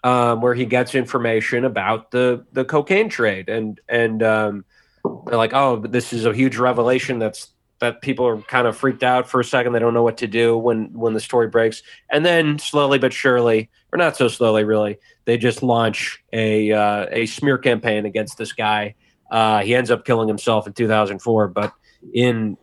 um, 0.04 0.42
where 0.42 0.54
he 0.54 0.66
gets 0.66 0.96
information 0.96 1.64
about 1.64 2.12
the 2.12 2.46
the 2.52 2.66
cocaine 2.66 3.10
trade, 3.10 3.50
and 3.50 3.80
and 3.88 4.24
um, 4.24 4.66
they're 5.04 5.38
like, 5.38 5.54
oh, 5.54 5.78
this 5.78 6.12
is 6.12 6.26
a 6.26 6.34
huge 6.34 6.58
revelation. 6.58 7.20
That's 7.20 7.50
that 7.82 8.02
people 8.02 8.26
are 8.26 8.38
kind 8.44 8.68
of 8.68 8.78
freaked 8.78 9.04
out 9.04 9.28
for 9.28 9.40
a 9.42 9.44
second. 9.44 9.74
They 9.74 9.80
don't 9.80 9.94
know 9.94 10.04
what 10.04 10.18
to 10.18 10.28
do 10.28 10.58
when 10.58 10.94
when 10.94 11.14
the 11.14 11.20
story 11.20 11.48
breaks, 11.48 11.84
and 12.10 12.26
then 12.26 12.58
slowly 12.60 12.98
but 13.00 13.12
surely, 13.12 13.70
or 13.92 13.98
not 13.98 14.16
so 14.16 14.28
slowly, 14.30 14.64
really, 14.64 14.98
they 15.26 15.38
just 15.38 15.62
launch 15.62 16.24
a 16.32 16.72
uh, 16.72 17.08
a 17.12 17.26
smear 17.26 17.58
campaign 17.58 18.06
against 18.06 18.38
this 18.38 18.54
guy. 18.54 18.96
Uh, 19.32 19.62
he 19.62 19.76
ends 19.76 19.92
up 19.92 20.06
killing 20.06 20.28
himself 20.28 20.68
in 20.68 20.74
2004, 20.74 21.48
but 21.50 21.74
in 22.14 22.56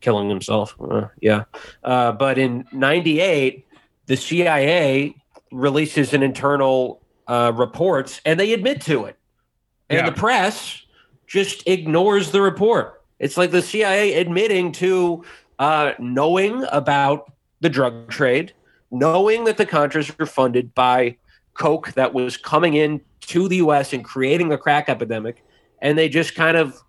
killing 0.00 0.28
himself, 0.28 0.74
uh, 0.90 1.06
yeah. 1.20 1.44
Uh, 1.82 2.12
but 2.12 2.36
in 2.36 2.64
'98 2.72 3.64
the 4.06 4.16
CIA 4.16 5.14
releases 5.52 6.14
an 6.14 6.22
internal 6.22 7.00
uh, 7.26 7.52
reports 7.54 8.20
and 8.24 8.40
they 8.40 8.52
admit 8.52 8.80
to 8.82 9.04
it, 9.04 9.16
and 9.88 9.98
Yeah. 10.00 10.10
the 10.10 10.16
press 10.16 10.82
just 11.26 11.68
ignores 11.68 12.30
the 12.32 12.40
report. 12.40 12.97
It's 13.18 13.36
like 13.36 13.50
the 13.50 13.62
CIA 13.62 14.14
admitting 14.14 14.72
to 14.72 15.24
uh, 15.58 15.92
knowing 15.98 16.64
about 16.70 17.32
the 17.60 17.68
drug 17.68 18.08
trade, 18.10 18.52
knowing 18.90 19.44
that 19.44 19.56
the 19.56 19.66
Contras 19.66 20.16
were 20.18 20.26
funded 20.26 20.74
by 20.74 21.16
coke 21.54 21.92
that 21.94 22.14
was 22.14 22.36
coming 22.36 22.74
in 22.74 23.00
to 23.22 23.48
the 23.48 23.56
U.S. 23.56 23.92
and 23.92 24.04
creating 24.04 24.48
the 24.48 24.58
crack 24.58 24.88
epidemic, 24.88 25.44
and 25.82 25.98
they 25.98 26.08
just 26.08 26.34
kind 26.34 26.56
of 26.56 26.80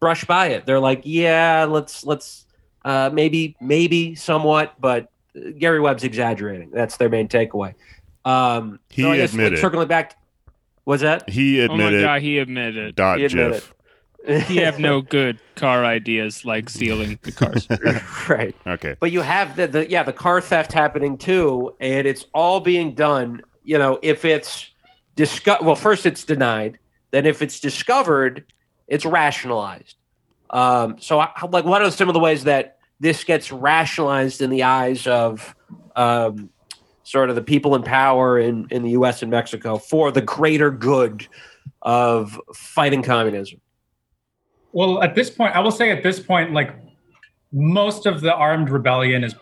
brush 0.00 0.24
by 0.24 0.46
it. 0.48 0.64
They're 0.66 0.80
like, 0.80 1.02
"Yeah, 1.04 1.66
let's 1.68 2.04
let's 2.06 2.46
uh, 2.84 3.10
maybe 3.12 3.56
maybe 3.60 4.14
somewhat, 4.14 4.74
but 4.80 5.10
Gary 5.58 5.80
Webb's 5.80 6.04
exaggerating. 6.04 6.70
That's 6.70 6.96
their 6.96 7.08
main 7.08 7.28
takeaway. 7.28 7.74
Um, 8.24 8.78
He 8.90 9.04
I 9.04 9.16
guess, 9.16 9.32
like, 9.32 9.40
admitted. 9.40 9.58
circling 9.58 9.88
back. 9.88 10.16
Was 10.84 11.00
that? 11.00 11.28
He 11.28 11.60
oh 11.62 11.68
my 11.68 11.74
admitted. 11.74 12.02
god, 12.02 12.22
he 12.22 12.38
admitted. 12.38 12.94
dot 12.94 13.18
He 13.18 13.24
admitted 13.24 13.52
GIF. 13.54 13.74
He 14.46 14.56
have 14.58 14.78
no 14.78 15.00
good 15.00 15.38
car 15.56 15.84
ideas 15.84 16.44
like 16.44 16.70
stealing 16.70 17.18
the 17.22 17.32
cars. 17.32 17.66
right. 18.28 18.54
Okay. 18.66 18.96
But 19.00 19.10
you 19.10 19.20
have 19.20 19.56
the, 19.56 19.66
the 19.66 19.90
yeah 19.90 20.04
the 20.04 20.12
car 20.12 20.40
theft 20.40 20.72
happening 20.72 21.18
too, 21.18 21.74
and 21.80 22.06
it's 22.06 22.26
all 22.32 22.60
being 22.60 22.94
done. 22.94 23.42
You 23.64 23.78
know, 23.78 23.98
if 24.02 24.24
it's 24.24 24.70
disco- 25.16 25.58
well, 25.62 25.74
first 25.74 26.06
it's 26.06 26.24
denied. 26.24 26.78
Then 27.10 27.26
if 27.26 27.42
it's 27.42 27.60
discovered, 27.60 28.44
it's 28.86 29.04
rationalized. 29.04 29.96
Um, 30.50 30.96
so, 30.98 31.20
I, 31.20 31.30
like, 31.50 31.64
what 31.64 31.82
are 31.82 31.90
some 31.90 32.08
of 32.08 32.14
the 32.14 32.20
ways 32.20 32.44
that 32.44 32.78
this 33.00 33.24
gets 33.24 33.50
rationalized 33.50 34.40
in 34.40 34.50
the 34.50 34.62
eyes 34.62 35.06
of 35.06 35.54
um, 35.96 36.50
sort 37.02 37.30
of 37.30 37.36
the 37.36 37.42
people 37.42 37.74
in 37.74 37.82
power 37.82 38.38
in, 38.38 38.66
in 38.70 38.82
the 38.82 38.90
U.S. 38.90 39.22
and 39.22 39.30
Mexico 39.30 39.76
for 39.78 40.12
the 40.12 40.20
greater 40.20 40.70
good 40.70 41.26
of 41.82 42.40
fighting 42.54 43.02
communism? 43.02 43.60
Well, 44.72 45.02
at 45.02 45.14
this 45.14 45.30
point, 45.30 45.54
I 45.54 45.60
will 45.60 45.70
say 45.70 45.90
at 45.90 46.02
this 46.02 46.18
point, 46.18 46.52
like 46.52 46.74
most 47.52 48.06
of 48.06 48.20
the 48.20 48.34
armed 48.34 48.70
rebellion 48.70 49.24
is 49.24 49.34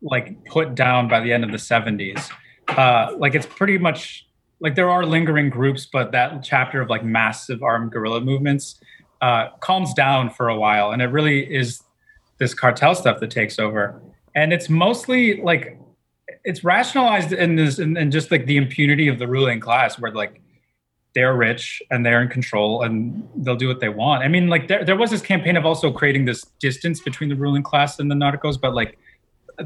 like 0.00 0.44
put 0.46 0.74
down 0.74 1.08
by 1.08 1.20
the 1.20 1.32
end 1.32 1.44
of 1.44 1.50
the 1.50 1.58
70s. 1.58 2.30
Uh, 2.68 3.14
like 3.18 3.34
it's 3.34 3.46
pretty 3.46 3.78
much 3.78 4.26
like 4.60 4.74
there 4.74 4.90
are 4.90 5.04
lingering 5.04 5.50
groups, 5.50 5.86
but 5.92 6.12
that 6.12 6.42
chapter 6.42 6.80
of 6.80 6.88
like 6.88 7.04
massive 7.04 7.62
armed 7.62 7.92
guerrilla 7.92 8.20
movements 8.20 8.80
uh, 9.20 9.48
calms 9.60 9.92
down 9.94 10.30
for 10.30 10.48
a 10.48 10.58
while, 10.58 10.90
and 10.90 11.02
it 11.02 11.06
really 11.06 11.42
is 11.52 11.82
this 12.38 12.54
cartel 12.54 12.94
stuff 12.94 13.20
that 13.20 13.30
takes 13.30 13.58
over. 13.58 14.00
And 14.34 14.52
it's 14.52 14.68
mostly 14.68 15.40
like 15.40 15.78
it's 16.44 16.62
rationalized 16.62 17.32
in 17.32 17.56
this 17.56 17.78
and, 17.78 18.12
just 18.12 18.30
like 18.30 18.46
the 18.46 18.56
impunity 18.56 19.08
of 19.08 19.18
the 19.18 19.26
ruling 19.26 19.60
class 19.60 19.98
where 19.98 20.12
like 20.12 20.40
they're 21.18 21.34
rich 21.34 21.82
and 21.90 22.06
they're 22.06 22.22
in 22.22 22.28
control 22.28 22.82
and 22.84 23.28
they'll 23.34 23.56
do 23.56 23.66
what 23.66 23.80
they 23.80 23.88
want. 23.88 24.22
I 24.22 24.28
mean, 24.28 24.46
like 24.46 24.68
there, 24.68 24.84
there 24.84 24.96
was 24.96 25.10
this 25.10 25.20
campaign 25.20 25.56
of 25.56 25.66
also 25.66 25.90
creating 25.90 26.26
this 26.26 26.42
distance 26.60 27.00
between 27.00 27.28
the 27.28 27.34
ruling 27.34 27.64
class 27.64 27.98
and 27.98 28.08
the 28.08 28.14
narcos, 28.14 28.56
but 28.60 28.72
like 28.72 29.00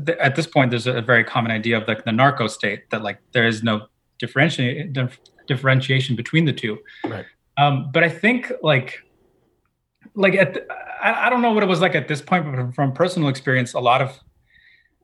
th- 0.06 0.16
at 0.16 0.34
this 0.34 0.46
point, 0.46 0.70
there's 0.70 0.86
a 0.86 1.02
very 1.02 1.24
common 1.24 1.52
idea 1.52 1.76
of 1.76 1.86
like 1.86 2.06
the 2.06 2.12
narco 2.12 2.46
state 2.46 2.88
that 2.88 3.02
like 3.02 3.18
there 3.32 3.46
is 3.46 3.62
no 3.62 3.86
differentiation 4.18 4.94
dif- 4.94 5.20
differentiation 5.46 6.16
between 6.16 6.46
the 6.46 6.54
two. 6.54 6.78
Right. 7.04 7.26
Um, 7.58 7.90
but 7.92 8.02
I 8.02 8.08
think 8.08 8.50
like 8.62 9.04
like 10.14 10.34
at 10.34 10.54
the, 10.54 10.66
I, 11.02 11.26
I 11.26 11.30
don't 11.30 11.42
know 11.42 11.52
what 11.52 11.62
it 11.62 11.68
was 11.68 11.82
like 11.82 11.94
at 11.94 12.08
this 12.08 12.22
point, 12.22 12.46
but 12.46 12.54
from, 12.54 12.72
from 12.72 12.92
personal 12.94 13.28
experience, 13.28 13.74
a 13.74 13.80
lot 13.80 14.00
of 14.00 14.18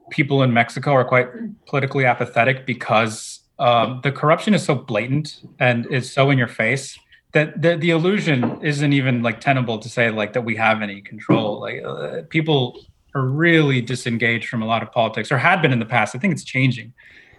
people 0.08 0.42
in 0.42 0.54
Mexico 0.54 0.92
are 0.92 1.04
quite 1.04 1.28
politically 1.66 2.06
apathetic 2.06 2.64
because 2.64 3.37
um, 3.58 4.00
the 4.02 4.12
corruption 4.12 4.54
is 4.54 4.64
so 4.64 4.74
blatant 4.74 5.40
and 5.58 5.86
is 5.86 6.12
so 6.12 6.30
in 6.30 6.38
your 6.38 6.48
face 6.48 6.98
that 7.32 7.60
the, 7.60 7.76
the 7.76 7.90
illusion 7.90 8.58
isn't 8.62 8.92
even 8.92 9.22
like 9.22 9.40
tenable 9.40 9.78
to 9.78 9.88
say 9.88 10.10
like 10.10 10.32
that 10.32 10.42
we 10.42 10.56
have 10.56 10.80
any 10.80 11.00
control. 11.00 11.60
Like 11.60 11.82
uh, 11.84 12.22
people 12.28 12.80
are 13.14 13.22
really 13.22 13.80
disengaged 13.80 14.48
from 14.48 14.62
a 14.62 14.66
lot 14.66 14.82
of 14.82 14.92
politics 14.92 15.30
or 15.32 15.38
had 15.38 15.60
been 15.60 15.72
in 15.72 15.78
the 15.78 15.86
past. 15.86 16.14
I 16.14 16.18
think 16.18 16.32
it's 16.32 16.44
changing. 16.44 16.92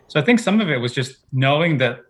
So 0.08 0.20
I 0.20 0.24
think 0.24 0.40
some 0.40 0.60
of 0.60 0.70
it 0.70 0.78
was 0.78 0.94
just 0.94 1.18
knowing 1.32 1.78
that, 1.78 2.02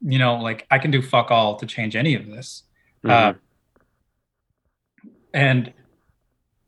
you 0.00 0.18
know, 0.18 0.36
like 0.36 0.66
I 0.70 0.78
can 0.78 0.90
do 0.90 1.02
fuck 1.02 1.30
all 1.30 1.56
to 1.56 1.66
change 1.66 1.94
any 1.94 2.14
of 2.14 2.26
this. 2.26 2.62
Uh, 3.04 3.34
and 5.34 5.72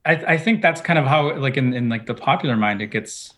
I, 0.04 0.12
I 0.34 0.38
think 0.38 0.62
that's 0.62 0.80
kind 0.80 0.98
of 0.98 1.06
how 1.06 1.36
like 1.38 1.56
in, 1.56 1.72
in 1.72 1.88
like 1.88 2.06
the 2.06 2.14
popular 2.14 2.56
mind 2.56 2.82
it 2.82 2.88
gets 2.88 3.33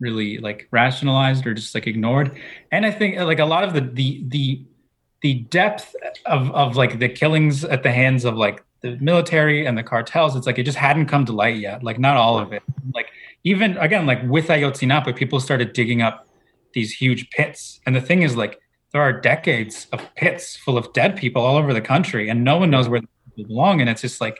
really 0.00 0.38
like 0.38 0.66
rationalized 0.70 1.46
or 1.46 1.54
just 1.54 1.74
like 1.74 1.86
ignored. 1.86 2.36
And 2.72 2.84
i 2.86 2.90
think 2.90 3.18
like 3.18 3.38
a 3.38 3.44
lot 3.44 3.64
of 3.64 3.74
the 3.74 3.80
the 3.80 4.24
the 4.28 4.64
the 5.22 5.34
depth 5.34 5.94
of 6.26 6.50
of 6.52 6.76
like 6.76 6.98
the 6.98 7.08
killings 7.08 7.64
at 7.64 7.82
the 7.82 7.92
hands 7.92 8.24
of 8.24 8.36
like 8.36 8.64
the 8.80 8.96
military 8.98 9.66
and 9.66 9.76
the 9.76 9.82
cartels 9.82 10.34
it's 10.34 10.46
like 10.46 10.58
it 10.58 10.62
just 10.62 10.78
hadn't 10.78 11.04
come 11.04 11.26
to 11.26 11.32
light 11.32 11.56
yet 11.56 11.82
like 11.82 11.98
not 11.98 12.16
all 12.16 12.38
of 12.38 12.52
it. 12.52 12.62
Like 12.94 13.08
even 13.44 13.76
again 13.76 14.06
like 14.06 14.22
with 14.24 14.48
ayotzinapa 14.48 15.14
people 15.14 15.38
started 15.40 15.72
digging 15.72 16.02
up 16.02 16.26
these 16.72 16.92
huge 16.92 17.30
pits. 17.30 17.80
And 17.86 17.94
the 17.94 18.00
thing 18.00 18.22
is 18.22 18.36
like 18.36 18.60
there 18.92 19.02
are 19.02 19.12
decades 19.12 19.86
of 19.92 20.02
pits 20.14 20.56
full 20.56 20.76
of 20.76 20.92
dead 20.92 21.16
people 21.16 21.42
all 21.42 21.56
over 21.56 21.72
the 21.72 21.80
country 21.80 22.28
and 22.28 22.44
no 22.44 22.56
one 22.56 22.70
knows 22.70 22.88
where 22.88 23.00
they 23.36 23.42
belong. 23.44 23.80
And 23.80 23.88
it's 23.88 24.00
just 24.00 24.20
like 24.20 24.38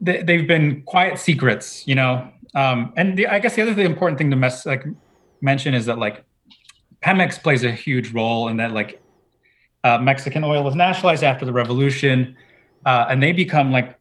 they, 0.00 0.22
they've 0.22 0.46
been 0.46 0.82
quiet 0.82 1.18
secrets, 1.18 1.86
you 1.86 1.94
know. 1.94 2.30
Um, 2.56 2.92
and 2.96 3.16
the, 3.18 3.26
I 3.28 3.38
guess 3.38 3.54
the 3.54 3.62
other 3.62 3.74
the 3.74 3.82
important 3.82 4.16
thing 4.18 4.30
to 4.30 4.36
mess, 4.36 4.64
like 4.66 4.82
mention 5.42 5.74
is 5.74 5.86
that 5.86 5.98
like 5.98 6.24
Pemex 7.04 7.40
plays 7.40 7.62
a 7.62 7.70
huge 7.70 8.12
role 8.12 8.48
in 8.48 8.56
that 8.56 8.72
like 8.72 9.00
uh, 9.84 9.98
Mexican 9.98 10.42
oil 10.42 10.64
was 10.64 10.74
nationalized 10.74 11.22
after 11.22 11.44
the 11.44 11.52
revolution, 11.52 12.34
uh, 12.86 13.06
and 13.10 13.22
they 13.22 13.32
become 13.32 13.70
like 13.70 13.98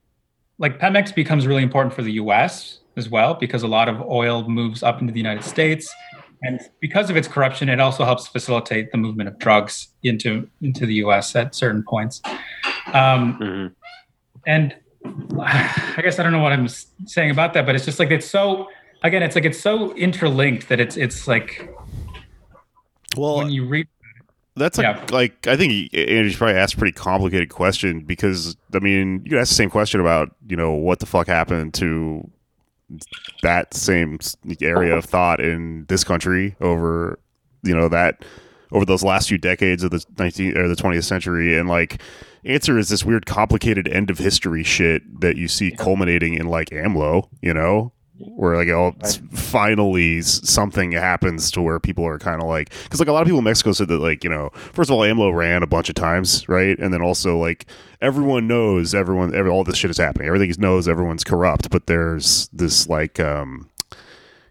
like 0.58 0.80
Pemex 0.80 1.14
becomes 1.14 1.46
really 1.46 1.64
important 1.64 1.94
for 1.94 2.02
the 2.02 2.14
U.S. 2.14 2.80
as 2.96 3.10
well 3.10 3.34
because 3.34 3.62
a 3.64 3.68
lot 3.68 3.90
of 3.90 4.02
oil 4.02 4.48
moves 4.50 4.82
up 4.84 5.02
into 5.02 5.12
the 5.12 5.20
United 5.20 5.44
States, 5.44 5.94
and 6.42 6.62
because 6.80 7.10
of 7.10 7.18
its 7.18 7.28
corruption, 7.28 7.68
it 7.68 7.82
also 7.82 8.06
helps 8.06 8.26
facilitate 8.26 8.92
the 8.94 8.98
movement 8.98 9.28
of 9.28 9.38
drugs 9.38 9.90
into 10.04 10.50
into 10.62 10.86
the 10.86 10.96
U.S. 10.96 11.36
at 11.36 11.54
certain 11.54 11.84
points. 11.84 12.22
Um, 12.94 13.38
Mhm. 13.40 13.76
and 14.48 14.76
I 15.40 16.00
guess 16.02 16.20
I 16.20 16.24
don't 16.24 16.32
know 16.32 16.40
what 16.42 16.52
I'm 16.52 16.68
saying 16.68 17.32
about 17.32 17.54
that, 17.54 17.66
but 17.66 17.76
it's 17.76 17.86
just 17.86 18.00
like 18.00 18.12
it's 18.12 18.26
so 18.26 18.68
again, 19.04 19.24
it's 19.24 19.36
like 19.36 19.46
it's 19.46 19.60
so 19.60 19.94
interlinked 19.96 20.70
that 20.70 20.80
it's 20.80 20.98
it's 20.98 21.28
like 21.28 21.70
Well, 23.18 23.38
when 23.38 23.50
you 23.50 23.68
read 23.68 23.88
That's 24.56 24.80
a, 24.80 24.84
Yeah. 24.84 25.06
like 25.12 25.48
I 25.48 25.56
think 25.58 25.94
Andrew's 25.94 26.38
probably 26.38 26.56
asked 26.56 26.76
a 26.76 26.78
pretty 26.78 26.94
complicated 26.94 27.50
question 27.50 28.02
because 28.02 28.56
I 28.74 28.80
mean 28.80 29.22
you 29.24 29.32
could 29.32 29.40
ask 29.40 29.50
the 29.50 29.56
same 29.56 29.70
question 29.70 30.00
about 30.00 30.36
you 30.48 30.56
know 30.56 30.72
what 30.74 31.00
the 31.00 31.06
fuck 31.06 31.28
happened 31.28 31.74
to 31.76 32.30
that 33.42 33.74
same 33.74 34.20
area 34.62 34.96
of 34.96 35.06
thought 35.06 35.40
in 35.40 35.86
this 35.88 36.04
country 36.04 36.56
over 36.62 37.20
you 37.64 37.76
know 37.76 37.90
that 37.90 38.24
over 38.76 38.86
those 38.86 39.04
last 39.04 39.30
few 39.30 39.38
decades 39.38 39.84
of 39.84 39.92
the 39.92 40.00
19th 40.16 40.58
or 40.58 40.68
the 40.68 40.76
20th 40.76 41.06
century 41.06 41.58
and 41.58 41.70
like 41.70 42.02
answer 42.44 42.78
is 42.78 42.90
this 42.90 43.06
weird 43.06 43.26
complicated 43.26 43.88
end 43.88 44.10
of 44.10 44.18
history 44.18 44.64
shit 44.64 45.22
that 45.22 45.38
you 45.38 45.48
see 45.48 45.72
culminating 45.72 46.34
in 46.34 46.48
like 46.48 46.70
AMLO 46.70 47.30
you 47.42 47.54
know? 47.54 47.92
Where 48.18 48.56
like 48.56 48.70
oh 48.70 48.96
finally 49.34 50.22
something 50.22 50.94
happens 50.94 51.52
to 51.52 51.62
where 51.62 51.82
people 51.82 52.06
are 52.06 52.18
kind 52.18 52.42
of 52.42 52.48
like 52.48 52.70
because 52.84 53.00
like 53.00 53.10
a 53.10 53.12
lot 53.12 53.22
of 53.22 53.26
people 53.26 53.40
in 53.40 53.44
Mexico 53.44 53.74
said 53.74 53.90
that 53.90 54.00
like 54.00 54.24
you 54.24 54.30
know 54.30 54.52
first 54.72 54.90
of 54.90 54.96
all 54.96 55.02
AMLO 55.02 55.36
ran 55.36 55.64
a 55.64 55.68
bunch 55.68 55.90
of 55.90 55.96
times 55.96 56.48
right? 56.48 56.80
And 56.80 56.94
then 56.94 57.02
also 57.02 57.38
like 57.38 57.66
everyone 58.02 58.48
knows 58.48 58.96
everyone 58.96 59.36
every, 59.36 59.52
all 59.52 59.66
this 59.66 59.76
shit 59.76 59.92
is 59.92 59.98
happening. 59.98 60.28
Everything 60.28 60.50
is 60.50 60.58
knows 60.58 60.88
everyone's 60.88 61.26
corrupt 61.26 61.70
but 61.70 61.88
there's 61.88 62.48
this 62.54 62.88
like 62.88 63.20
um 63.20 63.70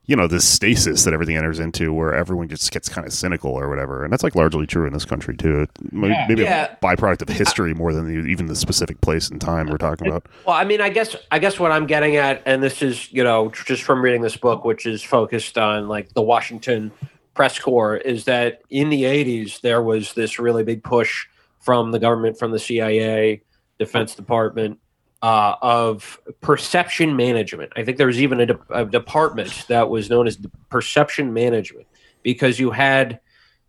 you 0.06 0.14
know 0.16 0.26
this 0.26 0.47
stasis 0.47 1.05
that 1.05 1.14
everything 1.14 1.36
enters 1.36 1.59
into 1.59 1.93
where 1.93 2.12
everyone 2.14 2.47
just 2.48 2.70
gets 2.70 2.89
kind 2.89 3.06
of 3.06 3.12
cynical 3.12 3.51
or 3.51 3.68
whatever 3.70 4.05
and 4.05 4.12
that's 4.12 4.22
like 4.22 4.35
largely 4.35 4.66
true 4.66 4.86
in 4.86 4.93
this 4.93 5.05
country 5.05 5.35
too 5.36 5.60
It 5.62 5.70
Yeah. 5.93 6.26
maybe 6.28 6.43
Yeah. 6.43 6.74
a 6.81 6.85
byproduct 6.85 7.22
of 7.22 7.28
history 7.31 7.72
more 7.74 7.93
than 7.93 8.06
the, 8.06 8.28
even 8.31 8.47
the 8.47 8.55
specific 8.56 9.01
place 9.01 9.31
and 9.31 9.40
time 9.40 9.68
we're 9.68 9.78
talking 9.78 10.06
about 10.06 10.26
Well, 10.47 10.55
I 10.56 10.64
mean, 10.64 10.81
I 10.81 10.90
guess 10.90 11.16
I 11.31 11.39
guess 11.39 11.59
what 11.59 11.72
I'm 11.72 11.86
getting 11.86 12.16
at, 12.16 12.43
and 12.44 12.62
this 12.62 12.82
is 12.82 13.10
you 13.12 13.24
know 13.24 13.51
just 13.66 13.82
from 13.82 14.02
reading 14.02 14.20
this 14.22 14.36
book, 14.36 14.64
which 14.64 14.85
is 14.86 15.02
focused 15.02 15.56
on 15.59 15.89
like 15.89 16.12
the 16.14 16.22
Washington 16.22 16.93
press 17.35 17.59
corps, 17.59 17.97
is 17.97 18.24
that 18.26 18.60
in 18.70 18.90
the 18.90 19.05
'80s 19.05 19.60
there 19.62 19.82
was 19.82 20.12
this 20.14 20.39
really 20.39 20.64
big 20.64 20.85
push 20.85 21.26
from 21.60 21.93
the 21.93 21.98
government, 21.98 22.39
from 22.39 22.51
the 22.52 22.59
CIA, 22.59 23.40
Defense 23.78 24.14
Department, 24.14 24.78
uh, 25.25 25.57
of 25.63 26.21
perception 26.43 27.17
management. 27.17 27.73
I 27.77 27.83
think 27.83 27.97
there 27.97 28.07
was 28.07 28.21
even 28.21 28.41
a, 28.41 28.47
de- 28.47 28.59
a 28.69 28.85
department 28.85 29.65
that 29.69 29.89
was 29.89 30.11
known 30.11 30.27
as 30.27 30.37
perception 30.69 31.33
management 31.33 31.87
because 32.23 32.61
you 32.61 32.71
had 32.71 33.21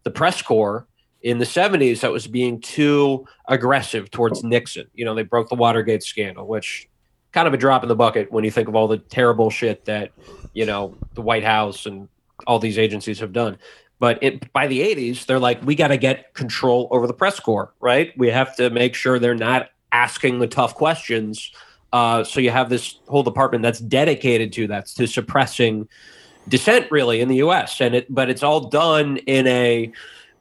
the 0.04 0.12
press 0.12 0.42
corps 0.42 0.86
in 1.22 1.38
the 1.38 1.46
70s 1.46 2.02
that 2.02 2.12
was 2.12 2.28
being 2.28 2.60
too 2.60 3.26
aggressive 3.48 4.12
towards 4.12 4.44
Nixon. 4.44 4.88
You 4.96 5.06
know, 5.06 5.16
they 5.16 5.24
broke 5.24 5.48
the 5.48 5.56
Watergate 5.56 6.04
scandal, 6.04 6.46
which 6.46 6.90
kind 7.32 7.48
of 7.48 7.54
a 7.54 7.58
drop 7.58 7.84
in 7.84 7.88
the 7.88 7.96
bucket 7.96 8.34
when 8.34 8.44
you 8.44 8.52
think 8.52 8.68
of 8.68 8.76
all 8.76 8.90
the 8.90 8.98
terrible 8.98 9.50
shit 9.50 9.86
that, 9.86 10.12
you 10.54 10.66
know, 10.66 10.98
the 11.14 11.22
White 11.22 11.46
House 11.46 11.86
and 11.86 12.10
all 12.46 12.60
these 12.60 12.78
agencies 12.78 13.20
have 13.20 13.32
done. 13.32 13.58
But 13.98 14.22
it, 14.22 14.52
by 14.52 14.68
the 14.68 14.82
80s, 14.82 15.26
they're 15.26 15.40
like, 15.40 15.64
we 15.64 15.76
got 15.76 15.88
to 15.88 15.98
get 15.98 16.34
control 16.34 16.90
over 16.92 17.08
the 17.08 17.14
press 17.14 17.40
corps, 17.40 17.74
right? 17.80 18.12
We 18.18 18.30
have 18.30 18.58
to 18.58 18.70
make 18.70 18.94
sure 18.94 19.20
they're 19.20 19.36
not 19.36 19.70
asking 19.96 20.40
the 20.40 20.48
tough 20.48 20.76
questions. 20.76 21.52
Uh, 21.94 22.22
so 22.26 22.42
you 22.42 22.52
have 22.52 22.70
this 22.70 23.00
whole 23.08 23.24
department 23.24 23.64
that's 23.64 23.80
dedicated 23.80 24.52
to 24.52 24.68
that, 24.68 24.88
to 24.88 25.08
suppressing 25.08 25.88
dissent, 26.50 26.92
really, 26.92 27.22
in 27.22 27.30
the 27.30 27.38
U.S. 27.38 27.80
And 27.80 27.96
it, 27.96 28.14
but 28.14 28.30
it's 28.30 28.44
all 28.44 28.68
done 28.68 29.18
in 29.18 29.48
a, 29.48 29.92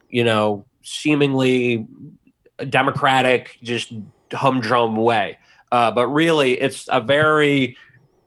you 0.09 0.25
know, 0.25 0.65
seemingly 0.83 1.87
democratic, 2.69 3.57
just 3.63 3.93
humdrum 4.33 4.97
way. 4.97 5.37
Uh, 5.71 5.89
but 5.89 6.07
really, 6.07 6.59
it's 6.59 6.89
a 6.91 6.99
very 6.99 7.77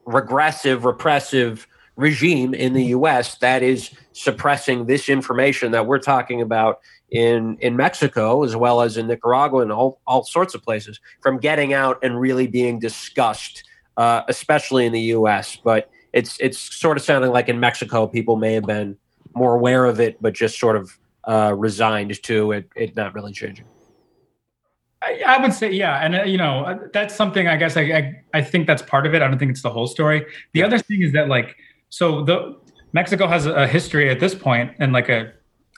regressive, 0.05 0.83
repressive 0.83 1.67
regime 1.95 2.55
in 2.55 2.73
the 2.73 2.85
U.S. 2.85 3.37
that 3.37 3.61
is 3.61 3.91
suppressing 4.13 4.87
this 4.87 5.09
information 5.09 5.71
that 5.73 5.85
we're 5.85 5.99
talking 5.99 6.41
about 6.41 6.79
in 7.11 7.57
in 7.59 7.75
Mexico 7.75 8.43
as 8.43 8.55
well 8.55 8.81
as 8.81 8.97
in 8.97 9.07
Nicaragua 9.07 9.61
and 9.61 9.71
all, 9.71 9.99
all 10.05 10.23
sorts 10.23 10.53
of 10.53 10.63
places 10.63 10.99
from 11.21 11.37
getting 11.37 11.73
out 11.73 11.97
and 12.03 12.19
really 12.19 12.47
being 12.47 12.79
discussed, 12.79 13.63
uh, 13.97 14.21
especially 14.27 14.85
in 14.85 14.93
the 14.93 15.01
U.S. 15.01 15.57
But 15.63 15.89
it's 16.13 16.37
it's 16.39 16.57
sort 16.57 16.97
of 16.97 17.03
sounding 17.03 17.31
like 17.31 17.49
in 17.49 17.59
Mexico 17.59 18.07
people 18.07 18.35
may 18.35 18.53
have 18.53 18.65
been 18.65 18.97
more 19.33 19.55
aware 19.55 19.85
of 19.85 19.99
it, 19.99 20.21
but 20.21 20.33
just 20.33 20.59
sort 20.59 20.75
of 20.75 20.97
uh, 21.25 21.53
resigned 21.55 22.21
to 22.23 22.51
it, 22.51 22.69
it 22.75 22.95
not 22.95 23.13
really 23.13 23.31
changing. 23.31 23.65
I, 25.01 25.21
I 25.25 25.41
would 25.41 25.53
say 25.53 25.71
yeah, 25.71 26.03
and 26.03 26.15
uh, 26.15 26.23
you 26.23 26.37
know 26.37 26.65
uh, 26.65 26.77
that's 26.93 27.15
something 27.15 27.47
I 27.47 27.55
guess 27.55 27.77
I, 27.77 27.81
I 27.81 28.23
I 28.33 28.41
think 28.41 28.67
that's 28.67 28.81
part 28.81 29.05
of 29.05 29.13
it. 29.13 29.21
I 29.21 29.27
don't 29.27 29.39
think 29.39 29.51
it's 29.51 29.61
the 29.61 29.69
whole 29.69 29.87
story. 29.87 30.25
The 30.53 30.63
other 30.63 30.77
thing 30.77 31.01
is 31.01 31.13
that 31.13 31.29
like 31.29 31.55
so 31.89 32.23
the 32.23 32.57
Mexico 32.93 33.27
has 33.27 33.45
a 33.45 33.67
history 33.67 34.09
at 34.09 34.19
this 34.19 34.35
point 34.35 34.71
and 34.79 34.91
like 34.91 35.09
a 35.09 35.31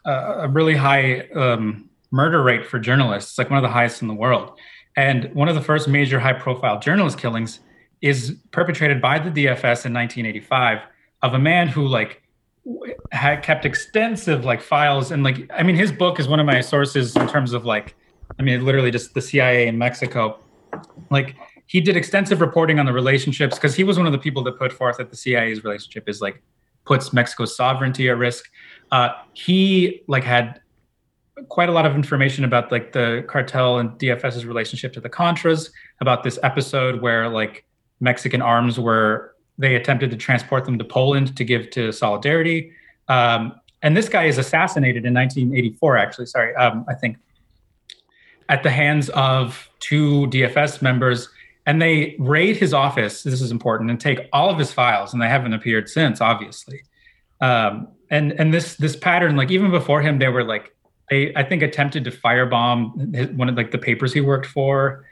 a, 0.05 0.47
really 0.47 0.75
high 0.75 1.21
um, 1.35 1.89
murder 2.11 2.43
rate 2.43 2.65
for 2.65 2.79
journalists, 2.79 3.37
like 3.37 3.49
one 3.49 3.57
of 3.57 3.63
the 3.63 3.69
highest 3.69 4.01
in 4.01 4.07
the 4.07 4.13
world. 4.13 4.57
And 4.95 5.33
one 5.33 5.47
of 5.47 5.55
the 5.55 5.61
first 5.61 5.87
major 5.87 6.19
high 6.19 6.33
profile 6.33 6.79
journalist 6.79 7.17
killings 7.17 7.59
is 8.01 8.35
perpetrated 8.51 9.01
by 9.01 9.19
the 9.19 9.29
DFS 9.29 9.85
in 9.85 9.93
1985 9.93 10.79
of 11.21 11.33
a 11.33 11.39
man 11.39 11.67
who 11.67 11.87
like 11.87 12.21
had 13.11 13.41
kept 13.43 13.65
extensive 13.65 14.43
like 14.45 14.61
files 14.61 15.11
and 15.11 15.23
like 15.23 15.49
I 15.51 15.63
mean 15.63 15.75
his 15.75 15.91
book 15.91 16.19
is 16.19 16.27
one 16.27 16.39
of 16.39 16.45
my 16.45 16.61
sources 16.61 17.15
in 17.15 17.27
terms 17.27 17.53
of 17.53 17.65
like 17.65 17.95
I 18.39 18.43
mean 18.43 18.63
literally 18.63 18.91
just 18.91 19.13
the 19.13 19.21
CIA 19.21 19.67
in 19.67 19.77
Mexico 19.77 20.39
like 21.09 21.35
he 21.65 21.79
did 21.79 21.95
extensive 21.95 22.41
reporting 22.41 22.79
on 22.79 22.85
the 22.85 22.93
relationships 22.93 23.55
because 23.55 23.75
he 23.75 23.83
was 23.83 23.97
one 23.97 24.05
of 24.05 24.11
the 24.11 24.19
people 24.19 24.43
that 24.43 24.59
put 24.59 24.73
forth 24.73 24.97
that 24.97 25.09
the 25.09 25.15
CIA's 25.15 25.63
relationship 25.63 26.09
is 26.09 26.21
like 26.21 26.41
puts 26.85 27.13
Mexico's 27.13 27.55
sovereignty 27.55 28.09
at 28.09 28.17
risk. 28.17 28.49
Uh, 28.91 29.09
he 29.33 30.03
like 30.07 30.23
had 30.23 30.59
quite 31.47 31.69
a 31.69 31.71
lot 31.71 31.85
of 31.85 31.95
information 31.95 32.43
about 32.43 32.71
like 32.71 32.91
the 32.91 33.23
cartel 33.27 33.79
and 33.79 33.91
DFS's 33.91 34.45
relationship 34.45 34.93
to 34.93 34.99
the 34.99 35.09
Contras, 35.09 35.71
about 36.01 36.23
this 36.23 36.37
episode 36.43 37.01
where 37.01 37.29
like 37.29 37.65
Mexican 37.99 38.41
arms 38.41 38.79
were 38.79 39.35
they 39.57 39.75
attempted 39.75 40.09
to 40.11 40.17
transport 40.17 40.65
them 40.65 40.77
to 40.77 40.83
Poland 40.83 41.35
to 41.37 41.43
give 41.43 41.69
to 41.71 41.91
Solidarity. 41.91 42.71
Um, 43.07 43.53
and 43.83 43.95
this 43.95 44.09
guy 44.09 44.25
is 44.25 44.37
assassinated 44.37 45.05
in 45.05 45.13
1984, 45.13 45.97
actually. 45.97 46.25
Sorry, 46.25 46.55
um, 46.55 46.85
I 46.87 46.93
think 46.95 47.17
at 48.49 48.63
the 48.63 48.69
hands 48.69 49.09
of 49.09 49.69
two 49.79 50.27
DFS 50.27 50.81
members. 50.81 51.29
And 51.67 51.79
they 51.79 52.15
raid 52.17 52.57
his 52.57 52.73
office. 52.73 53.21
This 53.21 53.39
is 53.39 53.51
important, 53.51 53.91
and 53.91 53.99
take 53.99 54.27
all 54.33 54.49
of 54.49 54.57
his 54.57 54.73
files, 54.73 55.13
and 55.13 55.21
they 55.21 55.29
haven't 55.29 55.53
appeared 55.53 55.89
since, 55.89 56.19
obviously. 56.19 56.81
Um, 57.41 57.87
and 58.09 58.33
and 58.33 58.53
this 58.53 58.75
this 58.75 58.95
pattern, 58.95 59.35
like 59.35 59.51
even 59.51 59.71
before 59.71 60.01
him, 60.01 60.19
they 60.19 60.27
were 60.27 60.43
like 60.43 60.75
they 61.09 61.33
I 61.35 61.43
think 61.43 61.63
attempted 61.63 62.03
to 62.03 62.11
firebomb 62.11 63.15
his, 63.15 63.29
one 63.29 63.49
of 63.49 63.55
like 63.55 63.71
the 63.71 63.77
papers 63.77 64.13
he 64.13 64.21
worked 64.21 64.45
for, 64.45 65.05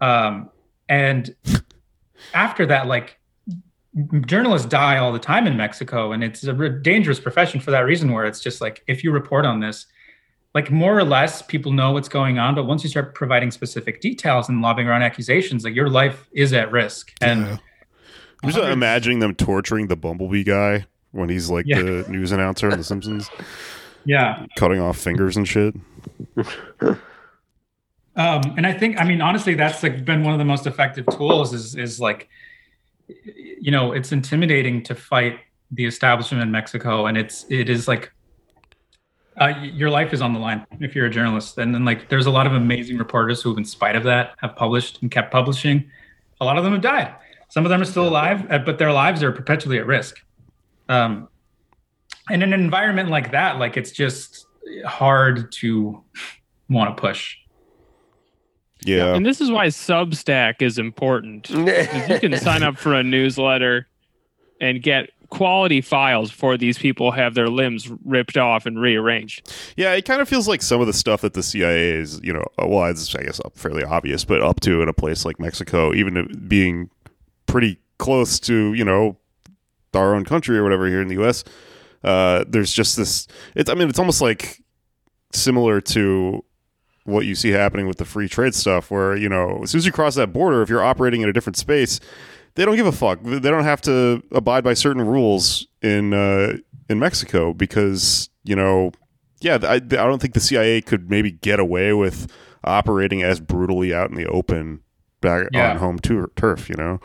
um, 0.00 0.50
and 0.88 1.34
after 2.32 2.64
that, 2.66 2.86
like 2.86 3.18
journalists 4.26 4.68
die 4.68 4.98
all 4.98 5.12
the 5.12 5.18
time 5.18 5.46
in 5.46 5.56
Mexico, 5.56 6.12
and 6.12 6.24
it's 6.24 6.44
a 6.44 6.68
dangerous 6.68 7.20
profession 7.20 7.60
for 7.60 7.72
that 7.72 7.80
reason. 7.80 8.12
Where 8.12 8.24
it's 8.24 8.40
just 8.40 8.60
like 8.60 8.82
if 8.86 9.04
you 9.04 9.10
report 9.10 9.44
on 9.44 9.60
this, 9.60 9.86
like 10.54 10.70
more 10.70 10.96
or 10.96 11.04
less 11.04 11.42
people 11.42 11.72
know 11.72 11.92
what's 11.92 12.08
going 12.08 12.38
on, 12.38 12.54
but 12.54 12.64
once 12.64 12.82
you 12.82 12.88
start 12.88 13.14
providing 13.14 13.50
specific 13.50 14.00
details 14.00 14.48
and 14.48 14.62
lobbing 14.62 14.86
around 14.86 15.02
accusations, 15.02 15.64
like 15.64 15.74
your 15.74 15.90
life 15.90 16.28
is 16.32 16.52
at 16.52 16.70
risk. 16.70 17.12
And 17.20 17.40
Yeah. 17.40 17.56
I'm 18.42 18.50
just 18.50 18.62
imagining 18.62 19.18
them 19.18 19.34
torturing 19.34 19.88
the 19.88 19.96
Bumblebee 19.96 20.44
guy 20.44 20.86
when 21.16 21.28
he's 21.28 21.50
like 21.50 21.66
Yeah. 21.66 21.82
the 21.82 22.04
news 22.08 22.32
announcer 22.32 22.68
in 22.70 22.78
The 22.78 22.84
Simpsons, 22.84 23.30
yeah, 24.04 24.46
cutting 24.56 24.80
off 24.80 24.98
fingers 24.98 25.36
and 25.36 25.46
shit. 25.48 25.74
Um, 28.16 28.54
and 28.56 28.66
I 28.66 28.72
think, 28.72 28.98
I 28.98 29.04
mean, 29.04 29.20
honestly, 29.20 29.54
that's 29.54 29.82
like 29.82 30.04
been 30.04 30.22
one 30.24 30.32
of 30.32 30.38
the 30.38 30.44
most 30.44 30.66
effective 30.66 31.06
tools. 31.10 31.52
Is 31.52 31.74
is 31.74 32.00
like, 32.00 32.28
you 33.60 33.70
know, 33.70 33.92
it's 33.92 34.12
intimidating 34.12 34.82
to 34.84 34.94
fight 34.94 35.38
the 35.70 35.84
establishment 35.84 36.42
in 36.42 36.50
Mexico, 36.50 37.06
and 37.06 37.18
it's 37.18 37.44
it 37.50 37.68
is 37.68 37.86
like, 37.88 38.12
uh, 39.38 39.48
your 39.62 39.90
life 39.90 40.14
is 40.14 40.22
on 40.22 40.32
the 40.32 40.38
line 40.38 40.66
if 40.80 40.94
you're 40.94 41.06
a 41.06 41.10
journalist. 41.10 41.58
And 41.58 41.74
then 41.74 41.84
like, 41.84 42.08
there's 42.08 42.24
a 42.26 42.30
lot 42.30 42.46
of 42.46 42.54
amazing 42.54 42.96
reporters 42.96 43.42
who, 43.42 43.54
in 43.56 43.64
spite 43.66 43.96
of 43.96 44.04
that, 44.04 44.34
have 44.38 44.56
published 44.56 45.02
and 45.02 45.10
kept 45.10 45.30
publishing. 45.30 45.90
A 46.40 46.44
lot 46.44 46.56
of 46.56 46.64
them 46.64 46.72
have 46.72 46.82
died. 46.82 47.14
Some 47.50 47.64
of 47.66 47.70
them 47.70 47.82
are 47.82 47.84
still 47.84 48.08
alive, 48.08 48.50
uh, 48.50 48.58
but 48.58 48.78
their 48.78 48.92
lives 48.92 49.22
are 49.22 49.30
perpetually 49.32 49.78
at 49.78 49.86
risk. 49.86 50.16
Um, 50.88 51.28
in 52.30 52.42
an 52.42 52.52
environment 52.52 53.08
like 53.08 53.30
that, 53.32 53.58
like 53.58 53.76
it's 53.76 53.92
just 53.92 54.46
hard 54.84 55.50
to 55.52 56.02
want 56.68 56.96
to 56.96 57.00
push. 57.00 57.36
Yeah. 58.84 59.14
And 59.14 59.24
this 59.24 59.40
is 59.40 59.50
why 59.50 59.66
Substack 59.68 60.62
is 60.62 60.78
important. 60.78 61.48
you 61.50 62.18
can 62.20 62.36
sign 62.38 62.62
up 62.62 62.76
for 62.76 62.94
a 62.94 63.02
newsletter 63.02 63.88
and 64.60 64.82
get 64.82 65.10
quality 65.28 65.80
files 65.80 66.30
before 66.30 66.56
these 66.56 66.78
people 66.78 67.10
have 67.10 67.34
their 67.34 67.48
limbs 67.48 67.90
ripped 68.04 68.36
off 68.36 68.64
and 68.66 68.80
rearranged. 68.80 69.52
Yeah, 69.76 69.92
it 69.92 70.04
kind 70.04 70.20
of 70.20 70.28
feels 70.28 70.46
like 70.46 70.62
some 70.62 70.80
of 70.80 70.86
the 70.86 70.92
stuff 70.92 71.22
that 71.22 71.34
the 71.34 71.42
CIA 71.42 71.90
is, 71.90 72.20
you 72.22 72.32
know, 72.32 72.44
uh, 72.62 72.66
well, 72.66 72.84
it's 72.86 73.14
I 73.14 73.22
guess 73.22 73.40
fairly 73.54 73.84
obvious, 73.84 74.24
but 74.24 74.40
up 74.40 74.60
to 74.60 74.82
in 74.82 74.88
a 74.88 74.92
place 74.92 75.24
like 75.24 75.40
Mexico, 75.40 75.92
even 75.92 76.44
being 76.46 76.90
pretty 77.46 77.78
close 77.98 78.38
to, 78.40 78.72
you 78.74 78.84
know, 78.84 79.16
our 79.96 80.14
own 80.14 80.24
country 80.24 80.56
or 80.58 80.62
whatever 80.62 80.86
here 80.86 81.00
in 81.02 81.08
the 81.08 81.14
U.S. 81.14 81.42
Uh, 82.04 82.44
there's 82.48 82.72
just 82.72 82.96
this. 82.96 83.26
It's 83.54 83.68
I 83.70 83.74
mean, 83.74 83.88
it's 83.88 83.98
almost 83.98 84.20
like 84.20 84.62
similar 85.32 85.80
to 85.80 86.44
what 87.04 87.24
you 87.26 87.34
see 87.34 87.50
happening 87.50 87.86
with 87.86 87.98
the 87.98 88.04
free 88.04 88.28
trade 88.28 88.54
stuff, 88.54 88.90
where 88.90 89.16
you 89.16 89.28
know, 89.28 89.60
as 89.62 89.70
soon 89.70 89.78
as 89.78 89.86
you 89.86 89.92
cross 89.92 90.14
that 90.16 90.32
border, 90.32 90.62
if 90.62 90.68
you're 90.68 90.82
operating 90.84 91.22
in 91.22 91.28
a 91.28 91.32
different 91.32 91.56
space, 91.56 92.00
they 92.54 92.64
don't 92.64 92.76
give 92.76 92.86
a 92.86 92.92
fuck. 92.92 93.20
They 93.22 93.38
don't 93.50 93.64
have 93.64 93.80
to 93.82 94.22
abide 94.32 94.64
by 94.64 94.74
certain 94.74 95.02
rules 95.06 95.66
in 95.82 96.12
uh, 96.14 96.56
in 96.88 96.98
Mexico 96.98 97.52
because 97.52 98.28
you 98.44 98.54
know, 98.56 98.92
yeah, 99.40 99.58
I, 99.62 99.74
I 99.74 99.78
don't 99.78 100.20
think 100.20 100.34
the 100.34 100.40
CIA 100.40 100.80
could 100.80 101.10
maybe 101.10 101.32
get 101.32 101.58
away 101.60 101.92
with 101.92 102.30
operating 102.64 103.22
as 103.22 103.40
brutally 103.40 103.92
out 103.94 104.10
in 104.10 104.16
the 104.16 104.26
open 104.26 104.80
back 105.20 105.48
Yeah. 105.52 105.70
on 105.72 105.76
home 105.78 105.98
tur- 105.98 106.30
turf. 106.36 106.68
You 106.68 106.76
know, 106.76 107.00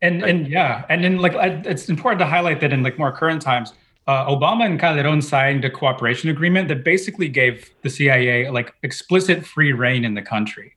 And 0.00 0.22
and 0.22 0.46
yeah, 0.46 0.84
and 0.88 1.02
then 1.02 1.18
like 1.18 1.34
it's 1.66 1.88
important 1.88 2.20
to 2.20 2.26
highlight 2.26 2.60
that 2.60 2.72
in 2.72 2.82
like 2.82 2.98
more 2.98 3.10
current 3.10 3.42
times, 3.42 3.72
uh, 4.06 4.26
Obama 4.26 4.64
and 4.64 4.78
Calderon 4.78 5.20
signed 5.20 5.64
a 5.64 5.70
cooperation 5.70 6.30
agreement 6.30 6.68
that 6.68 6.84
basically 6.84 7.28
gave 7.28 7.70
the 7.82 7.90
CIA 7.90 8.48
like 8.50 8.74
explicit 8.82 9.44
free 9.44 9.72
reign 9.72 10.04
in 10.04 10.14
the 10.14 10.22
country. 10.22 10.74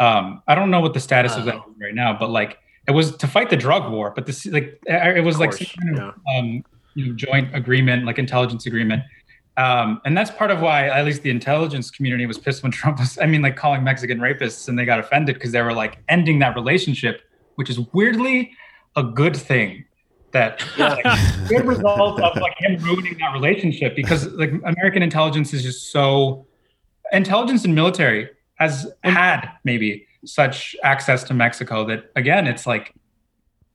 Um, 0.00 0.42
I 0.48 0.54
don't 0.54 0.70
know 0.70 0.80
what 0.80 0.92
the 0.92 1.00
status 1.00 1.36
of 1.36 1.44
that 1.44 1.54
is 1.54 1.60
right 1.80 1.94
now, 1.94 2.16
but 2.18 2.30
like 2.30 2.58
it 2.88 2.90
was 2.90 3.16
to 3.16 3.26
fight 3.26 3.48
the 3.48 3.56
drug 3.56 3.90
war. 3.90 4.12
But 4.14 4.26
this 4.26 4.44
like 4.46 4.80
uh, 4.90 5.12
it 5.14 5.24
was 5.24 5.38
like 5.38 5.50
course, 5.50 5.72
some 5.72 5.94
kind 5.94 5.98
of 5.98 6.14
um, 6.36 6.64
you 6.94 7.06
know, 7.06 7.12
joint 7.14 7.54
agreement, 7.54 8.04
like 8.04 8.18
intelligence 8.18 8.66
agreement. 8.66 9.02
Um, 9.56 10.00
and 10.04 10.16
that's 10.16 10.30
part 10.30 10.50
of 10.50 10.60
why 10.60 10.88
at 10.88 11.04
least 11.04 11.22
the 11.22 11.30
intelligence 11.30 11.90
community 11.90 12.26
was 12.26 12.38
pissed 12.38 12.62
when 12.62 12.72
Trump 12.80 12.98
was, 12.98 13.18
I 13.18 13.26
mean, 13.26 13.42
like 13.42 13.56
calling 13.56 13.84
Mexican 13.84 14.18
rapists 14.18 14.68
and 14.68 14.78
they 14.78 14.84
got 14.84 14.98
offended 14.98 15.36
because 15.36 15.52
they 15.52 15.62
were 15.62 15.72
like 15.72 15.98
ending 16.08 16.40
that 16.40 16.56
relationship, 16.56 17.22
which 17.54 17.70
is 17.70 17.78
weirdly 17.92 18.52
a 18.96 19.02
good 19.02 19.36
thing. 19.36 19.84
That 20.32 20.64
Yeah. 20.76 20.96
like, 21.04 21.48
good 21.48 21.64
result 21.64 22.20
of 22.20 22.36
like 22.40 22.54
him 22.58 22.76
ruining 22.82 23.16
that 23.18 23.32
relationship 23.32 23.94
because 23.94 24.26
like 24.32 24.50
American 24.64 25.02
intelligence 25.02 25.54
is 25.54 25.62
just 25.62 25.92
so 25.92 26.46
intelligence 27.12 27.64
and 27.64 27.74
military 27.74 28.28
has 28.56 28.90
had 29.04 29.48
maybe 29.62 30.06
such 30.24 30.74
access 30.82 31.22
to 31.24 31.34
Mexico 31.34 31.84
that 31.86 32.10
again 32.16 32.48
it's 32.48 32.66
like 32.66 32.92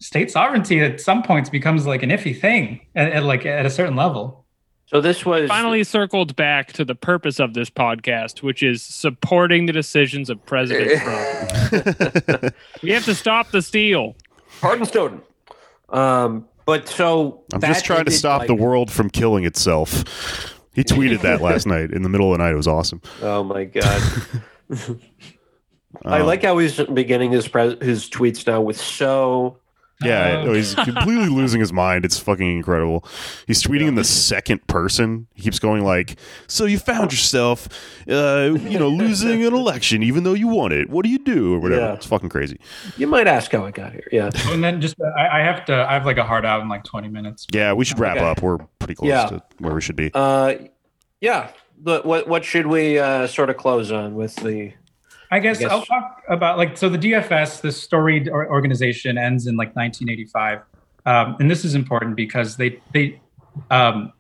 state 0.02 0.32
sovereignty 0.32 0.82
at 0.82 1.00
some 1.00 1.24
points 1.24 1.50
becomes 1.50 1.86
like 1.88 2.04
an 2.04 2.10
iffy 2.10 2.38
thing 2.38 2.82
at, 2.96 3.12
at 3.14 3.24
like 3.24 3.46
at 3.46 3.66
a 3.66 3.70
certain 3.70 3.96
level. 3.96 4.46
So 4.86 5.00
this 5.02 5.24
was 5.24 5.48
Finally 5.48 5.84
circled 5.84 6.36
back 6.36 6.74
to 6.74 6.84
the 6.84 6.96
purpose 6.96 7.40
of 7.40 7.54
this 7.54 7.70
podcast, 7.70 8.42
which 8.42 8.64
is 8.64 8.82
supporting 8.82 9.68
the 9.68 9.72
decisions 9.74 10.32
of 10.32 10.44
President 10.48 11.00
Trump. 11.70 12.56
We 12.82 12.90
have 12.90 13.06
to 13.06 13.14
stop 13.14 13.52
the 13.52 13.62
steal. 13.62 14.16
Pardon 14.62 14.86
Snowden. 14.86 15.22
Um, 15.90 16.48
but 16.66 16.88
so 16.88 17.44
I'm 17.54 17.62
just 17.62 17.86
trying 17.86 18.06
to 18.06 18.12
stop 18.12 18.40
like- 18.40 18.48
the 18.48 18.56
world 18.56 18.92
from 18.92 19.10
killing 19.10 19.44
itself. 19.46 20.04
He 20.74 20.84
tweeted 20.84 21.22
that 21.22 21.42
last 21.42 21.66
night 21.76 21.92
in 21.92 22.04
the 22.04 22.10
middle 22.10 22.32
of 22.32 22.38
the 22.38 22.44
night. 22.44 22.54
It 22.54 22.58
was 22.58 22.68
awesome. 22.68 23.02
Oh 23.22 23.44
my 23.44 23.66
god! 23.66 24.02
I 26.06 26.20
Um, 26.20 26.28
like 26.28 26.44
how 26.44 26.58
he's 26.60 26.80
beginning 26.80 27.32
his 27.32 27.48
pres- 27.48 27.82
his 27.82 28.10
tweets 28.10 28.46
now 28.46 28.62
with 28.62 28.80
so. 28.80 29.58
Yeah, 30.04 30.38
Oh. 30.40 30.46
no, 30.46 30.54
he's 30.54 30.76
completely 30.76 31.28
losing 31.28 31.60
his 31.60 31.74
mind. 31.74 32.06
It's 32.06 32.18
fucking 32.18 32.50
incredible. 32.58 33.04
He's 33.48 33.62
tweeting 33.62 33.88
in 33.88 33.96
the 33.96 34.04
second 34.06 34.66
person. 34.68 35.28
He 35.34 35.42
keeps 35.44 35.60
going 35.60 35.84
like, 35.84 36.18
"So 36.48 36.64
you 36.66 36.80
found 36.80 37.12
yourself, 37.12 37.68
uh, 38.10 38.52
you 38.62 38.80
know, 38.80 38.88
losing 39.04 39.44
an 39.46 39.54
election 39.54 40.02
even 40.04 40.24
though 40.24 40.34
you 40.34 40.48
won 40.48 40.72
it. 40.72 40.90
What 40.90 41.04
do 41.04 41.10
you 41.12 41.20
do 41.20 41.54
or 41.56 41.60
whatever?" 41.60 41.82
Yeah. 41.82 41.94
It's 41.94 42.06
fucking 42.06 42.30
crazy. 42.30 42.60
You 42.98 43.08
might 43.08 43.28
ask 43.28 43.52
how 43.52 43.66
I 43.66 43.72
got 43.72 43.92
here. 43.92 44.08
Yeah. 44.12 44.30
And 44.48 44.64
then 44.64 44.80
just 44.80 44.96
uh, 45.02 45.06
I, 45.18 45.40
I 45.40 45.44
have 45.44 45.66
to 45.66 45.74
I 45.74 45.94
have 45.94 46.06
like 46.06 46.18
a 46.18 46.24
hard 46.24 46.46
out 46.46 46.62
in 46.62 46.70
like 46.70 46.84
20 46.86 47.10
minutes. 47.10 47.46
Yeah, 47.54 47.74
we 47.74 47.84
should 47.84 48.00
wrap 48.00 48.18
Okay. 48.18 48.26
up. 48.26 48.42
We're 48.42 48.60
pretty 48.80 48.96
close 48.96 49.10
Yeah. 49.10 49.26
to 49.28 49.44
where 49.58 49.74
we 49.76 49.82
should 49.82 49.96
be. 49.98 50.12
Uh, 50.14 50.54
yeah. 51.22 51.50
But 51.78 52.06
what 52.06 52.28
what 52.28 52.46
should 52.46 52.68
we 52.68 53.00
uh, 53.00 53.28
sort 53.28 53.50
of 53.50 53.58
close 53.58 53.92
on 53.92 54.16
with 54.16 54.36
the? 54.38 54.74
I 55.32 55.40
guess, 55.40 55.58
I 55.58 55.62
guess- 55.62 55.72
I'll 55.72 55.86
talk 55.86 56.24
about 56.28 56.58
like 56.58 56.78
so 56.78 56.90
the 56.90 56.98
DFS, 56.98 57.62
this 57.62 57.82
storied 57.82 58.30
organization, 58.30 59.18
ends 59.18 59.48
in 59.48 59.56
like 59.56 59.76
1985, 59.76 60.62
um, 61.06 61.38
and 61.40 61.50
this 61.50 61.64
is 61.64 61.76
important 61.76 62.16
because 62.16 62.58
they 62.58 62.80
they 62.94 63.20
um, 63.70 64.12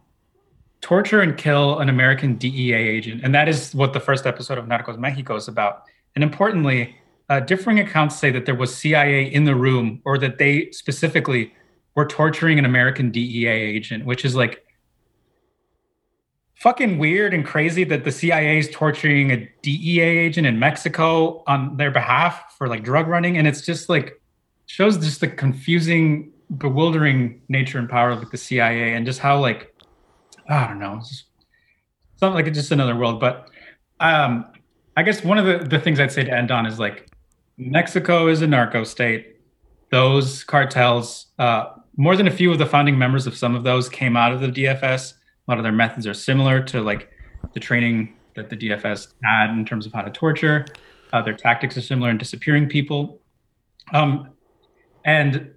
torture 0.82 1.22
and 1.22 1.38
kill 1.38 1.80
an 1.80 1.90
American 1.90 2.36
DEA 2.36 2.74
agent, 2.74 3.22
and 3.24 3.34
that 3.34 3.50
is 3.50 3.74
what 3.74 3.94
the 3.94 4.00
first 4.00 4.26
episode 4.26 4.58
of 4.58 4.66
Narcos 4.66 4.98
Mexico 4.98 5.36
is 5.36 5.48
about. 5.48 5.84
And 6.16 6.24
importantly, 6.24 6.96
uh, 7.30 7.40
differing 7.40 7.80
accounts 7.80 8.18
say 8.18 8.32
that 8.32 8.46
there 8.46 8.56
was 8.56 8.76
CIA 8.76 9.24
in 9.24 9.46
the 9.46 9.56
room, 9.56 10.02
or 10.06 10.18
that 10.20 10.38
they 10.38 10.70
specifically 10.72 11.54
were 11.96 12.06
torturing 12.06 12.60
an 12.60 12.66
American 12.66 13.12
DEA 13.12 13.48
agent, 13.48 14.06
which 14.06 14.24
is 14.26 14.36
like 14.36 14.64
fucking 16.60 16.98
weird 16.98 17.34
and 17.34 17.46
crazy 17.46 17.86
that 17.86 18.04
the 18.04 18.12
CIA 18.12 18.60
is 18.60 18.70
torturing 18.70 19.32
a 19.32 19.50
DEA 19.62 20.02
agent 20.02 20.46
in 20.46 20.60
Mexico 20.60 21.44
on 21.48 21.78
their 21.78 21.90
behalf 21.90 22.56
for 22.58 22.68
like 22.68 22.84
drug 22.84 23.08
running, 23.08 23.38
and 23.38 23.48
it's 23.48 23.62
just 23.62 23.90
like 23.90 24.22
shows 24.66 24.98
just 24.98 25.22
the 25.22 25.28
confusing, 25.28 26.32
bewildering 26.58 27.42
nature 27.50 27.80
and 27.80 27.90
power 27.90 28.12
of 28.12 28.20
like, 28.20 28.32
the 28.32 28.38
CIA, 28.38 28.94
and 28.94 29.06
just 29.06 29.20
how 29.20 29.40
like 29.40 29.74
I 30.50 30.68
don't 30.68 30.80
know, 30.80 30.98
it's 30.98 31.10
just 31.10 31.26
something 32.18 32.36
like 32.36 32.48
it's 32.48 32.58
just 32.58 32.72
another 32.72 32.96
world. 32.96 33.20
But 33.20 33.50
um, 34.00 34.46
I 34.98 35.04
guess 35.04 35.24
one 35.24 35.38
of 35.38 35.46
the 35.46 35.66
the 35.66 35.80
things 35.80 36.00
I'd 36.00 36.12
say 36.12 36.24
to 36.24 36.32
end 36.32 36.52
on 36.52 36.66
is 36.66 36.78
like 36.78 37.10
Mexico 37.58 38.28
is 38.28 38.42
a 38.42 38.48
narco 38.48 38.84
state. 38.84 39.38
Those 39.92 40.44
cartels 40.44 41.28
uh, 41.40 41.74
more 41.98 42.16
than 42.16 42.28
a 42.28 42.32
few 42.32 42.52
of 42.52 42.60
the 42.60 42.66
founding 42.66 42.98
members 42.98 43.26
of 43.28 43.36
some 43.36 43.56
of 43.56 43.64
those 43.64 43.90
came 43.90 44.16
out 44.16 44.32
of 44.32 44.42
the 44.42 44.48
DFS. 44.48 45.14
A 45.50 45.54
lot 45.54 45.58
of 45.58 45.64
their 45.64 45.72
methods 45.72 46.06
are 46.06 46.14
similar 46.14 46.62
to 46.62 46.80
like 46.80 47.10
the 47.56 47.60
training 47.60 48.14
that 48.36 48.52
the 48.52 48.56
DFS 48.56 49.14
had 49.24 49.50
in 49.50 49.66
terms 49.66 49.88
of 49.88 49.94
how 49.94 50.04
to 50.04 50.12
torture. 50.12 50.64
Uh, 51.12 51.24
their 51.24 51.34
tactics 51.34 51.76
are 51.76 51.82
similar 51.82 52.12
in 52.12 52.20
disappearing 52.20 52.70
people. 52.70 53.20
Um, 53.92 54.30
and 55.06 55.52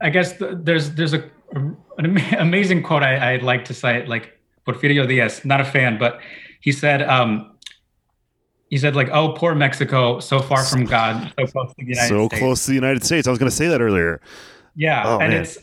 I 0.00 0.10
guess 0.10 0.32
the, 0.32 0.58
there's 0.60 0.90
there's 0.96 1.12
a, 1.12 1.20
a 1.54 1.58
an 1.58 1.76
ama- 2.18 2.36
amazing 2.40 2.82
quote 2.82 3.04
I, 3.04 3.34
I'd 3.34 3.44
like 3.44 3.64
to 3.66 3.74
cite, 3.74 4.08
like 4.08 4.36
Porfirio 4.66 5.06
Diaz, 5.06 5.44
not 5.44 5.60
a 5.60 5.64
fan, 5.64 5.96
but 5.96 6.18
he 6.60 6.72
said, 6.72 7.02
um, 7.02 7.52
he 8.68 8.78
said 8.78 8.96
like, 8.96 9.10
"Oh, 9.10 9.32
poor 9.34 9.54
Mexico, 9.54 10.18
so 10.18 10.40
far 10.40 10.64
from 10.64 10.86
God, 10.86 11.32
so 11.38 11.46
close 11.46 11.68
to 11.68 11.74
the 11.78 11.84
United 11.86 12.08
so 12.08 12.26
States." 12.26 12.40
close 12.40 12.64
to 12.64 12.70
the 12.72 12.74
United 12.74 13.04
States. 13.04 13.28
I 13.28 13.30
was 13.30 13.38
going 13.38 13.48
to 13.50 13.56
say 13.56 13.68
that 13.68 13.80
earlier. 13.80 14.20
Yeah, 14.74 15.04
Oh, 15.06 15.20
and 15.20 15.32
man. 15.32 15.42
it's 15.42 15.56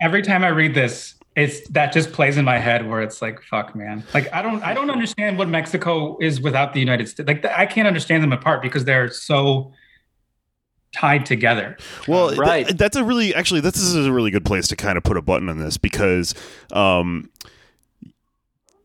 every 0.00 0.22
time 0.22 0.42
I 0.42 0.48
read 0.48 0.74
this, 0.74 1.14
it's 1.36 1.66
that 1.68 1.92
just 1.92 2.12
plays 2.12 2.36
in 2.36 2.44
my 2.44 2.58
head 2.58 2.88
where 2.88 3.02
it's 3.02 3.22
like, 3.22 3.40
"Fuck, 3.42 3.74
man!" 3.74 4.02
Like 4.12 4.32
I 4.32 4.42
don't 4.42 4.62
I 4.62 4.74
don't 4.74 4.90
understand 4.90 5.38
what 5.38 5.48
Mexico 5.48 6.18
is 6.20 6.40
without 6.40 6.72
the 6.72 6.80
United 6.80 7.08
States. 7.08 7.26
Like 7.26 7.44
I 7.44 7.66
can't 7.66 7.86
understand 7.86 8.22
them 8.22 8.32
apart 8.32 8.62
because 8.62 8.84
they're 8.84 9.10
so 9.10 9.72
tied 10.92 11.24
together. 11.24 11.76
Well, 12.08 12.32
th- 12.32 12.68
that's 12.70 12.96
a 12.96 13.04
really 13.04 13.34
actually 13.34 13.60
this 13.60 13.76
is 13.76 13.94
a 13.94 14.12
really 14.12 14.30
good 14.30 14.44
place 14.44 14.66
to 14.68 14.76
kind 14.76 14.98
of 14.98 15.04
put 15.04 15.16
a 15.16 15.22
button 15.22 15.48
on 15.48 15.58
this 15.58 15.76
because 15.76 16.34
um, 16.72 17.30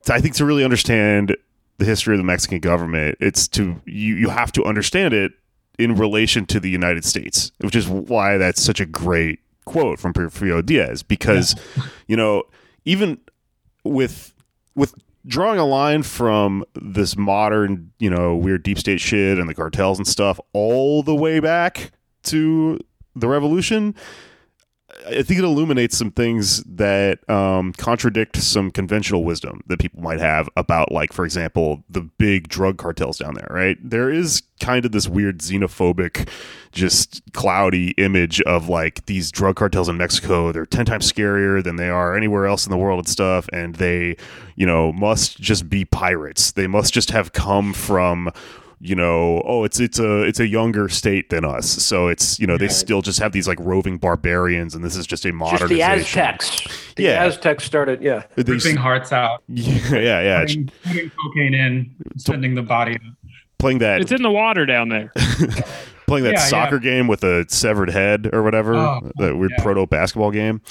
I 0.09 0.22
think 0.22 0.35
to 0.35 0.45
really 0.45 0.63
understand 0.63 1.35
the 1.77 1.85
history 1.85 2.13
of 2.13 2.19
the 2.19 2.26
Mexican 2.26 2.59
government, 2.59 3.17
it's 3.19 3.47
to 3.49 3.81
you 3.85 4.15
you 4.15 4.30
have 4.30 4.51
to 4.53 4.63
understand 4.63 5.13
it 5.13 5.31
in 5.77 5.95
relation 5.95 6.45
to 6.45 6.59
the 6.59 6.69
United 6.69 7.03
States, 7.03 7.51
which 7.59 7.76
is 7.76 7.88
why 7.88 8.38
that's 8.38 8.61
such 8.61 8.80
a 8.80 8.85
great 8.85 9.39
quote 9.65 9.99
from 9.99 10.13
Porfirio 10.13 10.65
Diaz 10.65 11.03
because 11.03 11.55
you 12.07 12.15
know 12.15 12.43
even 12.85 13.19
with 13.83 14.33
with 14.75 14.93
drawing 15.27 15.59
a 15.59 15.65
line 15.65 16.03
from 16.03 16.63
this 16.75 17.17
modern, 17.17 17.91
you 17.99 18.09
know, 18.09 18.35
weird 18.35 18.63
deep 18.63 18.77
state 18.77 19.01
shit 19.01 19.39
and 19.39 19.49
the 19.49 19.55
cartels 19.55 19.97
and 19.97 20.07
stuff 20.07 20.39
all 20.53 21.01
the 21.03 21.15
way 21.15 21.39
back 21.39 21.91
to 22.23 22.79
the 23.15 23.27
revolution, 23.27 23.95
I 25.07 25.22
think 25.22 25.39
it 25.39 25.43
illuminates 25.43 25.97
some 25.97 26.11
things 26.11 26.63
that 26.63 27.27
um, 27.30 27.73
contradict 27.73 28.38
some 28.38 28.72
conventional 28.72 29.23
wisdom 29.23 29.61
that 29.67 29.80
people 29.80 30.01
might 30.01 30.19
have 30.19 30.49
about, 30.55 30.91
like, 30.91 31.13
for 31.13 31.26
example, 31.26 31.84
the 31.89 32.01
big 32.01 32.47
drug 32.47 32.77
cartels 32.77 33.17
down 33.17 33.35
there, 33.35 33.47
right? 33.49 33.77
There 33.84 34.09
is 34.09 34.41
kind 34.59 34.85
of 34.85 34.91
this 34.91 35.07
weird 35.07 35.39
xenophobic, 35.39 36.27
just 36.72 37.22
cloudy 37.34 37.91
image 37.91 38.41
of 38.41 38.69
like 38.69 39.05
these 39.05 39.31
drug 39.31 39.55
cartels 39.55 39.89
in 39.89 39.97
Mexico. 39.97 40.51
They're 40.51 40.65
10 40.65 40.85
times 40.85 41.11
scarier 41.11 41.63
than 41.63 41.76
they 41.76 41.89
are 41.89 42.15
anywhere 42.15 42.47
else 42.47 42.65
in 42.65 42.72
the 42.72 42.77
world 42.77 42.99
and 42.99 43.09
stuff. 43.09 43.47
And 43.51 43.76
they, 43.76 44.17
you 44.55 44.65
know, 44.65 44.93
must 44.93 45.39
just 45.39 45.69
be 45.69 45.85
pirates. 45.85 46.51
They 46.51 46.67
must 46.67 46.93
just 46.93 47.11
have 47.11 47.34
come 47.34 47.73
from 47.73 48.31
you 48.81 48.95
know, 48.95 49.41
oh, 49.45 49.64
it's 49.64 49.80
it's 49.80 49.99
a 49.99 50.22
it's 50.23 50.39
a 50.39 50.47
younger 50.47 50.89
state 50.89 51.30
than 51.30 51.45
us, 51.45 51.68
so 51.68 52.07
it's 52.07 52.39
you 52.39 52.45
know 52.47 52.57
they 52.57 52.65
Right. 52.65 52.72
still 52.73 53.02
just 53.02 53.19
have 53.19 53.31
these 53.31 53.47
like 53.47 53.60
roving 53.61 53.97
barbarians, 53.97 54.76
and 54.76 54.84
this 54.84 54.95
is 54.95 55.07
just 55.07 55.26
a 55.26 55.30
Just 55.30 55.38
modernization. 55.38 55.77
the 55.77 55.84
Aztecs. 55.84 56.68
The 56.95 57.03
Yeah. 57.03 57.23
Aztecs 57.26 57.64
started. 57.64 58.02
Yeah. 58.02 58.23
They- 58.35 58.43
Ripping 58.52 58.76
hearts 58.77 59.11
out, 59.11 59.43
yeah, 59.47 59.73
yeah, 59.99 60.22
yeah. 60.22 60.41
Putting, 60.41 60.69
putting 60.84 61.11
cocaine 61.11 61.53
in, 61.53 61.95
sending 62.18 62.56
the 62.56 62.61
body. 62.64 62.97
Playing 63.57 63.80
that, 63.80 64.02
It's 64.02 64.11
in 64.11 64.22
the 64.22 64.30
water 64.31 64.65
down 64.65 64.89
there. 64.89 65.11
playing 66.07 66.23
that 66.26 66.34
Yeah, 66.34 66.39
yeah. 66.39 66.45
soccer 66.47 66.77
game 66.80 67.07
with 67.07 67.23
a 67.23 67.45
severed 67.47 67.89
head 67.89 68.30
or 68.34 68.43
whatever, 68.43 68.76
Oh, 68.76 69.10
that 69.18 69.38
weird 69.38 69.52
yeah. 69.57 69.64
proto 69.64 69.88
basketball 69.88 70.31
game. 70.31 70.61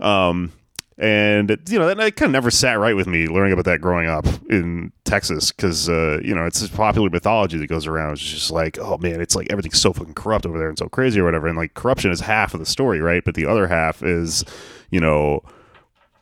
Um, 0.00 0.52
and 0.98 1.58
you 1.68 1.78
know 1.78 1.86
that, 1.86 1.96
that 1.96 2.16
kind 2.16 2.28
of 2.28 2.32
never 2.32 2.50
sat 2.50 2.78
right 2.78 2.94
with 2.94 3.06
me 3.06 3.26
learning 3.26 3.52
about 3.52 3.64
that 3.64 3.80
growing 3.80 4.08
up 4.08 4.26
in 4.50 4.92
Texas 5.04 5.50
because 5.50 5.88
uh, 5.88 6.18
you 6.22 6.34
know 6.34 6.44
it's 6.44 6.60
this 6.60 6.70
popular 6.70 7.08
mythology 7.08 7.58
that 7.58 7.66
goes 7.66 7.86
around. 7.86 8.12
It's 8.12 8.22
just 8.22 8.50
like, 8.50 8.78
oh 8.78 8.98
man, 8.98 9.20
it's 9.20 9.34
like 9.34 9.50
everything's 9.50 9.80
so 9.80 9.92
fucking 9.92 10.14
corrupt 10.14 10.46
over 10.46 10.58
there 10.58 10.68
and 10.68 10.78
so 10.78 10.88
crazy 10.88 11.20
or 11.20 11.24
whatever. 11.24 11.46
And 11.46 11.56
like 11.56 11.74
corruption 11.74 12.10
is 12.10 12.20
half 12.20 12.52
of 12.54 12.60
the 12.60 12.66
story, 12.66 13.00
right? 13.00 13.24
But 13.24 13.34
the 13.34 13.46
other 13.46 13.66
half 13.66 14.02
is, 14.02 14.44
you 14.90 15.00
know, 15.00 15.42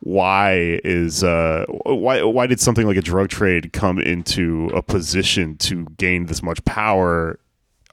why 0.01 0.79
is 0.83 1.23
uh 1.23 1.65
why 1.85 2.23
why 2.23 2.47
did 2.47 2.59
something 2.59 2.87
like 2.87 2.97
a 2.97 3.01
drug 3.01 3.29
trade 3.29 3.71
come 3.73 3.99
into 3.99 4.71
a 4.73 4.81
position 4.81 5.57
to 5.57 5.85
gain 5.97 6.25
this 6.25 6.41
much 6.41 6.63
power 6.65 7.39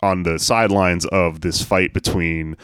on 0.03 0.23
the 0.23 0.39
sidelines 0.39 1.05
of 1.07 1.41
this 1.43 1.63
fight 1.63 1.93
between 1.93 2.57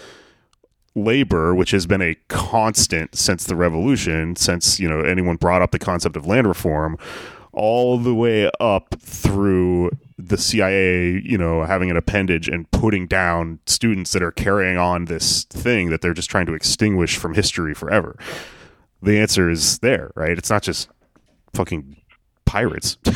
labor 0.94 1.54
which 1.54 1.72
has 1.72 1.86
been 1.86 2.02
a 2.02 2.14
constant 2.28 3.16
since 3.16 3.44
the 3.44 3.56
revolution 3.56 4.36
since 4.36 4.78
you 4.78 4.88
know 4.88 5.00
anyone 5.00 5.36
brought 5.36 5.60
up 5.60 5.72
the 5.72 5.78
concept 5.78 6.16
of 6.16 6.26
land 6.26 6.46
reform 6.46 6.96
all 7.52 7.98
the 7.98 8.14
way 8.14 8.50
up 8.58 8.96
through 8.98 9.88
the 10.18 10.36
CIA, 10.36 11.20
you 11.24 11.38
know, 11.38 11.62
having 11.62 11.88
an 11.88 11.96
appendage 11.96 12.48
and 12.48 12.68
putting 12.72 13.06
down 13.06 13.60
students 13.66 14.10
that 14.12 14.24
are 14.24 14.32
carrying 14.32 14.76
on 14.76 15.04
this 15.04 15.44
thing 15.44 15.90
that 15.90 16.00
they're 16.00 16.14
just 16.14 16.28
trying 16.28 16.46
to 16.46 16.54
extinguish 16.54 17.16
from 17.16 17.34
history 17.34 17.72
forever 17.72 18.16
the 19.04 19.18
answer 19.18 19.50
is 19.50 19.78
there, 19.78 20.10
right? 20.14 20.36
It's 20.36 20.50
not 20.50 20.62
just 20.62 20.88
fucking 21.52 21.96
pirates. 22.44 22.98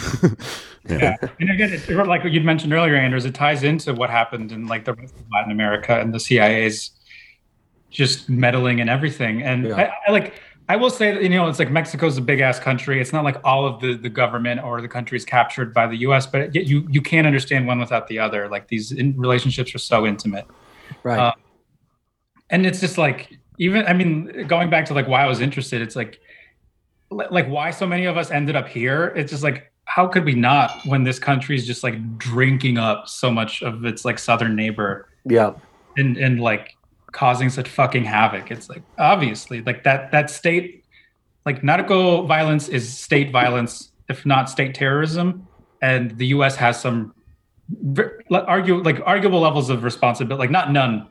Yeah, 0.88 1.16
and 1.38 1.50
again, 1.50 1.82
like 2.06 2.24
you 2.24 2.40
mentioned 2.40 2.72
earlier, 2.72 2.96
Anders, 2.96 3.26
it 3.26 3.34
ties 3.34 3.62
into 3.62 3.92
what 3.92 4.08
happened 4.08 4.52
in 4.52 4.68
like 4.68 4.86
the 4.86 4.94
rest 4.94 5.14
of 5.14 5.20
Latin 5.30 5.52
America 5.52 6.00
and 6.00 6.14
the 6.14 6.18
CIA's 6.18 6.92
just 7.90 8.28
meddling 8.28 8.80
and 8.80 8.90
everything. 8.90 9.42
And 9.42 9.66
Yeah. 9.66 9.76
I, 9.76 9.92
I 10.08 10.12
like, 10.12 10.34
I 10.68 10.76
will 10.76 10.90
say 10.90 11.12
that 11.12 11.22
you 11.22 11.30
know, 11.30 11.48
it's 11.48 11.58
like 11.58 11.70
Mexico's 11.70 12.18
a 12.18 12.20
big 12.20 12.40
ass 12.40 12.58
country. 12.58 13.00
It's 13.00 13.12
not 13.12 13.24
like 13.24 13.36
all 13.42 13.66
of 13.66 13.80
the 13.80 13.94
the 13.94 14.10
government 14.10 14.62
or 14.62 14.82
the 14.82 14.88
country 14.88 15.16
is 15.16 15.24
captured 15.24 15.72
by 15.72 15.86
the 15.86 15.96
U.S., 15.98 16.26
but 16.26 16.54
yet 16.54 16.66
you 16.66 16.86
you 16.90 17.00
can't 17.00 17.26
understand 17.26 17.66
one 17.66 17.78
without 17.78 18.06
the 18.08 18.18
other. 18.18 18.48
Like 18.48 18.68
these 18.68 18.92
in, 18.92 19.16
relationships 19.16 19.74
are 19.74 19.78
so 19.78 20.06
intimate. 20.06 20.46
Right. 21.02 21.18
Uh, 21.18 21.32
and 22.50 22.66
it's 22.66 22.80
just 22.80 22.98
like 22.98 23.38
even 23.58 23.84
i 23.86 23.92
mean 23.92 24.46
going 24.46 24.70
back 24.70 24.84
to 24.86 24.94
like 24.94 25.08
why 25.08 25.22
i 25.22 25.26
was 25.26 25.40
interested 25.40 25.82
it's 25.82 25.96
like 25.96 26.20
like 27.10 27.46
why 27.48 27.70
so 27.70 27.86
many 27.86 28.04
of 28.04 28.16
us 28.16 28.30
ended 28.30 28.56
up 28.56 28.68
here 28.68 29.12
it's 29.16 29.30
just 29.30 29.42
like 29.42 29.72
how 29.84 30.06
could 30.06 30.24
we 30.24 30.34
not 30.34 30.78
when 30.84 31.04
this 31.04 31.18
country 31.18 31.56
is 31.56 31.66
just 31.66 31.82
like 31.82 32.18
drinking 32.18 32.76
up 32.76 33.08
so 33.08 33.30
much 33.30 33.62
of 33.62 33.84
its 33.84 34.04
like 34.04 34.18
southern 34.18 34.54
neighbor 34.54 35.08
yeah. 35.24 35.52
and 35.96 36.16
and 36.18 36.40
like 36.40 36.76
causing 37.12 37.48
such 37.48 37.68
fucking 37.68 38.04
havoc 38.04 38.50
it's 38.50 38.68
like 38.68 38.82
obviously 38.98 39.62
like 39.62 39.84
that 39.84 40.10
that 40.12 40.30
state 40.30 40.84
like 41.46 41.62
narco 41.62 42.22
violence 42.22 42.68
is 42.68 42.98
state 42.98 43.30
violence 43.30 43.90
if 44.08 44.26
not 44.26 44.50
state 44.50 44.74
terrorism 44.74 45.46
and 45.80 46.16
the 46.18 46.26
us 46.26 46.56
has 46.56 46.80
some 46.80 47.14
ver- 47.68 48.20
like, 48.28 48.44
argue 48.46 48.82
like 48.82 49.00
arguable 49.06 49.40
levels 49.40 49.70
of 49.70 49.84
responsibility 49.84 50.38
like 50.38 50.50
not 50.50 50.72
none 50.72 51.06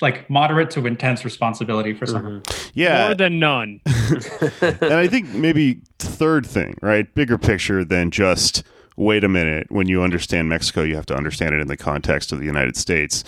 like 0.00 0.28
moderate 0.28 0.70
to 0.70 0.86
intense 0.86 1.24
responsibility 1.24 1.94
for 1.94 2.06
some 2.06 2.22
mm-hmm. 2.42 2.70
yeah. 2.74 3.06
More 3.06 3.14
than 3.14 3.38
none. 3.38 3.80
and 4.60 4.94
I 4.94 5.06
think 5.06 5.32
maybe 5.32 5.80
third 5.98 6.44
thing, 6.44 6.76
right? 6.82 7.12
Bigger 7.14 7.38
picture 7.38 7.84
than 7.84 8.10
just 8.10 8.64
wait 8.96 9.22
a 9.22 9.28
minute. 9.28 9.70
When 9.70 9.88
you 9.88 10.02
understand 10.02 10.48
Mexico, 10.48 10.82
you 10.82 10.96
have 10.96 11.06
to 11.06 11.14
understand 11.14 11.54
it 11.54 11.60
in 11.60 11.68
the 11.68 11.76
context 11.76 12.32
of 12.32 12.40
the 12.40 12.46
United 12.46 12.76
States. 12.76 13.22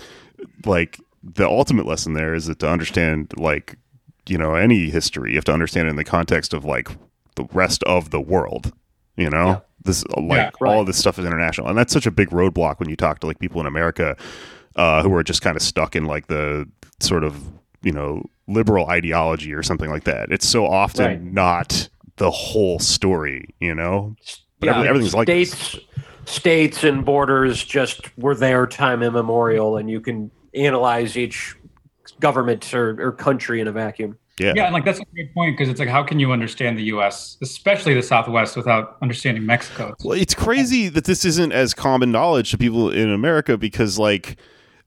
Like 0.64 1.00
the 1.22 1.46
ultimate 1.46 1.86
lesson 1.86 2.12
there 2.14 2.34
is 2.34 2.46
that 2.46 2.58
to 2.60 2.68
understand 2.68 3.32
like 3.36 3.76
you 4.28 4.38
know 4.38 4.54
any 4.54 4.90
history, 4.90 5.30
you 5.30 5.36
have 5.36 5.44
to 5.44 5.52
understand 5.52 5.86
it 5.88 5.90
in 5.90 5.96
the 5.96 6.04
context 6.04 6.52
of 6.54 6.64
like 6.64 6.88
the 7.36 7.44
rest 7.52 7.82
of 7.84 8.10
the 8.10 8.20
world. 8.20 8.72
You 9.16 9.30
know, 9.30 9.46
Yeah. 9.46 9.60
this 9.84 10.04
like 10.16 10.36
Yeah, 10.38 10.50
right. 10.60 10.72
all 10.74 10.80
of 10.82 10.86
this 10.86 10.96
stuff 10.98 11.18
is 11.18 11.24
international, 11.24 11.68
and 11.68 11.76
that's 11.76 11.92
such 11.92 12.06
a 12.06 12.10
big 12.10 12.30
roadblock 12.30 12.78
when 12.78 12.88
you 12.88 12.96
talk 12.96 13.18
to 13.20 13.26
like 13.26 13.38
people 13.40 13.60
in 13.60 13.66
America 13.66 14.16
uh, 14.76 15.02
who 15.02 15.12
are 15.14 15.24
just 15.24 15.42
kind 15.42 15.56
of 15.56 15.62
stuck 15.62 15.96
in 15.96 16.04
like 16.04 16.28
the 16.28 16.68
sort 17.00 17.24
of 17.24 17.36
you 17.82 17.90
know 17.92 18.22
liberal 18.46 18.86
ideology 18.86 19.52
or 19.52 19.62
something 19.62 19.90
like 19.90 20.04
that. 20.04 20.30
It's 20.30 20.46
so 20.48 20.66
often 20.66 21.04
Right. 21.04 21.22
not 21.22 21.88
the 22.16 22.30
whole 22.30 22.78
story, 22.78 23.54
you 23.60 23.74
know. 23.74 24.14
But 24.60 24.66
yeah. 24.68 24.76
every- 24.76 24.88
everything's 24.88 25.14
like 25.14 25.26
this. 25.26 25.50
states, 25.52 25.84
states 26.24 26.84
and 26.84 27.04
borders 27.04 27.64
just 27.64 28.16
were 28.18 28.34
there 28.34 28.66
time 28.66 29.02
immemorial, 29.02 29.76
and 29.76 29.88
you 29.90 30.00
can 30.00 30.30
analyze 30.54 31.16
each 31.16 31.56
government 32.20 32.72
or, 32.74 33.00
or 33.00 33.12
country 33.12 33.60
in 33.60 33.68
a 33.68 33.72
vacuum. 33.72 34.18
Yeah. 34.40 34.52
yeah 34.54 34.64
and 34.66 34.72
like 34.72 34.84
that's 34.84 35.00
a 35.00 35.04
great 35.14 35.34
point 35.34 35.56
because 35.56 35.68
it's 35.68 35.80
like 35.80 35.88
how 35.88 36.04
can 36.04 36.20
you 36.20 36.30
understand 36.30 36.78
the 36.78 36.84
us 36.84 37.36
especially 37.42 37.92
the 37.94 38.04
southwest 38.04 38.56
without 38.56 38.96
understanding 39.02 39.44
mexico 39.44 39.86
It's- 39.88 40.04
Well, 40.04 40.16
it's 40.16 40.32
crazy 40.32 40.88
that 40.90 41.06
this 41.06 41.24
isn't 41.24 41.50
as 41.50 41.74
common 41.74 42.12
knowledge 42.12 42.52
to 42.52 42.58
people 42.58 42.88
in 42.88 43.10
America 43.10 43.58
because, 43.58 43.98
like, 43.98 44.38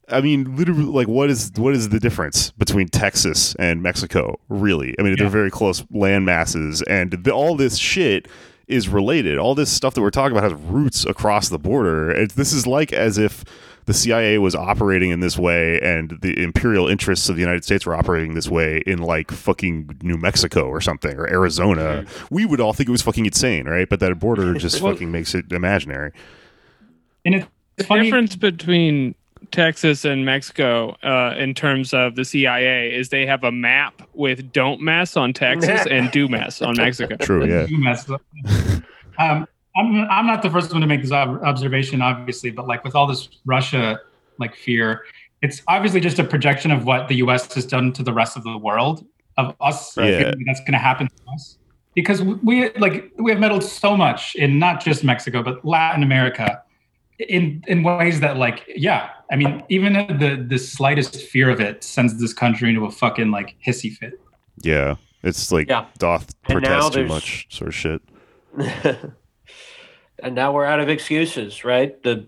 I 0.08 0.22
mean, 0.22 0.56
literally, 0.56 0.84
like, 0.86 1.10
what 1.10 1.30
is 1.30 1.52
what 1.58 1.74
is 1.74 1.90
the 1.90 2.00
difference 2.00 2.52
between 2.52 2.88
Texas 2.88 3.54
and 3.56 3.82
Mexico? 3.84 4.40
Really, 4.48 4.96
I 4.98 5.04
mean, 5.04 5.16
they're 5.18 5.28
very 5.28 5.52
close 5.52 5.84
land 5.92 6.26
masses, 6.26 6.82
and 6.84 7.12
the, 7.12 7.32
all 7.32 7.56
this 7.58 7.78
shit 7.78 8.30
is 8.68 8.88
related. 8.88 9.38
All 9.38 9.54
this 9.54 9.70
stuff 9.70 9.96
that 9.96 10.02
we're 10.02 10.12
talking 10.12 10.36
about 10.38 10.50
has 10.50 10.60
roots 10.62 11.06
across 11.06 11.50
the 11.50 11.60
border. 11.60 12.10
It's, 12.10 12.36
this 12.36 12.54
is 12.54 12.66
like 12.66 12.94
as 12.94 13.18
if 13.18 13.44
the 13.86 13.94
CIA 13.94 14.38
was 14.38 14.56
operating 14.56 15.10
in 15.12 15.20
this 15.20 15.38
way 15.38 15.80
and 15.82 16.18
the 16.22 16.42
imperial 16.42 16.88
interests 16.88 17.30
of 17.30 17.36
the 17.36 17.42
United 17.42 17.64
States 17.64 17.86
were 17.86 17.96
operating 17.96 18.34
this 18.36 18.48
way 18.50 18.84
in 18.86 19.00
like 19.00 19.32
fucking 19.32 19.98
New 20.02 20.18
Mexico 20.18 20.68
or 20.68 20.82
something 20.82 21.18
or 21.18 21.28
Arizona, 21.30 22.06
we 22.30 22.46
would 22.46 22.60
all 22.62 22.74
think 22.74 22.90
it 22.90 22.92
was 22.92 23.02
fucking 23.02 23.26
insane, 23.26 23.68
right? 23.68 23.90
But 23.90 24.00
that 24.02 24.18
border 24.20 24.54
just 24.60 24.82
Well- 24.82 24.94
fucking 24.94 25.12
makes 25.12 25.34
it 25.36 25.52
imaginary. 25.52 26.12
And 27.26 27.36
it's 27.36 27.48
The 27.78 27.84
funny. 27.84 28.04
difference 28.04 28.36
between 28.36 29.16
Texas 29.52 30.06
and 30.06 30.24
Mexico 30.26 30.96
uh, 31.04 31.34
in 31.38 31.54
terms 31.54 31.94
of 31.94 32.16
the 32.16 32.24
CIA 32.24 32.94
is 32.96 33.10
they 33.10 33.26
have 33.26 33.44
a 33.44 33.52
map 33.52 34.02
with 34.14 34.52
"Don't 34.54 34.82
mess" 34.82 35.18
on 35.18 35.34
Texas 35.34 35.86
and 35.92 36.10
"Do 36.12 36.28
mess" 36.28 36.62
on 36.62 36.76
Mexico. 36.78 37.16
True, 37.18 37.46
yeah. 37.46 37.66
You 37.66 37.80
messed 37.80 38.10
up. 38.12 38.22
um, 39.20 39.48
I'm 39.76 40.10
I'm 40.10 40.28
not 40.28 40.42
the 40.42 40.50
first 40.50 40.72
one 40.72 40.82
to 40.82 40.88
make 40.88 41.02
this 41.02 41.12
ob- 41.12 41.42
observation, 41.44 42.02
obviously, 42.02 42.52
but 42.52 42.68
like 42.68 42.84
with 42.84 42.96
all 42.96 43.08
this 43.08 43.30
Russia 43.46 44.00
like 44.38 44.56
fear, 44.56 45.04
it's 45.42 45.62
obviously 45.68 46.00
just 46.00 46.20
a 46.20 46.24
projection 46.24 46.72
of 46.72 46.86
what 46.86 47.08
the 47.08 47.16
U.S. 47.16 47.54
has 47.54 47.66
done 47.66 47.94
to 47.94 48.04
the 48.04 48.14
rest 48.14 48.36
of 48.38 48.44
the 48.44 48.58
world 48.58 49.06
of 49.38 49.56
us. 49.62 49.96
Right. 49.98 50.18
feeling 50.18 50.44
that's 50.46 50.60
going 50.62 50.74
to 50.74 50.78
happen 50.78 51.08
to 51.08 51.32
us 51.34 51.58
because 51.96 52.22
we 52.22 52.72
like 52.78 53.12
we 53.18 53.32
have 53.32 53.40
meddled 53.40 53.64
so 53.64 53.96
much 53.96 54.36
in 54.36 54.60
not 54.60 54.84
just 54.84 55.04
Mexico 55.04 55.42
but 55.44 55.64
Latin 55.66 56.04
America 56.04 56.62
in 57.20 57.64
in 57.68 57.84
ways 57.84 58.20
that 58.20 58.38
like 58.38 58.64
yeah 58.76 59.10
I 59.32 59.36
mean 59.36 59.64
even 59.70 59.94
the 59.94 60.44
the 60.48 60.58
slightest 60.58 61.16
fear 61.22 61.50
of 61.50 61.60
it 61.62 61.84
sends 61.84 62.20
this 62.20 62.34
country 62.34 62.70
into 62.70 62.86
a 62.86 62.92
fucking 62.92 63.32
like 63.32 63.56
hissy 63.66 63.92
fit. 63.92 64.20
Yeah. 64.64 64.96
It's 65.24 65.52
like 65.52 65.70
Yeah. 65.70 65.86
doth 65.98 66.40
protest 66.44 66.94
too 66.94 67.06
much 67.08 67.48
sort 67.50 67.68
of 67.70 67.76
shit. 67.76 68.02
and 70.22 70.36
now 70.36 70.52
we're 70.54 70.66
out 70.66 70.80
of 70.80 70.90
excuses, 70.90 71.64
right? 71.64 72.02
The 72.04 72.26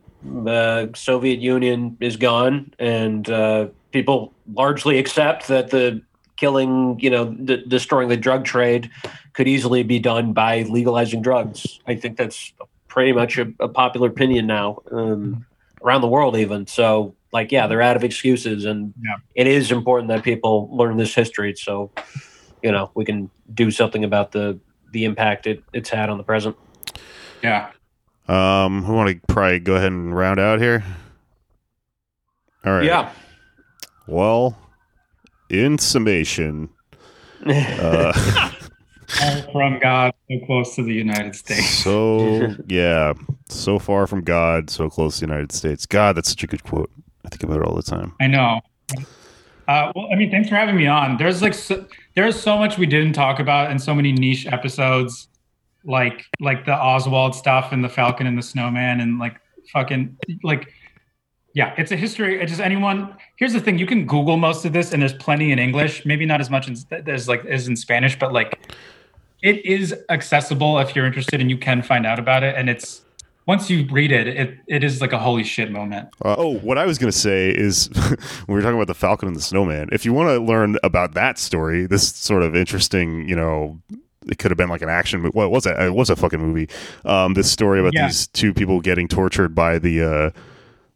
uh, 0.48 0.88
Soviet 0.96 1.40
Union 1.40 1.98
is 2.00 2.18
gone, 2.18 2.74
and 2.80 3.30
uh, 3.30 3.68
people 3.92 4.34
largely 4.54 4.98
accept 4.98 5.48
that 5.50 5.70
the 5.70 6.02
killing, 6.38 7.00
you 7.00 7.10
know, 7.10 7.26
d- 7.34 7.64
destroying 7.68 8.10
the 8.10 8.18
drug 8.18 8.44
trade 8.46 8.90
could 9.34 9.48
easily 9.48 9.84
be 9.84 10.00
done 10.00 10.34
by 10.34 10.64
legalizing 10.64 11.22
drugs. 11.22 11.80
I 11.88 11.96
think 11.96 12.18
that's 12.18 12.54
pretty 12.88 13.14
much 13.14 13.38
a, 13.38 13.52
a 13.60 13.68
popular 13.68 14.10
opinion 14.10 14.48
now 14.48 14.80
um, 14.92 15.46
around 15.84 16.02
the 16.02 16.08
world, 16.08 16.36
even. 16.38 16.68
So, 16.68 17.16
like, 17.32 17.52
yeah, 17.52 17.68
they're 17.68 17.82
out 17.82 17.96
of 17.96 18.04
excuses, 18.04 18.66
and 18.66 18.94
Yeah. 19.04 19.16
it 19.36 19.48
is 19.48 19.72
important 19.72 20.08
that 20.10 20.24
people 20.24 20.70
learn 20.72 20.98
this 20.98 21.14
history, 21.14 21.56
so 21.56 21.92
you 22.62 22.72
know 22.72 22.92
we 22.96 23.04
can 23.06 23.30
do 23.54 23.72
something 23.72 24.04
about 24.04 24.32
the 24.32 24.60
the 24.92 25.04
impact 25.06 25.48
it, 25.48 25.64
it's 25.74 25.90
had 25.90 26.10
on 26.10 26.18
the 26.18 26.24
present. 26.24 26.56
Yeah. 27.42 27.72
Um, 28.28 28.88
we 28.88 28.94
want 28.94 29.10
to 29.10 29.34
probably 29.34 29.60
go 29.60 29.76
ahead 29.76 29.92
and 29.92 30.16
round 30.16 30.40
out 30.40 30.60
here? 30.62 30.84
All 32.66 32.74
right. 32.74 32.86
Yeah. 32.86 33.12
Well, 34.08 34.58
in 35.50 35.78
summation, 35.78 36.70
uh, 37.46 38.14
from 39.52 39.80
God, 39.80 40.14
so 40.30 40.46
close 40.46 40.76
to 40.76 40.84
the 40.84 40.94
United 40.94 41.36
States. 41.36 41.70
so 41.70 42.56
yeah, 42.68 43.14
so 43.50 43.80
far 43.80 44.08
from 44.08 44.24
God, 44.24 44.70
so 44.70 44.90
close 44.90 45.20
to 45.20 45.26
the 45.26 45.32
United 45.32 45.52
States. 45.52 45.86
God, 45.86 46.16
that's 46.16 46.30
such 46.30 46.44
a 46.44 46.48
good 46.48 46.64
quote. 46.64 46.90
I 47.26 47.30
think 47.30 47.44
about 47.44 47.62
it 47.62 47.66
all 47.66 47.76
the 47.76 47.84
time. 47.84 48.14
I 48.20 48.28
know. 48.28 48.62
Uh, 49.68 49.92
well, 49.96 50.10
I 50.12 50.16
mean, 50.16 50.30
thanks 50.30 50.50
for 50.50 50.56
having 50.56 50.76
me 50.76 50.88
on. 50.88 51.18
There's 51.18 51.42
like 51.42 51.54
so, 51.54 51.86
there's 52.16 52.40
so 52.40 52.58
much 52.58 52.78
we 52.78 52.86
didn't 52.86 53.14
talk 53.14 53.40
about 53.40 53.72
and 53.72 53.82
so 53.82 53.96
many 53.96 54.12
niche 54.12 54.46
episodes, 54.48 55.30
like 55.86 56.26
like 56.40 56.66
the 56.66 56.76
Oswald 56.76 57.36
stuff 57.36 57.72
and 57.72 57.84
the 57.84 57.90
Falcon 57.90 58.28
and 58.28 58.38
the 58.38 58.44
Snowman 58.44 59.00
and 59.00 59.20
like 59.20 59.40
fucking 59.72 60.18
like 60.44 60.70
yeah, 61.54 61.76
it's 61.78 61.92
a 61.92 61.96
history. 61.96 62.42
It 62.42 62.48
just 62.48 62.60
anyone. 62.60 63.16
Here's 63.36 63.54
the 63.54 63.60
thing: 63.60 63.78
you 63.78 63.86
can 63.86 64.06
Google 64.08 64.38
most 64.38 64.66
of 64.66 64.74
this, 64.74 64.92
and 64.92 65.02
there's 65.02 65.14
plenty 65.14 65.52
in 65.52 65.60
English. 65.60 66.06
Maybe 66.06 66.26
not 66.26 66.42
as 66.42 66.50
much 66.50 66.68
as 66.68 66.86
there's 66.86 67.28
like 67.28 67.46
as 67.46 67.68
in 67.68 67.76
Spanish, 67.76 68.18
but 68.18 68.34
like 68.34 68.60
it 69.44 69.64
is 69.64 69.94
accessible 70.10 70.80
if 70.80 70.96
you're 70.96 71.06
interested, 71.06 71.42
and 71.42 71.52
you 71.52 71.58
can 71.58 71.84
find 71.84 72.08
out 72.08 72.18
about 72.18 72.44
it. 72.44 72.56
And 72.56 72.70
it's 72.70 73.04
once 73.46 73.70
you 73.70 73.88
read 73.92 74.12
it, 74.12 74.28
it 74.28 74.58
it 74.68 74.84
is 74.84 75.00
like 75.00 75.14
a 75.14 75.20
holy 75.20 75.44
shit 75.44 75.70
moment. 75.70 76.10
Uh, 76.26 76.36
oh, 76.40 76.58
what 76.58 76.80
I 76.80 76.88
was 76.88 76.98
going 76.98 77.12
to 77.12 77.18
say 77.18 77.50
is 77.50 77.88
when 77.94 78.18
we 78.48 78.56
were 78.56 78.62
talking 78.62 78.76
about 78.76 78.88
the 78.88 78.96
Falcon 78.96 79.28
and 79.28 79.38
the 79.38 79.42
Snowman. 79.42 79.90
If 79.92 80.06
you 80.06 80.14
want 80.14 80.30
to 80.30 80.40
learn 80.40 80.78
about 80.84 81.14
that 81.14 81.38
story, 81.38 81.86
this 81.86 82.16
sort 82.16 82.42
of 82.42 82.56
interesting, 82.56 83.30
you 83.30 83.36
know, 83.36 83.80
it 84.28 84.38
could 84.38 84.52
have 84.52 84.58
been 84.58 84.70
like 84.70 84.82
an 84.82 84.90
action 84.90 85.22
movie. 85.22 85.34
Well, 85.36 85.48
it 85.48 85.52
was 85.52 85.66
a, 85.66 85.86
it 85.86 85.94
was 85.94 86.10
a 86.10 86.16
fucking 86.16 86.40
movie. 86.40 86.70
Um, 87.06 87.34
this 87.34 87.52
story 87.52 87.80
about 87.80 87.94
Yeah. 87.94 88.08
these 88.08 88.28
two 88.28 88.54
people 88.54 88.82
getting 88.82 89.08
tortured 89.08 89.54
by 89.56 89.80
the 89.80 90.02
uh, 90.04 90.30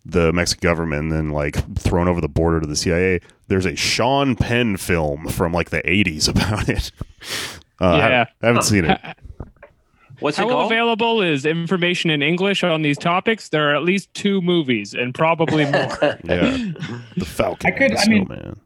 the 0.06 0.32
Mexican 0.34 0.68
government 0.68 1.02
and 1.04 1.12
then 1.12 1.30
like 1.30 1.56
thrown 1.78 2.08
over 2.08 2.22
the 2.22 2.30
border 2.30 2.60
to 2.62 2.68
the 2.68 2.76
CIA. 2.76 3.20
There's 3.50 3.66
a 3.66 3.76
Sean 3.76 4.36
Penn 4.36 4.78
film 4.78 5.28
from 5.28 5.52
like 5.54 5.70
the 5.70 5.82
80s 5.82 6.28
about 6.34 6.70
it. 6.70 6.92
Uh, 7.82 7.86
I 7.86 7.98
Yeah. 7.98 8.02
haven't- 8.10 8.30
I 8.42 8.48
haven't 8.48 8.64
seen 8.64 8.86
it. 8.86 9.00
What's 10.20 10.40
it 10.40 10.42
How 10.42 10.50
called? 10.50 10.72
available 10.72 11.22
is 11.22 11.46
information 11.46 12.10
in 12.10 12.24
English 12.24 12.64
on 12.64 12.82
these 12.82 12.98
topics? 12.98 13.50
There 13.50 13.70
are 13.70 13.76
at 13.76 13.84
least 13.84 14.12
two 14.16 14.42
movies 14.42 14.96
and 14.96 15.14
probably 15.14 15.66
more. 15.66 15.96
Yeah, 16.24 16.58
the 17.16 17.26
Falcon. 17.26 17.68
I 17.72 17.78
could- 17.78 17.92
and 17.92 17.98
the 17.98 18.02
I 18.02 18.08
mean- 18.08 18.26
Snowman. 18.26 18.60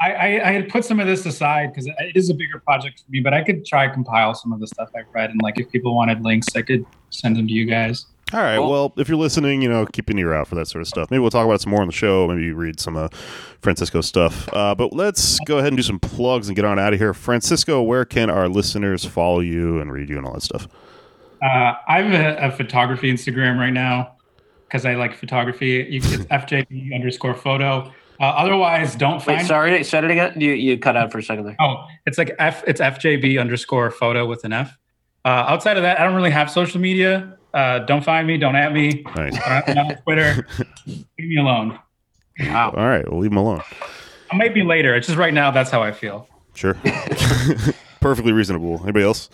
I, 0.00 0.12
I, 0.12 0.48
I 0.48 0.52
had 0.52 0.68
put 0.68 0.84
some 0.84 1.00
of 1.00 1.06
this 1.06 1.24
aside 1.24 1.72
because 1.72 1.86
it 1.86 2.14
is 2.14 2.28
a 2.28 2.34
bigger 2.34 2.58
project 2.58 3.02
for 3.04 3.10
me, 3.10 3.20
but 3.20 3.32
I 3.32 3.42
could 3.42 3.64
try 3.64 3.88
compile 3.88 4.34
some 4.34 4.52
of 4.52 4.60
the 4.60 4.66
stuff 4.66 4.90
I've 4.94 5.06
read, 5.12 5.30
and 5.30 5.40
like 5.42 5.58
if 5.58 5.70
people 5.70 5.94
wanted 5.94 6.22
links, 6.22 6.48
I 6.54 6.62
could 6.62 6.84
send 7.10 7.36
them 7.36 7.46
to 7.46 7.52
you 7.52 7.64
guys. 7.64 8.06
All 8.32 8.40
right. 8.40 8.56
Cool. 8.56 8.70
Well, 8.70 8.92
if 8.96 9.08
you're 9.08 9.16
listening, 9.16 9.62
you 9.62 9.68
know, 9.68 9.86
keep 9.86 10.10
an 10.10 10.18
ear 10.18 10.34
out 10.34 10.48
for 10.48 10.56
that 10.56 10.66
sort 10.66 10.82
of 10.82 10.88
stuff. 10.88 11.12
Maybe 11.12 11.20
we'll 11.20 11.30
talk 11.30 11.44
about 11.44 11.54
it 11.54 11.60
some 11.60 11.70
more 11.70 11.80
on 11.80 11.86
the 11.86 11.92
show. 11.92 12.26
Maybe 12.26 12.50
read 12.50 12.80
some 12.80 12.96
uh, 12.96 13.06
Francisco 13.60 14.00
stuff. 14.00 14.52
Uh, 14.52 14.74
but 14.74 14.92
let's 14.92 15.38
go 15.46 15.58
ahead 15.58 15.68
and 15.68 15.76
do 15.76 15.82
some 15.84 16.00
plugs 16.00 16.48
and 16.48 16.56
get 16.56 16.64
on 16.64 16.76
out 16.76 16.92
of 16.92 16.98
here. 16.98 17.14
Francisco, 17.14 17.80
where 17.82 18.04
can 18.04 18.28
our 18.28 18.48
listeners 18.48 19.04
follow 19.04 19.38
you 19.38 19.80
and 19.80 19.92
read 19.92 20.08
you 20.08 20.16
and 20.16 20.26
all 20.26 20.32
that 20.32 20.42
stuff? 20.42 20.66
Uh, 21.40 21.74
I 21.86 22.02
have 22.02 22.12
a, 22.12 22.48
a 22.48 22.50
photography 22.50 23.12
Instagram 23.12 23.58
right 23.58 23.72
now 23.72 24.16
because 24.66 24.84
I 24.84 24.96
like 24.96 25.14
photography. 25.14 25.86
You 25.88 26.00
can, 26.00 26.14
it's 26.14 26.24
FJB 26.24 26.96
underscore 26.96 27.34
photo. 27.34 27.92
Uh, 28.20 28.24
otherwise, 28.24 28.94
don't 28.94 29.18
Wait, 29.26 29.36
find. 29.36 29.46
sorry, 29.46 29.84
said 29.84 30.04
it 30.04 30.10
again. 30.10 30.40
You 30.40 30.52
you 30.52 30.78
cut 30.78 30.96
out 30.96 31.12
for 31.12 31.18
a 31.18 31.22
second 31.22 31.44
there. 31.46 31.56
Oh, 31.60 31.84
it's 32.06 32.18
like 32.18 32.34
F. 32.38 32.64
It's 32.66 32.80
FJB 32.80 33.40
underscore 33.40 33.90
photo 33.90 34.26
with 34.26 34.44
an 34.44 34.52
F. 34.52 34.78
Uh, 35.24 35.28
outside 35.28 35.76
of 35.76 35.82
that, 35.82 36.00
I 36.00 36.04
don't 36.04 36.14
really 36.14 36.30
have 36.30 36.50
social 36.50 36.80
media. 36.80 37.36
Uh, 37.52 37.80
don't 37.80 38.04
find 38.04 38.26
me. 38.26 38.38
Don't 38.38 38.54
at 38.56 38.72
me. 38.72 39.02
Nice. 39.16 39.38
I'm 39.46 39.74
not 39.74 39.90
on 39.90 39.96
Twitter. 40.02 40.46
Leave 40.86 41.04
me 41.18 41.36
alone. 41.38 41.78
Wow. 42.40 42.74
All 42.76 42.86
right. 42.86 43.10
We'll 43.10 43.20
leave 43.20 43.30
them 43.30 43.38
alone. 43.38 43.62
I 44.30 44.36
might 44.36 44.54
be 44.54 44.62
later. 44.62 44.94
It's 44.94 45.06
just 45.06 45.18
right 45.18 45.32
now. 45.32 45.50
That's 45.50 45.70
how 45.70 45.82
I 45.82 45.92
feel. 45.92 46.28
Sure. 46.54 46.74
Perfectly 48.00 48.32
reasonable. 48.32 48.80
Anybody 48.82 49.04
else? 49.04 49.30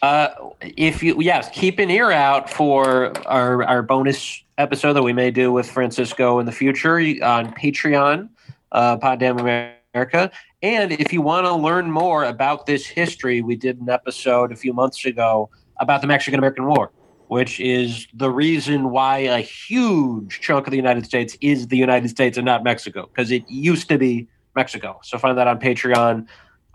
Uh, 0.00 0.28
if 0.60 1.02
you 1.02 1.20
yes, 1.20 1.48
keep 1.52 1.78
an 1.78 1.90
ear 1.90 2.10
out 2.10 2.48
for 2.50 3.12
our 3.26 3.64
our 3.64 3.82
bonus 3.82 4.41
episode 4.58 4.92
that 4.94 5.02
we 5.02 5.12
may 5.12 5.30
do 5.30 5.52
with 5.52 5.70
Francisco 5.70 6.38
in 6.38 6.46
the 6.46 6.52
future 6.52 6.98
on 6.98 7.52
Patreon, 7.54 8.28
uh, 8.72 8.98
America. 9.02 10.30
And 10.62 10.92
if 10.92 11.12
you 11.12 11.22
want 11.22 11.46
to 11.46 11.54
learn 11.54 11.90
more 11.90 12.24
about 12.24 12.66
this 12.66 12.86
history, 12.86 13.42
we 13.42 13.56
did 13.56 13.80
an 13.80 13.88
episode 13.88 14.52
a 14.52 14.56
few 14.56 14.72
months 14.72 15.04
ago 15.04 15.50
about 15.78 16.00
the 16.00 16.06
Mexican 16.06 16.38
American 16.38 16.66
War, 16.66 16.90
which 17.28 17.60
is 17.60 18.06
the 18.14 18.30
reason 18.30 18.90
why 18.90 19.18
a 19.18 19.40
huge 19.40 20.40
chunk 20.40 20.66
of 20.66 20.70
the 20.70 20.76
United 20.76 21.04
States 21.04 21.36
is 21.40 21.68
the 21.68 21.76
United 21.76 22.08
States 22.08 22.36
and 22.36 22.44
not 22.44 22.62
Mexico, 22.62 23.08
because 23.12 23.30
it 23.30 23.44
used 23.48 23.88
to 23.88 23.98
be 23.98 24.28
Mexico. 24.54 25.00
So 25.02 25.18
find 25.18 25.36
that 25.38 25.48
on 25.48 25.58
Patreon. 25.58 26.26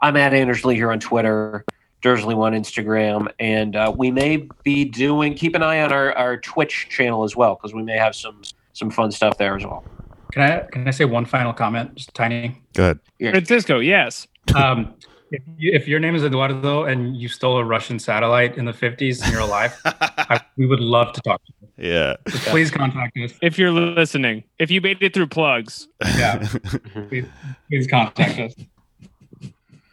I'm 0.02 0.18
at 0.18 0.34
Anders 0.34 0.66
Lee 0.66 0.76
here 0.76 0.92
on 0.92 1.00
Twitter. 1.00 1.64
Dursley 2.02 2.36
One 2.36 2.54
Instagram, 2.54 3.32
and 3.40 3.76
uh, 3.76 3.94
we 3.96 4.12
may 4.12 4.48
be 4.64 4.86
doing. 4.86 5.34
Keep 5.34 5.56
an 5.56 5.64
eye 5.64 5.82
on 5.82 5.92
our, 5.92 6.14
our 6.14 6.38
Twitch 6.38 6.88
channel 6.90 7.24
as 7.24 7.36
well, 7.36 7.56
because 7.56 7.74
we 7.74 7.84
may 7.84 7.98
have 7.98 8.16
some 8.16 8.42
some 8.74 8.92
fun 8.92 9.12
stuff 9.12 9.38
there 9.38 9.56
as 9.56 9.66
well. 9.66 9.84
Can 10.32 10.42
I 10.42 10.60
can 10.72 10.88
I 10.88 10.92
say 10.92 11.06
one 11.06 11.26
final 11.26 11.54
comment? 11.54 11.96
Just 11.96 12.14
tiny. 12.14 12.62
Go 12.74 12.84
ahead. 12.84 13.00
Francisco, 13.32 13.80
yes. 13.80 14.28
Um, 14.56 14.94
if, 15.32 15.42
you, 15.58 15.72
if 15.74 15.88
your 15.88 16.00
name 16.00 16.16
is 16.16 16.24
Eduardo 16.24 16.86
and 16.86 17.18
you 17.18 17.28
stole 17.28 17.58
a 17.58 17.64
Russian 17.64 18.00
satellite 18.00 18.58
in 18.58 18.66
the 18.66 18.72
50s 18.72 19.22
and 19.22 19.32
you're 19.32 19.42
alive, 19.42 19.76
I, 19.86 20.40
we 20.58 20.66
would 20.66 20.80
love 20.80 21.12
to 21.14 21.22
talk 21.22 21.42
to 21.46 21.54
you. 21.62 21.90
Yeah. 21.92 22.16
Just 22.30 22.46
please 22.48 22.72
contact 22.72 23.18
us. 23.18 23.34
If 23.42 23.60
you're 23.60 23.72
listening, 23.72 24.44
if 24.58 24.72
you 24.72 24.80
made 24.80 25.02
it 25.02 25.14
through 25.14 25.28
plugs, 25.28 25.88
Yeah, 26.18 26.48
please, 27.10 27.26
please 27.70 27.88
contact 27.88 28.40
us. 28.40 28.54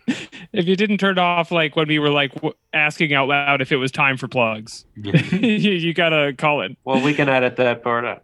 If 0.07 0.67
you 0.67 0.77
didn't 0.77 0.99
turn 0.99 1.19
off 1.19 1.51
like 1.51 1.77
when 1.77 1.89
we 1.89 1.99
were 1.99 2.11
like 2.11 2.33
w- 2.35 2.55
asking 2.73 3.13
out 3.15 3.29
loud 3.29 3.61
if 3.61 3.73
it 3.73 3.77
was 3.77 3.91
time 3.93 4.17
for 4.17 4.29
plugs, 4.29 4.85
you, 4.97 5.13
you 5.49 5.95
gotta 5.95 6.33
call 6.37 6.63
it. 6.63 6.77
Well, 6.85 7.01
we 7.03 7.15
can 7.15 7.29
edit 7.29 7.57
that 7.57 7.83
part 7.83 8.05
out. 8.05 8.23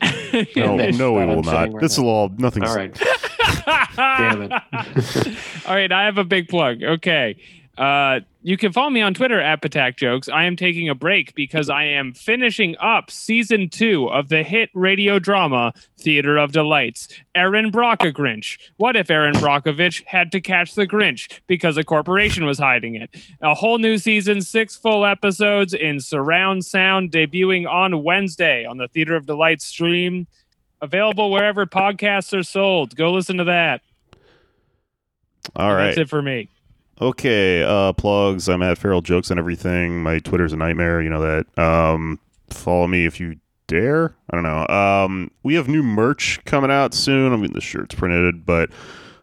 No, 0.56 0.76
no, 0.76 1.12
we 1.12 1.26
will 1.26 1.42
not. 1.42 1.72
right 1.72 1.80
This 1.80 1.98
now. 1.98 2.04
will 2.04 2.10
all 2.10 2.28
nothing's. 2.38 2.70
All 2.70 2.76
right. 2.76 2.92
Damn 3.96 4.42
it. 4.42 4.52
All 5.66 5.74
right, 5.74 5.92
I 5.92 6.04
have 6.06 6.18
a 6.18 6.24
big 6.24 6.48
plug. 6.48 6.82
Okay. 6.82 7.36
Uh, 7.82 8.20
you 8.42 8.56
can 8.56 8.70
follow 8.70 8.90
me 8.90 9.00
on 9.00 9.12
Twitter 9.12 9.40
at 9.40 9.60
Patak 9.60 9.96
Jokes. 9.96 10.28
I 10.28 10.44
am 10.44 10.54
taking 10.54 10.88
a 10.88 10.94
break 10.94 11.34
because 11.34 11.68
I 11.68 11.82
am 11.82 12.12
finishing 12.12 12.76
up 12.78 13.10
season 13.10 13.68
two 13.68 14.08
of 14.08 14.28
the 14.28 14.44
hit 14.44 14.70
radio 14.72 15.18
drama 15.18 15.72
Theater 15.98 16.36
of 16.36 16.52
Delights. 16.52 17.08
Erin 17.34 17.72
Brocka 17.72 18.12
Grinch. 18.12 18.56
What 18.76 18.94
if 18.94 19.10
Erin 19.10 19.34
Brockovich 19.34 20.04
had 20.06 20.30
to 20.30 20.40
catch 20.40 20.76
the 20.76 20.86
Grinch 20.86 21.40
because 21.48 21.76
a 21.76 21.82
corporation 21.82 22.44
was 22.44 22.56
hiding 22.56 22.94
it? 22.94 23.10
A 23.40 23.52
whole 23.52 23.78
new 23.78 23.98
season, 23.98 24.42
six 24.42 24.76
full 24.76 25.04
episodes 25.04 25.74
in 25.74 25.98
surround 25.98 26.64
sound, 26.64 27.10
debuting 27.10 27.68
on 27.68 28.04
Wednesday 28.04 28.64
on 28.64 28.76
the 28.76 28.86
Theater 28.86 29.16
of 29.16 29.26
Delights 29.26 29.64
stream. 29.64 30.28
Available 30.80 31.32
wherever 31.32 31.66
podcasts 31.66 32.32
are 32.38 32.44
sold. 32.44 32.94
Go 32.94 33.10
listen 33.10 33.38
to 33.38 33.44
that. 33.44 33.80
All 35.56 35.74
right. 35.74 35.86
That's 35.86 35.98
it 35.98 36.08
for 36.08 36.22
me. 36.22 36.48
Okay, 37.02 37.64
uh, 37.64 37.92
plugs. 37.94 38.48
I'm 38.48 38.62
at 38.62 38.78
Feral 38.78 39.02
Jokes 39.02 39.30
and 39.30 39.38
everything. 39.40 40.04
My 40.04 40.20
Twitter's 40.20 40.52
a 40.52 40.56
nightmare. 40.56 41.02
You 41.02 41.10
know 41.10 41.20
that. 41.20 41.58
Um, 41.58 42.20
follow 42.48 42.86
me 42.86 43.06
if 43.06 43.18
you 43.18 43.40
dare. 43.66 44.14
I 44.30 44.36
don't 44.36 44.44
know. 44.44 44.68
Um, 44.68 45.32
we 45.42 45.54
have 45.54 45.66
new 45.66 45.82
merch 45.82 46.38
coming 46.44 46.70
out 46.70 46.94
soon. 46.94 47.32
I 47.32 47.36
mean, 47.36 47.54
the 47.54 47.60
shirt's 47.60 47.96
printed, 47.96 48.46
but 48.46 48.70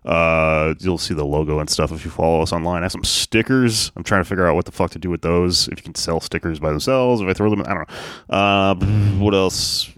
uh, 0.04 0.74
you'll 0.80 0.98
see 0.98 1.14
the 1.14 1.26
logo 1.26 1.60
and 1.60 1.70
stuff 1.70 1.94
if 1.94 2.04
you 2.04 2.12
follow 2.12 2.42
us 2.42 2.52
online. 2.52 2.82
I 2.82 2.86
have 2.86 2.92
some 2.92 3.06
stickers. 3.06 3.94
I'm 3.96 4.04
trying 4.04 4.24
to 4.24 4.28
figure 4.28 4.46
out 4.46 4.56
what 4.56 4.66
the 4.66 4.74
fuck 4.74 4.92
to 4.92 5.00
do 5.00 5.10
with 5.10 5.22
those. 5.22 5.70
If 5.70 5.78
you 5.78 5.84
can 5.84 5.96
sell 5.96 6.20
stickers 6.20 6.60
by 6.60 6.72
themselves, 6.72 7.22
if 7.22 7.30
I 7.30 7.34
throw 7.34 7.50
them, 7.50 7.62
I 7.62 7.74
don't 7.74 7.90
know. 7.90 8.36
Uh, 8.36 8.76
what 9.20 9.34
else? 9.34 9.90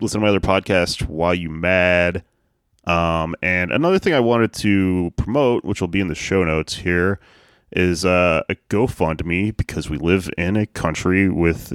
Listen 0.00 0.20
to 0.20 0.26
my 0.26 0.30
other 0.30 0.40
podcast. 0.40 1.06
Why 1.06 1.34
you 1.34 1.50
mad? 1.50 2.24
Um, 2.84 3.34
and 3.42 3.70
another 3.70 3.98
thing 3.98 4.14
I 4.14 4.20
wanted 4.20 4.52
to 4.54 5.12
promote, 5.16 5.64
which 5.64 5.80
will 5.80 5.88
be 5.88 6.00
in 6.00 6.08
the 6.08 6.14
show 6.14 6.44
notes 6.44 6.76
here, 6.76 7.20
is 7.72 8.04
uh, 8.04 8.42
a 8.48 8.54
GoFundMe 8.68 9.56
because 9.56 9.88
we 9.88 9.96
live 9.96 10.28
in 10.36 10.56
a 10.56 10.66
country 10.66 11.28
with 11.28 11.72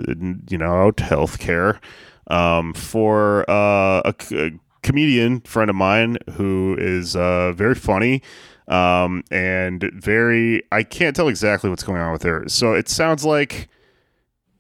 you 0.50 0.58
know 0.58 0.92
healthcare 0.98 1.80
um, 2.28 2.74
for 2.74 3.50
uh, 3.50 4.02
a, 4.06 4.14
a 4.32 4.52
comedian 4.84 5.42
friend 5.42 5.70
of 5.70 5.76
mine 5.76 6.18
who 6.34 6.76
is 6.80 7.16
uh, 7.16 7.52
very 7.54 7.76
funny 7.76 8.22
um, 8.68 9.24
and 9.32 9.90
very. 9.94 10.64
I 10.72 10.84
can't 10.84 11.16
tell 11.16 11.30
exactly 11.30 11.70
what's 11.70 11.84
going 11.84 12.02
on 12.02 12.12
with 12.12 12.24
her. 12.24 12.48
So 12.48 12.74
it 12.74 12.90
sounds 12.90 13.26
like 13.26 13.70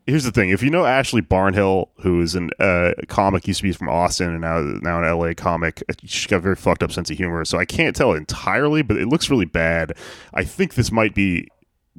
here's 0.07 0.23
the 0.23 0.31
thing: 0.31 0.49
if 0.49 0.63
you 0.63 0.69
know 0.69 0.85
Ashley 0.85 1.21
Barnhill, 1.21 1.89
who 1.99 2.21
is 2.21 2.33
an 2.33 2.49
uh, 2.59 2.93
comic, 3.07 3.47
used 3.47 3.59
to 3.59 3.63
be 3.63 3.71
from 3.73 3.89
Austin 3.89 4.31
and 4.31 4.41
now 4.41 4.59
now 4.81 5.03
an 5.03 5.19
LA 5.19 5.33
comic, 5.35 5.83
she's 6.03 6.25
got 6.27 6.37
a 6.37 6.39
very 6.39 6.55
fucked 6.55 6.81
up 6.81 6.91
sense 6.91 7.11
of 7.11 7.17
humor. 7.17 7.45
So 7.45 7.57
I 7.57 7.65
can't 7.65 7.95
tell 7.95 8.13
entirely, 8.13 8.81
but 8.81 8.97
it 8.97 9.07
looks 9.07 9.29
really 9.29 9.45
bad. 9.45 9.93
I 10.33 10.43
think 10.43 10.73
this 10.73 10.91
might 10.91 11.13
be 11.13 11.47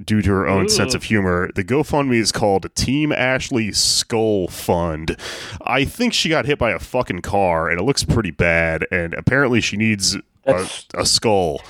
due 0.05 0.23
to 0.23 0.31
her 0.31 0.47
own 0.47 0.67
Ooh. 0.67 0.69
sense 0.69 0.95
of 0.95 1.05
humor. 1.05 1.51
The 1.55 1.65
GoFundMe 1.65 2.17
is 2.17 2.31
called 2.33 2.73
Team 2.75 3.11
Ashley 3.13 3.73
Skull 3.73 4.49
Fund. 4.49 5.17
I 5.63 5.85
think 5.85 6.15
she 6.15 6.29
got 6.29 6.47
hit 6.47 6.59
by 6.59 6.71
a 6.71 6.79
fucking 6.79 7.23
car, 7.23 7.69
and 7.69 7.81
it 7.81 7.83
looks 7.85 8.05
pretty 8.05 8.31
bad. 8.31 8.87
And 8.91 9.15
apparently, 9.15 9.61
she 9.61 9.77
needs 9.77 10.17
a, 10.47 10.69
a 10.95 11.05
skull. 11.05 11.61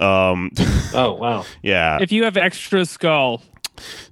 Um, 0.00 0.50
Oh 0.94 1.12
wow. 1.14 1.44
yeah. 1.62 1.98
If 2.00 2.12
you 2.12 2.24
have 2.24 2.36
extra 2.36 2.84
skull, 2.86 3.42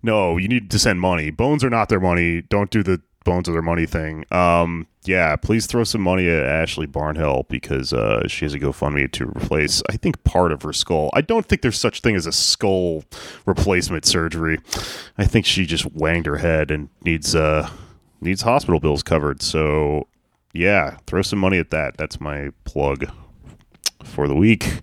No, 0.03 0.37
you 0.37 0.49
need 0.49 0.71
to 0.71 0.79
send 0.79 1.01
money. 1.01 1.31
Bones 1.31 1.65
are 1.65 1.71
not 1.71 1.89
their 1.89 2.01
money. 2.01 2.43
Don't 2.43 2.71
do 2.71 2.83
the 2.83 3.01
bones 3.27 3.49
are 3.49 3.53
their 3.53 3.61
money 3.61 3.85
thing. 3.87 4.25
Um, 4.31 4.87
yeah, 5.05 5.37
please 5.37 5.67
throw 5.67 5.85
some 5.85 6.01
money 6.01 6.29
at 6.29 6.45
Ashley 6.45 6.87
Barnhill 6.87 7.47
because 7.49 7.93
uh, 7.93 8.27
she 8.29 8.45
has 8.45 8.55
a 8.55 8.59
GoFundMe 8.59 9.11
to 9.13 9.27
replace, 9.27 9.83
I 9.91 9.97
think, 9.97 10.23
part 10.25 10.53
of 10.53 10.63
her 10.63 10.73
skull. 10.73 11.11
I 11.13 11.21
don't 11.21 11.45
think 11.45 11.61
there's 11.61 11.79
such 11.79 12.01
thing 12.01 12.17
as 12.17 12.27
a 12.27 12.33
skull 12.33 13.05
replacement 13.45 14.07
surgery. 14.07 14.59
I 15.19 15.25
think 15.25 15.45
she 15.45 15.67
just 15.67 15.93
wanged 15.93 16.27
her 16.27 16.39
head 16.39 16.71
and 16.71 16.89
needs 17.03 17.35
uh 17.35 17.69
needs 18.21 18.43
hospital 18.43 18.81
bills 18.81 19.03
covered. 19.03 19.43
So 19.43 20.09
yeah, 20.55 20.97
throw 21.07 21.23
some 21.23 21.39
money 21.39 21.59
at 21.59 21.71
that. 21.71 21.97
That's 21.97 22.21
my 22.21 22.51
plug 22.65 23.11
for 24.05 24.27
the 24.27 24.35
week. 24.37 24.81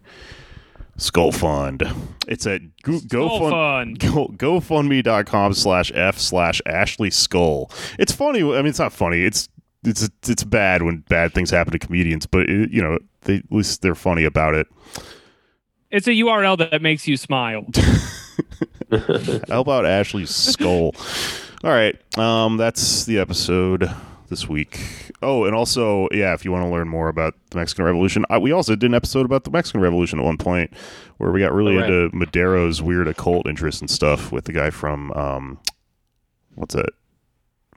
Skull 0.97 1.31
Fund. 1.31 1.83
It's 2.27 2.45
at 2.45 2.61
go, 2.83 2.97
skull 2.99 3.39
GoFund 3.39 3.49
fun. 3.49 3.93
go 4.37 4.59
gofundme.com 4.59 5.53
slash 5.53 5.91
f 5.93 6.17
slash 6.17 6.61
ashley 6.65 7.09
skull 7.09 7.71
it's 7.99 8.11
funny 8.11 8.39
i 8.41 8.57
mean 8.57 8.67
it's 8.67 8.79
not 8.79 8.93
funny 8.93 9.23
it's 9.23 9.49
it's 9.83 10.09
it's 10.27 10.43
bad 10.43 10.83
when 10.83 10.99
bad 11.09 11.33
things 11.33 11.49
happen 11.49 11.73
to 11.73 11.79
comedians 11.79 12.25
but 12.25 12.49
it, 12.49 12.71
you 12.71 12.81
know 12.81 12.97
they 13.21 13.37
at 13.37 13.51
least 13.51 13.81
they're 13.81 13.95
funny 13.95 14.23
about 14.23 14.53
it 14.55 14.67
It's 15.91 16.07
a 16.07 16.11
URL 16.11 16.57
that 16.57 16.81
makes 16.81 17.07
you 17.07 17.17
smile. 17.17 17.65
how 19.49 19.61
about 19.61 19.85
ashley's 19.85 20.29
skull 20.33 20.95
all 21.63 21.71
right 21.71 21.99
um 22.17 22.57
that's 22.57 23.05
the 23.05 23.17
episode 23.19 23.89
this 24.33 24.49
week 24.49 24.79
oh 25.21 25.45
and 25.45 25.53
also 25.53 26.07
yeah 26.11 26.33
if 26.33 26.43
you 26.43 26.51
want 26.51 26.63
to 26.65 26.69
learn 26.69 26.87
more 26.89 27.07
about 27.07 27.35
the 27.51 27.57
mexican 27.57 27.85
revolution 27.85 28.25
I, 28.31 28.39
we 28.39 28.51
also 28.51 28.75
did 28.75 28.89
an 28.89 28.95
episode 28.95 29.25
about 29.27 29.43
the 29.43 29.51
mexican 29.51 29.79
revolution 29.79 30.17
at 30.19 30.25
one 30.25 30.37
point 30.39 30.73
where 31.17 31.31
we 31.31 31.39
got 31.39 31.53
really 31.53 31.75
Oh, 31.77 31.81
right. 31.81 31.89
into 31.89 32.15
madero's 32.17 32.81
weird 32.81 33.07
occult 33.07 33.45
interest 33.47 33.81
and 33.81 33.89
stuff 33.91 34.31
with 34.31 34.45
the 34.45 34.53
guy 34.53 34.71
from 34.71 35.11
um 35.11 35.59
what's 36.55 36.73
it 36.73 36.89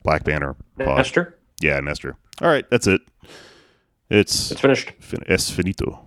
black 0.02 0.24
banner 0.24 0.56
pod. 0.78 0.96
Nestor, 0.98 1.36
Yeah, 1.60 1.78
Nestor. 1.80 2.16
All 2.40 2.48
right, 2.48 2.64
that's 2.70 2.86
it. 2.86 3.00
It's 4.08 4.52
it's 4.52 4.60
finished. 4.60 4.92
fin- 5.00 5.24
es 5.26 5.50
finito. 5.50 6.00